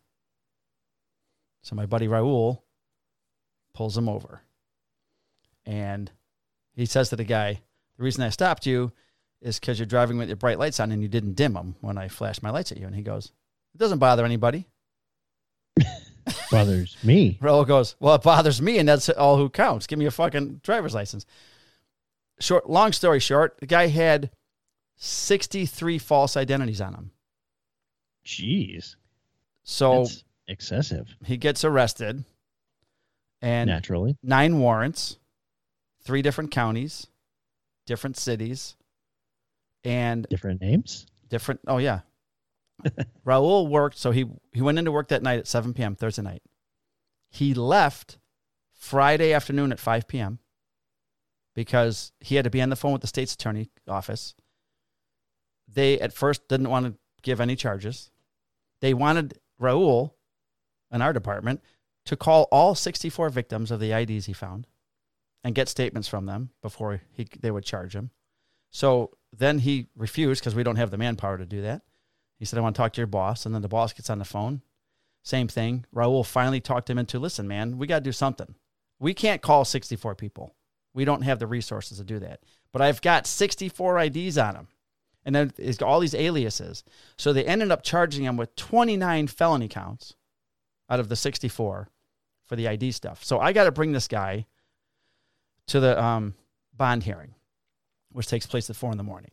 So 1.62 1.74
my 1.74 1.86
buddy 1.86 2.08
Raul 2.08 2.62
pulls 3.72 3.96
him 3.96 4.08
over. 4.08 4.42
And 5.64 6.10
he 6.74 6.84
says 6.84 7.08
to 7.10 7.16
the 7.16 7.24
guy, 7.24 7.62
The 7.96 8.02
reason 8.02 8.24
I 8.24 8.30
stopped 8.30 8.66
you 8.66 8.92
is 9.40 9.58
because 9.58 9.78
you're 9.78 9.86
driving 9.86 10.18
with 10.18 10.28
your 10.28 10.36
bright 10.36 10.58
lights 10.58 10.80
on 10.80 10.92
and 10.92 11.00
you 11.00 11.08
didn't 11.08 11.34
dim 11.34 11.54
them 11.54 11.76
when 11.80 11.96
I 11.96 12.08
flashed 12.08 12.42
my 12.42 12.50
lights 12.50 12.70
at 12.70 12.78
you. 12.78 12.86
And 12.86 12.94
he 12.94 13.02
goes, 13.02 13.32
It 13.74 13.78
doesn't 13.78 13.98
bother 13.98 14.24
anybody. 14.24 14.66
Bothers 16.50 16.96
me. 17.02 17.38
Raul 17.40 17.66
goes, 17.66 17.94
Well, 18.00 18.14
it 18.16 18.22
bothers 18.22 18.60
me, 18.62 18.78
and 18.78 18.88
that's 18.88 19.08
all 19.10 19.36
who 19.36 19.48
counts. 19.48 19.86
Give 19.86 19.98
me 19.98 20.06
a 20.06 20.10
fucking 20.10 20.60
driver's 20.62 20.94
license. 20.94 21.24
Short, 22.40 22.68
long 22.68 22.92
story 22.92 23.20
short, 23.20 23.56
the 23.60 23.66
guy 23.66 23.86
had 23.86 24.30
63 24.96 25.98
false 25.98 26.36
identities 26.36 26.80
on 26.80 26.94
him. 26.94 27.10
Jeez. 28.24 28.96
So 29.62 30.02
That's 30.02 30.24
excessive. 30.48 31.14
he 31.24 31.36
gets 31.36 31.64
arrested 31.64 32.24
and 33.42 33.68
Naturally. 33.68 34.16
nine 34.22 34.58
warrants, 34.58 35.18
three 36.02 36.22
different 36.22 36.50
counties, 36.50 37.06
different 37.86 38.16
cities, 38.16 38.76
and 39.84 40.26
Different 40.28 40.60
names. 40.60 41.06
different. 41.28 41.60
Oh 41.66 41.78
yeah, 41.78 42.00
Raul 43.26 43.68
worked. 43.68 43.98
So 43.98 44.10
he 44.10 44.26
he 44.52 44.62
went 44.62 44.78
into 44.78 44.92
work 44.92 45.08
that 45.08 45.22
night 45.22 45.38
at 45.38 45.46
7 45.46 45.74
p.m. 45.74 45.94
Thursday 45.94 46.22
night. 46.22 46.42
He 47.30 47.54
left 47.54 48.18
Friday 48.72 49.32
afternoon 49.32 49.72
at 49.72 49.80
5 49.80 50.06
p.m. 50.08 50.38
because 51.54 52.12
he 52.20 52.36
had 52.36 52.44
to 52.44 52.50
be 52.50 52.62
on 52.62 52.70
the 52.70 52.76
phone 52.76 52.92
with 52.92 53.00
the 53.00 53.06
state's 53.06 53.34
attorney 53.34 53.70
office. 53.88 54.34
They 55.68 55.98
at 56.00 56.12
first 56.12 56.48
didn't 56.48 56.70
want 56.70 56.86
to 56.86 56.94
give 57.22 57.40
any 57.40 57.56
charges. 57.56 58.10
They 58.80 58.94
wanted 58.94 59.38
Raul 59.60 60.12
in 60.92 61.02
our 61.02 61.12
department 61.12 61.60
to 62.04 62.16
call 62.16 62.44
all 62.52 62.74
64 62.74 63.30
victims 63.30 63.70
of 63.70 63.80
the 63.80 63.92
IDs 63.92 64.26
he 64.26 64.32
found 64.32 64.66
and 65.42 65.54
get 65.54 65.68
statements 65.68 66.08
from 66.08 66.26
them 66.26 66.50
before 66.62 67.00
he, 67.12 67.26
they 67.40 67.50
would 67.50 67.64
charge 67.64 67.94
him. 67.94 68.10
So 68.70 69.16
then 69.32 69.60
he 69.60 69.88
refused 69.96 70.42
because 70.42 70.54
we 70.54 70.62
don't 70.62 70.76
have 70.76 70.90
the 70.90 70.98
manpower 70.98 71.38
to 71.38 71.46
do 71.46 71.62
that. 71.62 71.82
He 72.38 72.44
said, 72.44 72.58
I 72.58 72.62
want 72.62 72.76
to 72.76 72.82
talk 72.82 72.92
to 72.94 73.00
your 73.00 73.06
boss. 73.06 73.46
And 73.46 73.54
then 73.54 73.62
the 73.62 73.68
boss 73.68 73.92
gets 73.92 74.10
on 74.10 74.18
the 74.18 74.24
phone. 74.24 74.62
Same 75.22 75.48
thing. 75.48 75.84
Raul 75.94 76.24
finally 76.24 76.60
talked 76.60 76.88
him 76.88 76.98
into 76.98 77.18
listen, 77.18 77.48
man, 77.48 77.78
we 77.78 77.86
got 77.86 77.98
to 77.98 78.04
do 78.04 78.12
something. 78.12 78.54
We 78.98 79.14
can't 79.14 79.42
call 79.42 79.64
64 79.64 80.14
people. 80.14 80.54
We 80.94 81.04
don't 81.04 81.22
have 81.22 81.38
the 81.38 81.46
resources 81.46 81.98
to 81.98 82.04
do 82.04 82.18
that. 82.20 82.40
But 82.72 82.82
I've 82.82 83.02
got 83.02 83.26
64 83.26 83.98
IDs 83.98 84.38
on 84.38 84.54
him. 84.54 84.68
And 85.24 85.34
then 85.34 85.52
all 85.82 85.98
these 85.98 86.14
aliases. 86.14 86.84
So 87.18 87.32
they 87.32 87.44
ended 87.44 87.72
up 87.72 87.82
charging 87.82 88.24
him 88.24 88.36
with 88.36 88.54
29 88.54 89.26
felony 89.26 89.68
counts 89.68 90.14
out 90.88 91.00
of 91.00 91.08
the 91.08 91.16
64 91.16 91.88
for 92.44 92.56
the 92.56 92.68
ID 92.68 92.92
stuff. 92.92 93.24
So 93.24 93.40
I 93.40 93.52
got 93.52 93.64
to 93.64 93.72
bring 93.72 93.92
this 93.92 94.06
guy 94.06 94.46
to 95.66 95.80
the 95.80 96.00
um, 96.00 96.34
bond 96.76 97.02
hearing, 97.02 97.34
which 98.12 98.28
takes 98.28 98.46
place 98.46 98.70
at 98.70 98.76
four 98.76 98.92
in 98.92 98.96
the 98.96 99.02
morning. 99.02 99.32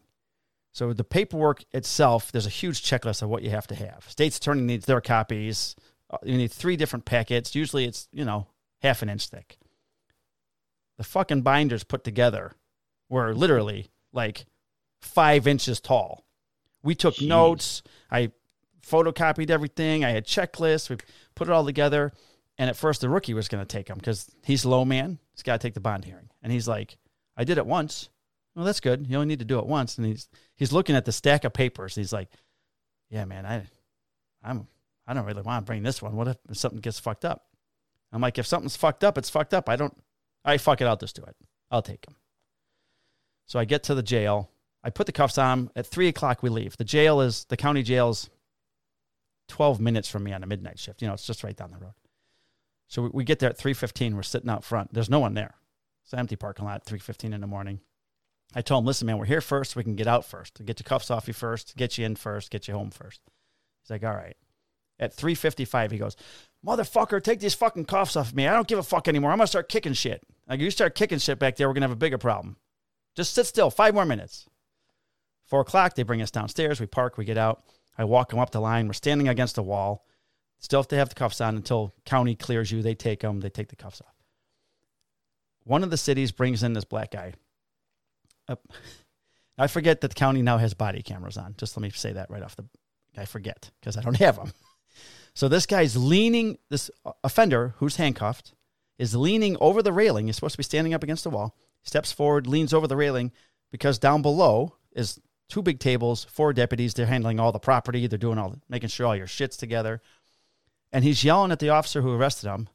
So 0.74 0.92
the 0.92 1.04
paperwork 1.04 1.64
itself, 1.72 2.32
there's 2.32 2.48
a 2.48 2.50
huge 2.50 2.84
checklist 2.84 3.22
of 3.22 3.30
what 3.30 3.44
you 3.44 3.52
have 3.52 3.68
to 3.68 3.76
have. 3.76 4.06
State's 4.10 4.38
attorney 4.38 4.64
needs 4.64 4.86
their 4.86 5.02
copies. 5.02 5.76
Uh, 6.10 6.18
you 6.24 6.36
need 6.36 6.52
three 6.52 6.76
different 6.76 7.06
packets. 7.06 7.54
Usually 7.54 7.86
it's, 7.86 8.08
you 8.12 8.26
know, 8.26 8.48
half 8.82 9.04
an 9.04 9.10
inch 9.10 9.30
thick. 9.30 9.58
The 10.98 11.04
fucking 11.04 11.44
binders 11.44 11.84
put 11.84 12.04
together 12.04 12.54
were 13.08 13.36
literally 13.36 13.92
like 14.12 14.46
five 15.02 15.48
inches 15.48 15.80
tall. 15.80 16.26
We 16.82 16.96
took 16.96 17.16
Jeez. 17.16 17.28
notes. 17.28 17.84
I 18.12 18.32
photocopied 18.86 19.52
everything. 19.52 20.04
I 20.04 20.10
had 20.10 20.26
checklists. 20.26 20.90
We 20.90 20.98
put 21.36 21.48
it 21.48 21.52
all 21.52 21.66
together. 21.66 22.12
And 22.58 22.70
at 22.70 22.76
first, 22.76 23.02
the 23.02 23.10
rookie 23.10 23.34
was 23.34 23.48
going 23.48 23.64
to 23.64 23.68
take 23.68 23.88
them 23.88 23.98
because 23.98 24.30
he's 24.44 24.66
low 24.66 24.86
man. 24.86 25.20
He's 25.34 25.44
got 25.44 25.60
to 25.60 25.68
take 25.68 25.74
the 25.76 25.80
bond 25.80 26.06
hearing. 26.06 26.30
And 26.42 26.52
he's 26.52 26.68
like, 26.68 26.98
I 27.38 27.44
did 27.44 27.58
it 27.58 27.66
once. 27.66 28.10
Well, 28.56 28.66
that's 28.66 28.80
good. 28.80 29.08
You 29.08 29.18
only 29.18 29.28
need 29.28 29.40
to 29.40 29.46
do 29.46 29.60
it 29.60 29.66
once. 29.66 29.98
And 29.98 30.06
he's 30.06 30.30
he's 30.56 30.72
looking 30.72 30.96
at 30.96 31.06
the 31.06 31.12
stack 31.12 31.44
of 31.44 31.54
papers. 31.54 31.96
He's 31.96 32.14
like, 32.14 32.30
Yeah, 33.10 33.26
man, 33.26 33.46
I 33.46 33.64
I'm 34.44 34.68
I 35.08 35.14
don't 35.14 35.26
really 35.26 35.42
want 35.42 35.66
to 35.66 35.70
bring 35.70 35.84
this 35.84 36.02
one. 36.02 36.16
What 36.16 36.28
if 36.28 36.38
something 36.58 36.80
gets 36.80 37.00
fucked 37.00 37.26
up? 37.26 37.46
I'm 38.12 38.22
like, 38.22 38.38
if 38.38 38.46
something's 38.46 38.76
fucked 38.76 39.04
up, 39.04 39.18
it's 39.18 39.30
fucked 39.30 39.54
up. 39.54 39.68
I 39.70 39.76
don't 39.76 39.96
I 40.46 40.58
fuck 40.58 40.82
it, 40.82 40.86
I'll 40.86 40.98
just 40.98 41.16
do 41.16 41.24
it. 41.24 41.36
I'll 41.72 41.82
take 41.82 42.08
him. 42.08 42.16
So 43.48 43.60
I 43.60 43.66
get 43.66 43.84
to 43.84 43.96
the 43.96 44.04
jail. 44.04 44.50
I 44.84 44.90
put 44.90 45.06
the 45.06 45.12
cuffs 45.12 45.38
on. 45.38 45.72
At 45.76 45.88
three 45.88 46.08
o'clock 46.08 46.44
we 46.44 46.50
leave. 46.50 46.78
The 46.78 46.84
jail 46.84 47.22
is 47.22 47.46
the 47.46 47.58
county 47.58 47.84
jail's 47.84 48.30
twelve 49.48 49.80
minutes 49.80 50.10
from 50.10 50.24
me 50.24 50.34
on 50.34 50.44
a 50.44 50.48
midnight 50.48 50.80
shift. 50.80 51.02
You 51.02 51.08
know, 51.08 51.14
it's 51.14 51.26
just 51.26 51.44
right 51.44 51.56
down 51.56 51.72
the 51.72 51.78
road. 51.78 51.94
So 52.88 53.10
we 53.12 53.24
get 53.24 53.40
there 53.40 53.50
at 53.50 53.58
3:15. 53.58 54.16
We're 54.16 54.22
sitting 54.22 54.50
out 54.52 54.64
front. 54.64 54.94
There's 54.94 55.10
no 55.10 55.20
one 55.20 55.34
there. 55.34 55.56
It's 56.04 56.14
an 56.14 56.20
empty 56.20 56.36
parking 56.36 56.66
lot. 56.66 56.86
3:15 56.86 57.34
in 57.34 57.42
the 57.42 57.48
morning. 57.48 57.80
I 58.56 58.62
told 58.62 58.84
him, 58.84 58.88
"Listen, 58.88 59.08
man, 59.08 59.18
we're 59.18 59.26
here 59.26 59.42
first. 59.42 59.76
We 59.76 59.84
can 59.84 59.96
get 59.96 60.08
out 60.08 60.26
first. 60.26 60.64
Get 60.66 60.80
your 60.80 60.86
cuffs 60.86 61.10
off 61.10 61.28
you 61.28 61.34
first. 61.34 61.76
Get 61.76 61.98
you 61.98 62.06
in 62.06 62.16
first. 62.16 62.52
Get 62.52 62.68
you 62.68 62.74
home 62.74 62.92
first. 62.92 63.22
He's 63.82 63.90
like, 63.90 64.04
"All 64.04 64.14
right." 64.14 64.38
At 65.00 65.14
3:55, 65.14 65.92
he 65.92 65.98
goes, 65.98 66.16
"Motherfucker, 66.66 67.22
take 67.22 67.40
these 67.40 67.56
fucking 67.56 67.86
cuffs 67.86 68.16
off 68.16 68.34
me. 68.34 68.48
I 68.48 68.54
don't 68.54 68.68
give 68.68 68.80
a 68.80 68.84
fuck 68.84 69.08
anymore. 69.08 69.32
I'm 69.32 69.38
gonna 69.38 69.48
start 69.48 69.70
kicking 69.70 69.94
shit. 69.94 70.24
Like 70.48 70.60
you 70.60 70.70
start 70.72 70.96
kicking 70.96 71.20
shit 71.20 71.40
back 71.40 71.56
there, 71.56 71.68
we're 71.68 71.74
gonna 71.74 71.86
have 71.86 71.92
a 71.92 71.96
bigger 71.96 72.18
problem. 72.18 72.58
Just 73.16 73.34
sit 73.34 73.46
still. 73.46 73.70
Five 73.72 73.94
more 73.94 74.06
minutes." 74.06 74.48
Four 75.46 75.62
o'clock, 75.62 75.96
they 75.96 76.04
bring 76.04 76.22
us 76.22 76.32
downstairs. 76.32 76.80
We 76.80 76.86
park. 76.86 77.18
We 77.18 77.26
get 77.26 77.38
out. 77.38 77.64
I 77.98 78.06
walk 78.06 78.34
him 78.34 78.40
up 78.40 78.52
the 78.52 78.62
line. 78.62 78.88
We're 78.88 78.94
standing 78.94 79.28
against 79.28 79.56
the 79.56 79.64
wall. 79.64 80.06
Still 80.60 80.80
have 80.80 80.88
to 80.88 80.96
have 80.96 81.10
the 81.10 81.16
cuffs 81.16 81.42
on 81.42 81.56
until 81.56 81.94
county 82.06 82.36
clears 82.36 82.72
you. 82.72 82.82
They 82.82 82.96
take 82.96 83.20
them. 83.20 83.42
They 83.42 83.50
take 83.50 83.68
the 83.68 83.76
cuffs 83.76 84.02
off. 84.02 84.16
One 85.66 85.84
of 85.84 85.90
the 85.90 85.98
cities 85.98 86.32
brings 86.32 86.64
in 86.64 86.74
this 86.74 86.86
black 86.86 87.12
guy. 87.12 87.34
Uh, 88.48 88.56
I 89.58 89.68
forget 89.68 90.02
that 90.02 90.10
the 90.10 90.16
county 90.16 90.42
now 90.42 90.58
has 90.58 90.74
body 90.74 91.02
cameras 91.02 91.38
on. 91.38 91.56
Just 91.58 91.78
let 91.78 91.82
me 91.82 91.90
say 91.90 92.14
that 92.14 92.30
right 92.30 92.44
off 92.44 92.56
the. 92.56 92.66
I 93.18 93.26
forget 93.26 93.72
because 93.80 93.98
I 93.98 94.02
don't 94.02 94.18
have 94.20 94.38
them. 94.38 94.54
So 95.34 95.48
this 95.48 95.66
guy's 95.66 95.96
leaning. 95.96 96.58
This 96.70 96.90
offender 97.24 97.76
who's 97.78 97.98
handcuffed 97.98 98.54
is 98.98 99.16
leaning 99.16 99.58
over 99.60 99.82
the 99.82 99.94
railing. 99.94 100.28
He's 100.28 100.36
supposed 100.36 100.54
to 100.54 100.60
be 100.60 100.64
standing 100.64 100.94
up 100.94 101.04
against 101.04 101.24
the 101.24 101.30
wall. 101.30 101.56
Steps 101.84 102.12
forward, 102.12 102.48
leans 102.48 102.74
over 102.74 102.88
the 102.88 102.96
railing 102.96 103.32
because 103.72 104.00
down 104.00 104.22
below 104.22 104.76
is 104.96 105.20
two 105.50 105.62
big 105.62 105.80
tables, 105.80 106.26
four 106.26 106.54
deputies. 106.54 106.94
They're 106.94 107.06
handling 107.06 107.40
all 107.40 107.52
the 107.52 107.60
property. 107.60 108.08
They're 108.08 108.18
doing 108.18 108.38
all, 108.38 108.56
making 108.70 108.90
sure 108.90 109.08
all 109.08 109.16
your 109.16 109.28
shit's 109.28 109.58
together 109.58 110.02
and 110.94 111.04
he's 111.04 111.24
yelling 111.24 111.52
at 111.52 111.60
the 111.60 111.70
officer 111.70 112.02
who 112.02 112.14
arrested 112.14 112.48
him, 112.48 112.70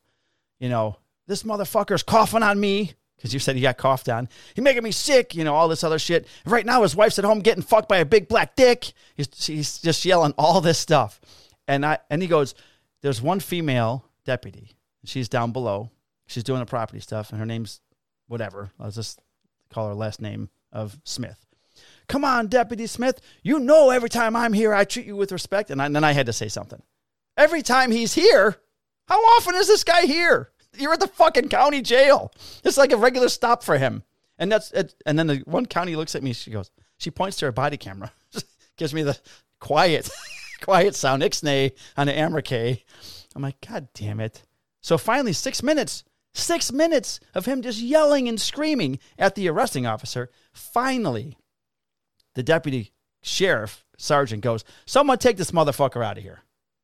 you 0.59 0.69
know, 0.69 0.97
this 1.29 1.45
motherfucker's 1.45 2.03
coughing 2.03 2.43
on 2.43 2.59
me 2.59 2.95
because 3.19 3.35
you 3.35 3.41
said 3.41 3.57
he 3.57 3.63
got 3.63 3.77
coughed 3.77 4.09
on. 4.09 4.29
He's 4.55 4.63
making 4.63 4.85
me 4.85 4.93
sick, 4.93 5.35
you 5.35 5.45
know, 5.45 5.55
all 5.55 5.69
this 5.69 5.85
other 5.85 5.99
shit. 5.99 6.27
Right 6.47 6.65
now, 6.65 6.83
his 6.83 6.97
wife's 6.97 7.19
at 7.19 7.25
home 7.25 7.41
getting 7.41 7.63
fucked 7.63 7.89
by 7.89 7.99
a 7.99 8.07
big 8.07 8.29
black 8.29 8.57
dick. 8.57 8.93
He's, 9.15 9.29
he's 9.47 9.79
just 9.79 10.05
yelling 10.05 10.33
all 10.39 10.61
this 10.61 10.79
stuff. 10.79 11.21
And 11.67 11.85
I 11.85 11.99
and 12.09 12.23
he 12.23 12.29
goes, 12.29 12.55
There's 13.03 13.21
one 13.21 13.41
female 13.41 14.07
deputy. 14.25 14.77
She's 15.05 15.29
down 15.29 15.53
below. 15.53 15.91
She's 16.27 16.45
doing 16.45 16.61
the 16.61 16.67
property 16.67 17.01
stuff, 17.01 17.31
and 17.31 17.39
her 17.39 17.47
name's 17.47 17.81
whatever. 18.27 18.71
I'll 18.81 18.91
just 18.91 19.21
call 19.71 19.89
her 19.89 19.95
last 19.95 20.21
name 20.21 20.49
of 20.73 20.99
Smith. 21.05 21.45
Come 22.07 22.25
on, 22.25 22.47
Deputy 22.49 22.87
Smith. 22.87 23.21
You 23.43 23.59
know 23.59 23.91
every 23.91 24.09
time 24.09 24.35
I'm 24.35 24.53
here, 24.53 24.73
I 24.73 24.85
treat 24.85 25.07
you 25.07 25.17
with 25.17 25.33
respect. 25.33 25.71
And, 25.71 25.81
I, 25.81 25.87
and 25.87 25.95
then 25.95 26.05
I 26.05 26.13
had 26.13 26.27
to 26.27 26.33
say 26.33 26.49
something 26.49 26.83
every 27.37 27.63
time 27.63 27.91
he's 27.91 28.15
here. 28.15 28.57
How 29.07 29.19
often 29.19 29.55
is 29.55 29.69
this 29.69 29.85
guy 29.85 30.03
here? 30.03 30.51
You're 30.77 30.93
at 30.93 31.01
the 31.01 31.09
fucking 31.09 31.49
county 31.49 31.83
jail. 31.83 32.33
It's 32.65 32.77
like 32.77 32.93
a 32.93 32.97
regular 32.97 33.29
stop 33.29 33.63
for 33.63 33.79
him. 33.79 34.03
And 34.39 34.53
that's 34.53 34.71
it. 34.73 34.95
And 35.07 35.19
then 35.19 35.27
the 35.27 35.37
one 35.47 35.67
county 35.67 35.97
looks 35.97 36.15
at 36.15 36.23
me. 36.23 36.33
She 36.33 36.51
goes, 36.51 36.71
she 36.99 37.11
points 37.11 37.39
to 37.39 37.47
her 37.47 37.53
body 37.53 37.77
camera, 37.77 38.13
gives 38.77 38.95
me 38.95 39.03
the 39.03 39.19
quiet, 39.61 40.09
quiet 40.63 40.95
sound, 40.95 41.23
ixnay 41.23 41.73
on 41.97 42.07
the 42.07 42.13
Amricay. 42.13 42.83
I'm 43.35 43.43
like, 43.43 43.61
God 43.67 43.89
damn 43.95 44.21
it. 44.21 44.43
So 44.81 44.99
finally, 44.99 45.33
six 45.33 45.63
minutes, 45.63 46.05
six 46.35 46.73
minutes 46.73 47.21
of 47.35 47.47
him 47.47 47.63
just 47.63 47.81
yelling 47.81 48.29
and 48.29 48.41
screaming 48.41 48.99
at 49.19 49.35
the 49.35 49.49
arresting 49.49 49.87
officer. 49.87 50.31
Finally, 50.53 51.37
the 52.35 52.43
deputy 52.43 52.93
sheriff 53.23 53.85
sergeant 53.97 54.43
goes, 54.43 54.65
Someone 54.87 55.19
take 55.19 55.37
this 55.37 55.51
motherfucker 55.51 56.05
out 56.05 56.19
of 56.19 56.23
here. 56.23 56.41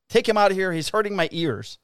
Take 0.08 0.28
him 0.28 0.36
out 0.36 0.50
of 0.50 0.56
here. 0.56 0.72
He's 0.72 0.90
hurting 0.90 1.16
my 1.16 1.28
ears. 1.32 1.78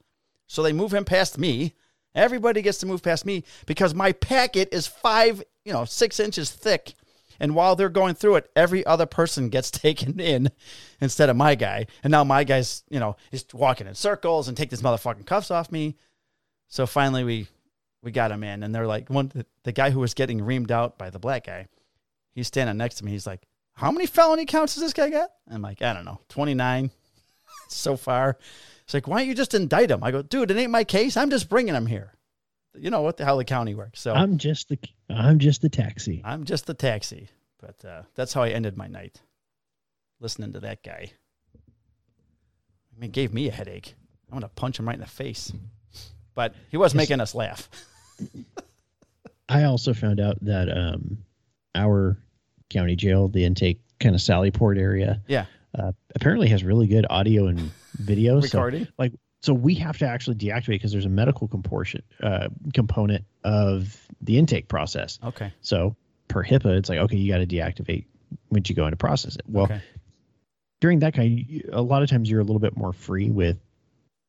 So 0.46 0.62
they 0.62 0.72
move 0.72 0.92
him 0.92 1.04
past 1.04 1.38
me. 1.38 1.74
Everybody 2.14 2.62
gets 2.62 2.78
to 2.78 2.86
move 2.86 3.02
past 3.02 3.24
me 3.24 3.44
because 3.66 3.94
my 3.94 4.12
packet 4.12 4.68
is 4.72 4.86
five, 4.86 5.42
you 5.64 5.72
know, 5.72 5.84
six 5.84 6.18
inches 6.20 6.50
thick. 6.50 6.94
And 7.38 7.54
while 7.54 7.74
they're 7.74 7.88
going 7.88 8.14
through 8.14 8.36
it, 8.36 8.50
every 8.54 8.84
other 8.84 9.06
person 9.06 9.48
gets 9.48 9.70
taken 9.70 10.20
in 10.20 10.50
instead 11.00 11.30
of 11.30 11.36
my 11.36 11.54
guy. 11.54 11.86
And 12.04 12.10
now 12.10 12.24
my 12.24 12.44
guy's, 12.44 12.84
you 12.90 13.00
know, 13.00 13.16
is 13.32 13.46
walking 13.52 13.86
in 13.86 13.94
circles 13.94 14.48
and 14.48 14.56
take 14.56 14.70
this 14.70 14.82
motherfucking 14.82 15.26
cuffs 15.26 15.50
off 15.50 15.72
me. 15.72 15.96
So 16.68 16.86
finally 16.86 17.24
we 17.24 17.48
we 18.02 18.10
got 18.10 18.30
him 18.30 18.44
in. 18.44 18.62
And 18.62 18.74
they're 18.74 18.86
like, 18.86 19.08
one 19.08 19.30
the, 19.34 19.46
the 19.64 19.72
guy 19.72 19.90
who 19.90 20.00
was 20.00 20.14
getting 20.14 20.40
reamed 20.40 20.70
out 20.70 20.98
by 20.98 21.10
the 21.10 21.18
black 21.18 21.46
guy, 21.46 21.66
he's 22.32 22.46
standing 22.46 22.76
next 22.76 22.96
to 22.96 23.04
me. 23.04 23.12
He's 23.12 23.26
like, 23.26 23.42
How 23.74 23.90
many 23.90 24.06
felony 24.06 24.46
counts 24.46 24.74
has 24.74 24.82
this 24.82 24.92
guy 24.92 25.10
got? 25.10 25.30
I'm 25.50 25.62
like, 25.62 25.82
I 25.82 25.92
don't 25.92 26.04
know, 26.04 26.20
29 26.28 26.90
so 27.68 27.96
far. 27.96 28.38
It's 28.90 28.94
like, 28.94 29.06
why 29.06 29.20
don't 29.20 29.28
you 29.28 29.36
just 29.36 29.54
indict 29.54 29.88
him? 29.88 30.02
I 30.02 30.10
go, 30.10 30.20
dude, 30.20 30.50
it 30.50 30.56
ain't 30.56 30.72
my 30.72 30.82
case. 30.82 31.16
I'm 31.16 31.30
just 31.30 31.48
bringing 31.48 31.76
him 31.76 31.86
here. 31.86 32.12
You 32.74 32.90
know 32.90 33.02
what 33.02 33.18
the 33.18 33.24
hell 33.24 33.36
the 33.36 33.44
county 33.44 33.72
works. 33.72 34.00
So 34.00 34.12
I'm 34.12 34.36
just 34.36 34.68
the 34.68 34.80
I'm 35.08 35.38
just 35.38 35.62
the 35.62 35.68
taxi. 35.68 36.20
I'm 36.24 36.42
just 36.42 36.66
the 36.66 36.74
taxi. 36.74 37.28
But 37.60 37.84
uh, 37.88 38.02
that's 38.16 38.32
how 38.32 38.42
I 38.42 38.48
ended 38.48 38.76
my 38.76 38.88
night, 38.88 39.20
listening 40.18 40.54
to 40.54 40.60
that 40.60 40.82
guy. 40.82 41.12
I 41.54 42.98
mean, 42.98 43.10
it 43.10 43.12
gave 43.12 43.32
me 43.32 43.46
a 43.46 43.52
headache. 43.52 43.94
I 44.28 44.34
want 44.34 44.44
to 44.44 44.48
punch 44.48 44.80
him 44.80 44.88
right 44.88 44.94
in 44.94 45.00
the 45.00 45.06
face. 45.06 45.52
But 46.34 46.56
he 46.68 46.76
was 46.76 46.92
making 46.92 47.20
us 47.20 47.32
laugh. 47.32 47.68
I 49.48 49.62
also 49.64 49.94
found 49.94 50.18
out 50.18 50.36
that 50.44 50.68
um, 50.68 51.18
our 51.76 52.18
county 52.70 52.96
jail, 52.96 53.28
the 53.28 53.44
intake 53.44 53.78
kind 54.00 54.16
of 54.16 54.20
Sallyport 54.20 54.80
area, 54.80 55.22
yeah, 55.28 55.46
uh, 55.78 55.92
apparently 56.16 56.48
has 56.48 56.64
really 56.64 56.88
good 56.88 57.06
audio 57.08 57.46
and 57.46 57.70
video. 58.00 58.40
Recording. 58.40 58.84
So, 58.84 58.90
like, 58.98 59.12
so 59.42 59.54
we 59.54 59.74
have 59.76 59.98
to 59.98 60.06
actually 60.06 60.36
deactivate 60.36 60.68
because 60.68 60.92
there's 60.92 61.06
a 61.06 61.10
medical 61.10 61.48
comportion, 61.48 62.02
uh, 62.22 62.48
component 62.74 63.24
of 63.42 63.96
the 64.20 64.38
intake 64.38 64.68
process. 64.68 65.18
Okay. 65.24 65.52
So 65.62 65.96
per 66.28 66.44
HIPAA, 66.44 66.78
it's 66.78 66.88
like 66.88 66.98
okay, 66.98 67.16
you 67.16 67.32
got 67.32 67.38
to 67.38 67.46
deactivate 67.46 68.06
once 68.50 68.68
you 68.68 68.76
go 68.76 68.84
into 68.84 68.96
process 68.96 69.36
it. 69.36 69.42
Well, 69.46 69.64
okay. 69.64 69.80
during 70.80 71.00
that 71.00 71.14
kind, 71.14 71.64
a 71.72 71.82
lot 71.82 72.02
of 72.02 72.10
times 72.10 72.30
you're 72.30 72.40
a 72.40 72.44
little 72.44 72.60
bit 72.60 72.76
more 72.76 72.92
free 72.92 73.30
with 73.30 73.58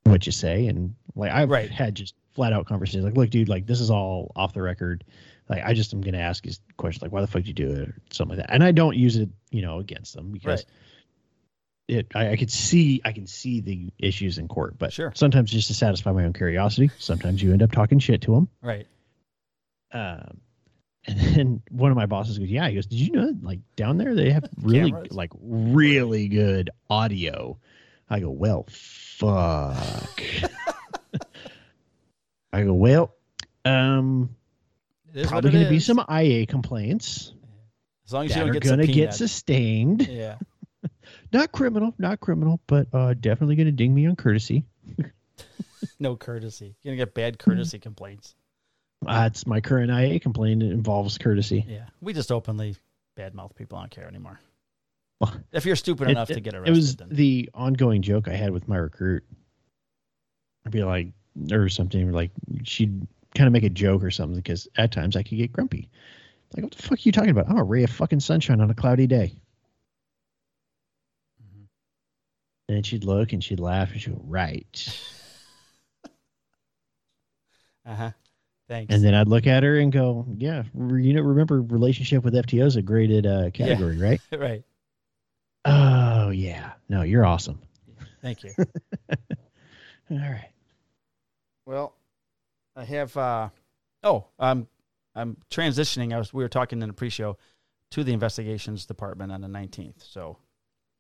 what 0.04 0.26
you 0.26 0.32
say, 0.32 0.68
and 0.68 0.96
like 1.16 1.32
I've 1.32 1.50
right. 1.50 1.70
had 1.70 1.96
just 1.96 2.16
flat 2.34 2.54
out 2.54 2.66
conversations 2.66 3.04
like, 3.04 3.18
look, 3.18 3.30
dude, 3.30 3.50
like 3.50 3.66
this 3.66 3.82
is 3.82 3.92
all 3.92 4.32
off 4.36 4.54
the 4.54 4.62
record. 4.62 5.04
Like 5.50 5.64
I 5.66 5.74
just 5.74 5.94
am 5.94 6.00
gonna 6.00 6.20
ask 6.20 6.46
you 6.46 6.54
questions 6.78 7.02
like, 7.02 7.12
why 7.12 7.20
the 7.20 7.28
fuck 7.28 7.44
did 7.44 7.48
you 7.48 7.54
do 7.54 7.72
it, 7.72 7.90
or 7.90 7.96
something 8.12 8.38
like 8.38 8.48
that, 8.48 8.54
and 8.54 8.64
I 8.64 8.72
don't 8.72 8.96
use 8.96 9.18
it, 9.18 9.30
you 9.50 9.62
know, 9.62 9.80
against 9.80 10.14
them 10.14 10.32
because. 10.32 10.62
Right 10.62 10.66
it 11.92 12.08
I, 12.16 12.32
I 12.32 12.36
could 12.38 12.50
see 12.52 13.02
I 13.04 13.12
can 13.12 13.28
see 13.28 13.60
the 13.62 13.92
issues 14.00 14.38
in 14.38 14.48
court, 14.48 14.78
but 14.78 14.94
Sure. 14.94 15.12
sometimes 15.16 15.52
just 15.52 15.68
to 15.68 15.74
satisfy 15.74 16.12
my 16.12 16.24
own 16.24 16.34
curiosity. 16.34 16.90
Sometimes 16.98 17.44
you 17.44 17.52
end 17.52 17.62
up 17.62 17.72
talking 17.72 18.00
shit 18.00 18.22
to 18.22 18.34
them. 18.34 18.48
Right. 18.62 18.88
Um, 19.92 20.40
and 21.06 21.20
then 21.20 21.62
one 21.70 21.92
of 21.92 21.98
my 21.98 22.06
bosses 22.06 22.38
goes, 22.40 22.48
"Yeah." 22.48 22.68
He 22.70 22.76
goes, 22.76 22.86
"Did 22.86 23.00
you 23.00 23.12
know 23.12 23.36
like 23.42 23.60
down 23.76 23.98
there 23.98 24.16
they 24.16 24.32
have 24.32 24.46
really 24.62 24.94
like 25.10 25.32
really 25.42 26.28
good 26.28 26.70
audio?" 26.90 27.58
I 28.10 28.20
go, 28.20 28.30
"Well, 28.30 28.66
fuck." 28.70 30.22
I 32.54 32.64
go, 32.64 32.74
"Well, 32.74 33.16
um, 33.66 34.36
probably 35.26 35.52
going 35.52 35.64
to 35.64 35.70
be 35.70 35.80
some 35.80 36.04
IA 36.10 36.46
complaints 36.46 37.34
As 38.06 38.14
long 38.14 38.26
as 38.26 38.36
you 38.36 38.42
don't 38.42 38.50
are 38.50 38.54
get 38.54 38.64
going 38.64 38.80
to 38.80 38.88
get 38.88 39.14
sustained. 39.14 40.08
Yeah. 40.08 40.38
Not 41.34 41.52
criminal, 41.52 41.94
not 41.98 42.20
criminal, 42.20 42.60
but 42.68 42.88
uh, 42.94 43.14
definitely 43.14 43.56
going 43.56 43.68
to 43.68 43.72
ding 43.72 43.94
me 43.94 44.06
on 44.08 44.16
courtesy." 44.16 44.66
No 46.00 46.16
courtesy. 46.16 46.76
You're 46.82 46.92
gonna 46.94 47.06
get 47.06 47.14
bad 47.14 47.40
courtesy 47.40 47.80
complaints. 47.80 48.36
That's 49.04 49.48
my 49.48 49.62
current 49.62 49.92
IA 49.92 50.20
complaint. 50.20 50.62
It 50.62 50.72
involves 50.72 51.18
courtesy. 51.18 51.66
Yeah. 51.68 51.86
We 52.02 52.14
just 52.14 52.32
openly 52.32 52.76
badmouth 53.18 53.56
people. 53.56 53.78
I 53.78 53.82
don't 53.82 53.92
care 53.92 54.08
anymore. 54.08 54.40
Well, 55.20 55.34
If 55.52 55.66
you're 55.66 55.76
stupid 55.76 56.08
It- 56.08 56.12
enough 56.12 56.30
it, 56.30 56.36
to 56.36 56.40
get 56.40 56.54
arrested, 56.54 56.72
It 56.72 56.76
was 56.76 56.96
then 56.98 57.10
the 57.12 57.50
ongoing 57.54 58.02
joke 58.04 58.28
I 58.28 58.34
had 58.34 58.52
with 58.52 58.68
my 58.68 58.78
recruit. 58.78 59.24
I'd 60.66 60.72
be 60.72 60.84
like, 60.84 61.08
or 61.52 61.70
something 61.70 62.12
like 62.12 62.32
she'd 62.64 63.08
kind 63.36 63.48
of 63.48 63.54
make 63.54 63.64
a 63.64 63.70
joke 63.70 64.04
or 64.04 64.12
something 64.12 64.36
because 64.38 64.68
at 64.76 64.92
times 64.92 65.16
I 65.16 65.24
could 65.24 65.38
get 65.38 65.52
grumpy. 65.52 65.90
Like, 66.56 66.64
what 66.64 66.74
the 66.74 66.82
fuck 66.82 66.94
are 67.00 67.02
you 67.02 67.12
talking 67.12 67.32
about? 67.32 67.50
I'm 67.50 67.58
a 67.58 67.64
ray 67.64 67.84
of 67.84 67.90
fucking 67.90 68.20
sunshine 68.20 68.62
on 68.62 68.70
a 68.70 68.76
cloudy 68.76 69.08
day. 69.08 69.34
And 72.72 72.78
then 72.78 72.84
she'd 72.84 73.04
look 73.04 73.34
and 73.34 73.44
she'd 73.44 73.60
laugh 73.60 73.92
and 73.92 74.00
she'd 74.00 74.14
go, 74.14 74.22
right. 74.24 74.98
uh 77.86 77.96
huh. 77.96 78.12
Thanks. 78.70 78.96
And 78.96 79.04
then 79.04 79.14
I'd 79.14 79.28
look 79.28 79.46
at 79.46 79.64
her 79.64 79.78
and 79.78 79.92
go, 79.92 80.26
yeah, 80.38 80.64
you 80.74 81.12
know, 81.12 81.22
remember 81.22 81.62
relationship 81.64 82.24
with 82.24 82.34
FTO 82.34 82.66
is 82.66 82.78
a 82.78 82.82
graded 82.82 83.28
uh, 83.28 83.50
category, 83.50 83.98
right? 83.98 84.22
right. 84.32 84.64
Oh, 85.66 86.30
yeah. 86.30 86.72
No, 86.88 87.02
you're 87.02 87.26
awesome. 87.26 87.60
Thank 88.22 88.46
you. 88.46 88.54
All 90.10 90.18
right. 90.18 90.52
Well, 91.66 91.94
I 92.78 92.86
have. 92.86 93.18
uh 93.18 93.50
Oh, 94.02 94.28
um, 94.40 94.66
I'm 95.14 95.36
transitioning. 95.52 96.14
I 96.14 96.20
was. 96.20 96.34
We 96.34 96.42
were 96.42 96.48
talking 96.48 96.82
in 96.82 96.88
the 96.88 96.94
pre-show 96.94 97.38
to 97.90 98.06
the 98.06 98.14
investigations 98.14 98.86
department 98.86 99.34
on 99.34 99.42
the 99.42 99.50
19th. 99.50 100.10
So 100.10 100.38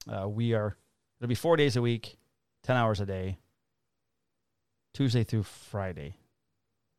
uh, 0.10 0.28
we 0.28 0.54
are. 0.54 0.76
It'll 1.22 1.30
be 1.30 1.36
four 1.36 1.56
days 1.56 1.76
a 1.76 1.84
week, 1.84 2.18
ten 2.64 2.76
hours 2.76 3.00
a 3.00 3.06
day, 3.06 3.38
Tuesday 4.92 5.24
through 5.24 5.44
Friday. 5.44 6.16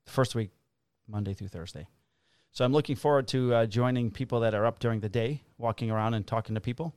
The 0.07 0.13
first 0.13 0.37
week, 0.37 0.51
Monday 1.09 1.35
through 1.35 1.49
Thursday. 1.49 1.89
So 2.53 2.65
I'm 2.65 2.73
looking 2.73 2.95
forward 2.95 3.27
to 3.29 3.53
uh, 3.53 3.67
joining 3.67 4.13
people 4.13 4.41
that 4.41 4.55
are 4.55 4.65
up 4.65 4.79
during 4.79 5.01
the 5.01 5.09
day, 5.09 5.43
walking 5.59 5.91
around 5.91 6.15
and 6.15 6.25
talking 6.25 6.55
to 6.55 6.61
people, 6.61 6.95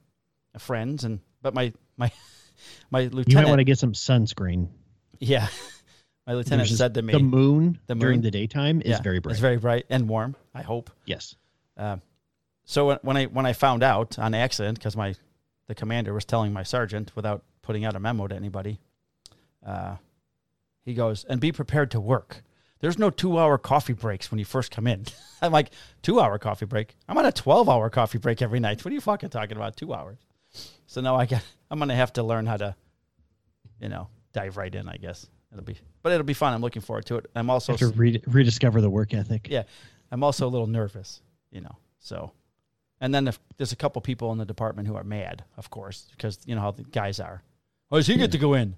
uh, 0.53 0.59
friends, 0.59 1.03
and 1.03 1.19
but 1.41 1.55
my 1.55 1.73
my 1.97 2.11
my 2.91 3.01
lieutenant. 3.05 3.29
You 3.29 3.35
might 3.37 3.47
want 3.47 3.59
to 3.59 3.63
get 3.63 3.79
some 3.79 3.93
sunscreen. 3.93 4.67
yeah, 5.19 5.47
my 6.27 6.33
lieutenant 6.35 6.69
said 6.69 6.93
to 6.93 7.01
me, 7.01 7.13
the 7.13 7.19
moon, 7.19 7.79
The 7.87 7.95
during 7.95 8.21
the 8.21 8.29
daytime 8.29 8.81
is 8.81 8.91
Yeah, 8.91 9.01
very 9.01 9.19
bright. 9.19 9.31
It's 9.31 9.41
very 9.41 9.57
bright 9.57 9.87
and 9.89 10.07
warm. 10.07 10.35
I 10.53 10.61
hope. 10.61 10.91
yes. 11.05 11.35
Um, 11.75 12.03
so 12.65 12.85
when, 12.87 12.99
when 13.01 13.17
I 13.17 13.25
when 13.25 13.45
I 13.47 13.53
found 13.53 13.81
out 13.81 14.19
on 14.19 14.35
accident 14.35 14.77
because 14.77 14.95
my 14.95 15.15
the 15.67 15.75
commander 15.75 16.13
was 16.13 16.25
telling 16.25 16.53
my 16.53 16.63
sergeant 16.63 17.15
without 17.15 17.43
putting 17.61 17.85
out 17.85 17.95
a 17.95 17.99
memo 17.99 18.27
to 18.27 18.35
anybody, 18.35 18.79
uh, 19.65 19.95
he 20.83 20.93
goes 20.93 21.23
and 21.25 21.41
be 21.41 21.51
prepared 21.51 21.91
to 21.91 21.99
work. 21.99 22.43
There's 22.79 22.99
no 22.99 23.09
two 23.09 23.39
hour 23.39 23.57
coffee 23.57 23.93
breaks 23.93 24.29
when 24.29 24.39
you 24.39 24.45
first 24.45 24.69
come 24.69 24.85
in. 24.85 25.05
I'm 25.41 25.51
like 25.51 25.71
two 26.01 26.19
hour 26.19 26.37
coffee 26.37 26.65
break. 26.65 26.95
I'm 27.07 27.17
on 27.17 27.25
a 27.25 27.31
twelve 27.31 27.67
hour 27.69 27.89
coffee 27.89 28.17
break 28.17 28.41
every 28.41 28.59
night. 28.59 28.83
What 28.83 28.91
are 28.91 28.95
you 28.95 29.01
fucking 29.01 29.29
talking 29.29 29.57
about? 29.57 29.75
Two 29.75 29.93
hours. 29.93 30.19
So 30.85 31.01
now 31.01 31.15
I 31.15 31.25
got 31.25 31.41
I'm 31.71 31.79
gonna 31.79 31.95
have 31.95 32.13
to 32.13 32.23
learn 32.23 32.45
how 32.45 32.57
to, 32.57 32.75
you 33.79 33.89
know, 33.89 34.09
dive 34.33 34.57
right 34.57 34.73
in. 34.73 34.87
I 34.87 34.97
guess 34.97 35.27
it'll 35.51 35.63
be, 35.63 35.77
but 36.03 36.11
it'll 36.11 36.25
be 36.25 36.33
fun. 36.33 36.53
I'm 36.53 36.61
looking 36.61 36.81
forward 36.81 37.05
to 37.07 37.15
it. 37.15 37.25
I'm 37.35 37.49
also 37.49 37.73
have 37.73 37.79
to 37.79 37.87
re- 37.87 38.21
rediscover 38.27 38.81
the 38.81 38.89
work 38.89 39.13
ethic. 39.13 39.47
Yeah. 39.49 39.63
I'm 40.11 40.23
also 40.23 40.47
a 40.47 40.49
little 40.49 40.67
nervous, 40.67 41.21
you 41.51 41.61
know. 41.61 41.75
So, 41.99 42.31
and 43.01 43.13
then 43.13 43.27
if 43.27 43.39
there's 43.57 43.71
a 43.71 43.75
couple 43.75 44.01
people 44.01 44.31
in 44.31 44.37
the 44.37 44.45
department 44.45 44.87
who 44.87 44.95
are 44.95 45.03
mad, 45.03 45.43
of 45.57 45.69
course, 45.69 46.07
because 46.11 46.39
you 46.45 46.55
know 46.55 46.61
how 46.61 46.71
the 46.71 46.83
guys 46.83 47.19
are. 47.19 47.43
Why 47.89 47.99
does 47.99 48.07
he 48.07 48.15
get 48.17 48.31
to 48.31 48.37
go 48.37 48.53
in? 48.53 48.75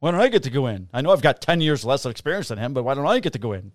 Why 0.00 0.10
don't 0.10 0.20
I 0.20 0.28
get 0.28 0.44
to 0.44 0.50
go 0.50 0.66
in? 0.66 0.88
I 0.92 1.00
know 1.00 1.10
I've 1.10 1.22
got 1.22 1.40
ten 1.40 1.60
years 1.60 1.84
less 1.84 2.06
experience 2.06 2.48
than 2.48 2.58
him, 2.58 2.72
but 2.74 2.84
why 2.84 2.94
don't 2.94 3.06
I 3.06 3.20
get 3.20 3.32
to 3.34 3.38
go 3.38 3.52
in? 3.52 3.72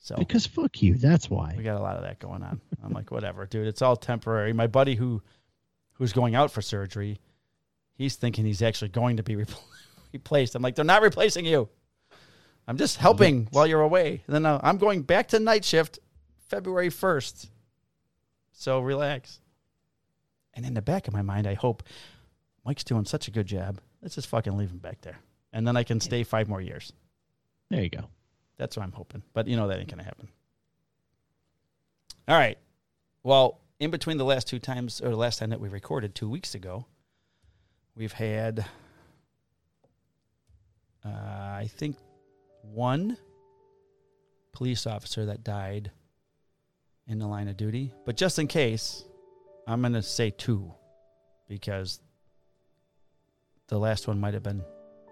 So 0.00 0.16
Because 0.16 0.46
fuck 0.46 0.82
you. 0.82 0.94
That's 0.96 1.30
why. 1.30 1.54
we 1.56 1.64
got 1.64 1.78
a 1.78 1.82
lot 1.82 1.96
of 1.96 2.02
that 2.02 2.18
going 2.18 2.42
on. 2.42 2.60
I'm 2.82 2.92
like, 2.92 3.10
whatever, 3.10 3.46
dude. 3.46 3.66
It's 3.66 3.80
all 3.80 3.96
temporary. 3.96 4.52
My 4.52 4.66
buddy 4.66 4.94
who 4.96 5.22
who's 5.94 6.12
going 6.12 6.34
out 6.34 6.50
for 6.50 6.60
surgery, 6.60 7.20
he's 7.94 8.16
thinking 8.16 8.44
he's 8.44 8.60
actually 8.62 8.88
going 8.90 9.16
to 9.16 9.22
be 9.22 9.34
repl- 9.36 9.62
replaced. 10.12 10.54
I'm 10.54 10.62
like, 10.62 10.74
they're 10.74 10.84
not 10.84 11.02
replacing 11.02 11.46
you. 11.46 11.68
I'm 12.66 12.76
just 12.76 12.96
helping 12.98 13.46
while 13.50 13.66
you're 13.66 13.80
away. 13.82 14.22
And 14.26 14.34
then 14.34 14.46
uh, 14.46 14.58
I'm 14.62 14.78
going 14.78 15.02
back 15.02 15.28
to 15.28 15.38
night 15.38 15.64
shift 15.64 15.98
February 16.48 16.88
1st. 16.88 17.48
So 18.54 18.80
relax. 18.80 19.40
And 20.54 20.64
in 20.64 20.74
the 20.74 20.82
back 20.82 21.08
of 21.08 21.12
my 21.12 21.22
mind, 21.22 21.46
I 21.46 21.54
hope 21.54 21.82
Mike's 22.64 22.84
doing 22.84 23.04
such 23.04 23.28
a 23.28 23.30
good 23.30 23.46
job. 23.46 23.80
Let's 24.00 24.14
just 24.14 24.28
fucking 24.28 24.56
leave 24.56 24.70
him 24.70 24.78
back 24.78 25.00
there. 25.02 25.18
And 25.52 25.66
then 25.66 25.76
I 25.76 25.82
can 25.82 26.00
stay 26.00 26.22
five 26.22 26.48
more 26.48 26.60
years. 26.60 26.92
There 27.68 27.82
you 27.82 27.90
go. 27.90 28.08
That's 28.56 28.76
what 28.76 28.84
I'm 28.84 28.92
hoping. 28.92 29.22
But 29.32 29.48
you 29.48 29.56
know 29.56 29.68
that 29.68 29.78
ain't 29.78 29.90
gonna 29.90 30.04
happen. 30.04 30.28
All 32.28 32.38
right. 32.38 32.56
Well, 33.22 33.60
in 33.80 33.90
between 33.90 34.18
the 34.18 34.24
last 34.24 34.46
two 34.46 34.60
times 34.60 35.00
or 35.00 35.10
the 35.10 35.16
last 35.16 35.40
time 35.40 35.50
that 35.50 35.60
we 35.60 35.68
recorded 35.68 36.14
two 36.14 36.28
weeks 36.28 36.54
ago, 36.54 36.86
we've 37.96 38.12
had 38.12 38.64
uh, 41.04 41.08
I 41.08 41.68
think 41.76 41.96
one 42.62 43.18
police 44.52 44.86
officer 44.86 45.26
that 45.26 45.42
died 45.42 45.90
in 47.06 47.18
the 47.18 47.26
line 47.26 47.48
of 47.48 47.56
duty. 47.56 47.92
But 48.04 48.16
just 48.16 48.38
in 48.38 48.46
case, 48.46 49.04
I'm 49.66 49.82
gonna 49.82 50.02
say 50.02 50.30
two 50.30 50.72
because 51.48 52.00
the 53.68 53.78
last 53.78 54.08
one 54.08 54.20
might 54.20 54.34
have 54.34 54.42
been 54.42 54.62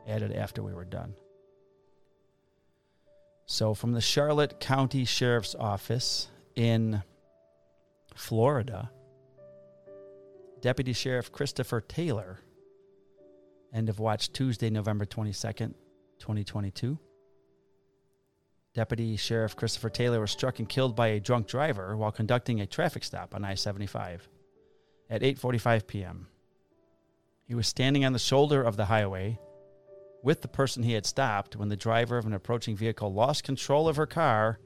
added 0.06 0.32
after 0.32 0.62
we 0.62 0.74
were 0.74 0.84
done. 0.84 1.14
So, 3.46 3.74
from 3.74 3.92
the 3.92 4.00
Charlotte 4.00 4.60
County 4.60 5.04
Sheriff's 5.04 5.54
Office 5.54 6.28
in 6.54 7.02
Florida, 8.14 8.90
Deputy 10.60 10.92
Sheriff 10.92 11.32
Christopher 11.32 11.80
Taylor, 11.80 12.38
end 13.74 13.88
of 13.88 13.98
watch 13.98 14.32
Tuesday, 14.32 14.70
November 14.70 15.04
22nd, 15.04 15.74
2022. 16.18 16.98
Deputy 18.74 19.16
Sheriff 19.16 19.54
Christopher 19.54 19.90
Taylor 19.90 20.20
was 20.20 20.30
struck 20.30 20.58
and 20.58 20.68
killed 20.68 20.96
by 20.96 21.08
a 21.08 21.20
drunk 21.20 21.46
driver 21.46 21.94
while 21.94 22.10
conducting 22.10 22.60
a 22.60 22.66
traffic 22.66 23.04
stop 23.04 23.34
on 23.34 23.44
I-75 23.44 24.20
at 25.10 25.20
8:45 25.20 25.86
p.m. 25.86 26.28
He 27.44 27.54
was 27.54 27.68
standing 27.68 28.04
on 28.04 28.14
the 28.14 28.18
shoulder 28.18 28.62
of 28.62 28.76
the 28.76 28.86
highway 28.86 29.38
with 30.22 30.40
the 30.40 30.48
person 30.48 30.82
he 30.82 30.94
had 30.94 31.04
stopped 31.04 31.54
when 31.54 31.68
the 31.68 31.76
driver 31.76 32.16
of 32.16 32.24
an 32.24 32.32
approaching 32.32 32.74
vehicle 32.74 33.12
lost 33.12 33.44
control 33.44 33.88
of 33.88 33.96
her 33.96 34.06
car 34.06 34.58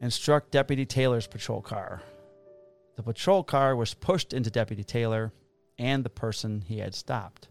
and 0.00 0.12
struck 0.12 0.52
Deputy 0.52 0.86
Taylor's 0.86 1.26
patrol 1.26 1.62
car. 1.62 2.02
The 2.94 3.02
patrol 3.02 3.42
car 3.42 3.74
was 3.74 3.94
pushed 3.94 4.32
into 4.32 4.50
Deputy 4.50 4.84
Taylor 4.84 5.32
and 5.76 6.04
the 6.04 6.10
person 6.10 6.62
he 6.62 6.78
had 6.78 6.94
stopped. 6.94 7.48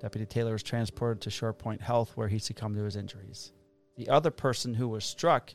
Deputy 0.00 0.26
Taylor 0.26 0.52
was 0.52 0.62
transported 0.62 1.22
to 1.22 1.30
ShorePoint 1.30 1.80
Health 1.80 2.12
where 2.16 2.28
he 2.28 2.38
succumbed 2.38 2.76
to 2.76 2.84
his 2.84 2.94
injuries. 2.94 3.52
The 3.96 4.08
other 4.08 4.30
person 4.30 4.74
who 4.74 4.88
was 4.88 5.04
struck 5.04 5.54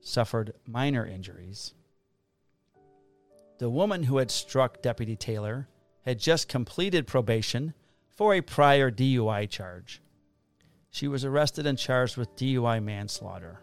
suffered 0.00 0.52
minor 0.66 1.04
injuries. 1.04 1.74
The 3.58 3.70
woman 3.70 4.04
who 4.04 4.18
had 4.18 4.30
struck 4.30 4.82
Deputy 4.82 5.16
Taylor 5.16 5.68
had 6.04 6.20
just 6.20 6.48
completed 6.48 7.06
probation 7.06 7.74
for 8.10 8.34
a 8.34 8.40
prior 8.40 8.90
DUI 8.90 9.48
charge. 9.50 10.00
She 10.90 11.08
was 11.08 11.24
arrested 11.24 11.66
and 11.66 11.78
charged 11.78 12.16
with 12.16 12.36
DUI 12.36 12.82
manslaughter. 12.82 13.60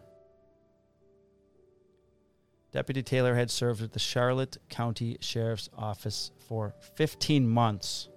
Deputy 2.72 3.04
Taylor 3.04 3.36
had 3.36 3.52
served 3.52 3.82
at 3.84 3.94
the 3.94 4.00
Charlotte 4.00 4.58
County 4.68 5.18
Sheriff's 5.22 5.70
Office 5.78 6.32
for 6.48 6.74
15 6.96 7.48
months. 7.48 8.10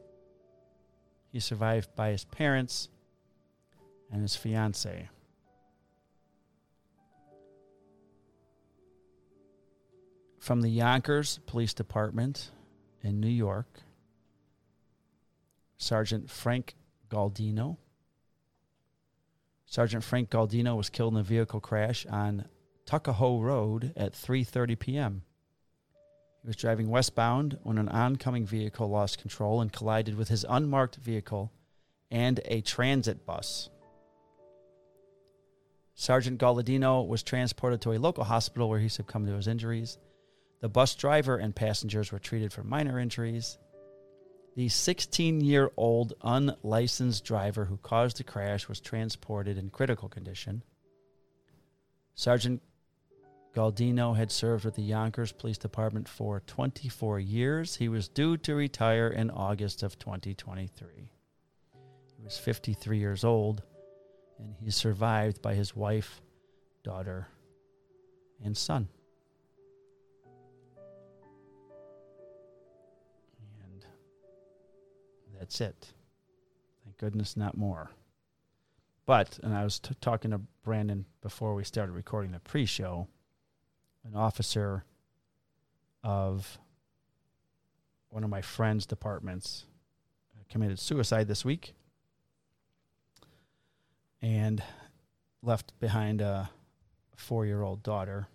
He 1.31 1.41
survived 1.41 1.95
by 1.95 2.11
his 2.11 2.25
parents 2.25 2.89
and 4.11 4.23
his 4.23 4.35
fiancee. 4.35 5.09
From 10.47 10.61
the 10.61 10.69
Yonkers 10.69 11.41
Police 11.47 11.75
Department 11.75 12.53
in 13.03 13.19
New 13.19 13.27
York, 13.27 13.81
Sergeant 15.77 16.31
Frank 16.31 16.77
Galdino. 17.11 17.79
Sergeant 19.65 20.05
Frank 20.05 20.31
Galdino 20.31 20.77
was 20.77 20.89
killed 20.89 21.15
in 21.15 21.19
a 21.19 21.25
vehicle 21.25 21.59
crash 21.59 22.07
on 22.07 22.45
Tuckahoe 22.85 23.41
Road 23.41 23.93
at 23.97 24.13
3:30 24.13 24.79
p.m. 24.79 25.23
He 26.43 26.47
was 26.47 26.55
driving 26.55 26.91
westbound 26.91 27.59
when 27.65 27.77
an 27.77 27.89
oncoming 27.89 28.47
vehicle 28.47 28.89
lost 28.89 29.19
control 29.19 29.61
and 29.61 29.73
collided 29.73 30.15
with 30.15 30.29
his 30.29 30.47
unmarked 30.49 30.95
vehicle 30.95 31.51
and 32.09 32.39
a 32.45 32.61
transit 32.61 33.27
bus. 33.27 33.69
Sergeant 35.97 36.39
Galladino 36.39 37.05
was 37.05 37.25
transported 37.25 37.81
to 37.81 37.91
a 37.91 37.99
local 37.99 38.23
hospital 38.23 38.69
where 38.69 38.79
he 38.79 38.89
succumbed 38.89 39.27
to 39.27 39.35
his 39.35 39.49
injuries. 39.49 39.99
The 40.67 40.71
bus 40.71 40.97
driver 40.97 41.37
and 41.37 41.55
passengers 41.55 42.11
were 42.11 42.19
treated 42.19 42.53
for 42.53 42.65
minor 42.65 42.99
injuries. 42.99 43.57
The 44.57 44.69
16 44.69 45.41
year 45.41 45.71
old 45.77 46.15
unlicensed 46.23 47.25
driver 47.25 47.67
who 47.67 47.77
caused 47.77 48.17
the 48.17 48.25
crash 48.25 48.67
was 48.67 48.81
transported 48.81 49.59
in 49.59 49.71
critical 49.71 50.09
condition. 50.09 50.65
Sergeant 52.17 52.63
Galdino 53.55 54.17
had 54.17 54.33
served 54.33 54.65
with 54.65 54.75
the 54.75 54.83
Yonkers 54.83 55.31
Police 55.31 55.57
Department 55.57 56.09
for 56.09 56.41
24 56.41 57.21
years. 57.21 57.77
He 57.77 57.89
was 57.89 58.09
due 58.09 58.37
to 58.39 58.57
retire 58.57 59.07
in 59.07 59.31
August 59.31 59.85
of 59.85 60.01
2023. 60.01 61.13
He 62.17 62.25
was 62.25 62.37
53 62.37 62.99
years 62.99 63.23
old 63.23 63.63
and 64.41 64.57
he's 64.59 64.75
survived 64.75 65.41
by 65.41 65.55
his 65.55 65.77
wife, 65.77 66.21
daughter, 66.83 67.29
and 68.43 68.57
son. 68.57 68.89
That's 75.39 75.61
it. 75.61 75.93
Thank 76.85 76.99
goodness, 76.99 77.37
not 77.37 77.57
more. 77.57 77.91
But, 79.07 79.39
and 79.43 79.55
I 79.55 79.63
was 79.65 79.79
t- 79.79 79.95
talking 80.01 80.33
to 80.33 80.41
Brandon 80.65 81.07
before 81.21 81.55
we 81.55 81.65
started 81.65 81.93
recording 81.93 82.33
the 82.33 82.41
pre 82.41 82.67
show, 82.67 83.07
an 84.05 84.17
officer 84.17 84.85
of 86.03 86.59
one 88.09 88.25
of 88.25 88.31
my 88.31 88.43
friend's 88.43 88.87
departments 88.87 89.67
committed 90.49 90.79
suicide 90.79 91.29
this 91.29 91.45
week 91.45 91.75
and 94.23 94.63
left 95.43 95.79
behind 95.81 96.21
a 96.21 96.51
four 97.17 97.47
year 97.47 97.63
old 97.63 97.83
daughter. 97.83 98.29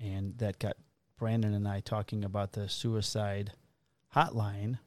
And 0.00 0.36
that 0.38 0.58
got 0.58 0.76
Brandon 1.18 1.54
and 1.54 1.66
I 1.66 1.80
talking 1.80 2.24
about 2.24 2.52
the 2.52 2.68
suicide 2.68 3.52
hotline 4.14 4.78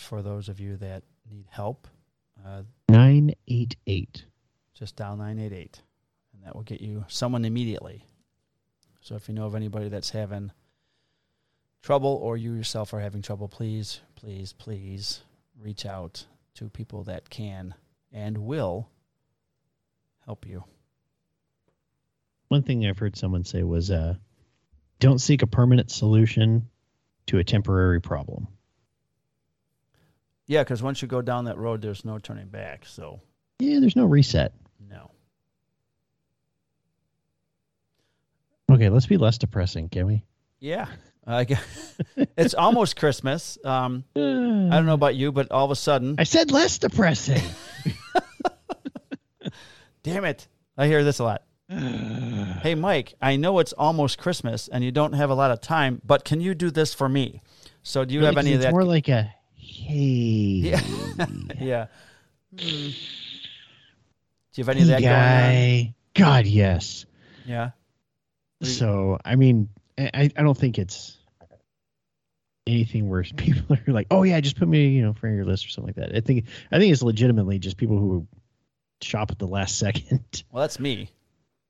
for 0.00 0.22
those 0.22 0.48
of 0.48 0.60
you 0.60 0.76
that 0.78 1.02
need 1.30 1.46
help. 1.50 1.86
Uh, 2.44 2.62
988. 2.88 4.24
just 4.74 4.96
dial 4.96 5.16
988, 5.16 5.82
and 6.32 6.44
that 6.44 6.54
will 6.54 6.62
get 6.62 6.80
you 6.80 7.04
someone 7.08 7.44
immediately. 7.44 8.04
So 9.00 9.14
if 9.14 9.28
you 9.28 9.34
know 9.34 9.46
of 9.46 9.54
anybody 9.54 9.88
that's 9.88 10.10
having 10.10 10.52
trouble 11.82 12.18
or 12.22 12.36
you 12.36 12.52
yourself 12.52 12.92
are 12.92 13.00
having 13.00 13.22
trouble, 13.22 13.48
please, 13.48 14.00
please, 14.16 14.52
please 14.52 15.22
reach 15.58 15.86
out 15.86 16.24
to 16.54 16.68
people 16.68 17.04
that 17.04 17.30
can 17.30 17.74
and 18.12 18.38
will 18.38 18.88
help 20.26 20.46
you. 20.46 20.64
One 22.48 22.62
thing 22.62 22.84
I've 22.84 22.98
heard 22.98 23.16
someone 23.16 23.44
say 23.44 23.62
was 23.62 23.90
uh, 23.90 24.14
don't 24.98 25.20
seek 25.20 25.42
a 25.42 25.46
permanent 25.46 25.90
solution 25.90 26.68
to 27.26 27.38
a 27.38 27.44
temporary 27.44 28.00
problem. 28.00 28.48
Yeah, 30.50 30.64
because 30.64 30.82
once 30.82 31.00
you 31.00 31.06
go 31.06 31.22
down 31.22 31.44
that 31.44 31.58
road, 31.58 31.80
there's 31.80 32.04
no 32.04 32.18
turning 32.18 32.48
back. 32.48 32.84
So, 32.84 33.20
Yeah, 33.60 33.78
there's 33.78 33.94
no 33.94 34.04
reset. 34.04 34.52
no. 34.80 35.12
Okay, 38.68 38.88
let's 38.88 39.06
be 39.06 39.16
less 39.16 39.38
depressing, 39.38 39.88
can 39.88 40.08
we? 40.08 40.24
Yeah. 40.58 40.86
I 41.24 41.44
gu- 41.44 41.54
it's 42.36 42.54
almost 42.54 42.96
Christmas. 42.96 43.58
Um, 43.64 44.02
I 44.16 44.18
don't 44.18 44.86
know 44.86 44.94
about 44.94 45.14
you, 45.14 45.30
but 45.30 45.52
all 45.52 45.66
of 45.66 45.70
a 45.70 45.76
sudden, 45.76 46.16
I 46.18 46.24
said 46.24 46.50
less 46.50 46.78
depressing. 46.78 47.42
damn 50.02 50.24
it, 50.24 50.48
I 50.76 50.88
hear 50.88 51.04
this 51.04 51.20
a 51.20 51.24
lot. 51.24 51.42
Hey, 52.62 52.74
Mike, 52.74 53.14
I 53.22 53.36
know 53.36 53.60
it's 53.60 53.72
almost 53.74 54.18
Christmas 54.18 54.66
and 54.66 54.82
you 54.82 54.90
don't 54.90 55.12
have 55.12 55.30
a 55.30 55.34
lot 55.34 55.52
of 55.52 55.60
time, 55.60 56.02
but 56.04 56.24
can 56.24 56.40
you 56.40 56.56
do 56.56 56.72
this 56.72 56.92
for 56.92 57.08
me? 57.08 57.40
So, 57.84 58.04
do 58.04 58.12
you 58.14 58.24
have 58.24 58.36
any 58.36 58.54
of 58.54 58.62
that? 58.62 58.72
more 58.72 58.84
like 58.84 59.08
a. 59.08 59.32
Yeah. 59.70 60.80
yeah. 61.60 61.86
Hmm. 62.58 62.90
Do 64.52 64.60
you 64.60 64.64
have 64.64 64.68
any 64.70 64.80
of 64.82 64.88
that 64.88 65.00
going 65.00 65.86
on? 65.86 65.94
God, 66.14 66.46
yes. 66.46 67.06
Yeah. 67.46 67.64
What 67.66 67.72
do 68.62 68.66
you- 68.68 68.74
So, 68.74 69.18
I 69.24 69.36
mean, 69.36 69.68
I, 69.98 70.30
I 70.36 70.42
don't 70.42 70.56
think 70.58 70.78
it's 70.78 71.16
anything 72.66 73.08
where 73.08 73.22
people 73.36 73.76
are 73.76 73.92
like, 73.92 74.06
"Oh 74.10 74.22
yeah, 74.22 74.40
just 74.40 74.56
put 74.58 74.68
me, 74.68 74.88
you 74.88 75.02
know, 75.02 75.12
for 75.12 75.28
your 75.28 75.44
list 75.44 75.66
or 75.66 75.68
something 75.70 75.94
like 75.96 76.08
that." 76.08 76.16
I 76.16 76.20
think 76.20 76.46
I 76.72 76.78
think 76.78 76.92
it's 76.92 77.02
legitimately 77.02 77.58
just 77.58 77.76
people 77.76 77.98
who 77.98 78.26
shop 79.02 79.30
at 79.30 79.38
the 79.38 79.46
last 79.46 79.78
second 79.84 80.42
Well, 80.50 80.62
that's 80.62 80.78
me. 80.80 81.10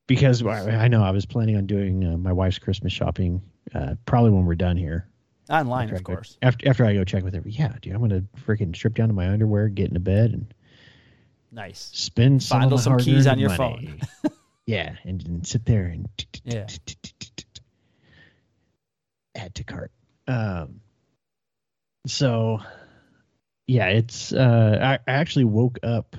because 0.07 0.43
I 0.45 0.85
I 0.85 0.89
know 0.89 1.03
I 1.03 1.11
was 1.11 1.27
planning 1.27 1.57
on 1.57 1.67
doing 1.67 2.05
uh, 2.05 2.17
my 2.17 2.33
wife's 2.33 2.59
Christmas 2.59 2.93
shopping 2.93 3.43
uh, 3.75 3.95
probably 4.07 4.31
when 4.31 4.47
we're 4.47 4.55
done 4.55 4.77
here. 4.77 5.07
Online, 5.51 5.85
after 5.85 5.97
of 5.97 6.05
go- 6.05 6.15
course. 6.15 6.39
after 6.43 6.69
after 6.69 6.85
I 6.85 6.95
go 6.95 7.05
check 7.05 7.25
with 7.25 7.35
her, 7.35 7.43
yeah, 7.45 7.73
dude, 7.83 7.93
I'm 7.95 8.01
gonna 8.01 8.23
freaking 8.47 8.75
strip 8.75 8.95
down 8.95 9.09
to 9.09 9.15
my 9.15 9.29
underwear, 9.29 9.69
get 9.69 9.89
into 9.89 10.01
bed, 10.01 10.33
and 10.33 10.55
Nice. 11.53 11.91
spend 11.93 12.43
some, 12.43 12.61
Fondle 12.61 12.79
of 12.79 12.85
some 12.85 12.99
keys 12.99 13.27
on 13.27 13.39
your 13.41 13.57
money. 13.57 14.01
yeah, 14.67 14.95
and, 15.05 15.27
and 15.27 15.47
sit 15.47 15.65
there 15.67 15.87
and 15.87 16.09
Yeah. 16.45 16.67
add 19.35 19.55
to 19.57 19.65
cart. 19.65 19.91
Um, 20.29 20.81
so 22.07 22.61
yeah, 23.67 23.87
it's 23.89 24.33
uh, 24.33 24.79
I, 24.81 25.11
I 25.11 25.15
actually 25.15 25.45
woke 25.45 25.79
up 25.83 26.17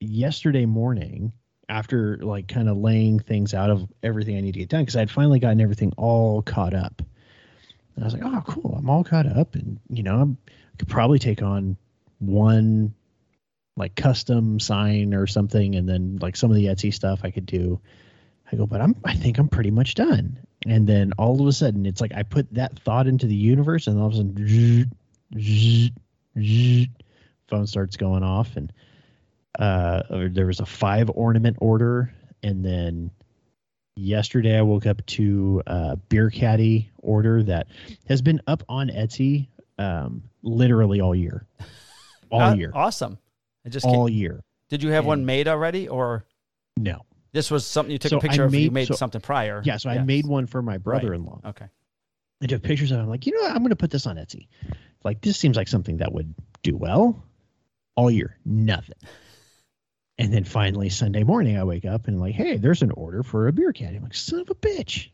yesterday 0.00 0.64
morning 0.66 1.32
after 1.68 2.16
like 2.18 2.48
kind 2.48 2.68
of 2.68 2.76
laying 2.78 3.18
things 3.18 3.54
out 3.54 3.70
of 3.70 3.86
everything 4.02 4.36
I 4.36 4.40
need 4.40 4.52
to 4.54 4.58
get 4.60 4.68
done 4.68 4.82
because 4.82 4.96
I'd 4.96 5.10
finally 5.10 5.38
gotten 5.38 5.60
everything 5.60 5.92
all 5.96 6.42
caught 6.42 6.74
up. 6.74 7.02
And 8.00 8.06
I 8.06 8.06
was 8.06 8.14
like, 8.14 8.22
oh, 8.24 8.42
cool, 8.46 8.76
I'm 8.78 8.88
all 8.88 9.04
caught 9.04 9.26
up, 9.26 9.54
and 9.54 9.78
you 9.90 10.02
know, 10.02 10.18
I'm, 10.18 10.38
I 10.48 10.76
could 10.78 10.88
probably 10.88 11.18
take 11.18 11.42
on 11.42 11.76
one 12.18 12.94
like 13.76 13.94
custom 13.94 14.58
sign 14.58 15.12
or 15.12 15.26
something, 15.26 15.74
and 15.74 15.86
then 15.86 16.18
like 16.18 16.34
some 16.34 16.50
of 16.50 16.56
the 16.56 16.64
Etsy 16.64 16.94
stuff 16.94 17.20
I 17.24 17.30
could 17.30 17.44
do. 17.44 17.78
I 18.50 18.56
go, 18.56 18.66
but 18.66 18.80
I'm 18.80 18.96
I 19.04 19.14
think 19.14 19.36
I'm 19.36 19.48
pretty 19.48 19.70
much 19.70 19.96
done. 19.96 20.38
And 20.66 20.86
then 20.86 21.12
all 21.18 21.42
of 21.42 21.46
a 21.46 21.52
sudden, 21.52 21.84
it's 21.84 22.00
like 22.00 22.12
I 22.14 22.22
put 22.22 22.54
that 22.54 22.78
thought 22.78 23.06
into 23.06 23.26
the 23.26 23.34
universe, 23.34 23.86
and 23.86 24.00
all 24.00 24.06
of 24.06 24.14
a 24.14 24.16
sudden, 24.16 24.46
zzz, 24.48 24.86
zzz, 25.38 25.90
zzz, 26.40 26.88
phone 27.48 27.66
starts 27.66 27.98
going 27.98 28.22
off, 28.22 28.56
and 28.56 28.72
uh, 29.58 30.04
there 30.30 30.46
was 30.46 30.60
a 30.60 30.66
five 30.66 31.10
ornament 31.10 31.58
order, 31.60 32.14
and 32.42 32.64
then 32.64 33.10
yesterday 33.96 34.56
I 34.58 34.62
woke 34.62 34.86
up 34.86 35.04
to 35.06 35.62
a 35.66 35.96
beer 35.96 36.30
caddy 36.30 36.90
order 36.98 37.42
that 37.44 37.68
has 38.08 38.22
been 38.22 38.40
up 38.46 38.62
on 38.68 38.88
Etsy 38.88 39.48
um, 39.78 40.22
literally 40.42 41.00
all 41.00 41.14
year, 41.14 41.46
all 42.30 42.40
Uh, 42.40 42.54
year, 42.54 42.70
Awesome. 42.74 43.18
It 43.64 43.70
just 43.70 43.86
all 43.86 44.06
came- 44.08 44.16
year. 44.16 44.40
Did 44.68 44.82
you 44.82 44.90
have 44.90 45.04
one 45.04 45.24
made 45.26 45.48
already, 45.48 45.88
or 45.88 46.24
No, 46.76 47.00
this 47.32 47.50
was 47.50 47.66
something 47.66 47.90
you 47.90 47.98
took 47.98 48.10
So 48.10 48.18
a 48.18 48.20
picture 48.20 48.42
I 48.42 48.46
of? 48.46 48.54
and 48.54 48.62
you 48.62 48.70
made- 48.70 48.88
so- 48.88 48.94
something 48.94 49.20
prior. 49.20 49.60
yeah. 49.64 49.76
So 49.78 49.90
I 49.90 49.98
made 49.98 50.26
one 50.26 50.46
for 50.46 50.62
my 50.62 50.78
brother-in-law. 50.78 51.40
Okay. 51.46 51.66
I 52.42 52.46
took 52.46 52.62
pictures 52.62 52.90
of 52.90 52.98
it. 52.98 53.02
I'm 53.02 53.08
like, 53.08 53.26
you 53.26 53.34
know 53.34 53.40
what? 53.42 53.50
I'm 53.50 53.58
going 53.58 53.68
to 53.70 53.76
put 53.76 53.90
this 53.90 54.06
on 54.06 54.16
Etsy. 54.16 54.46
Like, 55.04 55.20
this 55.20 55.36
seems 55.36 55.56
like 55.56 55.68
something 55.68 55.98
that 55.98 56.12
would 56.12 56.34
do 56.62 56.74
well 56.76 57.22
all 57.96 58.10
year. 58.10 58.38
Nothing. 58.46 58.96
And 60.20 60.32
then 60.32 60.44
finally, 60.44 60.90
Sunday 60.90 61.24
morning, 61.24 61.56
I 61.56 61.64
wake 61.64 61.84
up 61.86 62.06
and 62.06 62.20
like, 62.20 62.34
hey, 62.34 62.58
there's 62.58 62.82
an 62.82 62.90
order 62.90 63.22
for 63.22 63.48
a 63.48 63.52
beer 63.52 63.72
caddy. 63.72 63.96
I'm 63.96 64.02
like, 64.02 64.14
son 64.14 64.40
of 64.40 64.50
a 64.50 64.54
bitch. 64.54 65.08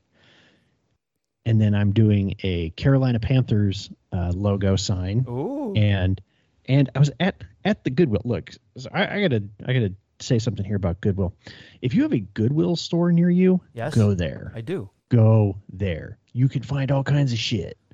And 1.44 1.60
then 1.60 1.74
I'm 1.76 1.92
doing 1.92 2.34
a 2.42 2.70
Carolina 2.70 3.20
Panthers 3.20 3.88
uh, 4.12 4.32
logo 4.34 4.74
sign, 4.74 5.24
Ooh. 5.28 5.72
and 5.76 6.20
and 6.64 6.90
I 6.94 6.98
was 6.98 7.12
at 7.20 7.40
at 7.64 7.84
the 7.84 7.90
Goodwill. 7.90 8.22
Look, 8.24 8.50
so 8.76 8.90
I, 8.92 9.18
I 9.18 9.22
gotta 9.22 9.44
I 9.64 9.72
gotta 9.72 9.94
say 10.18 10.40
something 10.40 10.64
here 10.64 10.74
about 10.74 11.00
Goodwill. 11.00 11.34
If 11.80 11.94
you 11.94 12.02
have 12.02 12.12
a 12.12 12.18
Goodwill 12.18 12.74
store 12.74 13.12
near 13.12 13.30
you, 13.30 13.60
yes. 13.74 13.94
go 13.94 14.12
there 14.14 14.50
I 14.56 14.60
do. 14.60 14.90
go 15.08 15.56
there. 15.72 16.18
You 16.32 16.48
can 16.48 16.62
find 16.64 16.90
all 16.90 17.04
kinds 17.04 17.32
of 17.32 17.38
shit. 17.38 17.78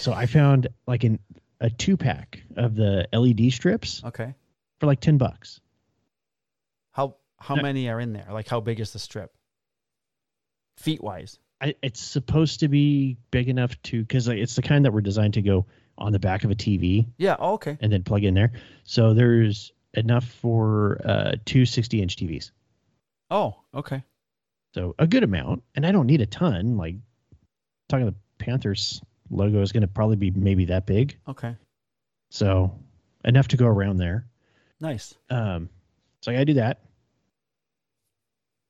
So 0.00 0.12
I 0.12 0.26
found 0.26 0.66
like 0.88 1.04
an 1.04 1.20
a 1.60 1.70
two 1.70 1.96
pack 1.96 2.42
of 2.56 2.74
the 2.74 3.06
LED 3.12 3.52
strips 3.52 4.02
Okay. 4.04 4.34
for 4.80 4.86
like 4.86 4.98
ten 4.98 5.18
bucks. 5.18 5.60
How 6.98 7.14
how 7.38 7.54
No. 7.54 7.62
many 7.62 7.88
are 7.88 8.00
in 8.00 8.12
there? 8.12 8.26
Like 8.32 8.48
how 8.48 8.58
big 8.60 8.80
is 8.80 8.92
the 8.92 8.98
strip? 8.98 9.32
Feet 10.78 11.00
wise. 11.00 11.38
I, 11.60 11.74
it's 11.80 12.00
supposed 12.00 12.60
to 12.60 12.68
be 12.68 13.16
big 13.30 13.48
enough 13.48 13.80
to 13.84 14.00
because 14.02 14.26
it's 14.26 14.56
the 14.56 14.62
kind 14.62 14.84
that 14.84 14.92
were 14.92 15.00
designed 15.00 15.34
to 15.34 15.42
go 15.42 15.66
on 15.96 16.10
the 16.12 16.18
back 16.18 16.42
of 16.44 16.50
a 16.50 16.54
TV 16.56 17.06
Yeah. 17.16 17.36
Oh, 17.38 17.54
okay. 17.54 17.78
and 17.80 17.92
then 17.92 18.02
plug 18.02 18.24
in 18.24 18.34
there. 18.34 18.50
So 18.82 19.14
there's 19.14 19.72
enough 19.94 20.24
for 20.24 21.00
uh, 21.04 21.36
two 21.44 21.64
60 21.66 22.02
inch 22.02 22.16
TVs. 22.16 22.50
Oh, 23.30 23.60
okay. 23.74 24.02
So 24.74 24.94
a 24.98 25.06
good 25.06 25.22
amount, 25.22 25.62
and 25.76 25.86
I 25.86 25.92
don't 25.92 26.06
need 26.06 26.20
a 26.20 26.26
ton. 26.26 26.76
Like 26.76 26.96
talking 27.88 28.06
the 28.06 28.14
Panthers 28.38 29.00
logo 29.30 29.60
is 29.62 29.70
going 29.72 29.80
to 29.82 29.88
probably 29.88 30.16
be 30.16 30.30
maybe 30.32 30.64
that 30.66 30.84
big, 30.86 31.16
Okay. 31.28 31.54
so 32.30 32.76
enough 33.24 33.48
to 33.48 33.56
go 33.56 33.66
around 33.66 33.98
there. 33.98 34.26
Nice. 34.80 35.14
Um, 35.30 35.68
so 36.22 36.30
I 36.30 36.34
got 36.34 36.40
to 36.40 36.44
do 36.46 36.54
that. 36.54 36.80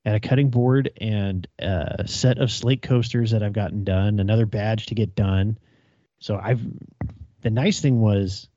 Had 0.08 0.16
a 0.16 0.26
cutting 0.26 0.48
board 0.48 0.90
and 1.02 1.46
a 1.58 2.04
set 2.08 2.38
of 2.38 2.50
slate 2.50 2.80
coasters 2.80 3.32
that 3.32 3.42
I've 3.42 3.52
gotten 3.52 3.84
done. 3.84 4.20
Another 4.20 4.46
badge 4.46 4.86
to 4.86 4.94
get 4.94 5.14
done. 5.14 5.58
So 6.18 6.40
I've. 6.42 6.62
The 7.42 7.50
nice 7.50 7.80
thing 7.82 8.00
was, 8.00 8.48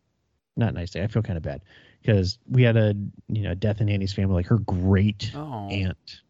not 0.56 0.74
nice 0.74 0.92
thing. 0.94 1.04
I 1.04 1.08
feel 1.08 1.22
kind 1.24 1.36
of 1.36 1.44
bad 1.44 1.62
because 2.02 2.40
we 2.50 2.64
had 2.64 2.78
a 2.78 2.96
you 3.28 3.42
know 3.44 3.54
death 3.54 3.82
in 3.82 3.90
Annie's 3.90 4.14
family. 4.14 4.36
Like 4.36 4.46
her 4.46 4.60
great 4.60 5.30
Oh. 5.36 5.68
aunt, 5.70 6.22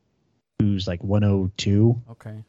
who's 0.58 0.88
like 0.88 1.04
102, 1.04 2.02
Okay. 2.14 2.44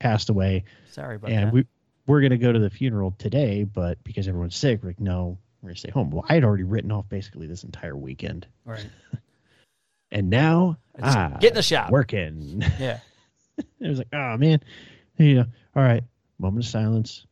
passed 0.00 0.30
away. 0.30 0.64
Sorry 0.90 1.14
about 1.14 1.30
and 1.30 1.46
that. 1.46 1.54
we 1.54 1.64
we're 2.08 2.22
gonna 2.22 2.38
go 2.38 2.50
to 2.52 2.58
the 2.58 2.70
funeral 2.70 3.14
today, 3.18 3.62
but 3.62 4.02
because 4.02 4.26
everyone's 4.26 4.56
sick, 4.56 4.82
we're 4.82 4.88
like, 4.88 5.00
no, 5.00 5.38
we're 5.62 5.68
gonna 5.68 5.76
stay 5.76 5.92
home. 5.92 6.10
Well, 6.10 6.24
I 6.28 6.34
had 6.34 6.42
already 6.42 6.64
written 6.64 6.90
off 6.90 7.08
basically 7.08 7.46
this 7.46 7.62
entire 7.62 7.96
weekend, 7.96 8.48
right. 8.64 8.84
and 10.14 10.30
now 10.30 10.78
Just 10.98 11.16
ah, 11.16 11.36
get 11.40 11.50
in 11.50 11.54
the 11.56 11.62
shop. 11.62 11.90
working. 11.90 12.62
Yeah. 12.80 13.00
it 13.58 13.88
was 13.88 13.98
like, 13.98 14.08
oh 14.14 14.36
man, 14.38 14.60
you 15.18 15.34
know, 15.34 15.44
all 15.76 15.82
right, 15.82 16.02
moment 16.38 16.64
of 16.64 16.70
silence. 16.70 17.26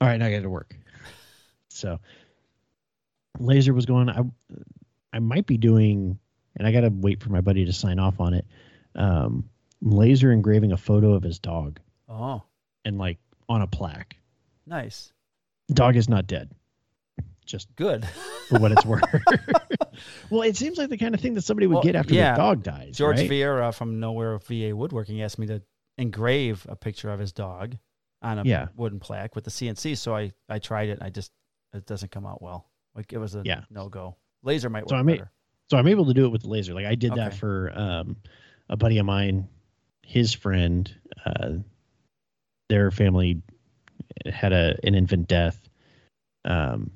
All 0.00 0.06
right, 0.08 0.18
now 0.18 0.26
I 0.26 0.30
got 0.32 0.42
to 0.42 0.50
work. 0.50 0.76
So, 1.68 1.98
laser 3.38 3.72
was 3.74 3.86
going. 3.86 4.08
I 4.08 4.20
I 5.12 5.18
might 5.18 5.46
be 5.46 5.56
doing, 5.56 6.18
and 6.56 6.66
I 6.68 6.72
got 6.72 6.82
to 6.82 6.90
wait 6.90 7.22
for 7.22 7.30
my 7.30 7.40
buddy 7.40 7.64
to 7.64 7.72
sign 7.72 7.98
off 7.98 8.20
on 8.20 8.34
it. 8.34 8.46
Um, 8.94 9.48
laser 9.80 10.30
engraving 10.30 10.72
a 10.72 10.76
photo 10.76 11.14
of 11.14 11.22
his 11.22 11.38
dog 11.38 11.80
Oh, 12.08 12.42
and 12.84 12.96
like 12.98 13.18
on 13.48 13.62
a 13.62 13.66
plaque. 13.66 14.16
nice. 14.66 15.12
Dog 15.72 15.96
is 15.96 16.08
not 16.10 16.26
dead. 16.26 16.50
Just 17.46 17.74
Good. 17.76 18.06
for 18.48 18.58
what 18.58 18.72
it's 18.72 18.84
worth. 18.86 19.02
well, 20.30 20.42
it 20.42 20.56
seems 20.56 20.78
like 20.78 20.88
the 20.88 20.96
kind 20.96 21.14
of 21.14 21.20
thing 21.20 21.34
that 21.34 21.42
somebody 21.42 21.66
would 21.66 21.74
Well, 21.74 21.82
get 21.82 21.94
after 21.96 22.14
yeah. 22.14 22.32
the 22.32 22.38
dog 22.38 22.62
dies. 22.62 22.96
George 22.96 23.18
right? 23.18 23.30
Vieira 23.30 23.74
from 23.74 24.00
Nowhere 24.00 24.38
VA 24.38 24.74
Woodworking 24.74 25.20
asked 25.22 25.38
me 25.38 25.46
to 25.48 25.62
engrave 25.98 26.66
a 26.68 26.74
picture 26.76 27.10
of 27.10 27.20
his 27.20 27.32
dog 27.32 27.76
on 28.22 28.38
a 28.38 28.44
Yeah. 28.44 28.68
wooden 28.76 28.98
plaque 29.00 29.34
with 29.34 29.44
the 29.44 29.50
CNC. 29.50 29.96
So 29.98 30.16
I, 30.16 30.32
I 30.48 30.58
tried 30.58 30.88
it. 30.88 30.92
and 30.98 31.02
I 31.02 31.10
just 31.10 31.30
it 31.74 31.86
doesn't 31.86 32.10
come 32.10 32.24
out 32.26 32.40
well. 32.40 32.66
Like 32.94 33.12
it 33.12 33.18
was 33.18 33.34
a 33.34 33.42
Yeah. 33.44 33.62
no 33.70 33.88
go. 33.88 34.16
Laser 34.42 34.70
might 34.70 34.84
work 34.84 34.90
So 34.90 34.96
I 34.96 35.02
may- 35.02 35.14
better. 35.18 35.30
so 35.70 35.76
I'm 35.76 35.88
able 35.88 36.06
to 36.06 36.14
do 36.14 36.24
it 36.24 36.28
with 36.30 36.42
the 36.42 36.48
laser. 36.48 36.72
Like 36.74 36.86
I 36.86 36.94
did 36.94 37.14
that 37.16 37.34
for 37.34 37.70
um, 37.74 38.16
a 38.68 38.76
buddy 38.76 38.98
of 38.98 39.06
mine, 39.06 39.48
his 40.02 40.32
friend. 40.32 40.90
Uh, 41.26 41.50
their 42.70 42.90
family 42.90 43.42
had 44.26 44.52
a 44.52 44.78
an 44.84 44.94
infant 44.94 45.28
death. 45.28 45.60
Um, 46.46 46.92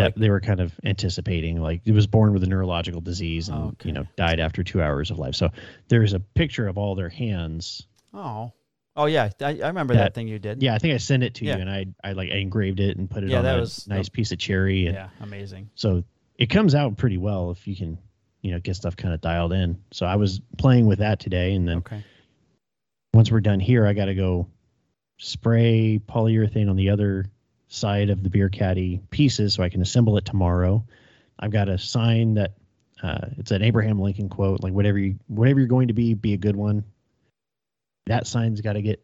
that 0.00 0.18
they 0.18 0.30
were 0.30 0.40
kind 0.40 0.60
of 0.60 0.72
anticipating. 0.84 1.60
Like 1.60 1.82
it 1.84 1.92
was 1.92 2.06
born 2.06 2.32
with 2.32 2.42
a 2.42 2.46
neurological 2.46 3.00
disease 3.00 3.48
and 3.48 3.72
Okay. 3.72 3.88
you 3.88 3.92
know 3.92 4.06
died 4.16 4.40
after 4.40 4.62
two 4.62 4.82
hours 4.82 5.10
of 5.10 5.18
life. 5.18 5.34
So 5.34 5.50
there's 5.88 6.12
a 6.12 6.20
picture 6.20 6.66
of 6.68 6.76
all 6.78 6.94
their 6.94 7.08
hands. 7.08 7.86
Oh, 8.12 8.52
oh 8.96 9.06
yeah, 9.06 9.30
I, 9.40 9.60
I 9.62 9.68
remember 9.68 9.94
that, 9.94 10.00
That- 10.00 10.14
thing 10.14 10.28
you 10.28 10.38
did. 10.38 10.62
Yeah, 10.62 10.74
I 10.74 10.78
think 10.78 10.94
I 10.94 10.98
sent 10.98 11.22
it 11.22 11.34
to 11.36 11.44
Yeah. 11.44 11.56
you, 11.56 11.60
and 11.62 11.70
I 11.70 11.86
I 12.02 12.12
like 12.12 12.30
I 12.30 12.36
engraved 12.36 12.80
it 12.80 12.96
and 12.96 13.08
put 13.10 13.22
it 13.24 13.30
Yeah, 13.30 13.38
on 13.38 13.44
that 13.44 13.56
a 13.58 13.60
was- 13.60 13.86
nice 13.88 14.08
piece 14.08 14.32
of 14.32 14.38
cherry. 14.38 14.86
And 14.86 14.94
yeah, 14.94 15.08
amazing. 15.20 15.70
So 15.74 16.02
it 16.36 16.46
comes 16.46 16.74
out 16.74 16.96
pretty 16.96 17.18
well 17.18 17.50
if 17.50 17.66
you 17.68 17.76
can, 17.76 17.98
you 18.42 18.50
know, 18.52 18.60
get 18.60 18.74
stuff 18.76 18.96
kind 18.96 19.12
of 19.14 19.20
dialed 19.20 19.52
in. 19.52 19.78
So 19.92 20.06
I 20.06 20.16
was 20.16 20.40
playing 20.58 20.86
with 20.86 20.98
that 21.00 21.20
today, 21.20 21.54
and 21.54 21.68
then 21.68 21.78
Okay, 21.78 22.02
once 23.14 23.30
we're 23.30 23.40
done 23.40 23.60
here, 23.60 23.86
I 23.86 23.92
got 23.92 24.06
to 24.06 24.14
go 24.14 24.46
spray 25.18 26.00
polyurethane 26.08 26.70
on 26.70 26.76
the 26.76 26.90
other 26.90 27.26
side 27.72 28.10
of 28.10 28.22
the 28.22 28.28
beer 28.30 28.48
caddy 28.48 29.00
pieces 29.10 29.54
so 29.54 29.62
I 29.62 29.68
can 29.68 29.80
assemble 29.80 30.16
it 30.18 30.24
tomorrow. 30.24 30.84
I've 31.38 31.52
got 31.52 31.68
a 31.68 31.78
sign 31.78 32.34
that 32.34 32.52
uh, 33.02 33.28
it's 33.38 33.50
an 33.52 33.62
Abraham 33.62 33.98
Lincoln 34.00 34.28
quote, 34.28 34.62
like 34.62 34.72
whatever 34.74 34.98
you 34.98 35.18
whatever 35.28 35.60
you're 35.60 35.68
going 35.68 35.88
to 35.88 35.94
be, 35.94 36.12
be 36.14 36.34
a 36.34 36.36
good 36.36 36.56
one. 36.56 36.84
That 38.06 38.26
sign's 38.26 38.60
got 38.60 38.72
to 38.74 38.82
get, 38.82 39.02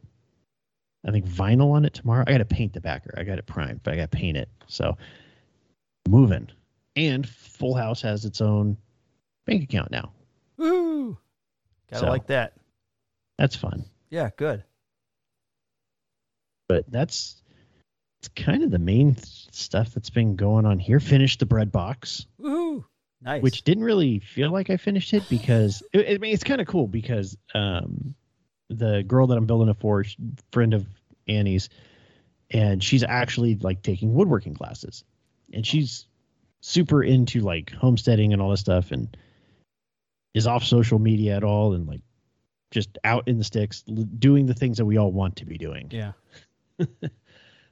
I 1.07 1.13
think, 1.13 1.27
vinyl 1.27 1.73
on 1.73 1.85
it 1.85 1.95
tomorrow. 1.95 2.25
I 2.27 2.33
got 2.33 2.39
to 2.39 2.45
paint 2.45 2.73
the 2.73 2.81
backer. 2.81 3.15
I 3.17 3.23
got 3.23 3.39
it 3.39 3.47
primed, 3.47 3.83
but 3.83 3.95
I 3.95 3.97
got 3.97 4.11
to 4.11 4.17
paint 4.17 4.37
it. 4.37 4.49
So 4.67 4.99
moving. 6.09 6.49
And 6.97 7.27
Full 7.29 7.75
House 7.75 8.03
has 8.03 8.25
its 8.25 8.41
own 8.41 8.77
bank 9.47 9.63
account 9.63 9.91
now. 9.93 10.13
woo! 10.57 11.17
Gotta 11.91 12.01
So- 12.07 12.11
like 12.11 12.27
that. 12.27 12.55
That's 13.39 13.55
fun. 13.55 13.85
Yeah, 14.11 14.31
good. 14.37 14.65
but 16.69 16.91
that's 16.91 17.43
it's 18.27 18.45
kind 18.45 18.63
of 18.65 18.71
the 18.71 18.79
main 18.79 19.17
stuff 19.53 19.95
that's 19.95 20.11
been 20.11 20.37
going 20.37 20.67
on 20.67 20.79
here. 20.79 20.99
Finished 21.01 21.39
the 21.39 21.47
bread 21.47 21.71
box, 21.71 22.27
Woohoo! 22.41 22.85
Nice. 23.23 23.43
which 23.43 23.63
didn't 23.63 23.85
really 23.85 24.19
feel 24.19 24.51
like 24.51 24.69
I 24.69 24.77
finished 24.77 25.15
it 25.15 25.23
because 25.31 25.83
it, 25.93 26.15
I 26.15 26.19
mean 26.19 26.35
it's 26.35 26.45
kind 26.45 26.61
of 26.61 26.67
cool 26.67 26.87
because 26.87 27.37
um, 27.55 28.15
the 28.69 29.05
girl 29.07 29.29
that 29.29 29.39
I'm 29.39 29.47
building 29.47 29.69
it 29.69 29.79
for, 29.79 30.05
friend 30.53 30.75
of 30.75 30.87
Annie's, 31.29 31.69
and 32.51 32.83
she's 32.83 33.05
actually 33.05 33.55
like 33.57 33.83
taking 33.83 34.13
woodworking 34.15 34.55
classes, 34.55 35.05
and 35.53 35.65
she's 35.65 36.07
super 36.61 37.03
into 37.03 37.41
like 37.41 37.71
homesteading 37.71 38.33
and 38.33 38.43
all 38.43 38.51
this 38.51 38.61
stuff, 38.61 38.91
and 38.91 39.17
is 40.35 40.47
off 40.49 40.65
social 40.65 40.99
media 40.99 41.37
at 41.37 41.45
all, 41.45 41.75
and 41.75 41.87
like 41.87 42.01
just 42.73 42.99
out 43.05 43.29
in 43.29 43.39
the 43.39 43.45
sticks, 43.45 43.83
doing 43.83 44.47
the 44.47 44.55
things 44.55 44.79
that 44.79 44.85
we 44.85 44.97
all 44.97 45.13
want 45.13 45.37
to 45.37 45.47
be 45.47 45.59
doing. 45.59 45.89
yeah. 45.93 46.13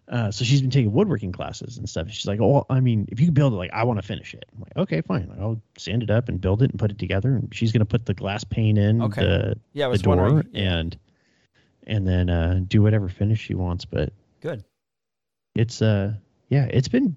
Uh, 0.06 0.30
so 0.30 0.44
she's 0.44 0.60
been 0.60 0.70
taking 0.70 0.92
woodworking 0.92 1.32
classes 1.32 1.78
and 1.78 1.88
stuff. 1.88 2.10
She's 2.10 2.26
like, 2.26 2.38
"Oh, 2.40 2.66
I 2.68 2.80
mean, 2.80 3.08
if 3.10 3.20
you 3.20 3.26
can 3.26 3.34
build 3.34 3.54
it, 3.54 3.56
like, 3.56 3.70
I 3.72 3.84
want 3.84 3.98
to 4.00 4.06
finish 4.06 4.34
it." 4.34 4.44
I'm 4.54 4.60
like, 4.60 4.76
"Okay, 4.76 5.00
fine. 5.00 5.28
Like, 5.30 5.38
I'll 5.38 5.62
sand 5.78 6.02
it 6.02 6.10
up 6.10 6.28
and 6.28 6.38
build 6.40 6.62
it 6.62 6.70
and 6.70 6.78
put 6.78 6.90
it 6.90 6.98
together." 6.98 7.34
And 7.36 7.54
she's 7.54 7.72
gonna 7.72 7.86
put 7.86 8.04
the 8.04 8.12
glass 8.12 8.44
pane 8.44 8.76
in 8.76 9.00
Okay. 9.00 9.22
the, 9.22 9.58
Yeah, 9.72 9.88
the 9.88 9.96
door 9.98 10.16
wondering. 10.16 10.48
And 10.54 10.96
and 11.86 12.06
then 12.06 12.28
uh, 12.28 12.60
do 12.68 12.82
whatever 12.82 13.08
finish 13.08 13.40
she 13.40 13.54
wants. 13.54 13.86
But 13.86 14.12
good. 14.42 14.62
it's 15.54 15.80
uh, 15.80 16.14
yeah, 16.50 16.66
it's 16.70 16.88
been. 16.88 17.16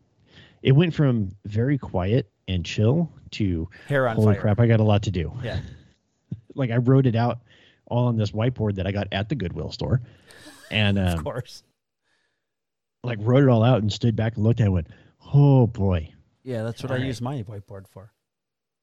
It 0.64 0.72
went 0.72 0.94
from 0.94 1.32
very 1.46 1.78
quiet 1.78 2.30
and 2.48 2.66
chill 2.66 3.12
to 3.32 3.68
Hair 3.90 4.08
on 4.08 4.16
holy 4.16 4.34
fire. 4.34 4.42
crap, 4.42 4.60
I 4.62 4.68
got 4.68 4.80
a 4.80 4.84
lot 4.84 5.04
to 5.04 5.12
do. 5.12 5.34
Yeah. 5.44 5.60
Like 6.56 6.72
I 6.72 6.78
wrote 6.78 7.06
it 7.06 7.16
out 7.16 7.42
all 7.86 8.08
on 8.08 8.18
this 8.18 8.32
whiteboard 8.32 8.76
that 8.76 8.88
I 8.88 8.92
got 8.92 9.10
at 9.12 9.30
the 9.30 9.36
Goodwill 9.36 9.72
store, 9.72 10.02
and 10.72 10.98
um, 10.98 11.06
Of 11.20 11.24
course. 11.24 11.62
Like 13.04 13.20
wrote 13.22 13.44
it 13.44 13.50
all 13.50 13.64
out 13.64 13.82
and 13.82 13.92
stood 13.92 14.16
back 14.16 14.36
and 14.36 14.44
looked 14.44 14.60
at 14.60 14.64
it 14.64 14.66
and 14.68 14.74
went, 14.74 14.88
oh 15.34 15.68
boy. 15.68 16.14
Yeah, 16.44 16.64
that's 16.64 16.82
what 16.82 16.92
I 16.92 16.96
All 16.96 17.00
right. 17.02 17.08
use 17.08 17.22
my 17.22 17.44
whiteboard 17.44 17.88
for. 17.90 18.12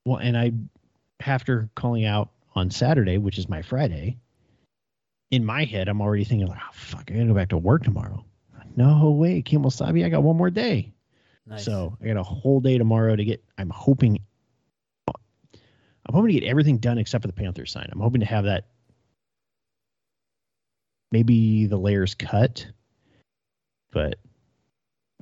Well, 0.05 0.19
and 0.19 0.37
I, 0.37 0.53
after 1.25 1.71
calling 1.75 2.05
out 2.05 2.31
on 2.55 2.71
Saturday, 2.71 3.19
which 3.19 3.39
is 3.39 3.49
my 3.49 3.63
Friday, 3.63 4.19
in 5.31 5.45
my 5.45 5.65
head, 5.65 5.89
I'm 5.89 6.01
already 6.01 6.25
thinking 6.25 6.47
like, 6.47 6.61
oh, 6.63 6.73
fuck, 6.73 7.11
I 7.11 7.15
gotta 7.15 7.27
go 7.27 7.35
back 7.35 7.49
to 7.49 7.59
work 7.59 7.85
tomorrow. 7.85 8.25
No 8.77 9.13
way, 9.13 9.41
Kimosabi, 9.41 10.05
I 10.05 10.09
got 10.09 10.23
one 10.23 10.37
more 10.37 10.51
day. 10.51 10.93
Nice. 11.47 11.65
So 11.65 11.97
I 12.03 12.07
got 12.07 12.17
a 12.17 12.23
whole 12.23 12.61
day 12.61 12.77
tomorrow 12.77 13.15
to 13.15 13.25
get, 13.25 13.43
I'm 13.57 13.71
hoping, 13.71 14.19
I'm 15.09 16.13
hoping 16.15 16.35
to 16.35 16.41
get 16.41 16.49
everything 16.49 16.79
done 16.79 16.99
except 16.99 17.23
for 17.23 17.29
the 17.29 17.35
Panthers 17.35 17.71
sign. 17.71 17.89
I'm 17.93 18.01
hoping 18.01 18.21
to 18.21 18.27
have 18.27 18.45
that, 18.45 18.67
maybe 21.13 21.67
the 21.67 21.77
layers 21.77 22.15
cut, 22.15 22.67
but 23.95 24.19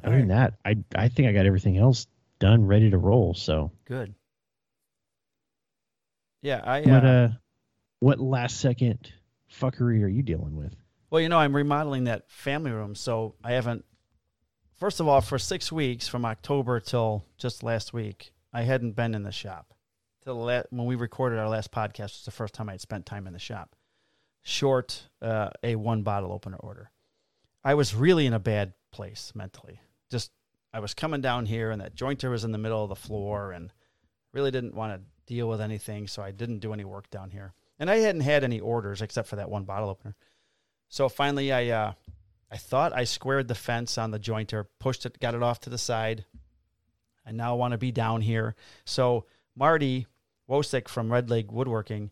other 0.03 0.19
than 0.19 0.29
that, 0.29 0.55
I, 0.65 0.77
I 0.97 1.09
think 1.09 1.29
I 1.29 1.33
got 1.33 1.47
everything 1.47 1.77
else 1.77 2.07
done, 2.41 2.67
ready 2.67 2.91
to 2.91 2.99
roll. 2.99 3.35
So 3.35 3.71
good. 3.85 4.15
Yeah, 6.43 6.61
I. 6.65 6.83
Uh, 6.83 6.91
what 6.91 7.05
uh 7.05 7.29
what 8.01 8.19
last 8.19 8.61
second 8.61 9.13
fuckery 9.61 10.03
are 10.03 10.09
you 10.09 10.23
dealing 10.23 10.57
with? 10.57 10.75
Well, 11.11 11.21
you 11.21 11.29
know, 11.29 11.39
I'm 11.39 11.55
remodeling 11.55 12.05
that 12.05 12.29
family 12.31 12.73
room, 12.73 12.95
so 12.95 13.37
I 13.45 13.53
haven't. 13.53 13.85
First 14.75 14.99
of 14.99 15.07
all, 15.07 15.21
for 15.21 15.39
six 15.39 15.71
weeks 15.71 16.09
from 16.09 16.25
October 16.25 16.81
till 16.81 17.25
just 17.39 17.63
last 17.63 17.93
week, 17.93 18.33
I 18.53 18.63
hadn't 18.63 18.97
been 18.97 19.15
in 19.15 19.23
the 19.23 19.31
shop. 19.31 19.75
Till 20.25 20.37
la- 20.37 20.63
when 20.71 20.87
we 20.87 20.97
recorded 20.97 21.39
our 21.39 21.49
last 21.49 21.71
podcast 21.71 22.01
was 22.01 22.23
the 22.25 22.31
first 22.33 22.55
time 22.55 22.69
I'd 22.69 22.81
spent 22.81 23.07
time 23.07 23.27
in 23.29 23.33
the 23.33 23.39
shop. 23.39 23.77
Short 24.43 25.09
uh, 25.21 25.51
a 25.63 25.77
one 25.77 26.03
bottle 26.03 26.33
opener 26.33 26.57
order. 26.57 26.91
I 27.65 27.75
was 27.75 27.95
really 27.95 28.27
in 28.27 28.33
a 28.33 28.39
bad 28.39 28.73
place 28.91 29.33
mentally. 29.35 29.81
Just 30.11 30.31
I 30.73 30.81
was 30.81 30.95
coming 30.95 31.21
down 31.21 31.47
here, 31.47 31.71
and 31.71 31.81
that 31.81 31.95
jointer 31.97 32.31
was 32.31 32.45
in 32.45 32.53
the 32.53 32.59
middle 32.59 32.83
of 32.83 32.89
the 32.89 32.97
floor, 32.97 33.53
and 33.53 33.73
really 34.33 34.51
didn't 34.51 34.75
want 34.75 34.95
to 34.95 35.33
deal 35.33 35.49
with 35.49 35.61
anything, 35.61 36.09
so 36.09 36.23
I 36.23 36.31
didn't 36.31 36.61
do 36.61 36.73
any 36.73 36.85
work 36.85 37.11
down 37.11 37.31
here. 37.31 37.53
And 37.79 37.91
I 37.91 37.99
hadn't 37.99 38.23
had 38.23 38.45
any 38.45 38.61
orders 38.61 39.03
except 39.03 39.29
for 39.29 39.37
that 39.37 39.51
one 39.51 39.65
bottle 39.65 39.89
opener. 39.89 40.15
So 40.89 41.09
finally, 41.09 41.53
I 41.53 41.69
uh, 41.69 41.93
I 42.51 42.57
thought 42.57 42.93
I 42.93 43.05
squared 43.05 43.49
the 43.49 43.55
fence 43.55 43.97
on 43.97 44.11
the 44.11 44.21
jointer, 44.21 44.67
pushed 44.79 45.07
it, 45.07 45.19
got 45.21 45.35
it 45.35 45.43
off 45.43 45.61
to 45.61 45.71
the 45.71 45.79
side. 45.79 46.27
I 47.27 47.33
now 47.33 47.57
want 47.57 47.73
to 47.73 47.79
be 47.79 47.93
down 47.93 48.21
here. 48.21 48.57
So 48.85 49.25
Marty 49.57 50.07
Wosick 50.51 50.89
from 50.89 51.11
Red 51.11 51.31
Leg 51.31 51.51
Woodworking, 51.51 52.11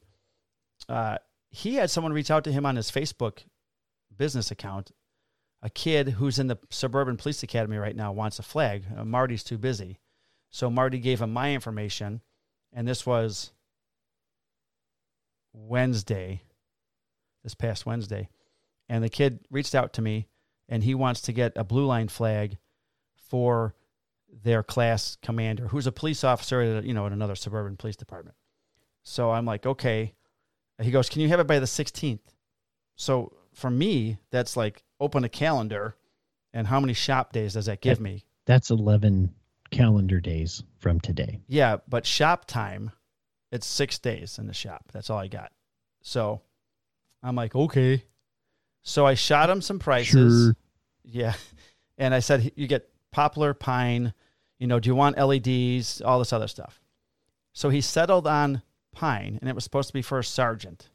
uh, 0.89 1.19
he 1.51 1.75
had 1.75 1.91
someone 1.91 2.13
reach 2.13 2.31
out 2.31 2.45
to 2.45 2.53
him 2.53 2.65
on 2.65 2.77
his 2.77 2.91
Facebook 2.91 3.45
business 4.17 4.51
account. 4.51 4.93
A 5.63 5.71
kid 5.71 6.11
who's 6.11 6.39
in 6.39 6.47
the 6.47 6.59
suburban 6.71 7.17
police 7.17 7.43
academy 7.43 7.77
right 7.77 7.97
now 7.97 8.13
wants 8.13 8.39
a 8.39 8.43
flag. 8.43 8.85
Uh, 8.97 9.05
Marty's 9.05 9.45
too 9.45 9.59
busy. 9.59 9.99
So 10.51 10.71
Marty 10.71 10.99
gave 10.99 11.21
him 11.21 11.33
my 11.33 11.53
information, 11.53 12.23
and 12.73 12.89
this 12.89 13.05
was 13.05 13.53
Wednesday, 15.53 16.43
this 17.43 17.55
past 17.55 17.87
Wednesday. 17.87 18.29
And 18.89 19.05
the 19.05 19.09
kid 19.09 19.41
reached 19.51 19.75
out 19.75 19.93
to 19.95 20.03
me 20.03 20.27
and 20.69 20.85
he 20.85 20.95
wants 20.95 21.21
to 21.23 21.33
get 21.33 21.53
a 21.57 21.65
blue 21.65 21.85
line 21.85 22.09
flag 22.09 22.57
for 23.17 23.75
their 24.43 24.63
class 24.63 25.17
commander, 25.23 25.69
who's 25.69 25.87
a 25.87 25.93
police 25.93 26.23
officer 26.25 26.61
at, 26.61 26.85
you 26.85 26.95
know, 26.95 27.07
in 27.07 27.13
another 27.13 27.35
suburban 27.35 27.77
police 27.77 27.97
department. 27.97 28.37
So 29.03 29.31
I'm 29.33 29.45
like, 29.45 29.67
okay. 29.67 30.15
He 30.81 30.91
goes, 30.91 31.09
Can 31.09 31.21
you 31.21 31.29
have 31.29 31.41
it 31.41 31.47
by 31.47 31.59
the 31.59 31.67
16th? 31.67 32.21
So 32.97 33.33
for 33.53 33.71
me, 33.71 34.19
that's 34.31 34.57
like 34.57 34.85
open 35.01 35.25
a 35.25 35.29
calendar 35.29 35.97
and 36.53 36.67
how 36.67 36.79
many 36.81 36.93
shop 36.93 37.33
days 37.33 37.55
does 37.55 37.67
that 37.67 37.81
give 37.81 37.99
That- 37.99 38.03
me? 38.05 38.25
That's 38.47 38.71
11 38.71 39.35
calendar 39.71 40.21
days 40.21 40.63
from 40.79 41.01
today. 41.01 41.41
Yeah, 41.47 41.77
but 41.89 42.05
shop 42.07 42.45
time, 42.47 42.91
it's 43.53 43.67
six 43.67 43.99
days 43.99 44.39
in 44.39 44.47
the 44.47 44.55
shop. 44.55 44.87
That's 44.93 45.11
all 45.11 45.19
I 45.19 45.29
got. 45.29 45.53
So 46.03 46.41
I'm 47.23 47.37
like, 47.37 47.55
okay. 47.55 48.05
So 48.83 49.07
I 49.07 49.15
shot 49.15 49.51
him 49.51 49.61
some 49.61 49.79
prices. 49.79 50.47
Sure. 50.47 50.57
Yeah. 51.05 51.35
And 51.99 52.15
I 52.15 52.21
said, 52.21 52.53
you 52.57 52.67
get 52.67 52.89
poplar, 53.11 53.53
pine, 53.53 54.15
you 54.59 54.67
know, 54.67 54.81
do 54.81 54.89
you 54.89 54.95
want 54.95 55.19
LEDs, 55.19 56.01
all 56.01 56.19
this 56.19 56.33
other 56.33 56.49
stuff. 56.49 56.81
So 57.53 57.69
he 57.69 57.83
settled 57.83 58.27
on 58.27 58.63
pine, 58.93 59.37
and 59.39 59.51
it 59.51 59.55
was 59.55 59.65
supposed 59.65 59.89
to 59.89 59.93
be 59.93 60.01
for 60.01 60.19
a 60.19 60.25
sergeant. 60.25 60.89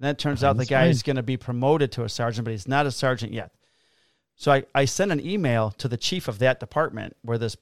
Then 0.00 0.12
it 0.12 0.18
turns 0.18 0.44
out 0.44 0.56
the 0.56 0.64
guy 0.64 0.86
is 0.86 1.02
going 1.02 1.16
to 1.16 1.22
be 1.22 1.36
promoted 1.36 1.92
to 1.92 2.04
a 2.04 2.08
sergeant, 2.08 2.44
but 2.44 2.52
he's 2.52 2.68
not 2.68 2.86
a 2.86 2.92
sergeant 2.92 3.32
yet. 3.32 3.52
So 4.36 4.52
I, 4.52 4.64
I 4.74 4.84
sent 4.84 5.10
an 5.10 5.24
email 5.24 5.72
to 5.78 5.88
the 5.88 5.96
chief 5.96 6.28
of 6.28 6.38
that 6.38 6.60
department 6.60 7.16
where 7.22 7.38
this 7.38 7.56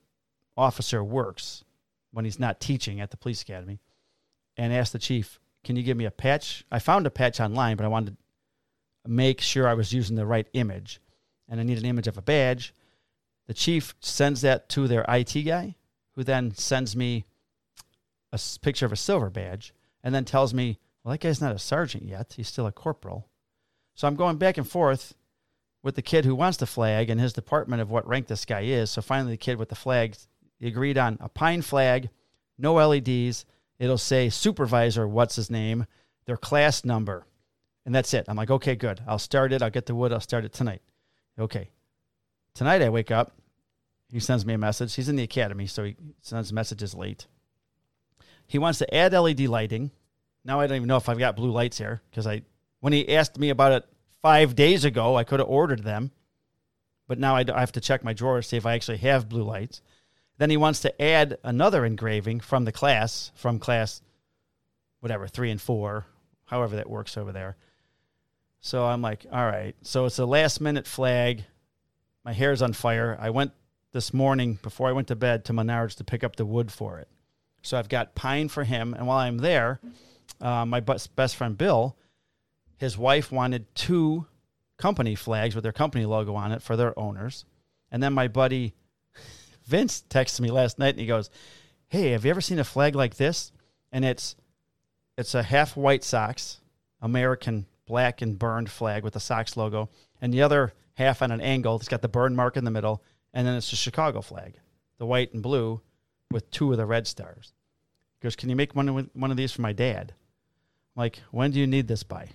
officer 0.56 1.02
works 1.02 1.64
when 2.12 2.26
he's 2.26 2.38
not 2.38 2.60
teaching 2.60 3.00
at 3.00 3.10
the 3.10 3.16
police 3.16 3.40
academy 3.42 3.80
and 4.56 4.72
asked 4.72 4.92
the 4.92 4.98
chief, 4.98 5.40
Can 5.64 5.76
you 5.76 5.82
give 5.82 5.96
me 5.96 6.04
a 6.04 6.10
patch? 6.10 6.64
I 6.70 6.78
found 6.78 7.06
a 7.06 7.10
patch 7.10 7.40
online, 7.40 7.76
but 7.76 7.84
I 7.84 7.88
wanted 7.88 8.16
to 9.04 9.10
make 9.10 9.40
sure 9.40 9.66
I 9.66 9.74
was 9.74 9.92
using 9.92 10.16
the 10.16 10.26
right 10.26 10.46
image. 10.52 11.00
And 11.48 11.60
I 11.60 11.62
need 11.62 11.78
an 11.78 11.86
image 11.86 12.08
of 12.08 12.18
a 12.18 12.22
badge. 12.22 12.74
The 13.46 13.54
chief 13.54 13.94
sends 14.00 14.42
that 14.42 14.68
to 14.70 14.86
their 14.88 15.04
IT 15.08 15.32
guy, 15.42 15.76
who 16.12 16.24
then 16.24 16.54
sends 16.54 16.94
me 16.94 17.24
a 18.32 18.40
picture 18.60 18.84
of 18.84 18.92
a 18.92 18.96
silver 18.96 19.30
badge 19.30 19.72
and 20.02 20.14
then 20.14 20.24
tells 20.24 20.52
me, 20.52 20.78
Well, 21.06 21.12
that 21.12 21.20
guy's 21.20 21.40
not 21.40 21.54
a 21.54 21.58
sergeant 21.60 22.02
yet. 22.02 22.34
He's 22.36 22.48
still 22.48 22.66
a 22.66 22.72
corporal. 22.72 23.28
So 23.94 24.08
I'm 24.08 24.16
going 24.16 24.38
back 24.38 24.58
and 24.58 24.68
forth 24.68 25.14
with 25.84 25.94
the 25.94 26.02
kid 26.02 26.24
who 26.24 26.34
wants 26.34 26.58
the 26.58 26.66
flag 26.66 27.10
and 27.10 27.20
his 27.20 27.32
department 27.32 27.80
of 27.80 27.92
what 27.92 28.08
rank 28.08 28.26
this 28.26 28.44
guy 28.44 28.62
is. 28.62 28.90
So 28.90 29.02
finally, 29.02 29.34
the 29.34 29.36
kid 29.36 29.56
with 29.56 29.68
the 29.68 29.76
flag 29.76 30.16
agreed 30.60 30.98
on 30.98 31.16
a 31.20 31.28
pine 31.28 31.62
flag, 31.62 32.10
no 32.58 32.74
LEDs. 32.74 33.44
It'll 33.78 33.98
say 33.98 34.30
supervisor, 34.30 35.06
what's 35.06 35.36
his 35.36 35.48
name, 35.48 35.86
their 36.24 36.36
class 36.36 36.84
number, 36.84 37.24
and 37.84 37.94
that's 37.94 38.12
it. 38.12 38.24
I'm 38.26 38.36
like, 38.36 38.50
okay, 38.50 38.74
good. 38.74 39.00
I'll 39.06 39.20
start 39.20 39.52
it. 39.52 39.62
I'll 39.62 39.70
get 39.70 39.86
the 39.86 39.94
wood. 39.94 40.12
I'll 40.12 40.18
start 40.18 40.44
it 40.44 40.52
tonight. 40.52 40.82
Okay. 41.38 41.70
Tonight 42.52 42.82
I 42.82 42.88
wake 42.88 43.12
up. 43.12 43.30
He 44.10 44.18
sends 44.18 44.44
me 44.44 44.54
a 44.54 44.58
message. 44.58 44.96
He's 44.96 45.08
in 45.08 45.14
the 45.14 45.22
academy, 45.22 45.68
so 45.68 45.84
he 45.84 45.94
sends 46.20 46.52
messages 46.52 46.96
late. 46.96 47.28
He 48.48 48.58
wants 48.58 48.80
to 48.80 48.92
add 48.92 49.12
LED 49.12 49.42
lighting. 49.42 49.92
Now 50.46 50.60
I 50.60 50.68
don't 50.68 50.76
even 50.76 50.86
know 50.86 50.96
if 50.96 51.08
I've 51.08 51.18
got 51.18 51.34
blue 51.34 51.50
lights 51.50 51.76
here 51.76 52.00
because 52.08 52.26
I, 52.26 52.42
when 52.78 52.92
he 52.92 53.16
asked 53.16 53.36
me 53.36 53.50
about 53.50 53.72
it 53.72 53.84
five 54.22 54.54
days 54.54 54.84
ago, 54.84 55.16
I 55.16 55.24
could 55.24 55.40
have 55.40 55.48
ordered 55.48 55.82
them, 55.82 56.12
but 57.08 57.18
now 57.18 57.34
I 57.34 57.44
have 57.58 57.72
to 57.72 57.80
check 57.80 58.04
my 58.04 58.12
drawer 58.12 58.36
to 58.36 58.42
see 58.46 58.56
if 58.56 58.64
I 58.64 58.74
actually 58.74 58.98
have 58.98 59.28
blue 59.28 59.42
lights. 59.42 59.82
Then 60.38 60.50
he 60.50 60.56
wants 60.56 60.80
to 60.80 61.02
add 61.02 61.38
another 61.42 61.84
engraving 61.84 62.40
from 62.40 62.64
the 62.64 62.70
class, 62.70 63.32
from 63.34 63.58
class, 63.58 64.02
whatever, 65.00 65.26
three 65.26 65.50
and 65.50 65.60
four, 65.60 66.06
however 66.44 66.76
that 66.76 66.88
works 66.88 67.16
over 67.16 67.32
there. 67.32 67.56
So 68.60 68.84
I'm 68.84 69.02
like, 69.02 69.26
all 69.32 69.44
right. 69.44 69.74
So 69.82 70.04
it's 70.04 70.18
a 70.20 70.26
last 70.26 70.60
minute 70.60 70.86
flag. 70.86 71.44
My 72.24 72.32
hair's 72.32 72.62
on 72.62 72.72
fire. 72.72 73.16
I 73.20 73.30
went 73.30 73.50
this 73.92 74.14
morning 74.14 74.58
before 74.62 74.88
I 74.88 74.92
went 74.92 75.08
to 75.08 75.16
bed 75.16 75.44
to 75.46 75.52
Menards 75.52 75.96
to 75.96 76.04
pick 76.04 76.22
up 76.22 76.36
the 76.36 76.46
wood 76.46 76.70
for 76.70 77.00
it. 77.00 77.08
So 77.62 77.76
I've 77.76 77.88
got 77.88 78.14
pine 78.14 78.48
for 78.48 78.62
him. 78.62 78.94
And 78.94 79.08
while 79.08 79.18
I'm 79.18 79.38
there, 79.38 79.80
uh, 80.40 80.66
my 80.66 80.80
best 80.80 81.36
friend 81.36 81.56
Bill, 81.56 81.96
his 82.76 82.98
wife 82.98 83.32
wanted 83.32 83.74
two 83.74 84.26
company 84.76 85.14
flags 85.14 85.54
with 85.54 85.64
their 85.64 85.72
company 85.72 86.04
logo 86.04 86.34
on 86.34 86.52
it 86.52 86.62
for 86.62 86.76
their 86.76 86.98
owners. 86.98 87.44
And 87.90 88.02
then 88.02 88.12
my 88.12 88.28
buddy 88.28 88.74
Vince 89.66 90.04
texted 90.08 90.40
me 90.40 90.50
last 90.50 90.78
night 90.78 90.90
and 90.90 91.00
he 91.00 91.06
goes, 91.06 91.30
Hey, 91.88 92.10
have 92.10 92.24
you 92.24 92.30
ever 92.30 92.40
seen 92.40 92.58
a 92.58 92.64
flag 92.64 92.94
like 92.94 93.16
this? 93.16 93.52
And 93.92 94.04
it's 94.04 94.36
it's 95.16 95.34
a 95.34 95.42
half 95.42 95.76
white 95.76 96.04
Sox, 96.04 96.60
American 97.00 97.66
black 97.86 98.20
and 98.20 98.38
burned 98.38 98.70
flag 98.70 99.02
with 99.02 99.14
the 99.14 99.20
Sox 99.20 99.56
logo, 99.56 99.88
and 100.20 100.32
the 100.32 100.42
other 100.42 100.72
half 100.94 101.22
on 101.22 101.30
an 101.30 101.40
angle. 101.40 101.76
It's 101.76 101.88
got 101.88 102.02
the 102.02 102.08
burn 102.08 102.36
mark 102.36 102.56
in 102.56 102.64
the 102.64 102.70
middle, 102.70 103.02
and 103.32 103.46
then 103.46 103.54
it's 103.54 103.70
the 103.70 103.76
Chicago 103.76 104.20
flag, 104.20 104.58
the 104.98 105.06
white 105.06 105.32
and 105.32 105.42
blue 105.42 105.80
with 106.30 106.50
two 106.50 106.70
of 106.72 106.76
the 106.76 106.86
red 106.86 107.06
stars. 107.06 107.54
He 108.20 108.26
goes, 108.26 108.36
Can 108.36 108.50
you 108.50 108.56
make 108.56 108.74
one 108.74 109.08
one 109.14 109.30
of 109.30 109.36
these 109.36 109.52
for 109.52 109.62
my 109.62 109.72
dad? 109.72 110.12
Like, 110.96 111.20
when 111.30 111.50
do 111.50 111.60
you 111.60 111.66
need 111.66 111.86
this 111.86 112.02
by? 112.02 112.30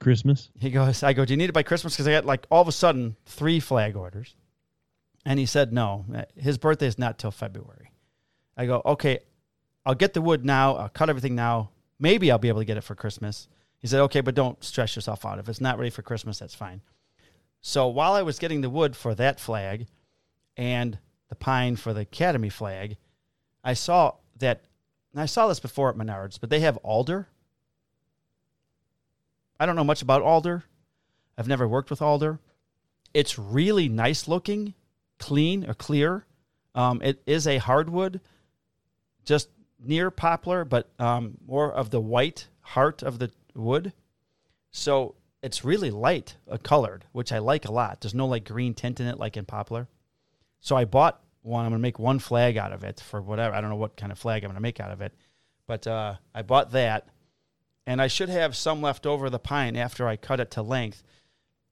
Christmas. 0.00 0.50
He 0.58 0.70
goes, 0.70 1.02
I 1.02 1.12
go, 1.12 1.24
do 1.24 1.32
you 1.32 1.36
need 1.36 1.50
it 1.50 1.54
by 1.54 1.62
Christmas? 1.62 1.94
Because 1.94 2.08
I 2.08 2.12
got 2.12 2.24
like 2.24 2.46
all 2.50 2.62
of 2.62 2.68
a 2.68 2.72
sudden 2.72 3.16
three 3.24 3.60
flag 3.60 3.94
orders. 3.96 4.34
And 5.24 5.38
he 5.38 5.46
said, 5.46 5.72
no, 5.72 6.04
his 6.36 6.58
birthday 6.58 6.86
is 6.86 6.98
not 6.98 7.18
till 7.18 7.30
February. 7.30 7.90
I 8.56 8.66
go, 8.66 8.80
okay, 8.84 9.20
I'll 9.84 9.94
get 9.94 10.14
the 10.14 10.22
wood 10.22 10.44
now. 10.44 10.76
I'll 10.76 10.88
cut 10.88 11.10
everything 11.10 11.34
now. 11.34 11.70
Maybe 11.98 12.30
I'll 12.30 12.38
be 12.38 12.48
able 12.48 12.60
to 12.60 12.64
get 12.64 12.76
it 12.76 12.84
for 12.84 12.94
Christmas. 12.94 13.48
He 13.78 13.88
said, 13.88 14.00
okay, 14.02 14.20
but 14.20 14.34
don't 14.34 14.62
stress 14.62 14.96
yourself 14.96 15.26
out. 15.26 15.38
If 15.38 15.48
it's 15.48 15.60
not 15.60 15.78
ready 15.78 15.90
for 15.90 16.02
Christmas, 16.02 16.38
that's 16.38 16.54
fine. 16.54 16.80
So 17.60 17.88
while 17.88 18.12
I 18.12 18.22
was 18.22 18.38
getting 18.38 18.60
the 18.60 18.70
wood 18.70 18.96
for 18.96 19.14
that 19.16 19.40
flag 19.40 19.86
and 20.56 20.98
the 21.28 21.34
pine 21.34 21.76
for 21.76 21.92
the 21.92 22.02
Academy 22.02 22.48
flag, 22.48 22.96
I 23.64 23.74
saw 23.74 24.14
that, 24.38 24.64
and 25.16 25.22
I 25.22 25.26
saw 25.26 25.48
this 25.48 25.60
before 25.60 25.88
at 25.88 25.96
Menards, 25.96 26.38
but 26.38 26.50
they 26.50 26.60
have 26.60 26.76
alder. 26.78 27.26
I 29.58 29.64
don't 29.64 29.74
know 29.74 29.82
much 29.82 30.02
about 30.02 30.20
alder. 30.20 30.64
I've 31.38 31.48
never 31.48 31.66
worked 31.66 31.88
with 31.88 32.02
alder. 32.02 32.38
It's 33.14 33.38
really 33.38 33.88
nice 33.88 34.28
looking, 34.28 34.74
clean 35.18 35.64
or 35.66 35.72
clear. 35.72 36.26
Um, 36.74 37.00
it 37.00 37.22
is 37.24 37.46
a 37.46 37.56
hardwood, 37.56 38.20
just 39.24 39.48
near 39.80 40.10
poplar, 40.10 40.66
but 40.66 40.90
um, 40.98 41.38
more 41.46 41.72
of 41.72 41.88
the 41.88 42.00
white 42.00 42.48
heart 42.60 43.02
of 43.02 43.18
the 43.18 43.30
wood. 43.54 43.94
So 44.70 45.14
it's 45.42 45.64
really 45.64 45.90
light 45.90 46.36
uh, 46.50 46.58
colored, 46.58 47.06
which 47.12 47.32
I 47.32 47.38
like 47.38 47.64
a 47.64 47.72
lot. 47.72 48.02
There's 48.02 48.12
no 48.12 48.26
like 48.26 48.44
green 48.44 48.74
tint 48.74 49.00
in 49.00 49.06
it 49.06 49.18
like 49.18 49.38
in 49.38 49.46
poplar. 49.46 49.88
So 50.60 50.76
I 50.76 50.84
bought 50.84 51.22
one. 51.46 51.64
I'm 51.64 51.70
gonna 51.70 51.80
make 51.80 51.98
one 51.98 52.18
flag 52.18 52.56
out 52.56 52.72
of 52.72 52.84
it 52.84 53.00
for 53.00 53.22
whatever. 53.22 53.54
I 53.54 53.60
don't 53.60 53.70
know 53.70 53.76
what 53.76 53.96
kind 53.96 54.12
of 54.12 54.18
flag 54.18 54.44
I'm 54.44 54.50
gonna 54.50 54.60
make 54.60 54.80
out 54.80 54.90
of 54.90 55.00
it, 55.00 55.14
but 55.66 55.86
uh, 55.86 56.16
I 56.34 56.42
bought 56.42 56.72
that 56.72 57.08
and 57.86 58.02
I 58.02 58.08
should 58.08 58.28
have 58.28 58.56
some 58.56 58.82
left 58.82 59.06
over 59.06 59.30
the 59.30 59.38
pine 59.38 59.76
after 59.76 60.08
I 60.08 60.16
cut 60.16 60.40
it 60.40 60.50
to 60.52 60.62
length. 60.62 61.02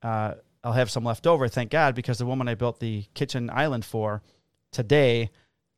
Uh, 0.02 0.34
I'll 0.62 0.72
have 0.72 0.90
some 0.90 1.04
left 1.04 1.26
over, 1.26 1.48
thank 1.48 1.70
God, 1.70 1.94
because 1.94 2.18
the 2.18 2.26
woman 2.26 2.48
I 2.48 2.54
built 2.54 2.80
the 2.80 3.04
kitchen 3.14 3.50
island 3.50 3.84
for 3.84 4.22
today 4.70 5.30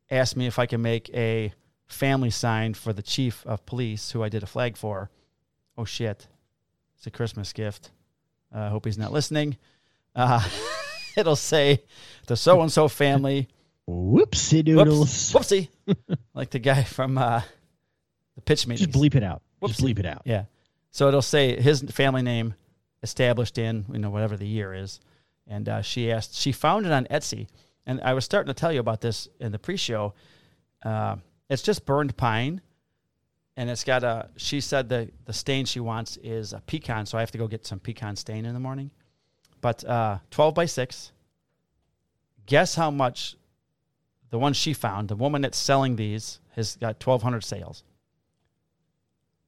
asked 0.09 0.37
me 0.37 0.47
if 0.47 0.59
I 0.59 0.65
can 0.65 0.81
make 0.81 1.09
a 1.13 1.53
family 1.87 2.29
sign 2.29 2.73
for 2.73 2.93
the 2.93 3.01
chief 3.01 3.45
of 3.45 3.65
police, 3.65 4.11
who 4.11 4.23
I 4.23 4.29
did 4.29 4.43
a 4.43 4.47
flag 4.47 4.77
for. 4.77 5.09
Oh 5.77 5.85
shit, 5.85 6.27
it's 6.95 7.07
a 7.07 7.11
Christmas 7.11 7.51
gift. 7.51 7.91
I 8.53 8.67
uh, 8.67 8.69
hope 8.69 8.85
he's 8.85 8.97
not 8.97 9.11
listening. 9.11 9.57
Uh, 10.15 10.47
it'll 11.17 11.35
say 11.35 11.83
the 12.27 12.37
so 12.37 12.61
and 12.61 12.71
so 12.71 12.87
family. 12.87 13.49
Whoopsie 13.89 14.13
Whoops, 14.15 15.31
doodles. 15.31 15.33
whoopsie, 15.33 15.69
like 16.33 16.49
the 16.49 16.59
guy 16.59 16.83
from 16.83 17.17
uh, 17.17 17.41
the 18.35 18.41
pitch 18.41 18.67
meetings. 18.67 18.87
Just 18.93 18.99
bleep 18.99 19.15
it 19.15 19.23
out. 19.23 19.41
Just 19.65 19.79
bleep 19.81 19.99
it 19.99 20.05
out. 20.05 20.23
Yeah. 20.25 20.45
So 20.91 21.07
it'll 21.07 21.21
say 21.21 21.59
his 21.59 21.81
family 21.83 22.21
name 22.21 22.53
established 23.03 23.57
in, 23.57 23.85
you 23.91 23.99
know, 23.99 24.09
whatever 24.09 24.35
the 24.35 24.47
year 24.47 24.73
is. 24.73 24.99
And 25.47 25.69
uh, 25.69 25.81
she 25.81 26.11
asked, 26.11 26.35
she 26.35 26.51
found 26.51 26.85
it 26.85 26.91
on 26.91 27.05
Etsy. 27.05 27.47
And 27.85 28.01
I 28.01 28.13
was 28.13 28.25
starting 28.25 28.47
to 28.47 28.53
tell 28.59 28.71
you 28.73 28.79
about 28.81 28.99
this 29.01 29.29
in 29.39 29.51
the 29.53 29.59
pre 29.59 29.77
show. 29.77 30.13
Uh, 30.83 31.15
it's 31.49 31.61
just 31.61 31.85
burned 31.85 32.17
pine. 32.17 32.61
And 33.55 33.69
it's 33.69 33.83
got 33.85 34.03
a, 34.03 34.29
she 34.35 34.59
said 34.59 34.89
the, 34.89 35.09
the 35.25 35.33
stain 35.33 35.65
she 35.65 35.79
wants 35.79 36.17
is 36.17 36.51
a 36.53 36.59
pecan. 36.59 37.05
So 37.05 37.17
I 37.17 37.21
have 37.21 37.31
to 37.31 37.37
go 37.37 37.47
get 37.47 37.65
some 37.65 37.79
pecan 37.79 38.15
stain 38.17 38.45
in 38.45 38.53
the 38.53 38.59
morning. 38.59 38.91
but 39.61 39.83
uh, 39.85 40.17
12 40.31 40.53
by 40.53 40.65
6. 40.65 41.11
Guess 42.45 42.75
how 42.75 42.91
much 42.91 43.35
the 44.29 44.39
one 44.39 44.53
she 44.53 44.73
found, 44.73 45.07
the 45.07 45.15
woman 45.15 45.41
that's 45.41 45.57
selling 45.57 45.95
these, 45.95 46.39
has 46.55 46.75
got 46.75 46.95
1,200 47.05 47.43
sales. 47.43 47.83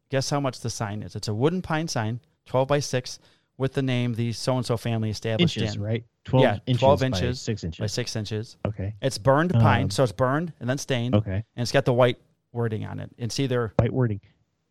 Guess 0.10 0.30
how 0.30 0.40
much 0.40 0.62
the 0.62 0.70
sign 0.70 1.04
is? 1.04 1.16
It's 1.16 1.28
a 1.28 1.34
wooden 1.34 1.62
pine 1.62 1.88
sign, 1.88 2.20
12 2.46 2.68
by 2.68 2.80
6, 2.80 3.20
with 3.58 3.74
the 3.74 3.82
name 3.82 4.14
the 4.16 4.32
so 4.32 4.56
and 4.58 4.66
so 4.66 4.78
family 4.78 5.10
established 5.10 5.58
Inches, 5.58 5.76
in. 5.76 5.82
right? 5.82 6.04
Twelve 6.24 6.44
Yeah, 6.44 6.58
inches. 6.66 6.80
12 6.80 7.00
by 7.00 7.06
inches 7.08 7.42
six 7.42 7.64
By 7.78 7.88
6 7.88 8.16
inches. 8.16 8.58
Okay. 8.66 8.96
It's 9.02 9.18
burned 9.18 9.52
pine, 9.52 9.84
Um, 9.84 9.90
so 9.90 10.04
it's 10.04 10.12
burned 10.14 10.54
and 10.60 10.70
then 10.70 10.78
stained, 10.78 11.14
Okay. 11.16 11.34
and 11.34 11.62
it's 11.62 11.72
got 11.72 11.86
the 11.86 11.94
white 11.94 12.18
wording 12.54 12.86
on 12.86 13.00
it. 13.00 13.12
It's 13.18 13.40
either 13.40 13.74
White 13.78 13.94
wording. 13.94 14.22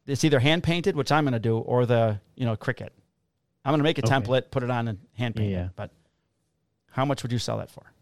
it's 0.06 0.24
either 0.24 0.40
hand 0.40 0.62
painted, 0.62 0.96
which 0.96 1.12
I'm 1.12 1.24
going 1.24 1.34
to 1.34 1.38
do, 1.38 1.58
or 1.58 1.84
the 1.86 2.18
you 2.34 2.46
know 2.46 2.56
Cricut. 2.56 2.88
I'm 3.64 3.72
going 3.72 3.78
to 3.80 3.84
make 3.84 3.98
a 3.98 4.04
Okay. 4.06 4.14
template, 4.14 4.50
put 4.50 4.62
it 4.62 4.70
on, 4.70 4.88
and 4.88 4.98
hand 5.14 5.36
paint 5.36 5.50
Yeah. 5.52 5.66
it. 5.66 5.72
But 5.76 5.90
how 6.90 7.04
much 7.04 7.22
would 7.22 7.30
you 7.32 7.38
sell 7.38 7.58
that 7.58 7.70
for? 7.70 7.92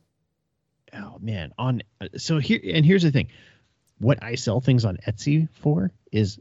Oh 1.17 1.19
man. 1.21 1.53
On 1.59 1.83
so 2.17 2.39
here 2.39 2.61
and 2.63 2.85
here's 2.85 3.03
the 3.03 3.11
thing. 3.11 3.29
What 3.99 4.23
I 4.23 4.35
sell 4.35 4.61
things 4.61 4.85
on 4.85 4.99
Etsy 5.07 5.49
for 5.61 5.91
is 6.13 6.39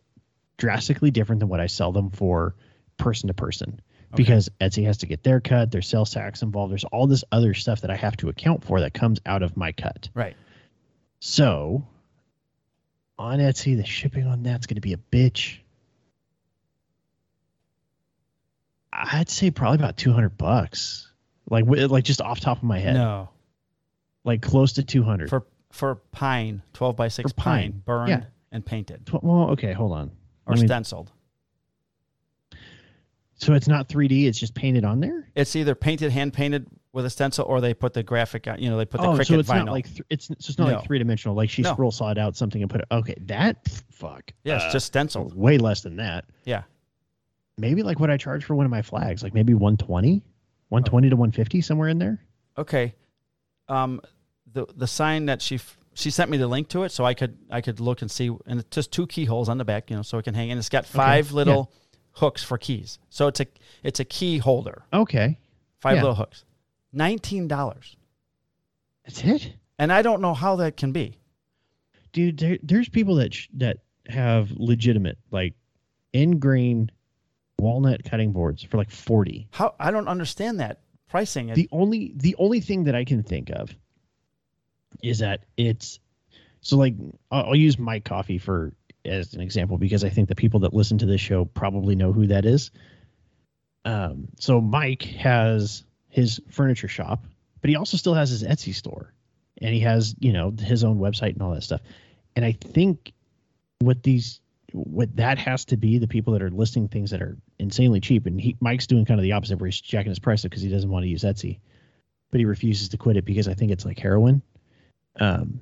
drastically 0.57 1.11
different 1.11 1.39
than 1.39 1.49
what 1.49 1.59
I 1.59 1.67
sell 1.67 1.91
them 1.91 2.09
for 2.11 2.55
person 2.97 3.28
to 3.28 3.34
person. 3.34 3.80
Okay. 4.13 4.23
Because 4.23 4.49
Etsy 4.59 4.86
has 4.86 4.97
to 4.99 5.05
get 5.05 5.23
their 5.23 5.39
cut, 5.39 5.71
there's 5.71 5.88
sales 5.88 6.11
tax 6.11 6.41
involved, 6.41 6.71
there's 6.71 6.84
all 6.86 7.07
this 7.07 7.23
other 7.32 7.53
stuff 7.53 7.82
that 7.82 7.91
I 7.91 7.95
have 7.95 8.17
to 8.17 8.30
account 8.30 8.63
for 8.63 8.82
that 8.82 8.93
comes 8.93 9.19
out 9.26 9.43
of 9.43 9.57
my 9.57 9.71
cut. 9.71 10.09
Right. 10.13 10.36
So 11.19 11.86
on 13.17 13.39
Etsy, 13.39 13.78
the 13.78 13.86
shipping 13.86 14.28
on 14.28 14.43
that's 14.43 14.67
going 14.67 14.76
to 14.76 14.82
be 14.82 14.93
a 14.93 14.97
bitch. 14.97 15.59
I'd 18.91 19.30
say 19.30 19.51
probably 19.51 19.76
about 19.76 19.97
200 19.97 20.38
bucks. 20.38 21.11
Like 21.49 21.65
like 21.67 22.03
just 22.03 22.21
off 22.21 22.39
top 22.39 22.57
of 22.57 22.63
my 22.63 22.80
head. 22.80 22.95
No, 22.95 23.30
Like 24.26 24.41
close 24.41 24.73
to 24.73 24.84
200. 24.84 25.30
for 25.30 25.45
for 25.71 25.95
pine, 26.11 26.61
12 26.73 26.95
by 26.95 27.07
6 27.09 27.32
For 27.32 27.36
pine. 27.36 27.71
pine, 27.73 27.82
burned 27.86 28.09
Yeah. 28.09 28.23
and 28.51 28.65
painted 28.65 29.05
Tw- 29.05 29.21
well, 29.23 29.49
okay, 29.51 29.71
hold 29.73 29.91
on. 29.93 30.11
or 30.47 30.55
stenciled. 30.57 31.11
so 33.38 33.53
it's 33.53 33.67
not 33.67 33.89
3D, 33.89 34.26
it's 34.28 34.39
just 34.39 34.53
painted 34.55 34.86
on 34.86 34.99
there? 35.01 35.28
It's 35.36 35.55
either 35.55 35.76
painted, 35.76 36.11
hand 36.11 36.34
painted 36.34 36.65
with 36.93 37.05
a 37.05 37.09
stencil, 37.09 37.45
or 37.45 37.59
they 37.59 37.73
put 37.73 37.93
the 37.93 38.03
graphic 38.03 38.47
on. 38.47 38.59
You 38.59 38.69
know, 38.69 38.78
they 38.78 38.86
put 38.86 39.01
the 39.01 39.07
oh, 39.07 39.13
Cricut 39.17 39.26
so 39.28 39.39
it's 39.39 39.49
vinyl. 39.49 39.65
not 39.65 39.71
like 39.73 39.86
th- 39.89 40.03
it's 40.09 40.28
so 40.28 40.36
it's 40.39 40.57
not 40.57 40.69
No. 40.69 40.76
like 40.78 40.86
three 40.86 40.97
dimensional. 40.97 41.36
Like 41.36 41.49
she 41.49 41.61
No. 41.61 41.73
scroll 41.73 41.91
sawed 41.91 42.17
out 42.17 42.38
something 42.38 42.61
and 42.61 42.71
put 42.71 42.80
it. 42.82 42.88
Okay, 42.89 43.15
that 43.26 43.67
fuck. 43.91 44.32
yeah, 44.45 44.55
it's 44.55 44.65
Uh, 44.65 44.71
just 44.71 44.86
stenciled. 44.88 45.36
way 45.36 45.57
less 45.57 45.82
than 45.82 45.97
that. 45.97 46.23
Yeah. 46.45 46.63
Maybe 47.57 47.84
like 47.84 47.99
what 47.99 48.09
I 48.09 48.15
charge 48.15 48.45
for 48.45 48.55
one 48.55 48.65
of 48.65 48.71
my 48.71 48.82
flags, 48.82 49.23
like 49.23 49.34
maybe 49.34 49.53
120, 49.53 50.23
120 50.69 51.09
to 51.09 51.15
150 51.17 51.59
somewhere 51.59 51.89
in 51.89 51.97
there. 51.97 52.21
Okay. 52.57 52.95
Um, 53.67 53.99
the 54.56 54.66
the 54.76 54.88
sign 54.88 55.28
that 55.28 55.41
she 55.43 55.56
f- 55.56 55.78
she 55.93 56.10
sent 56.10 56.32
me 56.32 56.38
the 56.38 56.47
link 56.47 56.68
to 56.70 56.84
it, 56.84 56.91
so 56.91 57.06
I 57.06 57.14
could 57.14 57.38
I 57.51 57.62
could 57.62 57.80
look 57.80 58.01
and 58.01 58.10
see, 58.10 58.28
and 58.47 58.60
it's 58.62 58.76
just 58.76 58.91
two 58.91 59.06
keyholes 59.06 59.47
on 59.49 59.58
the 59.60 59.66
back, 59.66 59.89
you 59.91 59.95
know, 59.95 60.01
so 60.01 60.18
it 60.18 60.24
can 60.24 60.34
hang. 60.34 60.49
And 60.51 60.58
it's 60.58 60.70
got 60.70 60.86
five 60.86 61.30
yeah. 61.30 61.36
little 61.36 61.72
hooks 62.14 62.43
for 62.43 62.58
keys, 62.58 62.97
so 63.10 63.28
it's 63.28 63.39
a 63.41 63.45
it's 63.84 63.99
a 63.99 64.06
key 64.06 64.38
holder, 64.39 64.84
Okay, 64.91 65.38
five 65.80 65.97
Yeah. 65.97 66.01
little 66.01 66.16
hooks, 66.16 66.43
nineteen 66.91 67.47
dollars, 67.47 67.95
that's 69.06 69.24
it. 69.24 69.53
and 69.78 69.91
I 69.93 70.01
don't 70.01 70.22
know 70.22 70.34
how 70.34 70.56
that 70.58 70.76
can 70.78 70.91
be. 70.91 71.20
dude 72.14 72.39
there, 72.39 72.58
there's 72.64 72.89
people 72.89 73.16
that 73.16 73.34
sh- 73.34 73.47
that 73.56 73.78
have 74.08 74.51
legitimate 74.51 75.18
like 75.32 75.53
ingrained 76.14 76.91
walnut 77.60 78.03
cutting 78.03 78.32
boards 78.32 78.64
for 78.64 78.78
like 78.78 78.89
40 78.91 79.47
How 79.51 79.76
I 79.80 79.91
don't 79.91 80.08
understand 80.08 80.60
that 80.60 80.82
pricing. 81.10 81.53
The 81.53 81.68
only 81.72 82.14
the 82.16 82.36
only 82.38 82.60
thing 82.60 82.84
that 82.86 82.95
i 82.95 83.03
can 83.06 83.24
think 83.24 83.49
of 83.49 83.76
is 85.03 85.19
that 85.19 85.43
it's 85.57 85.99
so 86.61 86.77
like 86.77 86.95
i'll, 87.31 87.55
use 87.55 87.77
mike 87.77 88.03
coffee 88.03 88.37
for 88.37 88.73
as 89.03 89.33
an 89.33 89.41
example 89.41 89.77
because 89.77 90.03
i 90.03 90.09
think 90.09 90.27
the 90.27 90.35
people 90.35 90.59
that 90.61 90.73
listen 90.73 90.97
to 90.97 91.05
this 91.05 91.21
show 91.21 91.45
probably 91.45 91.95
know 91.95 92.11
who 92.11 92.27
that 92.27 92.45
is. 92.45 92.71
Um 93.83 94.27
so 94.39 94.59
mike 94.61 95.03
has 95.03 95.83
his 96.09 96.41
furniture 96.49 96.87
shop 96.87 97.25
but 97.61 97.69
he 97.69 97.75
also 97.75 97.97
still 97.97 98.13
has 98.13 98.29
his 98.29 98.43
etsy 98.43 98.73
store 98.73 99.13
and 99.61 99.73
he 99.73 99.79
has 99.81 100.15
you 100.19 100.33
know 100.33 100.51
his 100.57 100.83
own 100.83 100.97
website 100.99 101.33
and 101.33 101.41
all 101.41 101.53
that 101.53 101.63
stuff. 101.63 101.81
And 102.35 102.43
i 102.43 102.51
think 102.51 103.13
what 103.79 104.03
these 104.03 104.41
what 104.73 105.15
that 105.15 105.37
has 105.37 105.65
to 105.65 105.77
be 105.77 105.97
the 105.97 106.07
people 106.07 106.33
that 106.33 106.41
are 106.41 106.49
listing 106.49 106.87
things 106.87 107.11
that 107.11 107.21
are 107.21 107.37
insanely 107.59 108.01
cheap 108.01 108.25
and 108.25 108.39
he 108.41 108.57
mike's 108.59 108.87
doing 108.87 109.05
kind 109.05 109.19
of 109.19 109.23
the 109.23 109.31
opposite 109.31 109.59
where 109.59 109.67
he's 109.67 109.79
jacking 109.79 110.09
his 110.09 110.19
price 110.19 110.43
up 110.43 110.51
because 110.51 110.61
he 110.61 110.69
doesn't 110.69 110.89
want 110.89 111.03
to 111.03 111.09
use 111.09 111.23
etsy 111.23 111.59
but 112.31 112.39
he 112.39 112.45
refuses 112.45 112.89
to 112.89 112.97
quit 112.97 113.15
it 113.15 113.25
because 113.25 113.47
i 113.47 113.53
think 113.53 113.71
it's 113.71 113.85
like 113.85 113.97
heroin 113.97 114.41
um 115.20 115.59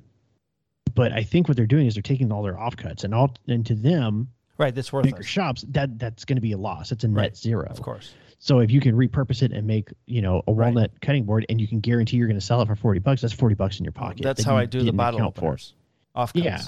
but 0.94 1.12
i 1.12 1.22
think 1.22 1.48
what 1.48 1.56
they're 1.56 1.66
doing 1.66 1.86
is 1.86 1.94
they're 1.94 2.02
taking 2.02 2.32
all 2.32 2.42
their 2.42 2.54
offcuts 2.54 3.04
and 3.04 3.14
all 3.14 3.34
and 3.48 3.64
to 3.66 3.74
them 3.74 4.28
right, 4.58 4.74
that's 4.74 4.90
bigger 4.90 4.98
worthless, 5.08 5.26
shops 5.26 5.64
that 5.68 5.98
that's 5.98 6.24
going 6.24 6.36
to 6.36 6.40
be 6.42 6.52
a 6.52 6.58
loss 6.58 6.92
it's 6.92 7.04
a 7.04 7.08
net 7.08 7.16
Right. 7.16 7.36
zero 7.36 7.66
of 7.70 7.80
course. 7.82 8.14
so 8.38 8.60
if 8.60 8.70
you 8.70 8.80
can 8.80 8.94
repurpose 8.96 9.42
it 9.42 9.52
and 9.52 9.66
make 9.66 9.90
you 10.06 10.22
know 10.22 10.42
a 10.46 10.52
Right. 10.52 10.66
walnut 10.74 10.92
cutting 11.00 11.24
board 11.24 11.46
and 11.48 11.60
you 11.60 11.66
can 11.68 11.80
guarantee 11.80 12.16
you're 12.16 12.28
going 12.28 12.38
to 12.40 12.44
sell 12.44 12.60
it 12.62 12.66
for 12.66 12.76
40 12.76 13.00
bucks 13.00 13.20
that's 13.22 13.34
40 13.34 13.54
bucks 13.54 13.78
in 13.78 13.84
your 13.84 13.92
pocket 13.92 14.22
That's 14.22 14.44
that 14.44 14.50
how 14.50 14.56
I 14.56 14.66
do 14.66 14.82
the 14.82 14.92
bottle 14.92 15.20
account 15.20 15.34
for. 15.36 15.40
openers. 15.46 15.74
Off 16.14 16.32
Yeah. 16.34 16.60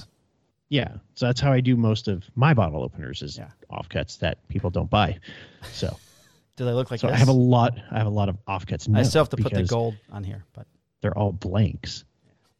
Yeah, 0.69 0.95
so 1.15 1.27
that's 1.27 1.39
how 1.39 1.53
I 1.53 1.61
do 1.61 1.77
most 1.77 2.09
of 2.09 2.25
my 2.35 2.53
bottle 2.53 2.83
openers 2.83 3.21
is 3.21 3.37
Yeah. 3.37 3.51
offcuts 3.71 4.19
that 4.19 4.45
people 4.49 4.69
don't 4.69 4.89
buy. 4.89 5.17
So, 5.71 5.95
Do 6.57 6.65
they 6.65 6.73
look 6.73 6.91
like 6.91 6.99
so 6.99 7.07
this? 7.07 7.15
I 7.15 7.19
have 7.19 7.29
a 7.29 7.31
lot. 7.31 7.77
I 7.89 7.97
have 7.99 8.07
a 8.07 8.09
lot 8.09 8.27
of 8.27 8.37
offcuts. 8.47 8.89
I 8.89 8.91
now 8.91 9.03
still 9.03 9.21
have 9.21 9.29
to 9.29 9.37
put 9.37 9.53
the 9.53 9.63
gold 9.63 9.95
on 10.11 10.25
here, 10.25 10.43
but 10.51 10.67
They're 10.99 11.17
all 11.17 11.31
blanks. 11.31 12.03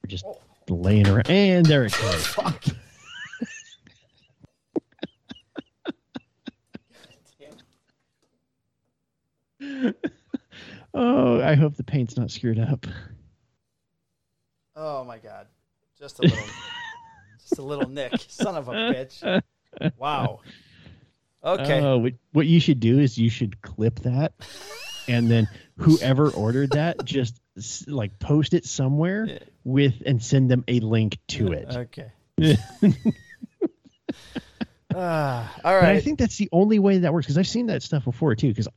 We're 0.07 0.11
just 0.11 0.25
laying 0.69 1.05
around, 1.05 1.29
and 1.29 1.65
there 1.65 1.83
it 1.83 1.91
goes. 1.91 2.25
fuck. 2.27 2.63
Oh, 10.93 11.41
I 11.41 11.53
hope 11.53 11.75
the 11.75 11.83
paint's 11.83 12.17
not 12.17 12.31
screwed 12.31 12.57
up. 12.57 12.87
Oh 14.75 15.03
my 15.03 15.19
god. 15.19 15.45
Just 15.99 16.17
a 16.17 16.23
little 16.23 16.37
just 17.39 17.59
a 17.59 17.61
little 17.61 17.89
nick. 17.89 18.13
Son 18.29 18.55
of 18.55 18.67
a 18.67 18.71
bitch. 18.71 19.41
Wow. 19.97 20.39
Okay. 21.43 21.81
Oh, 21.81 21.99
what, 21.99 22.13
what 22.31 22.47
you 22.47 22.59
should 22.59 22.79
do 22.79 22.97
is 22.97 23.15
you 23.15 23.29
should 23.29 23.61
clip 23.61 23.99
that, 23.99 24.33
and 25.07 25.29
then 25.29 25.47
whoever 25.77 26.31
ordered 26.31 26.71
that, 26.71 27.05
just 27.05 27.39
like 27.87 28.17
post 28.17 28.55
it 28.55 28.65
somewhere 28.65 29.25
Yeah. 29.25 29.39
With 29.67 30.01
and 30.05 30.23
send 30.23 30.49
them 30.49 30.63
a 30.67 30.79
link 30.79 31.17
to 31.27 31.51
it. 31.51 31.67
Okay. 31.69 32.11
Ah, 34.95 35.53
all 35.63 35.79
But 35.79 35.89
I 35.89 35.99
think 35.99 36.17
that's 36.17 36.37
the 36.37 36.49
only 36.51 36.79
way 36.79 36.99
that 36.99 37.13
works 37.13 37.27
because 37.27 37.37
I've 37.37 37.47
seen 37.47 37.67
that 37.67 37.83
stuff 37.83 38.05
before 38.05 38.33
too. 38.35 38.47
Because 38.47 38.67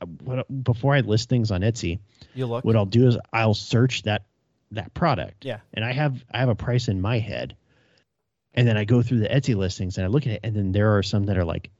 before 0.61 0.93
I 0.93 0.99
list 0.99 1.29
things 1.29 1.49
on 1.49 1.61
Etsy, 1.61 1.99
you 2.35 2.45
look. 2.45 2.63
what 2.63 2.75
I'll 2.75 2.85
do 2.85 3.07
is 3.07 3.17
I'll 3.33 3.55
search 3.55 4.03
that 4.03 4.25
that 4.71 4.93
product. 4.93 5.45
Yeah. 5.45 5.59
And 5.73 5.83
I 5.83 5.93
have 5.93 6.23
I 6.31 6.39
have 6.39 6.49
a 6.49 6.55
price 6.55 6.89
in 6.89 7.01
my 7.01 7.17
head, 7.17 7.55
and 8.53 8.67
then 8.67 8.77
I 8.77 8.83
go 8.83 9.01
through 9.01 9.19
the 9.19 9.29
Etsy 9.29 9.55
listings 9.55 9.97
and 9.97 10.05
I 10.05 10.09
look 10.09 10.27
at 10.27 10.33
it, 10.33 10.41
and 10.43 10.55
then 10.55 10.73
there 10.73 10.95
are 10.97 11.01
some 11.01 11.23
that 11.23 11.37
are 11.37 11.45
like 11.45 11.71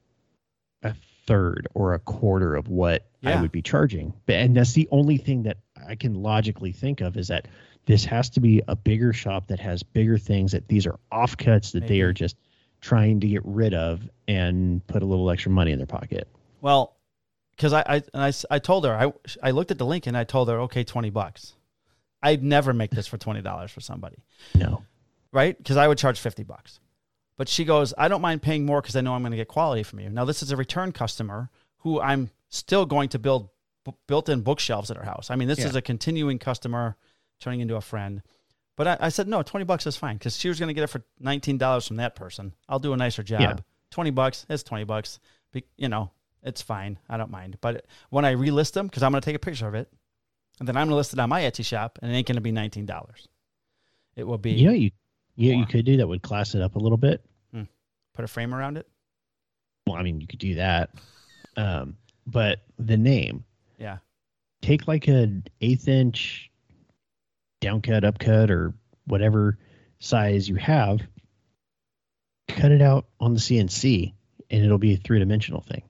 a 0.82 0.96
third 1.28 1.68
or 1.76 1.94
a 1.94 2.00
quarter 2.00 2.56
of 2.56 2.68
what 2.68 3.06
I 3.24 3.40
would 3.40 3.52
be 3.52 3.62
charging. 3.62 4.14
But 4.26 4.36
and 4.38 4.56
that's 4.56 4.74
the 4.74 4.88
only 4.92 5.18
thing 5.18 5.44
that 5.44 5.58
I 5.88 5.96
can 5.96 6.16
logically 6.16 6.72
think 6.72 7.02
of 7.02 7.16
is 7.18 7.28
that 7.28 7.48
this 7.92 8.06
has 8.06 8.30
to 8.30 8.40
be 8.40 8.62
a 8.70 8.76
bigger 8.76 9.12
shop 9.12 9.48
that 9.48 9.60
has 9.60 9.84
bigger 9.84 10.18
things 10.18 10.54
that 10.54 10.66
these 10.70 10.88
are 10.88 10.98
offcuts 11.12 11.74
that 11.74 11.88
they 11.88 12.00
are 12.00 12.14
just 12.14 12.38
trying 12.80 13.20
to 13.20 13.28
get 13.28 13.42
rid 13.44 13.74
of 13.74 14.10
and 14.30 14.86
put 14.88 15.04
a 15.04 15.06
little 15.06 15.30
extra 15.30 15.52
money 15.52 15.74
in 15.74 15.78
their 15.78 15.86
pocket. 15.86 16.26
Well, 16.62 16.96
because 17.58 17.74
I 17.74 17.82
I, 17.82 17.96
and 18.14 18.24
I 18.24 18.32
I 18.50 18.60
told 18.60 18.86
her 18.86 18.94
I 18.96 19.12
I 19.44 19.52
looked 19.52 19.72
at 19.72 19.78
the 19.78 19.86
link 19.86 20.08
and 20.08 20.16
I 20.16 20.24
told 20.24 20.48
her 20.48 20.60
okay 20.62 20.86
twenty 20.86 21.10
bucks. 21.10 21.54
I'd 22.24 22.42
never 22.42 22.72
make 22.72 22.92
this 22.92 23.08
for 23.08 23.18
twenty 23.18 23.42
dollars 23.42 23.72
for 23.72 23.82
somebody, 23.82 24.24
No. 24.56 24.84
right? 25.34 25.58
Because 25.58 25.76
I 25.76 25.88
would 25.88 25.98
charge 25.98 26.18
fifty 26.20 26.44
bucks. 26.44 26.80
But 27.36 27.50
she 27.50 27.66
goes, 27.66 27.94
I 27.98 28.08
don't 28.08 28.22
mind 28.22 28.42
paying 28.42 28.66
more 28.66 28.82
because 28.82 28.96
I 28.96 29.02
know 29.02 29.14
I'm 29.16 29.22
going 29.22 29.32
to 29.32 29.38
get 29.38 29.48
quality 29.50 29.84
from 29.84 30.00
you. 30.00 30.10
Now 30.10 30.24
this 30.26 30.42
is 30.42 30.52
a 30.52 30.56
return 30.56 30.92
customer 30.94 31.50
who 31.80 32.00
I'm 32.00 32.30
still 32.50 32.86
going 32.86 33.10
to 33.10 33.20
build 33.20 33.50
b- 33.84 33.94
built-in 34.08 34.42
bookshelves 34.42 34.92
at 34.92 34.98
her 34.98 35.04
house. 35.04 35.30
I 35.32 35.36
mean, 35.36 35.48
this 35.48 35.60
Yeah. 35.60 35.68
is 35.68 35.76
a 35.76 35.82
continuing 35.82 36.38
customer 36.40 36.96
turning 37.42 37.60
into 37.60 37.76
a 37.76 37.82
friend. 37.82 38.22
But 38.78 38.88
I, 38.88 38.98
I 39.02 39.10
said 39.10 39.28
no, 39.28 39.44
twenty 39.44 39.66
bucks 39.66 39.86
is 39.86 39.98
fine 39.98 40.18
because 40.18 40.38
she 40.38 40.48
was 40.48 40.60
going 40.60 40.68
to 40.68 40.74
get 40.74 40.84
it 40.84 40.88
for 40.88 41.04
nineteen 41.20 41.58
dollars 41.58 41.88
from 41.88 41.98
that 41.98 42.16
person. 42.16 42.54
I'll 42.70 42.80
do 42.80 42.94
a 42.94 42.98
nicer 42.98 43.24
job. 43.24 43.42
Yeah. 43.42 43.56
Twenty 43.92 44.12
bucks, 44.12 44.46
it's 44.50 44.64
twenty 44.64 44.86
bucks. 44.86 45.20
Be, 45.52 45.66
you 45.78 45.90
know, 45.90 46.12
it's 46.42 46.62
fine. 46.62 46.98
I 47.10 47.18
don't 47.18 47.30
mind. 47.32 47.58
But 47.60 47.86
when 48.10 48.24
I 48.24 48.34
relist 48.36 48.72
them, 48.74 48.88
because 48.88 49.04
I'm 49.04 49.12
going 49.12 49.22
to 49.22 49.26
take 49.26 49.36
a 49.36 49.40
picture 49.40 49.68
of 49.68 49.76
it, 49.76 49.92
and 50.60 50.68
then 50.68 50.78
I'm 50.78 50.86
going 50.88 50.92
to 50.92 50.96
list 50.96 51.12
it 51.14 51.20
on 51.20 51.28
my 51.30 51.42
Etsy 51.42 51.66
shop, 51.66 52.00
and 52.02 52.12
it 52.12 52.16
ain't 52.16 52.28
going 52.28 52.36
to 52.36 52.42
be 52.42 52.52
nineteen 52.54 52.86
dollars. 52.86 53.28
It 54.16 54.24
will 54.26 54.38
be 54.38 54.64
know, 54.66 54.72
you 54.72 54.92
yeah, 55.36 55.54
you 55.56 55.66
could 55.66 55.86
do 55.86 55.98
that 55.98 56.08
would 56.08 56.22
class 56.22 56.56
it 56.56 56.62
up 56.62 56.76
a 56.76 56.80
little 56.80 56.98
bit. 56.98 57.24
put 58.14 58.26
a 58.26 58.28
frame 58.28 58.54
around 58.54 58.78
it. 58.78 58.88
Well, 59.88 59.96
I 59.96 60.04
mean, 60.04 60.20
you 60.22 60.28
could 60.28 60.40
do 60.40 60.56
that. 60.56 60.90
Um, 61.58 61.96
but 62.28 62.60
the 62.78 62.98
name, 62.98 63.46
Yeah. 63.80 63.98
take 64.62 64.88
like 64.88 65.08
an 65.08 65.46
eighth 65.62 65.88
inch 65.88 66.51
downcut, 67.62 68.04
upcut, 68.04 68.52
or 68.52 68.74
whatever 69.06 69.58
size 70.00 70.50
you 70.50 70.56
have, 70.56 71.00
cut 72.48 72.72
it 72.72 72.82
out 72.82 73.06
on 73.20 73.34
the 73.34 73.40
CNC, 73.40 74.14
and 74.50 74.66
it'll 74.66 74.78
be 74.78 74.94
a 74.94 74.98
three 74.98 75.20
dimensional 75.20 75.62
thing. 75.62 75.84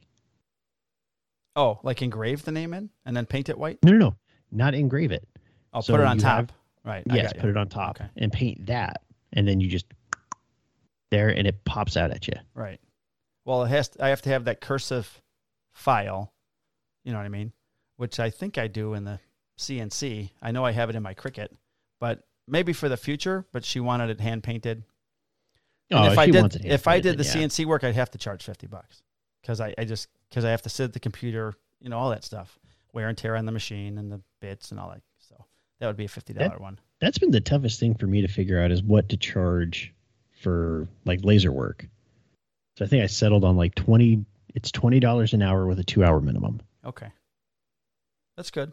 Oh, 1.55 1.79
like 1.83 2.01
engrave 2.01 2.43
the 2.43 2.51
name 2.51 2.73
in 2.73 2.89
and 3.05 3.15
then 3.15 3.25
paint 3.25 3.49
it 3.49 3.57
white? 3.57 3.79
No, 3.83 3.91
no, 3.91 3.97
no, 3.97 4.15
not 4.51 4.73
engrave 4.73 5.11
it. 5.11 5.27
I'll 5.73 5.81
So 5.81 5.93
put 5.93 6.01
it 6.01 6.07
on 6.07 6.17
top. 6.17 6.35
have- 6.37 6.51
right. 6.85 7.03
I 7.09 7.15
yes, 7.15 7.33
put 7.33 7.49
it 7.49 7.57
on 7.57 7.67
top 7.67 7.99
Okay. 7.99 8.09
and 8.17 8.31
paint 8.31 8.67
that, 8.67 9.01
and 9.33 9.47
then 9.47 9.59
you 9.59 9.67
just 9.69 9.85
there, 11.09 11.29
and 11.29 11.45
it 11.47 11.63
pops 11.65 11.97
out 11.97 12.11
at 12.11 12.27
you. 12.27 12.33
Right. 12.53 12.79
Well, 13.45 13.63
it 13.63 13.69
has. 13.69 13.89
To, 13.89 14.03
I 14.05 14.09
have 14.09 14.21
to 14.23 14.29
have 14.29 14.45
that 14.45 14.61
cursive 14.61 15.21
file. 15.73 16.31
You 17.03 17.11
know 17.11 17.17
what 17.17 17.25
I 17.25 17.29
mean? 17.29 17.51
Which 17.97 18.19
I 18.19 18.29
think 18.29 18.57
I 18.57 18.67
do 18.67 18.93
in 18.93 19.03
the 19.03 19.19
CNC. 19.57 20.29
I 20.41 20.51
know 20.51 20.63
I 20.63 20.71
have 20.71 20.89
it 20.89 20.95
in 20.95 21.03
my 21.03 21.13
Cricut, 21.13 21.49
but 22.01 22.23
maybe 22.47 22.73
for 22.73 22.89
the 22.89 22.97
future. 22.97 23.45
But 23.53 23.63
she 23.63 23.79
wanted 23.79 24.09
it 24.09 24.19
hand 24.19 24.43
painted. 24.43 24.83
Oh, 25.93 26.11
if 26.11 26.17
I 26.17 26.25
she 26.25 26.31
did, 26.31 26.65
if 26.65 26.87
I 26.87 26.99
did 26.99 27.17
the 27.17 27.23
yeah. 27.23 27.45
CNC 27.45 27.65
work, 27.65 27.85
I'd 27.85 27.95
have 27.95 28.11
to 28.11 28.17
charge 28.17 28.43
fifty 28.43 28.67
bucks 28.67 29.01
because 29.41 29.61
I, 29.61 29.73
I 29.77 29.85
just 29.85 30.09
because 30.29 30.43
I 30.43 30.51
have 30.51 30.61
to 30.63 30.69
sit 30.69 30.85
at 30.85 30.93
the 30.93 30.99
computer, 30.99 31.53
you 31.79 31.89
know, 31.89 31.97
all 31.97 32.09
that 32.09 32.25
stuff, 32.25 32.59
wear 32.91 33.07
and 33.07 33.17
tear 33.17 33.37
on 33.37 33.45
the 33.45 33.51
machine 33.53 33.97
and 33.97 34.11
the 34.11 34.21
bits 34.41 34.71
and 34.71 34.79
all 34.79 34.89
that. 34.89 35.01
So 35.19 35.35
that 35.79 35.87
would 35.87 35.97
be 35.97 36.05
a 36.05 36.09
fifty 36.09 36.33
dollar 36.33 36.57
one. 36.57 36.79
that's 36.99 37.17
been 37.17 37.31
the 37.31 37.41
toughest 37.41 37.79
thing 37.79 37.93
for 37.93 38.07
me 38.07 38.21
to 38.21 38.27
figure 38.27 38.61
out 38.61 38.71
is 38.71 38.81
what 38.81 39.09
to 39.09 39.17
charge 39.17 39.93
for 40.41 40.87
like 41.05 41.23
laser 41.23 41.51
work. 41.51 41.87
So 42.77 42.85
I 42.85 42.87
think 42.87 43.03
I 43.03 43.07
settled 43.07 43.43
on 43.43 43.57
like 43.57 43.75
twenty. 43.75 44.25
It's 44.55 44.71
twenty 44.71 44.99
dollars 44.99 45.33
an 45.33 45.41
hour 45.41 45.67
with 45.67 45.79
a 45.79 45.83
two 45.83 46.03
hour 46.03 46.21
minimum. 46.21 46.61
Okay, 46.85 47.11
that's 48.37 48.49
good. 48.49 48.71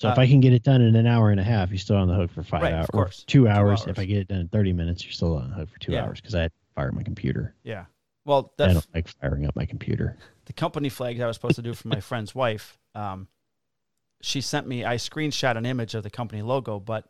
So 0.00 0.08
if 0.10 0.18
Uh, 0.18 0.20
I 0.20 0.26
can 0.28 0.40
get 0.40 0.52
it 0.52 0.62
done 0.62 0.80
in 0.80 0.94
an 0.94 1.06
hour 1.06 1.30
and 1.30 1.40
a 1.40 1.44
half, 1.44 1.70
you're 1.70 1.78
still 1.78 1.96
on 1.96 2.06
the 2.08 2.14
hook 2.14 2.30
for 2.30 2.42
five 2.44 2.62
Right, 2.62 2.72
of 2.72 2.78
hours. 2.80 2.86
course. 2.92 3.22
Or 3.22 3.26
two 3.26 3.42
Two 3.44 3.48
hours. 3.48 3.80
hours. 3.80 3.88
If 3.88 3.98
I 3.98 4.04
get 4.04 4.18
it 4.18 4.28
done 4.28 4.40
in 4.40 4.48
thirty 4.48 4.72
minutes, 4.72 5.04
you're 5.04 5.12
still 5.12 5.36
on 5.36 5.50
the 5.50 5.56
hook 5.56 5.68
for 5.70 5.78
two 5.80 5.92
Yeah. 5.92 6.04
hours 6.04 6.20
because 6.20 6.34
I 6.36 6.42
had 6.42 6.52
to 6.52 6.74
fire 6.74 6.92
my 6.92 7.02
computer. 7.02 7.54
Yeah. 7.64 7.86
Well, 8.24 8.52
I 8.60 8.66
don't 8.68 8.94
like 8.94 9.08
firing 9.08 9.46
up 9.46 9.56
my 9.56 9.64
computer. 9.66 10.16
the 10.44 10.52
company 10.52 10.88
flags 10.88 11.20
I 11.20 11.26
was 11.26 11.36
supposed 11.36 11.56
to 11.56 11.62
do 11.62 11.74
for 11.74 11.88
my 11.88 12.00
friend's 12.00 12.34
wife. 12.34 12.78
Um, 12.94 13.26
she 14.20 14.40
sent 14.40 14.66
me. 14.68 14.84
I 14.84 14.96
screenshot 14.96 15.56
an 15.56 15.66
image 15.66 15.94
of 15.94 16.02
the 16.04 16.10
company 16.10 16.42
logo, 16.42 16.78
but 16.78 17.08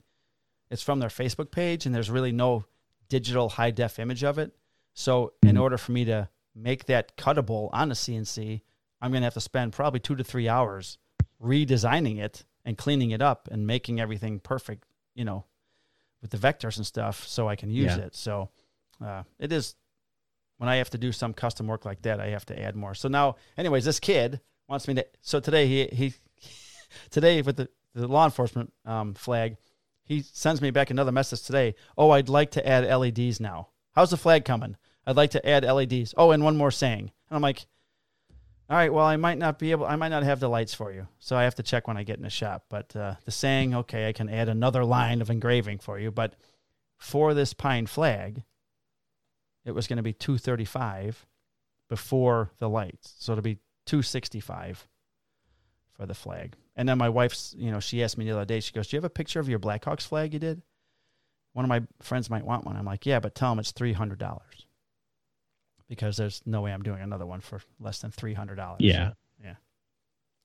it's 0.70 0.82
from 0.82 0.98
their 0.98 1.08
Facebook 1.10 1.50
page, 1.50 1.84
and 1.86 1.94
there's 1.94 2.10
really 2.10 2.32
no 2.32 2.64
digital 3.08 3.50
high 3.50 3.70
def 3.70 3.98
image 3.98 4.22
of 4.24 4.38
it. 4.38 4.52
So, 4.94 5.32
in 5.42 5.56
Mhm. 5.56 5.60
order 5.62 5.78
for 5.78 5.92
me 5.92 6.04
to 6.06 6.28
make 6.54 6.84
that 6.86 7.16
cuttable 7.16 7.68
on 7.72 7.90
a 7.90 7.94
CNC, 7.94 8.62
I'm 9.00 9.10
going 9.10 9.20
to 9.22 9.26
have 9.26 9.34
to 9.34 9.40
spend 9.40 9.72
probably 9.72 10.00
two 10.00 10.16
to 10.16 10.24
three 10.24 10.48
hours 10.48 10.98
redesigning 11.42 12.18
it 12.18 12.44
and 12.64 12.76
cleaning 12.78 13.10
it 13.10 13.22
up 13.22 13.48
and 13.50 13.66
making 13.66 14.00
everything 14.00 14.40
perfect. 14.40 14.84
You 15.14 15.24
know, 15.24 15.44
with 16.22 16.30
the 16.30 16.36
vectors 16.38 16.76
and 16.76 16.86
stuff, 16.86 17.26
so 17.26 17.48
I 17.48 17.56
can 17.56 17.70
use 17.70 17.96
Yeah. 17.96 18.04
it. 18.04 18.14
So, 18.16 18.50
uh, 19.04 19.22
it 19.38 19.52
is 19.52 19.74
when 20.58 20.68
I 20.68 20.76
have 20.76 20.90
to 20.90 20.98
do 20.98 21.12
some 21.12 21.32
custom 21.34 21.66
work 21.66 21.84
like 21.84 22.02
that, 22.02 22.20
I 22.20 22.28
have 22.28 22.46
to 22.46 22.60
add 22.60 22.74
more. 22.76 22.94
So 22.94 23.08
now, 23.08 23.36
anyways, 23.56 23.84
this 23.84 24.00
kid 24.00 24.40
wants 24.68 24.86
me 24.88 24.94
to. 24.94 25.06
So 25.20 25.40
today 25.40 25.66
he 25.66 25.86
he 25.92 26.14
today 27.10 27.42
with 27.42 27.56
the, 27.56 27.68
the 27.94 28.06
law 28.08 28.24
enforcement 28.24 28.72
um, 28.84 29.14
flag, 29.14 29.56
he 30.04 30.22
sends 30.22 30.60
me 30.60 30.70
back 30.70 30.90
another 30.90 31.12
message 31.12 31.42
today. 31.42 31.74
Oh, 31.96 32.10
I'd 32.10 32.28
like 32.28 32.50
to 32.52 32.66
add 32.66 32.84
LEDs 32.84 33.40
now. 33.40 33.68
How's 33.92 34.10
the 34.10 34.16
flag 34.16 34.44
coming? 34.44 34.76
I'd 35.06 35.16
like 35.16 35.30
to 35.32 35.48
add 35.48 35.64
LEDs. 35.64 36.14
Oh, 36.16 36.30
and 36.32 36.42
one 36.44 36.56
more 36.56 36.70
saying. 36.70 37.10
And 37.28 37.36
I'm 37.36 37.42
like, 37.42 37.66
all 38.70 38.76
right, 38.76 38.92
well, 38.92 39.06
I 39.06 39.16
might 39.16 39.38
not 39.38 39.58
be 39.58 39.70
able. 39.70 39.86
I 39.86 39.96
might 39.96 40.10
not 40.10 40.24
have 40.24 40.40
the 40.40 40.48
lights 40.48 40.74
for 40.74 40.92
you, 40.92 41.08
so 41.18 41.36
I 41.36 41.44
have 41.44 41.54
to 41.54 41.62
check 41.62 41.88
when 41.88 41.96
I 41.96 42.02
get 42.02 42.18
in 42.18 42.22
the 42.22 42.30
shop. 42.30 42.66
But 42.68 42.94
uh, 42.94 43.14
the 43.24 43.30
saying, 43.30 43.74
okay, 43.74 44.08
I 44.08 44.12
can 44.12 44.28
add 44.28 44.50
another 44.50 44.84
line 44.84 45.22
of 45.22 45.30
engraving 45.30 45.78
for 45.78 45.98
you, 45.98 46.10
but 46.10 46.34
for 46.98 47.32
this 47.32 47.54
pine 47.54 47.86
flag, 47.86 48.42
it 49.64 49.70
was 49.70 49.86
going 49.86 49.96
to 49.96 50.02
be 50.02 50.12
235 50.12 51.26
before 51.88 52.52
the 52.58 52.68
lights. 52.68 53.14
So 53.18 53.32
it'll 53.32 53.42
be 53.42 53.58
265 53.86 54.86
for 55.92 56.04
the 56.04 56.14
flag. 56.14 56.54
And 56.76 56.86
then 56.86 56.98
my 56.98 57.08
wife's, 57.08 57.54
you 57.58 57.70
know, 57.70 57.80
she 57.80 58.02
asked 58.02 58.18
me 58.18 58.26
the 58.26 58.32
other 58.32 58.44
day, 58.44 58.60
she 58.60 58.72
goes, 58.72 58.88
Do 58.88 58.96
you 58.96 58.98
have 58.98 59.04
a 59.04 59.10
picture 59.10 59.40
of 59.40 59.48
your 59.48 59.58
Blackhawks 59.58 60.06
flag 60.06 60.34
you 60.34 60.38
did? 60.38 60.60
One 61.54 61.64
of 61.64 61.70
my 61.70 61.82
friends 62.02 62.28
might 62.28 62.44
want 62.44 62.66
one. 62.66 62.76
I'm 62.76 62.84
like, 62.84 63.06
Yeah, 63.06 63.20
but 63.20 63.34
tell 63.34 63.50
them 63.50 63.60
it's 63.60 63.72
$300 63.72 64.18
because 65.88 66.16
there's 66.16 66.42
no 66.44 66.60
way 66.60 66.72
I'm 66.72 66.82
doing 66.82 67.00
another 67.00 67.26
one 67.26 67.40
for 67.40 67.60
less 67.80 68.00
than 68.00 68.10
$300. 68.10 68.76
Yeah, 68.78 69.12
yeah. 69.42 69.54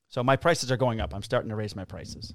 So 0.10 0.24
my 0.24 0.36
prices 0.36 0.72
are 0.72 0.78
going 0.78 1.02
up. 1.02 1.14
I'm 1.14 1.24
starting 1.24 1.50
to 1.50 1.56
raise 1.56 1.76
my 1.76 1.86
prices. 1.86 2.34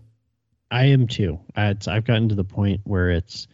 I 0.71 0.87
am 0.87 1.07
too. 1.07 1.41
It's, 1.57 1.89
I've 1.89 2.05
gotten 2.05 2.29
to 2.29 2.35
the 2.35 2.45
point 2.45 2.83
where 2.85 3.11
it's 3.11 3.49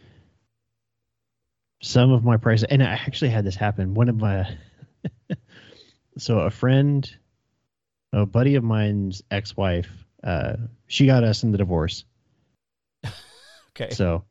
some 1.81 2.11
of 2.11 2.23
my 2.23 2.37
prices, 2.37 2.65
and 2.69 2.83
I 2.83 2.87
actually 2.87 3.29
had 3.29 3.45
this 3.45 3.55
happen. 3.55 3.93
One 3.93 4.09
of 4.09 4.17
my, 4.17 4.49
so 6.17 6.39
a 6.39 6.49
friend, 6.49 7.09
a 8.11 8.25
buddy 8.25 8.55
of 8.55 8.63
mine's 8.63 9.23
ex-wife, 9.31 9.89
uh, 10.23 10.55
she 10.87 11.05
got 11.05 11.23
us 11.23 11.43
in 11.43 11.51
the 11.51 11.57
divorce. 11.57 12.03
Okay. 13.77 13.93
So, 13.93 14.23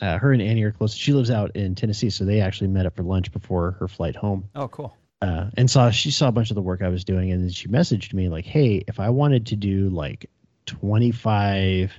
uh, 0.00 0.18
her 0.18 0.32
and 0.32 0.42
Annie 0.42 0.62
are 0.64 0.72
close. 0.72 0.94
She 0.94 1.12
lives 1.12 1.30
out 1.30 1.56
in 1.56 1.74
Tennessee, 1.74 2.10
so 2.10 2.24
they 2.24 2.40
actually 2.40 2.68
met 2.68 2.86
up 2.86 2.96
for 2.96 3.02
lunch 3.02 3.32
before 3.32 3.72
her 3.72 3.88
flight 3.88 4.16
home. 4.16 4.48
oh, 4.54 4.68
cool. 4.68 4.96
uh, 5.22 5.50
and 5.56 5.70
saw 5.70 5.90
she 5.90 6.10
saw 6.10 6.28
a 6.28 6.32
bunch 6.32 6.50
of 6.50 6.56
the 6.56 6.62
work 6.62 6.82
I 6.82 6.88
was 6.88 7.04
doing, 7.04 7.30
and 7.32 7.42
then 7.42 7.50
she 7.50 7.68
messaged 7.68 8.12
me 8.12 8.28
like, 8.28 8.44
"Hey, 8.44 8.84
if 8.86 9.00
I 9.00 9.10
wanted 9.10 9.46
to 9.46 9.56
do 9.56 9.88
like 9.88 10.28
25 10.66 11.92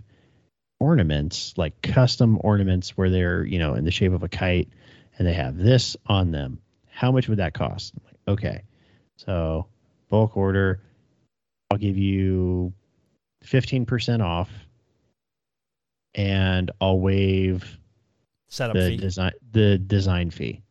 ornaments, 0.79 1.53
like 1.57 1.81
custom 1.81 2.37
ornaments, 2.41 2.97
where 2.97 3.09
they're 3.09 3.45
you 3.45 3.59
know 3.59 3.75
in 3.75 3.85
the 3.85 3.91
shape 3.91 4.11
of 4.13 4.23
a 4.23 4.29
kite, 4.29 4.69
and 5.17 5.27
they 5.27 5.33
have 5.33 5.57
this 5.57 5.95
on 6.05 6.31
them, 6.31 6.59
how 6.89 7.11
much 7.11 7.27
would 7.29 7.39
that 7.39 7.53
cost?" 7.53 7.93
I'm 7.95 8.03
like, 8.05 8.37
"Okay, 8.39 8.61
so 9.17 9.67
bulk 10.09 10.35
order, 10.35 10.81
I'll 11.71 11.77
give 11.77 11.97
you 11.97 12.73
15% 13.45 14.21
off, 14.21 14.49
and 16.13 16.71
I'll 16.81 16.99
waive 16.99 17.79
Setup 18.55 18.75
the 18.75 18.89
fee. 18.91 18.97
design 18.97 19.31
the 19.51 19.77
design 19.77 20.29
fee. 20.29 20.61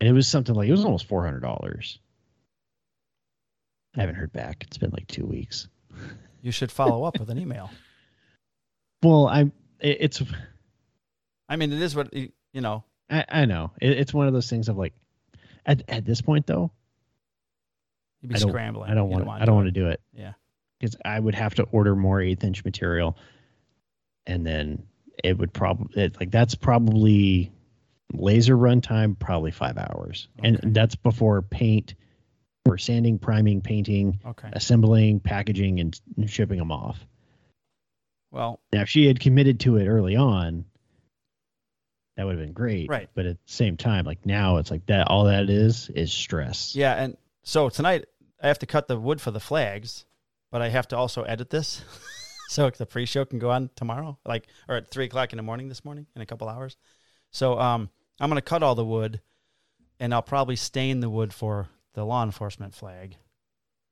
And 0.00 0.08
it 0.08 0.12
was 0.12 0.28
something 0.28 0.54
like 0.54 0.68
it 0.68 0.72
was 0.72 0.84
almost 0.84 1.06
four 1.06 1.24
hundred 1.24 1.40
dollars. 1.40 1.98
I 3.96 4.00
haven't 4.00 4.14
heard 4.14 4.32
back. 4.32 4.62
It's 4.62 4.78
been 4.78 4.90
like 4.92 5.08
two 5.08 5.26
weeks. 5.26 5.68
You 6.40 6.52
should 6.52 6.70
follow 6.70 7.02
up 7.04 7.18
with 7.18 7.30
an 7.30 7.38
email. 7.38 7.70
Well, 9.02 9.28
I'm. 9.28 9.50
It, 9.80 9.96
it's. 10.00 10.22
I 11.48 11.56
mean, 11.56 11.72
it 11.72 11.80
is 11.80 11.96
what, 11.96 12.12
you 12.12 12.30
know, 12.52 12.84
I, 13.08 13.24
I 13.30 13.44
know. 13.46 13.70
It, 13.80 13.92
it's 13.92 14.12
one 14.12 14.26
of 14.26 14.34
those 14.34 14.50
things 14.50 14.68
of 14.68 14.76
like, 14.76 14.92
at 15.64 15.82
at 15.88 16.04
this 16.04 16.20
point 16.20 16.46
though, 16.46 16.70
you'd 18.20 18.28
be 18.28 18.34
I 18.34 18.38
scrambling. 18.38 18.90
I 18.90 18.94
don't 18.94 19.08
want. 19.08 19.26
I 19.26 19.38
don't 19.46 19.46
do 19.46 19.52
want 19.54 19.66
to 19.68 19.70
do 19.72 19.88
it 19.88 20.02
Yeah. 20.12 20.34
because 20.78 20.96
I 21.02 21.18
would 21.18 21.34
have 21.34 21.54
to 21.54 21.62
order 21.72 21.96
more 21.96 22.20
eighth 22.20 22.44
inch 22.44 22.62
material, 22.62 23.16
and 24.26 24.46
then 24.46 24.82
it 25.24 25.38
would 25.38 25.52
probably 25.52 26.10
like 26.20 26.30
that's 26.30 26.54
probably 26.54 27.52
laser 28.12 28.56
runtime 28.56 29.18
probably 29.18 29.50
five 29.50 29.78
hours, 29.78 30.28
Okay. 30.38 30.56
and 30.62 30.74
that's 30.74 30.94
before 30.96 31.42
paint 31.42 31.94
or 32.66 32.76
sanding, 32.76 33.18
priming, 33.18 33.60
painting. 33.60 34.20
Okay. 34.26 34.48
assembling, 34.52 35.20
packaging, 35.20 35.80
and 35.80 35.98
shipping 36.26 36.58
them 36.58 36.70
off. 36.72 36.98
Well, 38.30 38.60
Now, 38.72 38.82
if 38.82 38.88
she 38.88 39.06
had 39.06 39.18
committed 39.18 39.60
to 39.60 39.76
it 39.76 39.88
early 39.88 40.14
on, 40.16 40.64
that 42.16 42.26
would 42.26 42.36
have 42.36 42.44
been 42.44 42.52
great. 42.52 42.88
Right. 42.88 43.08
But 43.14 43.26
at 43.26 43.36
the 43.46 43.52
same 43.52 43.76
time, 43.76 44.04
like 44.04 44.24
now, 44.26 44.58
it's 44.58 44.70
like 44.70 44.86
that. 44.86 45.08
All 45.08 45.24
that 45.24 45.48
is 45.48 45.88
is 45.90 46.12
stress. 46.12 46.76
yeah. 46.76 46.94
And 47.02 47.16
so 47.42 47.68
tonight 47.70 48.04
I 48.42 48.48
have 48.48 48.58
to 48.60 48.66
cut 48.66 48.88
the 48.88 48.98
wood 48.98 49.20
for 49.20 49.30
the 49.30 49.40
flags, 49.40 50.04
but 50.52 50.60
I 50.62 50.68
have 50.68 50.86
to 50.88 50.96
also 50.96 51.22
edit 51.22 51.50
this. 51.50 51.82
so 52.50 52.68
the 52.68 52.84
pre 52.84 53.06
show 53.06 53.24
can 53.24 53.38
go 53.38 53.50
on 53.50 53.70
tomorrow, 53.76 54.18
like, 54.26 54.48
or 54.68 54.74
at 54.74 54.90
three 54.90 55.04
o'clock 55.04 55.32
in 55.32 55.36
the 55.36 55.42
morning 55.42 55.68
this 55.68 55.84
morning 55.84 56.06
in 56.16 56.22
a 56.22 56.26
couple 56.26 56.48
hours. 56.48 56.76
So 57.30 57.58
um, 57.60 57.88
I'm 58.18 58.28
going 58.28 58.38
to 58.38 58.42
cut 58.42 58.64
all 58.64 58.74
the 58.74 58.84
wood 58.84 59.20
and 60.00 60.12
I'll 60.12 60.20
probably 60.22 60.56
stain 60.56 60.98
the 60.98 61.08
wood 61.08 61.32
for 61.32 61.68
the 61.94 62.04
law 62.04 62.24
enforcement 62.24 62.74
flag. 62.74 63.16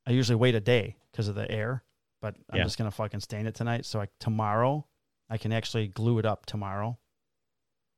I 0.06 0.10
usually 0.10 0.35
wait 0.36 0.56
a 0.56 0.60
day 0.60 0.97
because 1.12 1.28
of 1.28 1.36
the 1.36 1.48
air, 1.48 1.85
but 2.20 2.35
I'm 2.51 2.59
Yeah. 2.59 2.64
just 2.64 2.78
going 2.78 2.90
to 2.90 2.97
fucking 2.97 3.20
stain 3.20 3.47
it 3.47 3.55
tonight. 3.55 3.86
So 3.86 4.01
I, 4.01 4.09
tomorrow 4.18 4.86
I 5.30 5.39
can 5.39 5.52
actually 5.52 5.86
glue 5.86 6.18
it 6.18 6.26
up 6.26 6.44
tomorrow 6.44 6.98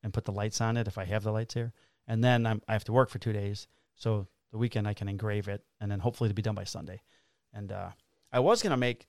and 0.03 0.13
put 0.13 0.25
the 0.25 0.31
lights 0.31 0.61
on 0.61 0.77
it 0.77 0.87
if 0.87 0.97
I 0.97 1.05
have 1.05 1.23
the 1.23 1.31
lights 1.31 1.55
here. 1.55 1.73
And 2.07 2.23
then 2.23 2.45
I'm, 2.45 2.61
I 2.67 2.73
have 2.73 2.83
to 2.83 2.93
work 2.93 3.09
for 3.09 3.17
two 3.17 3.33
days. 3.33 3.67
So 3.95 4.27
the 4.51 4.59
weekend 4.59 4.87
I 4.87 4.93
can 4.93 5.09
engrave 5.09 5.47
it 5.47 5.63
and 5.79 5.89
then 5.89 6.01
hopefully 6.01 6.29
to 6.29 6.35
be 6.35 6.41
done 6.43 6.55
by 6.55 6.65
Sunday. 6.65 7.01
And 7.51 7.71
uh, 7.71 7.89
I 8.31 8.41
was 8.41 8.61
going 8.61 8.71
to 8.71 8.77
make, 8.77 9.07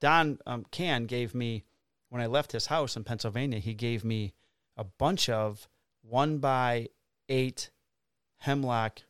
Don 0.00 0.38
um, 0.46 0.64
Can 0.70 1.06
gave 1.06 1.34
me, 1.34 1.64
when 2.08 2.22
I 2.22 2.26
left 2.26 2.52
his 2.52 2.66
house 2.66 2.96
in 2.96 3.04
Pennsylvania, 3.04 3.58
he 3.58 3.74
gave 3.74 4.04
me 4.04 4.32
a 4.76 4.84
bunch 4.84 5.28
of 5.28 5.68
one 6.02 6.38
by 6.38 6.88
eight 7.28 7.70
hemlock 8.38 9.02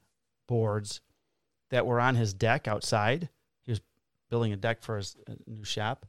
boards 0.47 1.01
that 1.71 1.87
were 1.87 2.01
on 2.01 2.15
his 2.15 2.33
deck 2.33 2.67
outside. 2.67 3.29
He 3.65 3.73
was 3.73 3.81
building 4.31 4.53
a 4.53 4.57
deck 4.57 4.83
for 4.83 4.97
his 4.97 5.17
uh, 5.29 5.35
new 5.47 5.65
shop, 5.65 6.07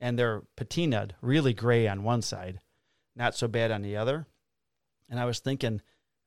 and 0.00 0.18
they're 0.18 0.42
patinaed, 0.56 1.12
really 1.20 1.52
gray 1.52 1.88
on 1.88 2.04
one 2.04 2.22
side, 2.22 2.60
not 3.14 3.34
so 3.34 3.48
bad 3.48 3.70
on 3.70 3.82
the 3.82 3.96
other. 3.96 4.26
And 5.08 5.18
I 5.18 5.24
was 5.24 5.40
thinking, 5.40 5.80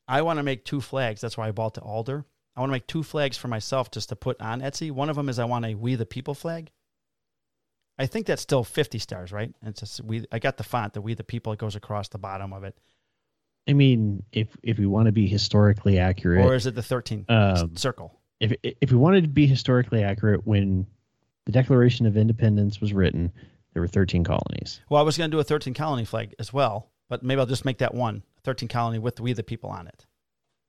I 0.07 0.21
want 0.21 0.37
to 0.37 0.43
make 0.43 0.65
two 0.65 0.81
flags. 0.81 1.21
That's 1.21 1.37
why 1.37 1.47
I 1.47 1.51
bought 1.51 1.75
the 1.75 1.81
alder. 1.81 2.25
I 2.55 2.59
want 2.59 2.69
to 2.69 2.73
make 2.73 2.87
two 2.87 3.03
flags 3.03 3.37
for 3.37 3.47
myself 3.47 3.91
just 3.91 4.09
to 4.09 4.15
put 4.15 4.41
on 4.41 4.61
Etsy. 4.61 4.91
One 4.91 5.09
of 5.09 5.15
them 5.15 5.29
is 5.29 5.39
I 5.39 5.45
want 5.45 5.65
a 5.65 5.75
We 5.75 5.95
the 5.95 6.05
People 6.05 6.33
flag. 6.33 6.71
I 7.99 8.05
think 8.05 8.25
that's 8.25 8.41
still 8.41 8.63
50 8.63 8.97
stars, 8.97 9.31
right? 9.31 9.53
It's 9.63 9.81
just 9.81 10.01
we. 10.01 10.25
I 10.31 10.39
got 10.39 10.57
the 10.57 10.63
font, 10.63 10.93
that 10.93 11.01
We 11.01 11.13
the 11.13 11.23
People. 11.23 11.51
It 11.53 11.59
goes 11.59 11.75
across 11.75 12.07
the 12.07 12.17
bottom 12.17 12.53
of 12.53 12.63
it. 12.63 12.75
I 13.67 13.73
mean, 13.73 14.23
if 14.31 14.47
if 14.63 14.79
we 14.79 14.85
want 14.85 15.07
to 15.07 15.11
be 15.11 15.27
historically 15.27 15.99
accurate, 15.99 16.45
Or 16.45 16.55
is 16.55 16.65
it 16.65 16.75
the 16.75 16.81
13 16.81 17.25
Um, 17.29 17.75
circle? 17.75 18.19
if 18.39 18.53
if 18.63 18.91
we 18.91 18.97
wanted 18.97 19.25
to 19.25 19.29
be 19.29 19.45
historically 19.45 20.01
accurate, 20.03 20.47
when 20.47 20.87
the 21.45 21.51
Declaration 21.51 22.05
of 22.05 22.15
Independence 22.17 22.79
was 22.79 22.93
written, 22.93 23.31
there 23.73 23.81
were 23.81 23.87
13 23.87 24.23
colonies. 24.23 24.79
Well, 24.89 24.99
I 25.01 25.03
was 25.03 25.17
going 25.17 25.29
to 25.29 25.35
do 25.35 25.39
a 25.39 25.43
13 25.43 25.73
colony 25.73 26.05
flag 26.05 26.33
as 26.39 26.53
well, 26.53 26.89
but 27.09 27.21
maybe 27.21 27.39
I'll 27.41 27.45
just 27.45 27.65
make 27.65 27.79
that 27.79 27.93
one 27.93 28.23
13 28.43 28.69
colony 28.69 28.97
with 28.99 29.17
the 29.17 29.23
We 29.23 29.33
the 29.33 29.43
People 29.43 29.69
on 29.69 29.87
it. 29.87 30.05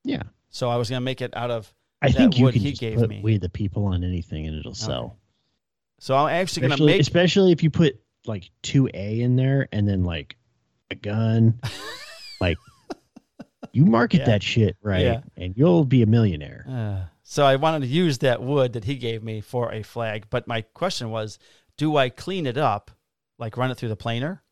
Yeah, 0.02 0.23
So 0.48 0.69
I 0.69 0.77
was 0.77 0.89
going 0.90 1.01
to 1.01 1.05
make 1.05 1.20
it 1.20 1.36
out 1.36 1.51
of. 1.51 1.73
I 2.02 2.09
That 2.09 2.16
think 2.16 2.39
you 2.39 2.44
wood 2.47 2.55
can 2.55 2.62
he 2.62 2.73
gave 2.73 2.97
put 2.98 3.09
me. 3.11 3.20
"We 3.23 3.36
the 3.39 3.48
People" 3.51 3.85
on 3.86 4.02
anything 4.02 4.47
and 4.47 4.59
it'll 4.59 4.74
sell. 4.74 5.19
So 6.01 6.16
I'm 6.16 6.35
actually 6.35 6.66
going 6.66 6.78
to 6.78 6.85
make. 6.86 7.01
especially 7.01 7.52
if 7.52 7.62
you 7.62 7.70
put 7.70 8.01
like 8.27 8.51
two 8.62 8.89
A 8.93 9.20
in 9.20 9.36
there 9.36 9.68
and 9.70 9.86
then 9.89 10.02
like 10.02 10.36
a 10.90 10.94
gun, 10.94 11.60
like 12.40 12.59
you 13.72 13.85
market 13.85 14.20
Yeah. 14.20 14.27
that 14.27 14.43
shit 14.43 14.77
right, 14.82 15.02
Yeah. 15.02 15.20
and 15.36 15.55
you'll 15.56 15.85
be 15.85 16.02
a 16.02 16.06
millionaire. 16.06 16.64
Uh, 16.68 17.09
so 17.22 17.44
I 17.44 17.56
wanted 17.56 17.81
to 17.82 17.86
use 17.86 18.18
that 18.18 18.43
wood 18.43 18.72
that 18.72 18.85
he 18.85 18.97
gave 18.97 19.22
me 19.22 19.40
for 19.40 19.72
a 19.72 19.82
flag, 19.82 20.27
but 20.31 20.48
my 20.48 20.62
question 20.62 21.10
was, 21.10 21.39
do 21.77 21.97
I 21.97 22.09
clean 22.09 22.47
it 22.47 22.56
up, 22.56 22.90
like 23.39 23.56
run 23.56 23.70
it 23.70 23.77
through 23.77 23.90
the 23.90 23.97
planer, 23.97 24.43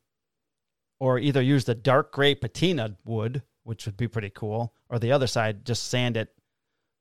or 1.01 1.19
either 1.19 1.41
use 1.43 1.65
the 1.65 1.75
dark 1.75 2.12
gray 2.12 2.35
patina 2.35 2.97
wood, 3.05 3.43
which 3.65 3.87
would 3.87 3.97
be 3.97 4.07
pretty 4.09 4.31
cool, 4.31 4.75
or 4.89 4.99
the 4.99 5.12
other 5.12 5.27
side 5.27 5.65
just 5.65 5.89
sand 5.89 6.16
it, 6.16 6.29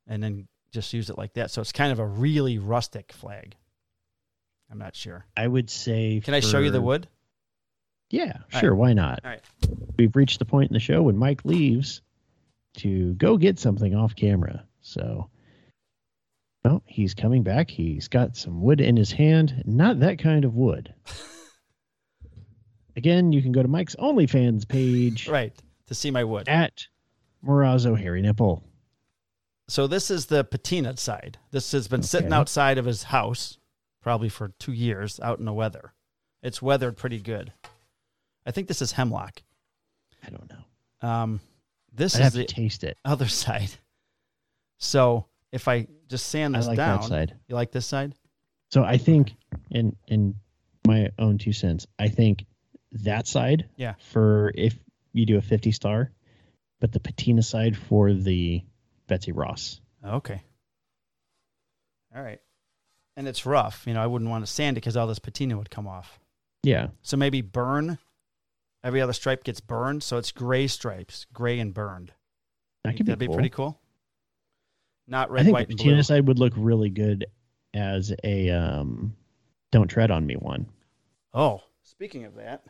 and 0.08 0.24
then 0.24 0.48
just 0.72 0.94
use 0.94 1.10
it 1.10 1.18
like 1.18 1.34
that. 1.34 1.52
So 1.52 1.62
it's 1.62 1.72
kind 1.72 1.92
of 1.92 2.00
a 2.00 2.06
really 2.06 2.58
rustic 2.58 3.12
flag. 3.12 3.56
I'm 4.72 4.78
not 4.78 4.96
sure. 4.96 5.26
I 5.36 5.48
would 5.48 5.70
say. 5.70 6.22
Can 6.24 6.34
I 6.34 6.40
show 6.40 6.60
you 6.60 6.72
the 6.72 6.82
wood? 6.82 7.08
Yeah, 8.10 8.38
All 8.54 8.60
sure. 8.60 8.76
Why 8.76 8.94
not? 8.94 9.22
All 9.24 9.32
right. 9.32 9.42
We've 9.98 10.16
reached 10.16 10.40
the 10.40 10.46
point 10.46 10.70
in 10.72 10.74
the 10.74 10.80
show 10.80 11.02
when 11.04 11.18
Mike 11.18 11.44
leaves 11.44 12.02
to 12.78 13.14
go 13.16 13.38
get 13.38 13.60
something 13.60 13.96
off 13.96 14.16
camera. 14.16 14.64
So, 14.82 15.30
well, 16.64 16.84
he's 16.86 17.14
coming 17.14 17.44
back. 17.44 17.70
He's 17.70 18.08
got 18.08 18.38
some 18.38 18.62
wood 18.62 18.80
in 18.80 18.96
his 18.96 19.12
hand. 19.12 19.64
Not 19.66 20.00
that 20.00 20.20
kind 20.20 20.46
of 20.46 20.56
wood. 20.56 20.94
Again, 22.96 23.32
you 23.32 23.42
can 23.42 23.52
go 23.52 23.62
to 23.62 23.68
Mike's 23.68 23.96
OnlyFans 23.96 24.68
page 24.68 25.28
Right 25.28 25.54
to 25.88 25.94
see 25.94 26.10
my 26.10 26.24
wood. 26.24 26.50
at 26.50 26.88
Morazzo 27.46 27.98
Hairy 27.98 28.22
Nipple. 28.22 28.64
So 29.70 29.86
this 29.86 30.10
is 30.10 30.28
the 30.28 30.44
patina 30.44 30.96
side. 30.98 31.38
This 31.52 31.74
has 31.74 31.88
been 31.88 32.02
sitting 32.02 32.34
outside 32.34 32.78
of 32.78 32.86
his 32.86 33.04
house 33.04 33.57
probably 34.08 34.30
for 34.30 34.54
two 34.58 34.72
years 34.72 35.20
out 35.20 35.38
in 35.38 35.44
the 35.44 35.52
weather. 35.52 35.92
It's 36.42 36.62
weathered 36.62 36.96
pretty 36.96 37.20
good. 37.20 37.52
I 38.46 38.52
think 38.52 38.70
this 38.70 38.82
is 38.82 38.94
hemlock. 38.94 39.42
I 40.26 40.30
don't 40.30 40.50
know. 40.50 41.08
Um, 41.10 41.42
this 41.92 42.16
I'd 42.16 42.20
is 42.20 42.24
have 42.24 42.34
the 42.34 42.46
to 42.46 42.54
taste 42.56 42.86
it. 42.86 42.98
other 43.04 43.28
side. 43.44 43.70
So 44.78 45.26
if 45.52 45.68
I 45.68 45.88
just 46.08 46.28
sand 46.28 46.56
I 46.56 46.60
this 46.60 46.68
like 46.70 46.78
down, 46.78 47.02
that 47.02 47.08
side. 47.10 47.36
you 47.50 47.56
like 47.56 47.72
this 47.74 47.86
side? 47.86 48.16
So 48.72 48.82
I 48.82 48.98
think, 48.98 49.34
in 49.72 49.94
in 50.08 50.36
my 50.88 51.10
own 51.20 51.38
two 51.38 51.52
cents, 51.52 51.86
I 52.00 52.08
think 52.08 52.46
that 52.94 53.28
side, 53.28 53.68
Yeah. 53.76 53.96
for 54.00 54.54
if 54.56 54.80
you 55.12 55.26
do 55.26 55.36
a 55.38 55.42
fifty 55.42 55.74
star, 55.74 56.14
but 56.80 56.94
the 56.94 57.02
patina 57.02 57.44
side 57.44 57.76
for 57.76 58.14
the 58.14 58.64
Betsy 59.08 59.34
Ross. 59.34 59.82
Okay. 60.02 60.42
All 62.16 62.24
right. 62.24 62.40
And 63.18 63.28
it's 63.28 63.46
rough. 63.46 63.84
You 63.86 63.94
know, 63.96 64.02
I 64.02 64.08
wouldn't 64.08 64.32
want 64.32 64.46
to 64.46 64.52
sand 64.52 64.78
it 64.78 64.82
because 64.82 64.96
all 64.96 65.08
this 65.08 65.20
patina 65.20 65.58
would 65.58 65.70
come 65.70 65.88
off. 65.88 66.20
Yeah, 66.64 66.88
So 67.02 67.18
maybe 67.18 67.42
burn. 67.42 67.98
Every 68.84 69.02
other 69.02 69.12
stripe 69.14 69.44
gets 69.44 69.60
burned, 69.60 70.04
so 70.04 70.18
it's 70.18 70.32
gray 70.32 70.68
stripes, 70.68 71.26
gray 71.34 71.60
and 71.60 71.74
burned. 71.74 72.14
That 72.84 72.96
could 72.96 73.06
be, 73.06 73.12
that'd 73.12 73.20
be 73.28 73.34
pretty 73.34 73.50
cool. 73.50 73.80
Not 75.08 75.30
I 75.30 75.34
red, 75.34 75.46
think 75.46 75.54
white, 75.56 75.68
the 75.68 75.72
and 75.74 75.78
patina 75.80 75.96
blue. 75.96 76.04
side 76.04 76.28
would 76.28 76.40
look 76.40 76.54
really 76.56 76.90
good 76.90 77.26
as 77.74 78.14
a 78.24 78.50
um, 78.52 79.16
"Don't 79.72 79.88
Tread 79.88 80.12
on 80.12 80.26
Me" 80.26 80.36
one. 80.36 80.68
Oh, 81.34 81.64
speaking 81.84 82.26
of 82.26 82.36
that, 82.36 82.64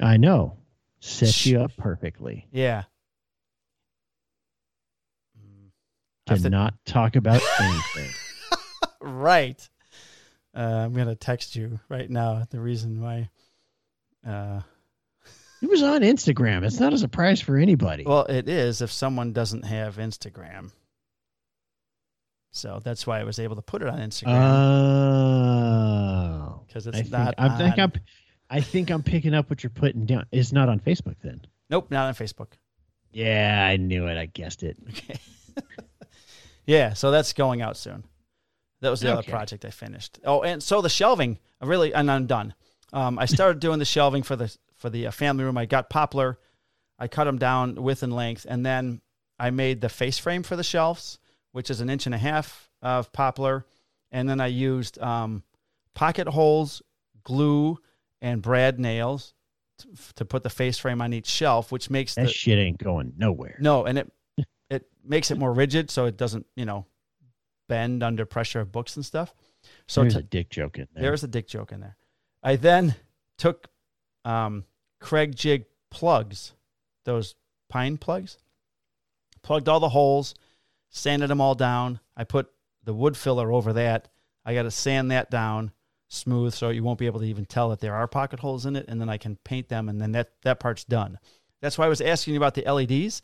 I 0.00 0.16
know, 0.16 0.56
sets 1.00 1.44
you 1.44 1.60
up 1.60 1.76
perfectly 1.76 2.46
yeah. 2.52 2.84
I 6.28 6.36
to- 6.36 6.50
not 6.50 6.74
talk 6.84 7.16
about 7.16 7.40
anything. 7.60 8.10
right. 9.00 9.68
Uh, 10.54 10.60
I'm 10.84 10.92
gonna 10.94 11.14
text 11.14 11.54
you 11.56 11.78
right 11.88 12.08
now. 12.10 12.44
The 12.50 12.60
reason 12.60 13.00
why. 13.00 13.30
Uh, 14.26 14.60
it 15.62 15.68
was 15.68 15.82
on 15.82 16.02
Instagram. 16.02 16.64
It's 16.64 16.78
not 16.80 16.92
a 16.92 16.98
surprise 16.98 17.40
for 17.40 17.56
anybody. 17.56 18.04
well, 18.04 18.24
it 18.24 18.48
is 18.48 18.80
if 18.80 18.92
someone 18.92 19.32
doesn't 19.32 19.64
have 19.64 19.96
Instagram. 19.96 20.70
So 22.52 22.80
that's 22.82 23.06
why 23.06 23.20
I 23.20 23.24
was 23.24 23.38
able 23.38 23.56
to 23.56 23.62
put 23.62 23.82
it 23.82 23.88
on 23.88 23.98
Instagram 23.98 24.40
Oh, 26.50 26.62
because 26.66 26.86
I 26.86 26.90
it's 26.90 26.98
think, 27.00 27.10
not. 27.10 27.34
I 27.38 27.56
think 27.56 27.78
I'm, 27.78 27.92
I 28.50 28.60
think 28.60 28.90
I'm 28.90 29.02
picking 29.02 29.34
up 29.34 29.50
what 29.50 29.62
you're 29.62 29.70
putting 29.70 30.06
down. 30.06 30.26
It's 30.32 30.52
not 30.52 30.68
on 30.68 30.80
Facebook 30.80 31.16
then. 31.22 31.42
Nope, 31.70 31.90
not 31.90 32.06
on 32.06 32.14
Facebook. 32.14 32.52
Yeah, 33.12 33.66
I 33.68 33.76
knew 33.76 34.06
it. 34.06 34.16
I 34.16 34.26
guessed 34.26 34.62
it. 34.62 34.76
Okay. 34.88 35.18
yeah, 36.66 36.94
so 36.94 37.10
that's 37.10 37.32
going 37.32 37.62
out 37.62 37.76
soon. 37.76 38.04
That 38.80 38.90
was 38.90 39.00
the 39.00 39.12
other 39.12 39.22
project 39.28 39.64
I 39.64 39.70
finished. 39.70 40.18
Oh, 40.24 40.42
and 40.42 40.62
so 40.62 40.80
the 40.80 40.88
shelving, 40.88 41.38
I 41.60 41.66
really, 41.66 41.92
and 41.92 42.10
I'm 42.10 42.26
done. 42.26 42.54
Um, 42.92 43.18
I 43.18 43.26
started 43.26 43.60
doing 43.60 43.78
the 43.78 43.84
shelving 43.84 44.22
for 44.22 44.36
the 44.36 44.54
for 44.76 44.88
the 44.88 45.08
uh, 45.08 45.10
family 45.10 45.44
room. 45.44 45.58
I 45.58 45.66
got 45.66 45.90
poplar, 45.90 46.38
I 46.98 47.08
cut 47.08 47.24
them 47.24 47.38
down 47.38 47.74
width 47.74 48.02
and 48.02 48.14
length, 48.14 48.46
and 48.48 48.64
then 48.64 49.00
I 49.38 49.50
made 49.50 49.80
the 49.80 49.88
face 49.88 50.18
frame 50.18 50.42
for 50.42 50.56
the 50.56 50.62
shelves, 50.64 51.18
which 51.52 51.70
is 51.70 51.80
an 51.80 51.90
inch 51.90 52.06
and 52.06 52.14
a 52.14 52.18
half 52.18 52.70
of 52.80 53.12
poplar, 53.12 53.66
and 54.12 54.28
then 54.28 54.40
I 54.40 54.46
used 54.46 54.98
um, 55.00 55.42
pocket 55.94 56.28
holes, 56.28 56.80
glue, 57.24 57.78
and 58.22 58.40
brad 58.40 58.78
nails 58.78 59.34
to, 59.78 59.88
to 60.16 60.24
put 60.24 60.42
the 60.44 60.50
face 60.50 60.78
frame 60.78 61.02
on 61.02 61.12
each 61.12 61.26
shelf, 61.26 61.70
which 61.72 61.90
makes 61.90 62.14
That 62.14 62.26
the 62.26 62.32
shit 62.32 62.58
ain't 62.58 62.78
going 62.78 63.12
nowhere. 63.16 63.56
no, 63.60 63.84
and 63.84 63.98
it 63.98 64.12
it 64.70 64.86
makes 65.04 65.30
it 65.30 65.38
more 65.38 65.52
rigid, 65.52 65.90
so 65.90 66.06
it 66.06 66.16
doesn't 66.16 66.46
you 66.56 66.64
know 66.64 66.86
bend 67.68 68.02
under 68.02 68.26
pressure 68.26 68.60
of 68.60 68.72
books 68.72 68.96
and 68.96 69.04
stuff. 69.04 69.34
So 69.86 70.02
There's 70.02 70.14
to, 70.14 70.20
a 70.20 70.22
dick 70.22 70.50
joke 70.50 70.78
in 70.78 70.88
there. 70.92 71.02
there's 71.02 71.24
a 71.24 71.28
dick 71.28 71.46
joke 71.46 71.72
in 71.72 71.80
there. 71.80 71.96
I 72.42 72.56
then 72.56 72.94
took 73.36 73.68
um, 74.24 74.64
Kreg 75.00 75.34
Jig 75.34 75.66
plugs, 75.90 76.52
those 77.04 77.34
pine 77.68 77.96
plugs, 77.98 78.38
plugged 79.42 79.68
all 79.68 79.80
the 79.80 79.88
holes, 79.88 80.34
sanded 80.90 81.30
them 81.30 81.40
all 81.40 81.54
down. 81.54 82.00
I 82.16 82.24
put 82.24 82.50
the 82.84 82.94
wood 82.94 83.16
filler 83.16 83.52
over 83.52 83.72
that. 83.74 84.08
I 84.44 84.54
got 84.54 84.62
to 84.62 84.70
sand 84.70 85.10
that 85.10 85.30
down 85.30 85.72
smooth 86.08 86.54
so 86.54 86.70
you 86.70 86.82
won't 86.82 86.98
be 86.98 87.06
able 87.06 87.20
to 87.20 87.26
even 87.26 87.44
tell 87.44 87.68
that 87.68 87.80
there 87.80 87.94
are 87.94 88.08
pocket 88.08 88.40
holes 88.40 88.66
in 88.66 88.76
it, 88.76 88.86
and 88.88 89.00
then 89.00 89.08
I 89.08 89.18
can 89.18 89.36
paint 89.44 89.68
them, 89.68 89.88
and 89.88 90.00
then 90.00 90.12
that 90.12 90.30
that 90.42 90.60
part's 90.60 90.84
done. 90.84 91.18
That's 91.60 91.76
why 91.76 91.86
I 91.86 91.88
was 91.88 92.00
asking 92.00 92.34
you 92.34 92.40
about 92.40 92.54
the 92.54 92.70
LEDs. 92.70 93.22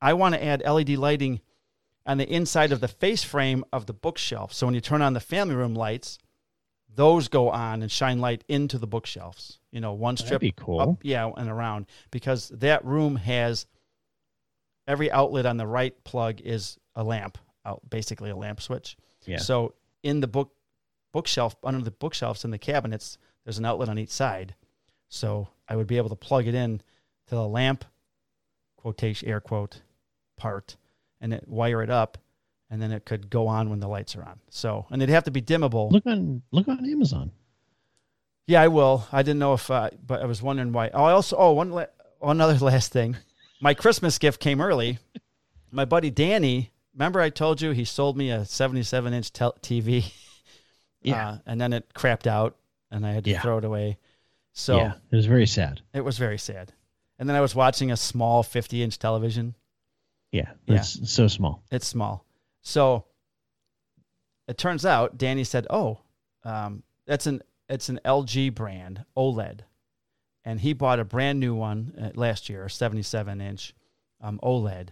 I 0.00 0.12
want 0.12 0.34
to 0.34 0.44
add 0.44 0.62
LED 0.64 0.90
lighting 0.90 1.40
on 2.06 2.18
the 2.18 2.28
inside 2.30 2.72
of 2.72 2.80
the 2.80 2.88
face 2.88 3.24
frame 3.24 3.64
of 3.72 3.86
the 3.86 3.92
bookshelf. 3.92 4.52
So 4.52 4.66
when 4.66 4.74
you 4.74 4.80
turn 4.80 5.02
on 5.02 5.14
the 5.14 5.20
family 5.20 5.54
room 5.54 5.74
lights, 5.74 6.18
those 6.94 7.28
go 7.28 7.50
on 7.50 7.82
and 7.82 7.90
shine 7.90 8.20
light 8.20 8.44
into 8.48 8.78
the 8.78 8.86
bookshelves. 8.86 9.58
You 9.70 9.80
know, 9.80 9.94
one 9.94 10.14
That'd 10.14 10.26
strip 10.26 10.40
be 10.40 10.52
cool. 10.56 10.80
up, 10.80 10.98
yeah, 11.02 11.30
and 11.36 11.48
around 11.48 11.86
because 12.10 12.48
that 12.50 12.84
room 12.84 13.16
has 13.16 13.66
every 14.86 15.10
outlet 15.10 15.46
on 15.46 15.56
the 15.56 15.66
right 15.66 15.94
plug 16.04 16.40
is 16.40 16.78
a 16.94 17.02
lamp, 17.02 17.38
out 17.64 17.80
basically 17.88 18.30
a 18.30 18.36
lamp 18.36 18.60
switch. 18.60 18.96
Yeah. 19.26 19.38
So 19.38 19.74
in 20.02 20.20
the 20.20 20.28
book 20.28 20.52
bookshelf 21.12 21.56
under 21.64 21.82
the 21.82 21.90
bookshelves 21.90 22.44
in 22.44 22.50
the 22.50 22.58
cabinets, 22.58 23.18
there's 23.44 23.58
an 23.58 23.64
outlet 23.64 23.88
on 23.88 23.98
each 23.98 24.10
side. 24.10 24.54
So 25.08 25.48
I 25.68 25.76
would 25.76 25.86
be 25.86 25.96
able 25.96 26.10
to 26.10 26.16
plug 26.16 26.46
it 26.46 26.54
in 26.54 26.80
to 27.28 27.34
the 27.34 27.48
lamp 27.48 27.84
quotation 28.76 29.28
air 29.28 29.40
quote 29.40 29.80
part 30.36 30.76
and 31.24 31.32
it, 31.34 31.48
wire 31.48 31.82
it 31.82 31.88
up 31.90 32.18
and 32.70 32.80
then 32.82 32.92
it 32.92 33.04
could 33.04 33.30
go 33.30 33.46
on 33.48 33.70
when 33.70 33.80
the 33.80 33.88
lights 33.88 34.14
are 34.16 34.22
on. 34.22 34.38
So 34.50 34.86
and 34.90 35.00
it'd 35.02 35.12
have 35.14 35.24
to 35.24 35.30
be 35.30 35.40
dimmable. 35.42 35.90
Look 35.90 36.06
on 36.06 36.42
look 36.52 36.68
on 36.68 36.84
Amazon. 36.88 37.30
Yeah, 38.46 38.60
I 38.60 38.68
will. 38.68 39.06
I 39.10 39.22
didn't 39.22 39.38
know 39.38 39.54
if, 39.54 39.70
uh, 39.70 39.88
but 40.06 40.20
I 40.20 40.26
was 40.26 40.42
wondering 40.42 40.72
why. 40.72 40.90
Oh, 40.92 41.04
I 41.04 41.12
also, 41.12 41.34
oh, 41.38 41.52
one, 41.52 41.70
la- 41.70 41.86
one 42.18 42.40
other 42.42 42.58
last 42.64 42.92
thing. 42.92 43.16
My 43.60 43.72
Christmas 43.72 44.18
gift 44.18 44.38
came 44.38 44.60
early. 44.60 44.98
My 45.70 45.86
buddy 45.86 46.10
Danny, 46.10 46.70
remember 46.94 47.20
I 47.22 47.30
told 47.30 47.62
you 47.62 47.70
he 47.70 47.86
sold 47.86 48.18
me 48.18 48.30
a 48.30 48.44
77 48.44 49.14
inch 49.14 49.32
tel- 49.32 49.56
TV 49.62 50.12
Yeah. 51.02 51.28
Uh, 51.28 51.38
and 51.46 51.60
then 51.60 51.72
it 51.72 51.92
crapped 51.94 52.26
out, 52.26 52.56
and 52.90 53.06
I 53.06 53.12
had 53.12 53.24
to 53.24 53.30
Yeah. 53.30 53.40
throw 53.42 53.58
it 53.58 53.64
away. 53.64 53.98
So 54.52 54.76
yeah, 54.76 54.92
it 55.10 55.16
was 55.16 55.26
very 55.26 55.46
sad. 55.46 55.80
it 55.94 56.00
was 56.04 56.16
very 56.18 56.38
sad. 56.38 56.72
And 57.18 57.28
then 57.28 57.36
I 57.36 57.40
was 57.40 57.54
watching 57.54 57.90
a 57.92 57.96
small 57.96 58.42
50 58.42 58.82
inch 58.82 58.98
television. 58.98 59.54
Yeah, 60.34 60.50
Yeah. 60.66 60.76
it's 60.78 61.10
so 61.12 61.28
small. 61.28 61.62
It's 61.70 61.86
small. 61.86 62.24
So 62.60 63.04
it 64.48 64.58
turns 64.58 64.84
out 64.84 65.16
Danny 65.16 65.44
said, 65.44 65.66
"Oh, 65.70 66.00
um, 66.42 66.82
that's 67.06 67.26
an 67.26 67.42
it's 67.68 67.88
an 67.88 68.00
LG 68.04 68.50
brand 68.54 69.04
OLED," 69.16 69.60
and 70.44 70.60
he 70.60 70.72
bought 70.72 70.98
a 70.98 71.04
brand 71.04 71.38
new 71.38 71.54
one 71.54 71.94
uh, 72.00 72.10
last 72.18 72.48
year, 72.48 72.64
a 72.64 72.70
77 72.70 73.40
inch 73.40 73.74
um, 74.20 74.40
OLED, 74.42 74.88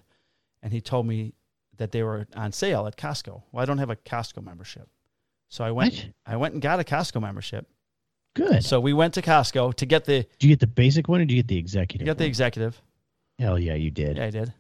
and 0.63 0.73
he 0.73 0.81
told 0.81 1.07
me 1.07 1.35
that 1.77 1.91
they 1.91 2.03
were 2.05 2.27
on 2.37 2.53
sale 2.53 2.87
at 2.87 2.97
Costco. 2.97 3.43
Well, 3.51 3.63
I 3.63 3.65
don't 3.65 3.79
have 3.79 3.91
a 3.91 3.97
Costco 3.97 4.45
membership, 4.45 4.89
so 5.49 5.65
I 5.65 5.73
went 5.73 5.95
What? 5.95 6.07
I 6.25 6.37
went 6.37 6.55
and 6.55 6.63
got 6.63 6.79
a 6.79 6.85
Costco 6.85 7.21
membership. 7.21 7.67
Good. 8.35 8.65
So 8.65 8.79
we 8.81 8.93
went 8.93 9.15
to 9.15 9.23
Costco 9.23 9.75
to 9.75 9.87
get 9.87 10.05
the 10.05 10.23
Did 10.39 10.45
you 10.45 10.49
get 10.51 10.61
the 10.61 10.67
basic 10.67 11.09
one 11.09 11.21
or 11.21 11.25
did 11.25 11.35
you 11.35 11.43
get 11.43 11.49
the 11.49 11.59
executive? 11.59 12.07
you 12.07 12.11
got 12.11 12.19
the 12.19 12.27
executive. 12.27 12.81
Hell 13.39 13.59
yeah, 13.59 13.75
you 13.75 13.91
did. 13.91 14.17
Yeah, 14.19 14.25
I 14.27 14.31
did. 14.31 14.55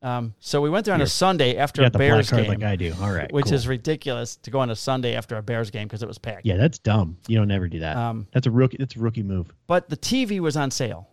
Um, 0.00 0.34
so 0.38 0.60
we 0.60 0.70
went 0.70 0.84
there 0.84 0.94
on 0.94 1.00
a 1.00 1.06
Sunday 1.08 1.56
after 1.56 1.82
a 1.82 1.86
got 1.86 1.92
the 1.92 1.98
black 1.98 2.10
Bears 2.10 2.30
card 2.30 2.42
game. 2.44 2.50
like 2.52 2.62
I 2.62 2.76
do. 2.76 2.94
All 3.00 3.10
right, 3.12 3.32
which 3.32 3.46
cool. 3.46 3.54
is 3.54 3.66
ridiculous 3.66 4.36
to 4.36 4.50
go 4.50 4.60
on 4.60 4.70
a 4.70 4.76
Sunday 4.76 5.14
after 5.16 5.36
a 5.36 5.42
Bears 5.42 5.70
game 5.70 5.88
because 5.88 6.02
it 6.04 6.08
was 6.08 6.18
packed. 6.18 6.46
yeah, 6.46 6.56
that's 6.56 6.78
dumb. 6.78 7.16
You 7.26 7.36
don't 7.38 7.50
ever 7.50 7.66
do 7.68 7.80
that. 7.80 7.96
Um, 7.96 8.28
that's 8.32 8.46
a 8.46 8.50
rookie. 8.50 8.76
That's 8.78 8.94
a 8.94 9.00
rookie 9.00 9.24
move. 9.24 9.52
but 9.66 9.88
the 9.88 9.96
TV 9.96 10.38
was 10.38 10.56
on 10.56 10.70
sale. 10.70 11.08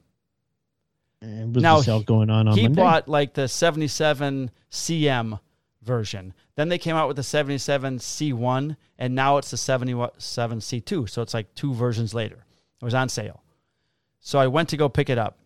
And 1.22 1.56
was 1.56 1.64
Now, 1.64 1.78
the 1.78 1.84
sale 1.84 2.02
going 2.03 2.30
on 2.30 2.48
on 2.48 2.56
he 2.56 2.64
Monday? 2.64 2.82
bought 2.82 3.07
like 3.07 3.34
the 3.34 3.48
77 3.48 4.52
CX 4.70 5.40
version. 5.82 6.34
Then 6.56 6.70
they 6.70 6.78
came 6.78 6.95
out 6.95 7.07
with 7.07 7.18
the 7.18 7.24
77 7.24 7.98
C1, 7.98 8.76
and 8.99 9.16
now 9.16 9.38
it's 9.38 9.49
the 9.52 9.57
77 9.57 10.60
C2. 10.60 11.10
So 11.10 11.22
it's 11.24 11.34
like 11.34 11.53
two 11.56 11.74
versions 11.74 12.14
later. 12.14 12.45
It 12.82 12.86
was 12.86 12.94
on 12.94 13.10
sale. 13.10 13.41
So 14.20 14.38
I 14.40 14.48
went 14.48 14.70
to 14.70 14.78
go 14.78 14.90
pick 14.90 15.10
it 15.10 15.18
up. 15.18 15.40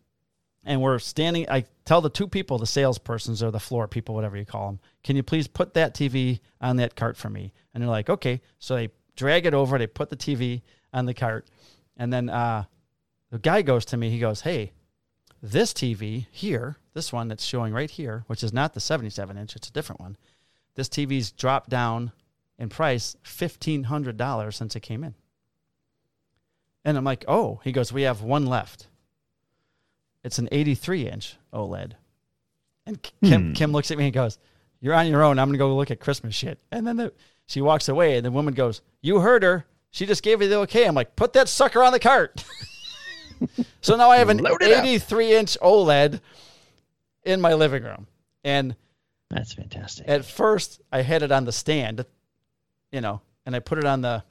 And 0.70 0.84
we're 0.84 1.00
standing. 1.00 1.50
I 1.50 1.66
tell 1.84 2.00
the 2.00 2.12
two 2.12 2.28
people, 2.28 2.60
the 2.60 2.68
salespersons 2.68 3.42
or 3.42 3.50
the 3.50 3.60
floor 3.60 3.88
people, 3.88 4.14
whatever 4.14 4.38
you 4.38 4.46
call 4.46 4.68
them, 4.68 4.80
can 5.04 5.16
you 5.16 5.24
please 5.24 5.48
put 5.48 5.74
that 5.74 5.96
TV 5.96 6.42
on 6.62 6.76
that 6.76 6.96
cart 6.96 7.18
for 7.18 7.28
me? 7.28 7.54
And 7.74 7.82
they're 7.82 7.90
like, 7.90 8.08
okay. 8.08 8.40
So 8.60 8.76
they 8.76 8.90
drag 9.16 9.48
it 9.48 9.56
over. 9.56 9.80
They 9.80 9.88
put 9.88 10.12
the 10.12 10.16
TV 10.16 10.62
on 10.94 11.08
the 11.08 11.16
cart. 11.16 11.48
And 11.98 12.14
then 12.14 12.30
uh, 12.30 12.66
the 13.32 13.40
guy 13.40 13.64
goes 13.64 13.84
to 13.86 13.98
me. 13.98 14.12
He 14.12 14.20
goes, 14.20 14.42
hey, 14.42 14.72
this 15.42 15.74
TV 15.74 16.28
here, 16.30 16.78
this 16.94 17.12
one 17.12 17.30
that's 17.30 17.44
showing 17.44 17.74
right 17.74 17.90
here, 17.90 18.24
which 18.28 18.44
is 18.44 18.54
not 18.54 18.76
the 18.76 18.80
77 18.80 19.40
inch, 19.40 19.56
it's 19.56 19.70
a 19.70 19.74
different 19.74 20.02
one. 20.02 20.18
This 20.76 20.88
TV's 20.88 21.32
dropped 21.32 21.72
down 21.72 22.12
in 22.60 22.70
price 22.70 23.16
$1,500 23.26 24.54
since 24.54 24.76
it 24.76 24.82
came 24.82 25.04
in. 25.04 25.16
And 26.86 26.96
I'm 26.96 27.04
like, 27.04 27.26
oh, 27.28 27.60
he 27.64 27.72
goes, 27.72 27.92
we 27.92 28.04
have 28.04 28.22
one 28.22 28.46
left. 28.46 28.86
It's 30.24 30.40
an 30.40 30.50
83 30.52 31.08
inch 31.08 31.36
OLED. 31.54 31.94
And 32.86 33.02
Kim, 33.24 33.48
Hmm. 33.50 33.54
Kim 33.54 33.72
looks 33.72 33.92
at 33.92 33.98
me 33.98 34.06
and 34.06 34.14
goes, 34.14 34.38
you're 34.82 34.94
on 34.94 35.08
your 35.08 35.24
own. 35.24 35.38
I'm 35.40 35.48
going 35.50 35.54
to 35.54 35.60
go 35.60 35.76
look 35.76 35.92
at 35.92 36.00
Christmas 36.00 36.34
shit. 36.36 36.60
And 36.72 36.86
then 36.88 36.98
the, 36.98 37.14
she 37.46 37.62
walks 37.62 37.90
away 37.90 38.18
and 38.18 38.26
the 38.26 38.32
woman 38.32 38.54
goes, 38.54 38.82
you 39.02 39.20
heard 39.20 39.44
her. 39.44 39.66
She 39.92 40.06
just 40.06 40.24
gave 40.24 40.42
you 40.42 40.48
the 40.48 40.60
okay. 40.60 40.86
I'm 40.86 40.96
like, 40.96 41.16
put 41.16 41.34
that 41.34 41.50
sucker 41.50 41.84
on 41.84 41.92
the 41.94 42.00
cart. 42.00 42.44
so 43.82 43.96
now 43.96 44.10
I 44.10 44.18
have 44.18 44.30
an 44.30 44.38
Load 44.38 44.62
it 44.62 44.72
up. 44.72 44.84
83 44.84 45.36
inch 45.36 45.58
OLED 45.62 46.20
in 47.24 47.42
my 47.42 47.54
living 47.54 47.84
room. 47.84 48.08
And 48.44 48.76
That's 49.30 49.54
fantastic. 49.54 50.08
at 50.08 50.26
first, 50.26 50.82
I 50.92 51.02
had 51.02 51.24
it 51.24 51.32
on 51.32 51.46
the 51.46 51.52
stand, 51.52 52.06
you 52.92 53.02
know, 53.02 53.22
and 53.46 53.56
I 53.56 53.60
put 53.60 53.78
it 53.78 53.86
on 53.86 54.02
the 54.02 54.24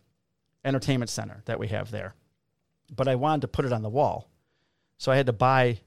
entertainment 0.65 1.10
center 1.10 1.43
that 1.47 1.59
we 1.59 1.69
have 1.69 1.90
there. 1.90 2.15
But 2.94 3.09
I 3.09 3.16
wanted 3.16 3.43
to 3.43 3.48
put 3.48 3.65
it 3.65 3.73
on 3.73 3.82
the 3.82 3.89
wall. 3.90 4.28
So 4.99 5.11
I 5.12 5.16
had 5.16 5.27
to 5.27 5.33
buy 5.33 5.79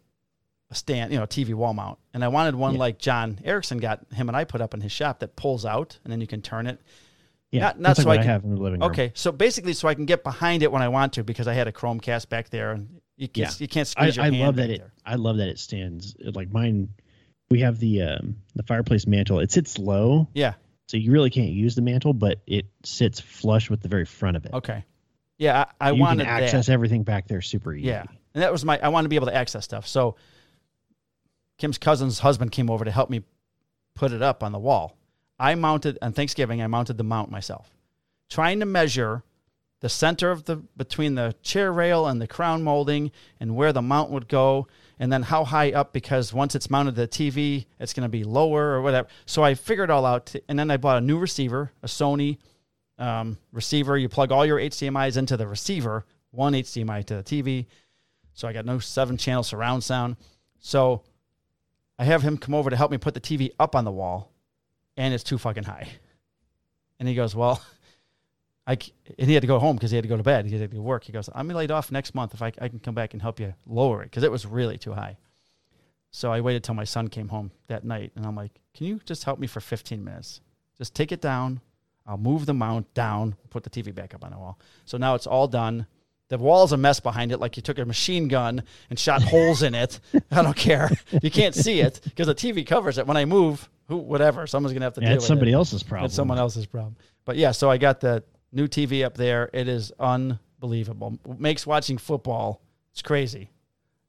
a 0.70 0.76
stand, 0.76 1.12
you 1.12 1.18
know, 1.18 1.24
a 1.24 1.28
TV 1.28 1.54
wall 1.54 1.74
mount. 1.74 2.00
And 2.14 2.24
I 2.24 2.30
wanted 2.30 2.56
one 2.56 2.74
Yeah. 2.74 2.80
like 2.80 2.98
John 2.98 3.40
Erickson 3.44 3.78
got 3.78 4.06
him 4.14 4.30
and 4.30 4.36
I 4.38 4.46
put 4.46 4.62
up 4.62 4.74
in 4.74 4.82
his 4.82 4.92
shop 4.92 5.20
that 5.20 5.36
pulls 5.36 5.66
out 5.66 6.00
and 6.04 6.12
then 6.12 6.22
you 6.22 6.28
can 6.28 6.42
turn 6.42 6.66
it. 6.68 6.80
yeah, 7.52 7.60
not- 7.60 7.80
not 7.82 7.98
so 7.98 8.06
what 8.06 8.20
I 8.20 8.22
I, 8.22 8.26
have 8.26 8.46
in 8.46 8.56
the 8.56 8.62
living 8.62 8.80
room. 8.80 8.90
Okay. 8.92 9.12
So 9.14 9.34
basically, 9.34 9.74
so 9.74 9.90
I 9.90 9.94
can 9.94 10.06
get 10.06 10.24
behind 10.24 10.64
it 10.64 10.72
when 10.72 10.82
I 10.82 10.88
want 10.88 11.12
to 11.14 11.24
because 11.26 11.50
I 11.50 11.54
had 11.54 11.68
a 11.68 11.74
Chromecast 11.74 12.30
back 12.30 12.50
there 12.50 12.72
and 12.72 13.02
you 13.18 13.28
can't, 13.28 13.50
Yeah. 13.52 13.56
you 13.60 13.68
can't 13.68 13.88
I, 13.88 13.92
squeeze 13.92 14.16
your 14.16 14.24
I 14.26 14.30
hand 14.30 14.40
love 14.46 14.56
that 14.56 14.70
it. 14.70 14.80
there. 14.80 14.94
I 15.06 15.16
love 15.16 15.36
that 15.38 15.50
it 15.50 15.60
stands 15.60 16.16
like 16.24 16.50
mine. 16.54 16.88
We 17.50 17.60
have 17.60 17.78
the 17.80 18.04
um, 18.04 18.38
the 18.56 18.64
fireplace 18.64 19.06
mantle. 19.06 19.42
It 19.42 19.52
sits 19.52 19.78
low, 19.78 20.30
Yeah. 20.34 20.54
so 20.88 20.96
you 20.96 21.12
really 21.12 21.30
can't 21.30 21.52
use 21.52 21.76
the 21.76 21.82
mantle, 21.82 22.14
but 22.14 22.40
it 22.48 22.68
sits 22.84 23.20
flush 23.20 23.70
with 23.70 23.82
the 23.82 23.90
very 23.90 24.06
front 24.06 24.38
of 24.38 24.46
it. 24.46 24.54
Okay. 24.54 24.86
Yeah. 25.38 25.66
I, 25.82 25.90
I 25.90 25.92
you 25.92 26.00
wanted 26.00 26.24
can 26.28 26.34
that. 26.34 26.44
access 26.44 26.70
everything 26.70 27.04
back 27.04 27.28
there 27.28 27.42
super 27.42 27.74
easy. 27.76 27.90
Yeah. 27.90 28.06
And 28.34 28.44
that 28.44 28.52
was 28.52 28.64
my 28.64 28.80
I 28.82 28.90
wanted 28.90 29.06
to 29.06 29.10
be 29.10 29.16
able 29.16 29.28
to 29.28 29.36
access 29.36 29.66
stuff. 29.66 29.88
So 29.88 30.16
Kim's 31.58 31.78
cousin's 31.78 32.20
husband 32.20 32.52
came 32.52 32.70
over 32.70 32.86
to 32.86 32.92
help 32.92 33.10
me 33.10 33.24
put 33.94 34.12
it 34.12 34.22
up 34.22 34.44
on 34.44 34.52
the 34.52 34.60
wall. 34.60 34.98
I 35.40 35.56
mounted 35.56 35.98
on 36.02 36.14
Thanksgiving, 36.14 36.62
I 36.62 36.68
mounted 36.68 36.98
the 36.98 37.04
mount 37.04 37.32
myself. 37.32 37.70
Trying 38.30 38.60
to 38.62 38.66
measure 38.66 39.24
the 39.82 39.90
center 39.90 40.32
of 40.32 40.46
the 40.46 40.58
between 40.78 41.16
the 41.16 41.36
chair 41.42 41.74
rail 41.74 42.08
and 42.08 42.22
the 42.22 42.28
crown 42.28 42.64
molding 42.64 43.12
and 43.40 43.56
where 43.56 43.74
the 43.74 43.82
mount 43.82 44.12
would 44.12 44.28
go 44.28 44.68
and 45.00 45.12
then 45.12 45.24
how 45.24 45.44
high 45.44 45.72
up 45.72 45.92
because 45.92 46.32
once 46.32 46.54
it's 46.54 46.70
mounted 46.70 46.96
to 46.96 47.02
the 47.02 47.08
TV, 47.08 47.66
it's 47.80 47.94
going 47.94 48.06
to 48.06 48.10
be 48.10 48.24
lower 48.24 48.74
or 48.74 48.82
whatever. 48.82 49.08
So 49.26 49.44
I 49.44 49.56
figured 49.56 49.90
it 49.90 49.94
all 49.94 50.06
out 50.06 50.34
and 50.48 50.58
then 50.58 50.70
I 50.70 50.78
bought 50.78 50.98
a 50.98 51.02
new 51.02 51.18
receiver, 51.18 51.72
a 51.82 51.88
Sony 51.88 52.38
um, 53.00 53.38
receiver. 53.52 53.98
You 53.98 54.08
plug 54.08 54.32
all 54.32 54.46
your 54.46 54.60
HDMI's 54.60 55.18
into 55.18 55.36
the 55.36 55.48
receiver, 55.48 56.06
one 56.30 56.54
HDMI 56.54 57.04
to 57.06 57.16
the 57.16 57.24
TV. 57.24 57.66
So 58.34 58.48
I 58.48 58.54
got 58.54 58.66
no 58.66 58.80
seven 58.80 59.18
channel 59.18 59.44
surround 59.44 59.84
sound. 59.84 60.18
So 60.60 61.04
I 62.00 62.06
have 62.06 62.22
him 62.22 62.38
come 62.38 62.56
over 62.56 62.70
to 62.70 62.76
help 62.76 62.92
me 62.92 62.98
put 62.98 63.14
the 63.14 63.22
TV 63.22 63.52
up 63.60 63.76
on 63.76 63.86
the 63.86 63.92
wall, 63.92 64.32
and 64.98 65.14
it's 65.14 65.24
too 65.24 65.38
fucking 65.38 65.64
high. 65.64 65.88
And 67.00 67.08
he 67.08 67.16
goes, 67.16 67.36
Well, 67.36 67.62
I, 68.68 68.78
and 69.18 69.28
he 69.28 69.34
had 69.34 69.42
to 69.42 69.48
go 69.48 69.60
home 69.60 69.76
because 69.76 69.92
he 69.92 69.98
had 69.98 70.04
to 70.04 70.10
go 70.10 70.18
to 70.18 70.24
bed. 70.24 70.46
He 70.46 70.58
had 70.58 70.72
to 70.72 70.82
work. 70.82 71.04
He 71.04 71.12
goes, 71.12 71.30
I'm 71.34 71.48
laid 71.48 71.72
off 71.72 71.92
next 71.92 72.16
month 72.16 72.34
if 72.34 72.42
I, 72.42 72.52
I 72.60 72.70
can 72.70 72.80
come 72.80 72.96
back 72.96 73.14
and 73.14 73.22
help 73.22 73.40
you 73.40 73.54
lower 73.66 74.02
it 74.02 74.06
because 74.06 74.24
it 74.24 74.32
was 74.32 74.46
really 74.46 74.78
too 74.78 74.94
high. 74.94 75.18
So 76.12 76.32
I 76.32 76.42
waited 76.42 76.64
till 76.64 76.76
my 76.76 76.84
son 76.84 77.08
came 77.08 77.30
home 77.30 77.52
that 77.68 77.84
night, 77.84 78.12
and 78.16 78.26
I'm 78.26 78.36
like, 78.36 78.62
Can 78.74 78.88
you 78.88 79.00
just 79.06 79.24
help 79.24 79.40
me 79.40 79.48
for 79.48 79.60
15 79.60 80.04
minutes? 80.04 80.42
Just 80.78 80.96
take 80.96 81.12
it 81.12 81.22
down. 81.22 81.62
I'll 82.08 82.18
move 82.18 82.46
the 82.46 82.54
mount 82.54 82.92
down, 82.94 83.36
put 83.50 83.64
the 83.64 83.70
TV 83.70 83.94
back 83.94 84.16
up 84.16 84.24
on 84.26 84.32
the 84.32 84.38
wall. 84.38 84.60
So 84.86 84.98
now 84.98 85.16
it's 85.16 85.28
all 85.28 85.48
done. 85.48 85.86
The 86.32 86.38
wall's 86.38 86.72
a 86.72 86.78
mess 86.78 87.02
behind 87.02 87.34
it, 87.34 87.40
like 87.42 87.58
you 87.58 87.62
took 87.62 87.78
a 87.78 87.84
machine 87.84 88.30
gun 88.30 88.64
and 88.90 88.98
shot 88.98 89.22
holes 89.22 89.64
in 89.64 89.76
it. 89.76 90.00
I 90.32 90.42
don't 90.42 90.56
care. 90.56 90.90
You 91.22 91.30
can't 91.30 91.54
see 91.54 91.82
it 91.82 92.00
because 92.06 92.28
the 92.28 92.34
TV 92.34 92.66
covers 92.66 92.98
it. 92.98 93.06
When 93.06 93.18
I 93.18 93.26
move, 93.26 93.70
who, 93.90 93.98
whatever, 93.98 94.48
someone's 94.48 94.72
gonna 94.72 94.86
have 94.86 94.94
to 94.94 95.02
Yeah, 95.02 95.10
deal 95.10 95.18
it's 95.18 95.28
somebody 95.28 95.52
it. 95.52 95.56
else's 95.56 95.84
problem. 95.84 96.06
It's 96.06 96.16
someone 96.16 96.38
else's 96.38 96.66
problem. 96.66 96.96
But 97.26 97.36
yeah, 97.36 97.52
so 97.52 97.70
I 97.70 97.78
got 97.78 98.00
the 98.00 98.24
new 98.54 98.70
TV 98.70 99.04
up 99.04 99.16
there. 99.18 99.50
It 99.52 99.68
is 99.68 99.92
unbelievable. 100.00 101.20
Makes 101.38 101.68
watching 101.68 101.98
football. 101.98 102.62
It's 102.94 103.02
crazy. 103.02 103.52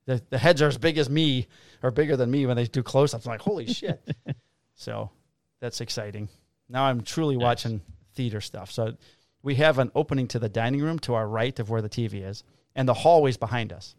The 0.06 0.22
the 0.30 0.38
heads 0.38 0.62
are 0.62 0.68
as 0.68 0.78
big 0.78 0.98
as 0.98 1.10
me, 1.10 1.48
or 1.82 1.90
bigger 1.90 2.16
than 2.16 2.30
me 2.30 2.46
when 2.46 2.54
they 2.56 2.66
do 2.66 2.84
close 2.84 3.14
ups. 3.14 3.26
I'm 3.26 3.30
like, 3.32 3.40
holy 3.40 3.66
shit. 3.66 4.00
so 4.76 5.10
that's 5.60 5.80
exciting. 5.80 6.28
Now 6.68 6.84
I'm 6.84 7.00
truly 7.02 7.36
watching 7.36 7.80
theater 8.14 8.40
stuff. 8.40 8.70
So 8.70 8.94
we 9.42 9.56
have 9.56 9.78
an 9.78 9.90
opening 9.94 10.28
to 10.28 10.38
the 10.38 10.48
dining 10.48 10.82
room 10.82 10.98
to 11.00 11.14
our 11.14 11.26
right 11.26 11.58
of 11.58 11.70
where 11.70 11.82
the 11.82 11.88
TV 11.88 12.26
is, 12.26 12.44
and 12.74 12.88
the 12.88 12.94
hallway's 12.94 13.36
behind 13.36 13.72
us. 13.72 13.94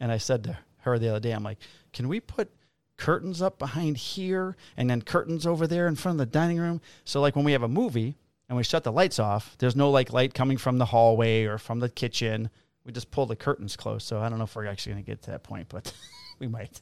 And 0.00 0.10
I 0.10 0.18
said 0.18 0.44
to 0.44 0.58
her 0.78 0.98
the 0.98 1.08
other 1.08 1.20
day, 1.20 1.32
I'm 1.32 1.44
like, 1.44 1.58
can 1.92 2.08
we 2.08 2.20
put 2.20 2.50
curtains 2.96 3.42
up 3.42 3.58
behind 3.58 3.96
here 3.96 4.56
and 4.76 4.88
then 4.88 5.02
curtains 5.02 5.46
over 5.46 5.66
there 5.66 5.86
in 5.86 5.96
front 5.96 6.20
of 6.20 6.26
the 6.26 6.32
dining 6.32 6.58
room? 6.58 6.80
So 7.04 7.20
like 7.20 7.36
when 7.36 7.44
we 7.44 7.52
have 7.52 7.62
a 7.62 7.68
movie 7.68 8.16
and 8.48 8.56
we 8.56 8.64
shut 8.64 8.84
the 8.84 8.92
lights 8.92 9.18
off, 9.18 9.56
there's 9.58 9.76
no 9.76 9.90
like 9.90 10.12
light 10.12 10.34
coming 10.34 10.58
from 10.58 10.78
the 10.78 10.86
hallway 10.86 11.44
or 11.44 11.58
from 11.58 11.80
the 11.80 11.88
kitchen. 11.88 12.50
We 12.84 12.92
just 12.92 13.10
pull 13.10 13.26
the 13.26 13.36
curtains 13.36 13.76
close. 13.76 14.04
So 14.04 14.18
I 14.20 14.28
don't 14.28 14.38
know 14.38 14.44
if 14.44 14.54
we're 14.54 14.66
actually 14.66 14.92
going 14.92 15.04
to 15.04 15.10
get 15.10 15.22
to 15.22 15.30
that 15.30 15.42
point, 15.42 15.68
but 15.68 15.92
we 16.38 16.48
might. 16.48 16.80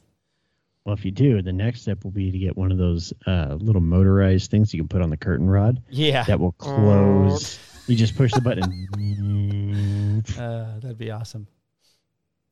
Well, 0.85 0.93
if 0.93 1.05
you 1.05 1.11
do, 1.11 1.41
the 1.41 1.53
next 1.53 1.81
step 1.83 2.03
will 2.03 2.11
be 2.11 2.29
to 2.31 2.37
get 2.37 2.57
one 2.57 2.71
of 2.71 2.77
those 2.77 3.13
uh, 3.25 3.55
little 3.59 3.81
motorized 3.81 4.51
things 4.51 4.73
you 4.73 4.81
can 4.81 4.87
put 4.89 5.01
on 5.01 5.09
the 5.09 5.17
curtain 5.17 5.49
rod 5.49 5.81
Yeah. 5.89 6.23
that 6.25 6.39
will 6.39 6.51
close. 6.53 7.57
you 7.87 7.95
just 7.95 8.15
push 8.15 8.31
the 8.33 8.41
button. 8.41 10.21
Uh, 10.37 10.79
that'd 10.79 10.97
be 10.97 11.11
awesome. 11.11 11.47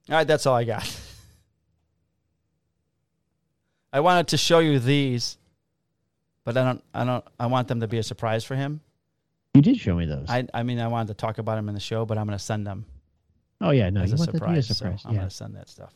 All 0.10 0.16
right, 0.16 0.28
that's 0.28 0.46
all 0.46 0.56
I 0.56 0.64
got. 0.66 0.84
I 3.94 4.00
wanted 4.02 4.28
to 4.30 4.38
show 4.38 4.60
you 4.60 4.78
these, 4.80 5.38
but 6.44 6.58
I 6.58 6.64
don't. 6.66 6.84
I 6.94 7.04
don't. 7.06 7.24
I 7.40 7.46
want 7.48 7.68
them 7.70 7.80
to 7.82 7.88
be 7.88 7.98
a 7.98 8.04
surprise 8.04 8.44
for 8.44 8.56
him. 8.56 8.82
you 9.54 9.62
did 9.62 9.78
show 9.80 9.96
me 9.96 10.06
those. 10.06 10.26
I. 10.30 10.46
I 10.54 10.64
mean, 10.64 10.80
I 10.80 10.88
wanted 10.88 11.08
to 11.10 11.14
talk 11.14 11.38
about 11.38 11.56
them 11.56 11.70
in 11.70 11.76
the 11.76 11.80
show, 11.82 12.06
but 12.06 12.18
I'm 12.18 12.26
going 12.26 12.38
to 12.38 12.44
send 12.44 12.66
them 12.68 12.86
oh 13.62 13.72
yeah, 13.72 13.90
no, 13.90 14.02
as 14.02 14.10
you 14.10 14.16
a 14.16 14.20
want 14.20 14.32
that 14.34 14.40
to 14.40 14.46
be 14.52 14.58
a 14.58 14.64
surprise. 14.64 14.78
surprise. 14.78 15.02
So 15.04 15.10
I'm 15.10 15.16
going 15.16 15.28
to 15.28 15.34
send 15.34 15.56
that 15.56 15.70
stuff. 15.70 15.94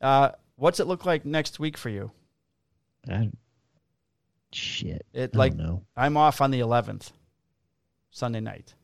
Uh, 0.00 0.30
what's 0.58 0.80
it 0.80 0.86
look 0.86 1.06
like 1.06 1.24
next 1.24 1.58
week 1.58 1.76
for 1.78 1.88
you? 1.88 2.10
I, 3.10 3.30
shit. 4.52 5.06
It 5.14 5.30
I 5.34 5.38
like. 5.38 5.54
I'm 5.96 6.16
off 6.16 6.40
on 6.40 6.50
the 6.50 6.60
11th, 6.60 7.12
Sunday 8.10 8.40
night? 8.40 8.74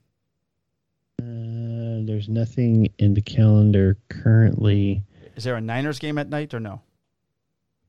Uh, 1.20 2.02
there's 2.06 2.28
nothing 2.28 2.88
in 2.98 3.14
the 3.14 3.20
calendar 3.22 3.96
currently. 4.08 5.02
Is 5.36 5.44
there 5.44 5.56
a 5.56 5.60
Niners 5.60 5.98
game 5.98 6.18
at 6.18 6.28
night 6.28 6.54
or 6.54 6.60
no? 6.60 6.80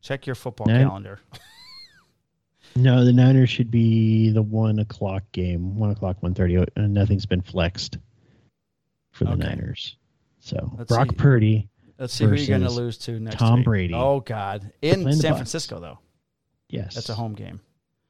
Check 0.02 0.26
your 0.26 0.36
football 0.36 0.68
Nine- 0.68 0.86
calendar. 0.86 1.20
No, 2.78 3.06
the 3.06 3.14
Niners 3.14 3.50
should 3.50 3.72
be 3.72 4.32
the 4.32 4.42
one 4.42 4.80
o'clock 4.80 5.24
game. 5.32 5.78
One 5.78 5.92
o'clock, 5.92 6.22
one 6.22 6.34
thirty. 6.34 6.58
Uh, 6.58 6.66
nothing's 6.76 7.26
been 7.26 7.42
flexed 7.42 7.98
for 9.12 9.24
the 9.24 9.32
Okay. 9.32 9.44
Niners. 9.48 9.96
So 10.42 10.74
Let's 10.78 10.90
Brock 10.90 11.12
see. 11.12 11.16
Purdy, 11.16 11.70
Let's 11.98 12.14
see 12.14 12.26
who 12.26 12.34
you're 12.36 12.48
going 12.48 12.62
to 12.62 12.70
lose 12.72 12.98
to 13.00 13.20
next 13.20 13.38
Tom 13.38 13.58
week. 13.58 13.66
Brady. 13.66 13.94
Oh 13.94 14.20
God, 14.20 14.72
in 14.82 15.04
San 15.14 15.34
Bucs. 15.34 15.36
Francisco 15.38 15.80
though. 15.80 16.00
yes, 16.70 16.96
That's 16.96 17.10
a 17.10 17.14
home 17.16 17.34
game. 17.34 17.62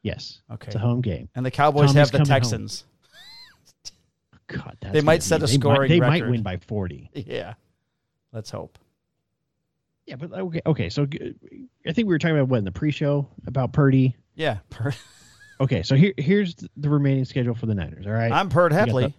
Yes, 0.02 0.41
Okay. 0.52 0.68
it's 0.68 0.76
a 0.76 0.80
home 0.80 1.02
game. 1.02 1.30
And 1.36 1.45
the 1.45 1.52
Cowboys 1.52 1.94
Tommy's 1.94 1.95
have 1.95 2.12
the. 2.12 2.26
Texans. 2.26 2.84
God, 4.48 4.78
that's 4.80 4.94
They 4.94 5.02
might 5.02 5.24
set 5.24 5.40
be- 5.41 5.45
a 5.45 5.48
they 5.48 5.57
might- 5.57 5.62
scoring 5.62 5.90
They 5.90 5.99
might 5.99 6.14
record. 6.22 6.32
win 6.32 6.44
by 6.44 6.57
forty. 6.57 7.10
Yeah. 7.16 7.53
Let's 8.32 8.49
hope. 8.52 8.78
Yeah, 10.06 10.18
but 10.18 10.32
okay, 10.34 10.62
okay. 10.66 10.90
So 10.90 11.07
I 11.88 11.91
think 11.94 12.07
we 12.07 12.14
were 12.14 12.20
talking 12.20 12.36
about 12.38 12.49
what 12.49 12.57
in 12.57 12.64
the 12.66 12.72
pre-show 12.72 13.28
about 13.48 13.74
Purdy. 13.74 14.16
Yeah. 14.36 14.60
Per- 14.70 14.94
Okay, 15.62 15.84
so 15.84 15.95
here 15.95 16.12
here's 16.18 16.53
the 16.76 16.90
remaining 16.90 17.24
schedule 17.24 17.56
for 17.56 17.66
the 17.66 17.74
Niners. 17.74 18.06
All 18.06 18.12
right, 18.12 18.30
I'm 18.30 18.49
got 18.49 18.70
the- 18.70 19.14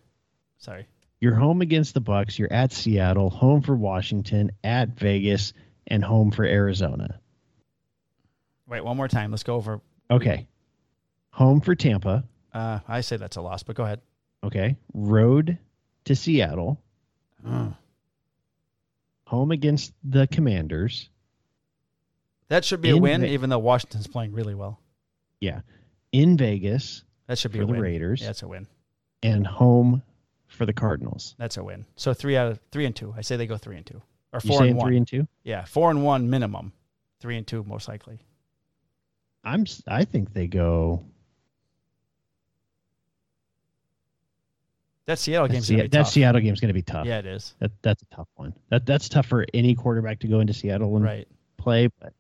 Sorry. 0.59 0.87
You're 1.21 1.35
home 1.35 1.63
against 1.63 1.95
the 1.95 2.01
Bucs. 2.01 2.39
You're 2.39 2.53
at 2.53 2.73
Seattle, 2.73 3.31
home 3.31 3.63
for 3.63 3.75
Washington, 3.75 4.53
at 4.63 4.91
Vegas, 4.91 5.53
and 5.87 6.05
home 6.05 6.31
for 6.31 6.45
Arizona. 6.45 7.21
Wait, 8.69 8.85
one 8.85 8.97
more 8.97 9.09
time. 9.09 9.31
Let's 9.31 9.43
go 9.43 9.55
over. 9.55 9.81
Okay, 10.11 10.47
home 11.31 11.61
for 11.61 11.75
Tampa. 11.75 12.25
Uh, 12.53 12.81
I 12.87 13.01
say 13.01 13.17
that's 13.17 13.37
a 13.37 13.41
loss, 13.41 13.63
but 13.63 13.77
go 13.77 13.85
ahead. 13.85 14.01
Okay, 14.45 14.77
road 14.93 15.59
to 16.05 16.15
Seattle, 16.15 16.81
Mm. 17.47 17.75
home 19.25 19.51
against 19.53 19.93
the 20.05 20.27
Commanders. 20.27 21.09
That 22.49 22.65
should 22.65 22.81
be 22.81 22.91
a 22.91 22.97
win, 22.97 23.23
Ve- 23.23 23.33
even 23.35 23.51
though 23.51 23.59
Washington's 23.59 24.07
playing 24.07 24.33
really 24.33 24.55
well. 24.55 24.81
Yeah, 25.41 25.61
in 26.13 26.37
Vegas 26.37 27.03
That 27.27 27.39
should 27.39 27.53
be 27.53 27.59
for 27.61 27.67
the. 27.67 27.81
Raiders, 27.81 28.21
Yeah, 28.21 28.29
that's 28.29 28.43
a 28.43 28.49
win. 28.49 28.67
and 29.23 29.47
home 29.47 30.03
for 30.49 30.67
the 30.67 30.73
Cardinals. 30.73 31.35
That's 31.39 31.57
a 31.57 31.65
win. 31.65 31.87
So 31.97 32.15
three 32.15 32.37
out 32.37 32.49
of 32.53 32.61
three 32.71 32.87
and 32.87 32.95
two. 32.95 33.15
I 33.17 33.21
say 33.23 33.37
they 33.37 33.47
go 33.47 33.57
three 33.57 33.77
and 33.77 33.87
two 33.87 34.01
or 34.33 34.41
four 34.41 34.63
and 34.65 34.77
one. 34.77 34.87
three 34.87 34.97
and 34.97 35.07
two? 35.09 35.27
yeah, 35.45 35.65
four 35.65 35.91
and 35.91 36.05
one 36.05 36.29
minimum. 36.31 36.73
Three 37.21 37.37
and 37.37 37.47
two 37.47 37.65
most 37.65 37.89
likely. 37.89 38.19
I'm. 39.45 39.65
I 39.87 40.05
think 40.05 40.33
they 40.33 40.47
go. 40.47 41.05
That 45.07 45.19
Seattle 45.21 45.49
Se- 45.61 45.77
that 45.77 45.93
tough. 45.93 46.09
Seattle 46.09 46.41
game's 46.41 46.61
going 46.61 46.69
to 46.69 46.75
be 46.75 46.83
tough. 46.83 47.07
Yeah, 47.07 47.19
it 47.19 47.27
is. 47.27 47.55
That 47.61 47.71
that's 47.81 48.03
a 48.03 48.07
tough 48.07 48.29
one. 48.35 48.55
That 48.71 48.85
that's 48.87 49.09
tough 49.09 49.27
for 49.27 49.47
any 49.55 49.75
quarterback 49.77 50.19
to 50.21 50.29
go 50.29 50.41
into 50.41 50.53
Seattle 50.53 50.97
and 50.97 51.05
Right. 51.05 51.29
play. 51.59 51.89
But 52.01 52.13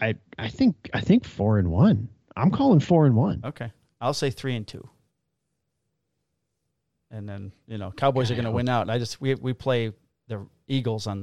I 0.00 0.14
I 0.38 0.48
think 0.48 0.88
I 0.94 1.00
think 1.02 1.26
four 1.26 1.58
and 1.58 1.70
one. 1.70 2.08
I'm 2.36 2.50
calling 2.50 2.80
four 2.80 3.04
and 3.04 3.14
one. 3.16 3.42
Okay. 3.44 3.70
I'll 4.00 4.14
say 4.14 4.30
three 4.30 4.56
and 4.56 4.66
two. 4.66 4.88
And 7.10 7.28
then 7.28 7.52
you 7.66 7.78
know 7.78 7.90
Cowboys 7.90 8.30
are 8.30 8.34
going 8.34 8.44
to 8.44 8.50
win 8.50 8.68
out. 8.68 8.88
I 8.90 8.98
just 8.98 9.20
we 9.20 9.34
we 9.34 9.52
play 9.52 9.92
the 10.28 10.46
Eagles 10.68 11.06
on 11.06 11.20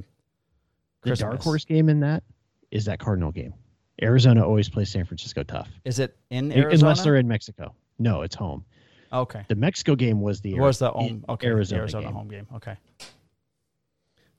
The 1.02 1.10
Christmas. 1.12 1.20
dark 1.20 1.42
horse 1.42 1.66
game 1.66 1.88
in 1.90 2.02
that 2.02 2.24
is 2.72 2.86
that 2.86 3.00
Cardinal 3.00 3.32
game. 3.32 3.54
Arizona 4.02 4.46
always 4.46 4.70
plays 4.70 4.90
San 4.92 5.06
Francisco 5.06 5.42
tough, 5.44 5.70
Is 5.86 5.98
it 6.00 6.16
in 6.30 6.52
Arizona? 6.52 6.90
unless 6.92 7.04
they're 7.04 7.16
in 7.16 7.28
Mexico. 7.28 7.74
No, 7.98 8.22
it's 8.22 8.36
home. 8.36 8.64
okay. 9.12 9.44
The 9.48 9.56
Mexico 9.56 9.96
game 9.96 10.22
was 10.22 10.42
the 10.42 10.54
was 10.60 10.78
the 10.80 10.92
home 10.92 11.24
okay 11.30 11.48
Arizona, 11.48 11.82
Arizona, 11.82 12.06
game. 12.06 12.14
home 12.14 12.28
game. 12.28 12.48
Okay. 12.56 12.76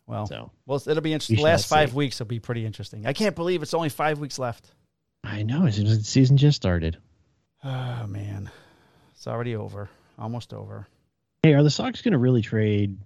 Well, 0.06 0.26
So 0.26 0.50
well, 0.66 0.80
it'll 0.86 1.00
be 1.02 1.12
interesting. 1.12 1.36
The 1.36 1.42
last 1.42 1.66
five 1.66 1.90
see. 1.90 1.96
weeks 1.96 2.18
will 2.18 2.26
be 2.26 2.40
pretty 2.40 2.64
interesting. 2.64 3.06
I 3.06 3.12
can't 3.12 3.34
believe 3.36 3.62
it's 3.62 3.74
only 3.74 3.88
five 3.90 4.18
weeks 4.18 4.38
left. 4.38 4.70
I 5.24 5.42
know 5.42 5.66
it's 5.66 5.76
the 5.78 6.02
season 6.04 6.36
just 6.36 6.56
started. 6.56 6.98
Oh 7.64 8.06
man, 8.06 8.48
it's 9.12 9.26
already 9.26 9.56
over. 9.56 9.88
Almost 10.16 10.54
over. 10.54 10.86
Hey, 11.42 11.54
are 11.54 11.62
the 11.62 11.70
Sox 11.70 12.02
going 12.02 12.12
to 12.12 12.18
really 12.18 12.42
trade 12.42 12.98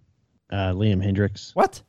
uh, 0.50 0.72
Liam 0.72 1.04
Hendriks? 1.04 1.54
What? 1.54 1.82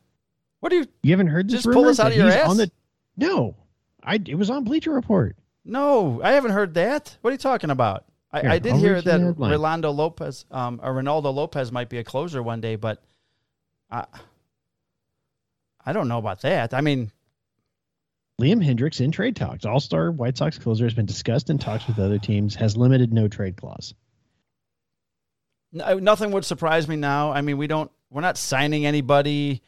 What 0.60 0.70
do 0.70 0.76
you? 0.76 0.86
You 1.02 1.12
haven't 1.12 1.28
heard 1.28 1.48
this 1.48 1.62
Just 1.62 1.64
pull 1.66 1.82
rumor 1.82 1.88
this 1.88 2.00
out 2.00 2.12
of 2.12 2.16
your 2.16 2.28
ass? 2.28 2.48
On 2.48 2.56
the, 2.56 2.70
no, 3.16 3.56
I 4.02 4.16
it 4.26 4.36
was 4.36 4.50
on 4.50 4.64
Bleacher 4.64 4.92
Report. 4.92 5.36
No, 5.64 6.20
I 6.22 6.32
haven't 6.32 6.52
heard 6.52 6.74
that. 6.74 7.16
What 7.20 7.30
are 7.30 7.32
you 7.32 7.38
talking 7.38 7.70
about? 7.70 8.04
I, 8.32 8.40
Here, 8.40 8.50
I 8.50 8.58
did 8.58 8.72
I'll 8.72 8.78
hear 8.78 9.00
that. 9.00 9.34
Rolando 9.38 9.90
Lopez, 9.90 10.44
um, 10.50 10.80
or 10.82 10.92
Ronaldo 10.92 11.32
Lopez 11.32 11.70
might 11.70 11.88
be 11.88 11.98
a 11.98 12.04
closer 12.04 12.42
one 12.42 12.60
day, 12.60 12.76
but 12.76 13.02
I, 13.90 14.06
I 15.86 15.92
don't 15.92 16.08
know 16.08 16.18
about 16.18 16.40
that. 16.42 16.74
I 16.74 16.80
mean, 16.80 17.12
Liam 18.40 18.64
Hendriks 18.64 19.00
in 19.00 19.12
trade 19.12 19.36
talks. 19.36 19.64
All 19.64 19.80
star 19.80 20.10
White 20.10 20.36
Sox 20.36 20.58
closer 20.58 20.84
has 20.84 20.94
been 20.94 21.06
discussed 21.06 21.48
in 21.48 21.58
talks 21.58 21.86
with 21.86 21.98
other 21.98 22.18
teams, 22.18 22.56
has 22.56 22.76
limited 22.76 23.12
no 23.12 23.28
trade 23.28 23.56
clause. 23.56 23.94
No, 25.74 25.98
nothing 25.98 26.30
would 26.30 26.44
surprise 26.46 26.88
me 26.88 26.96
now. 26.96 27.32
I 27.32 27.42
mean, 27.42 27.58
we 27.58 27.66
don't, 27.66 27.90
we're 28.08 28.22
not 28.22 28.38
signing 28.38 28.86
anybody. 28.86 29.60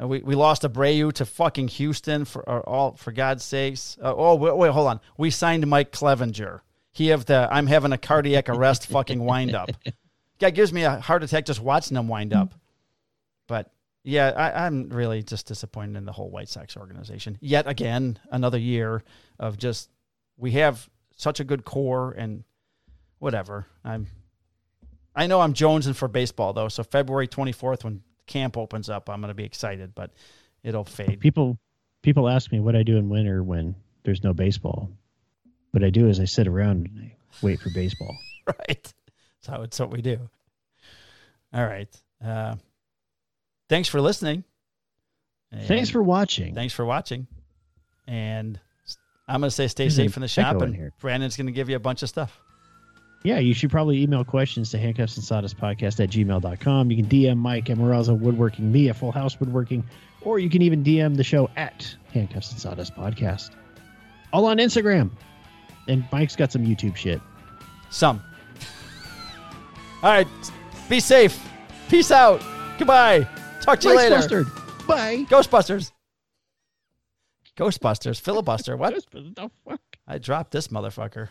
Uh, 0.00 0.08
We, 0.08 0.20
we 0.20 0.34
lost 0.34 0.62
Abreu 0.62 1.12
to 1.14 1.24
fucking 1.24 1.68
Houston 1.68 2.24
for 2.24 2.46
or 2.48 2.68
all 2.68 2.92
for 2.96 3.12
God's 3.12 3.44
sakes. 3.44 3.96
Uh, 4.02 4.12
oh 4.14 4.34
wait, 4.34 4.56
wait, 4.56 4.72
hold 4.72 4.88
on. 4.88 5.00
We 5.16 5.30
signed 5.30 5.66
Mike 5.66 5.92
Clevinger. 5.92 6.60
He 6.90 7.08
have 7.08 7.24
the 7.26 7.48
I'm 7.50 7.66
having 7.66 7.92
a 7.92 7.98
cardiac 7.98 8.48
arrest 8.48 8.86
fucking 8.88 9.22
wind 9.24 9.54
up. 9.54 9.70
Guy 10.38 10.50
gives 10.50 10.72
me 10.72 10.82
a 10.82 10.98
heart 10.98 11.22
attack 11.22 11.44
just 11.46 11.60
watching 11.60 11.96
him 11.96 12.08
wind 12.08 12.34
up. 12.34 12.54
But 13.46 13.70
yeah, 14.02 14.30
I, 14.30 14.66
I'm 14.66 14.88
really 14.88 15.22
just 15.22 15.46
disappointed 15.46 15.96
in 15.96 16.04
the 16.04 16.12
whole 16.12 16.30
White 16.30 16.48
Sox 16.48 16.76
organization. 16.76 17.38
Yet 17.40 17.68
again, 17.68 18.18
another 18.30 18.58
year 18.58 19.04
of 19.38 19.56
just 19.58 19.88
we 20.36 20.52
have 20.52 20.88
such 21.16 21.38
a 21.38 21.44
good 21.44 21.64
core 21.64 22.12
and 22.12 22.44
whatever. 23.18 23.66
I'm 23.84 24.06
I 25.14 25.26
know 25.26 25.40
I'm 25.40 25.54
jonesing 25.54 25.94
for 25.94 26.08
baseball 26.08 26.52
though. 26.52 26.68
So 26.68 26.82
February 26.82 27.28
24th 27.28 27.84
when 27.84 28.02
camp 28.26 28.56
opens 28.56 28.88
up, 28.88 29.10
I'm 29.10 29.20
going 29.20 29.28
to 29.28 29.34
be 29.34 29.44
excited, 29.44 29.94
but 29.94 30.10
it'll 30.62 30.84
fade. 30.84 31.20
People 31.20 31.58
people 32.02 32.28
ask 32.28 32.50
me 32.50 32.60
what 32.60 32.76
I 32.76 32.82
do 32.82 32.96
in 32.96 33.08
winter 33.08 33.42
when 33.42 33.74
there's 34.04 34.24
no 34.24 34.32
baseball. 34.32 34.90
What 35.72 35.84
I 35.84 35.90
do 35.90 36.08
is 36.08 36.20
I 36.20 36.24
sit 36.24 36.46
around 36.46 36.86
and 36.88 36.98
I 37.00 37.16
wait 37.42 37.60
for 37.60 37.70
baseball. 37.70 38.16
right. 38.68 38.92
So 39.40 39.62
it's 39.62 39.78
what 39.78 39.90
we 39.90 40.02
do. 40.02 40.18
All 41.52 41.64
right. 41.64 41.88
Uh, 42.24 42.56
thanks 43.68 43.88
for 43.88 44.00
listening. 44.00 44.44
And 45.50 45.66
Thanks 45.66 45.90
for 45.90 46.02
watching. 46.02 46.54
thanks 46.54 46.72
for 46.72 46.84
watching. 46.84 47.26
And 48.06 48.58
I'm 49.28 49.40
going 49.40 49.50
to 49.50 49.54
say 49.54 49.68
stay 49.68 49.84
There's 49.84 49.96
safe 49.96 50.16
in 50.16 50.22
the 50.22 50.28
shop, 50.28 50.60
and. 50.62 50.92
Brandon's 50.98 51.36
going 51.36 51.46
to 51.46 51.52
give 51.52 51.68
you 51.68 51.76
a 51.76 51.80
bunch 51.80 52.02
of 52.02 52.08
stuff. 52.08 52.40
Yeah, 53.24 53.38
you 53.38 53.54
should 53.54 53.70
probably 53.70 54.02
email 54.02 54.24
questions 54.24 54.70
to 54.70 54.78
handcuffs 54.78 55.16
and 55.16 55.24
sawdust 55.24 55.56
podcast 55.56 56.02
at 56.02 56.10
gmail.com. 56.10 56.90
You 56.90 56.96
can 56.96 57.06
DM 57.06 57.36
Mike 57.38 57.70
at 57.70 57.78
Moraza 57.78 58.18
Woodworking, 58.18 58.72
me 58.72 58.88
at 58.88 58.96
Full 58.96 59.12
House 59.12 59.38
Woodworking, 59.38 59.84
or 60.22 60.38
you 60.40 60.50
can 60.50 60.60
even 60.62 60.82
DM 60.82 61.16
the 61.16 61.22
show 61.22 61.48
at 61.56 61.94
Handcuffs 62.12 62.50
and 62.50 62.60
Sawdust 62.60 62.94
Podcast. 62.96 63.50
All 64.32 64.46
on 64.46 64.58
Instagram. 64.58 65.10
And 65.88 66.04
Mike's 66.10 66.34
got 66.36 66.50
some 66.50 66.64
YouTube 66.64 66.96
shit. 66.96 67.20
Some. 67.90 68.22
All 70.02 70.10
right. 70.10 70.26
Be 70.88 70.98
safe. 71.00 71.40
Peace 71.88 72.10
out. 72.10 72.42
Goodbye. 72.78 73.26
Talk 73.60 73.78
to 73.80 73.88
you 73.88 73.94
Mike's 73.94 74.10
later. 74.10 74.44
flustered. 74.44 74.86
Bye. 74.88 75.26
Ghostbusters. 75.28 75.92
Ghostbusters. 77.56 78.20
Filibuster. 78.20 78.76
What? 78.82 78.94
The 79.12 79.50
fuck? 79.68 79.80
I 80.08 80.18
dropped 80.18 80.50
this 80.50 80.68
motherfucker. 80.68 81.28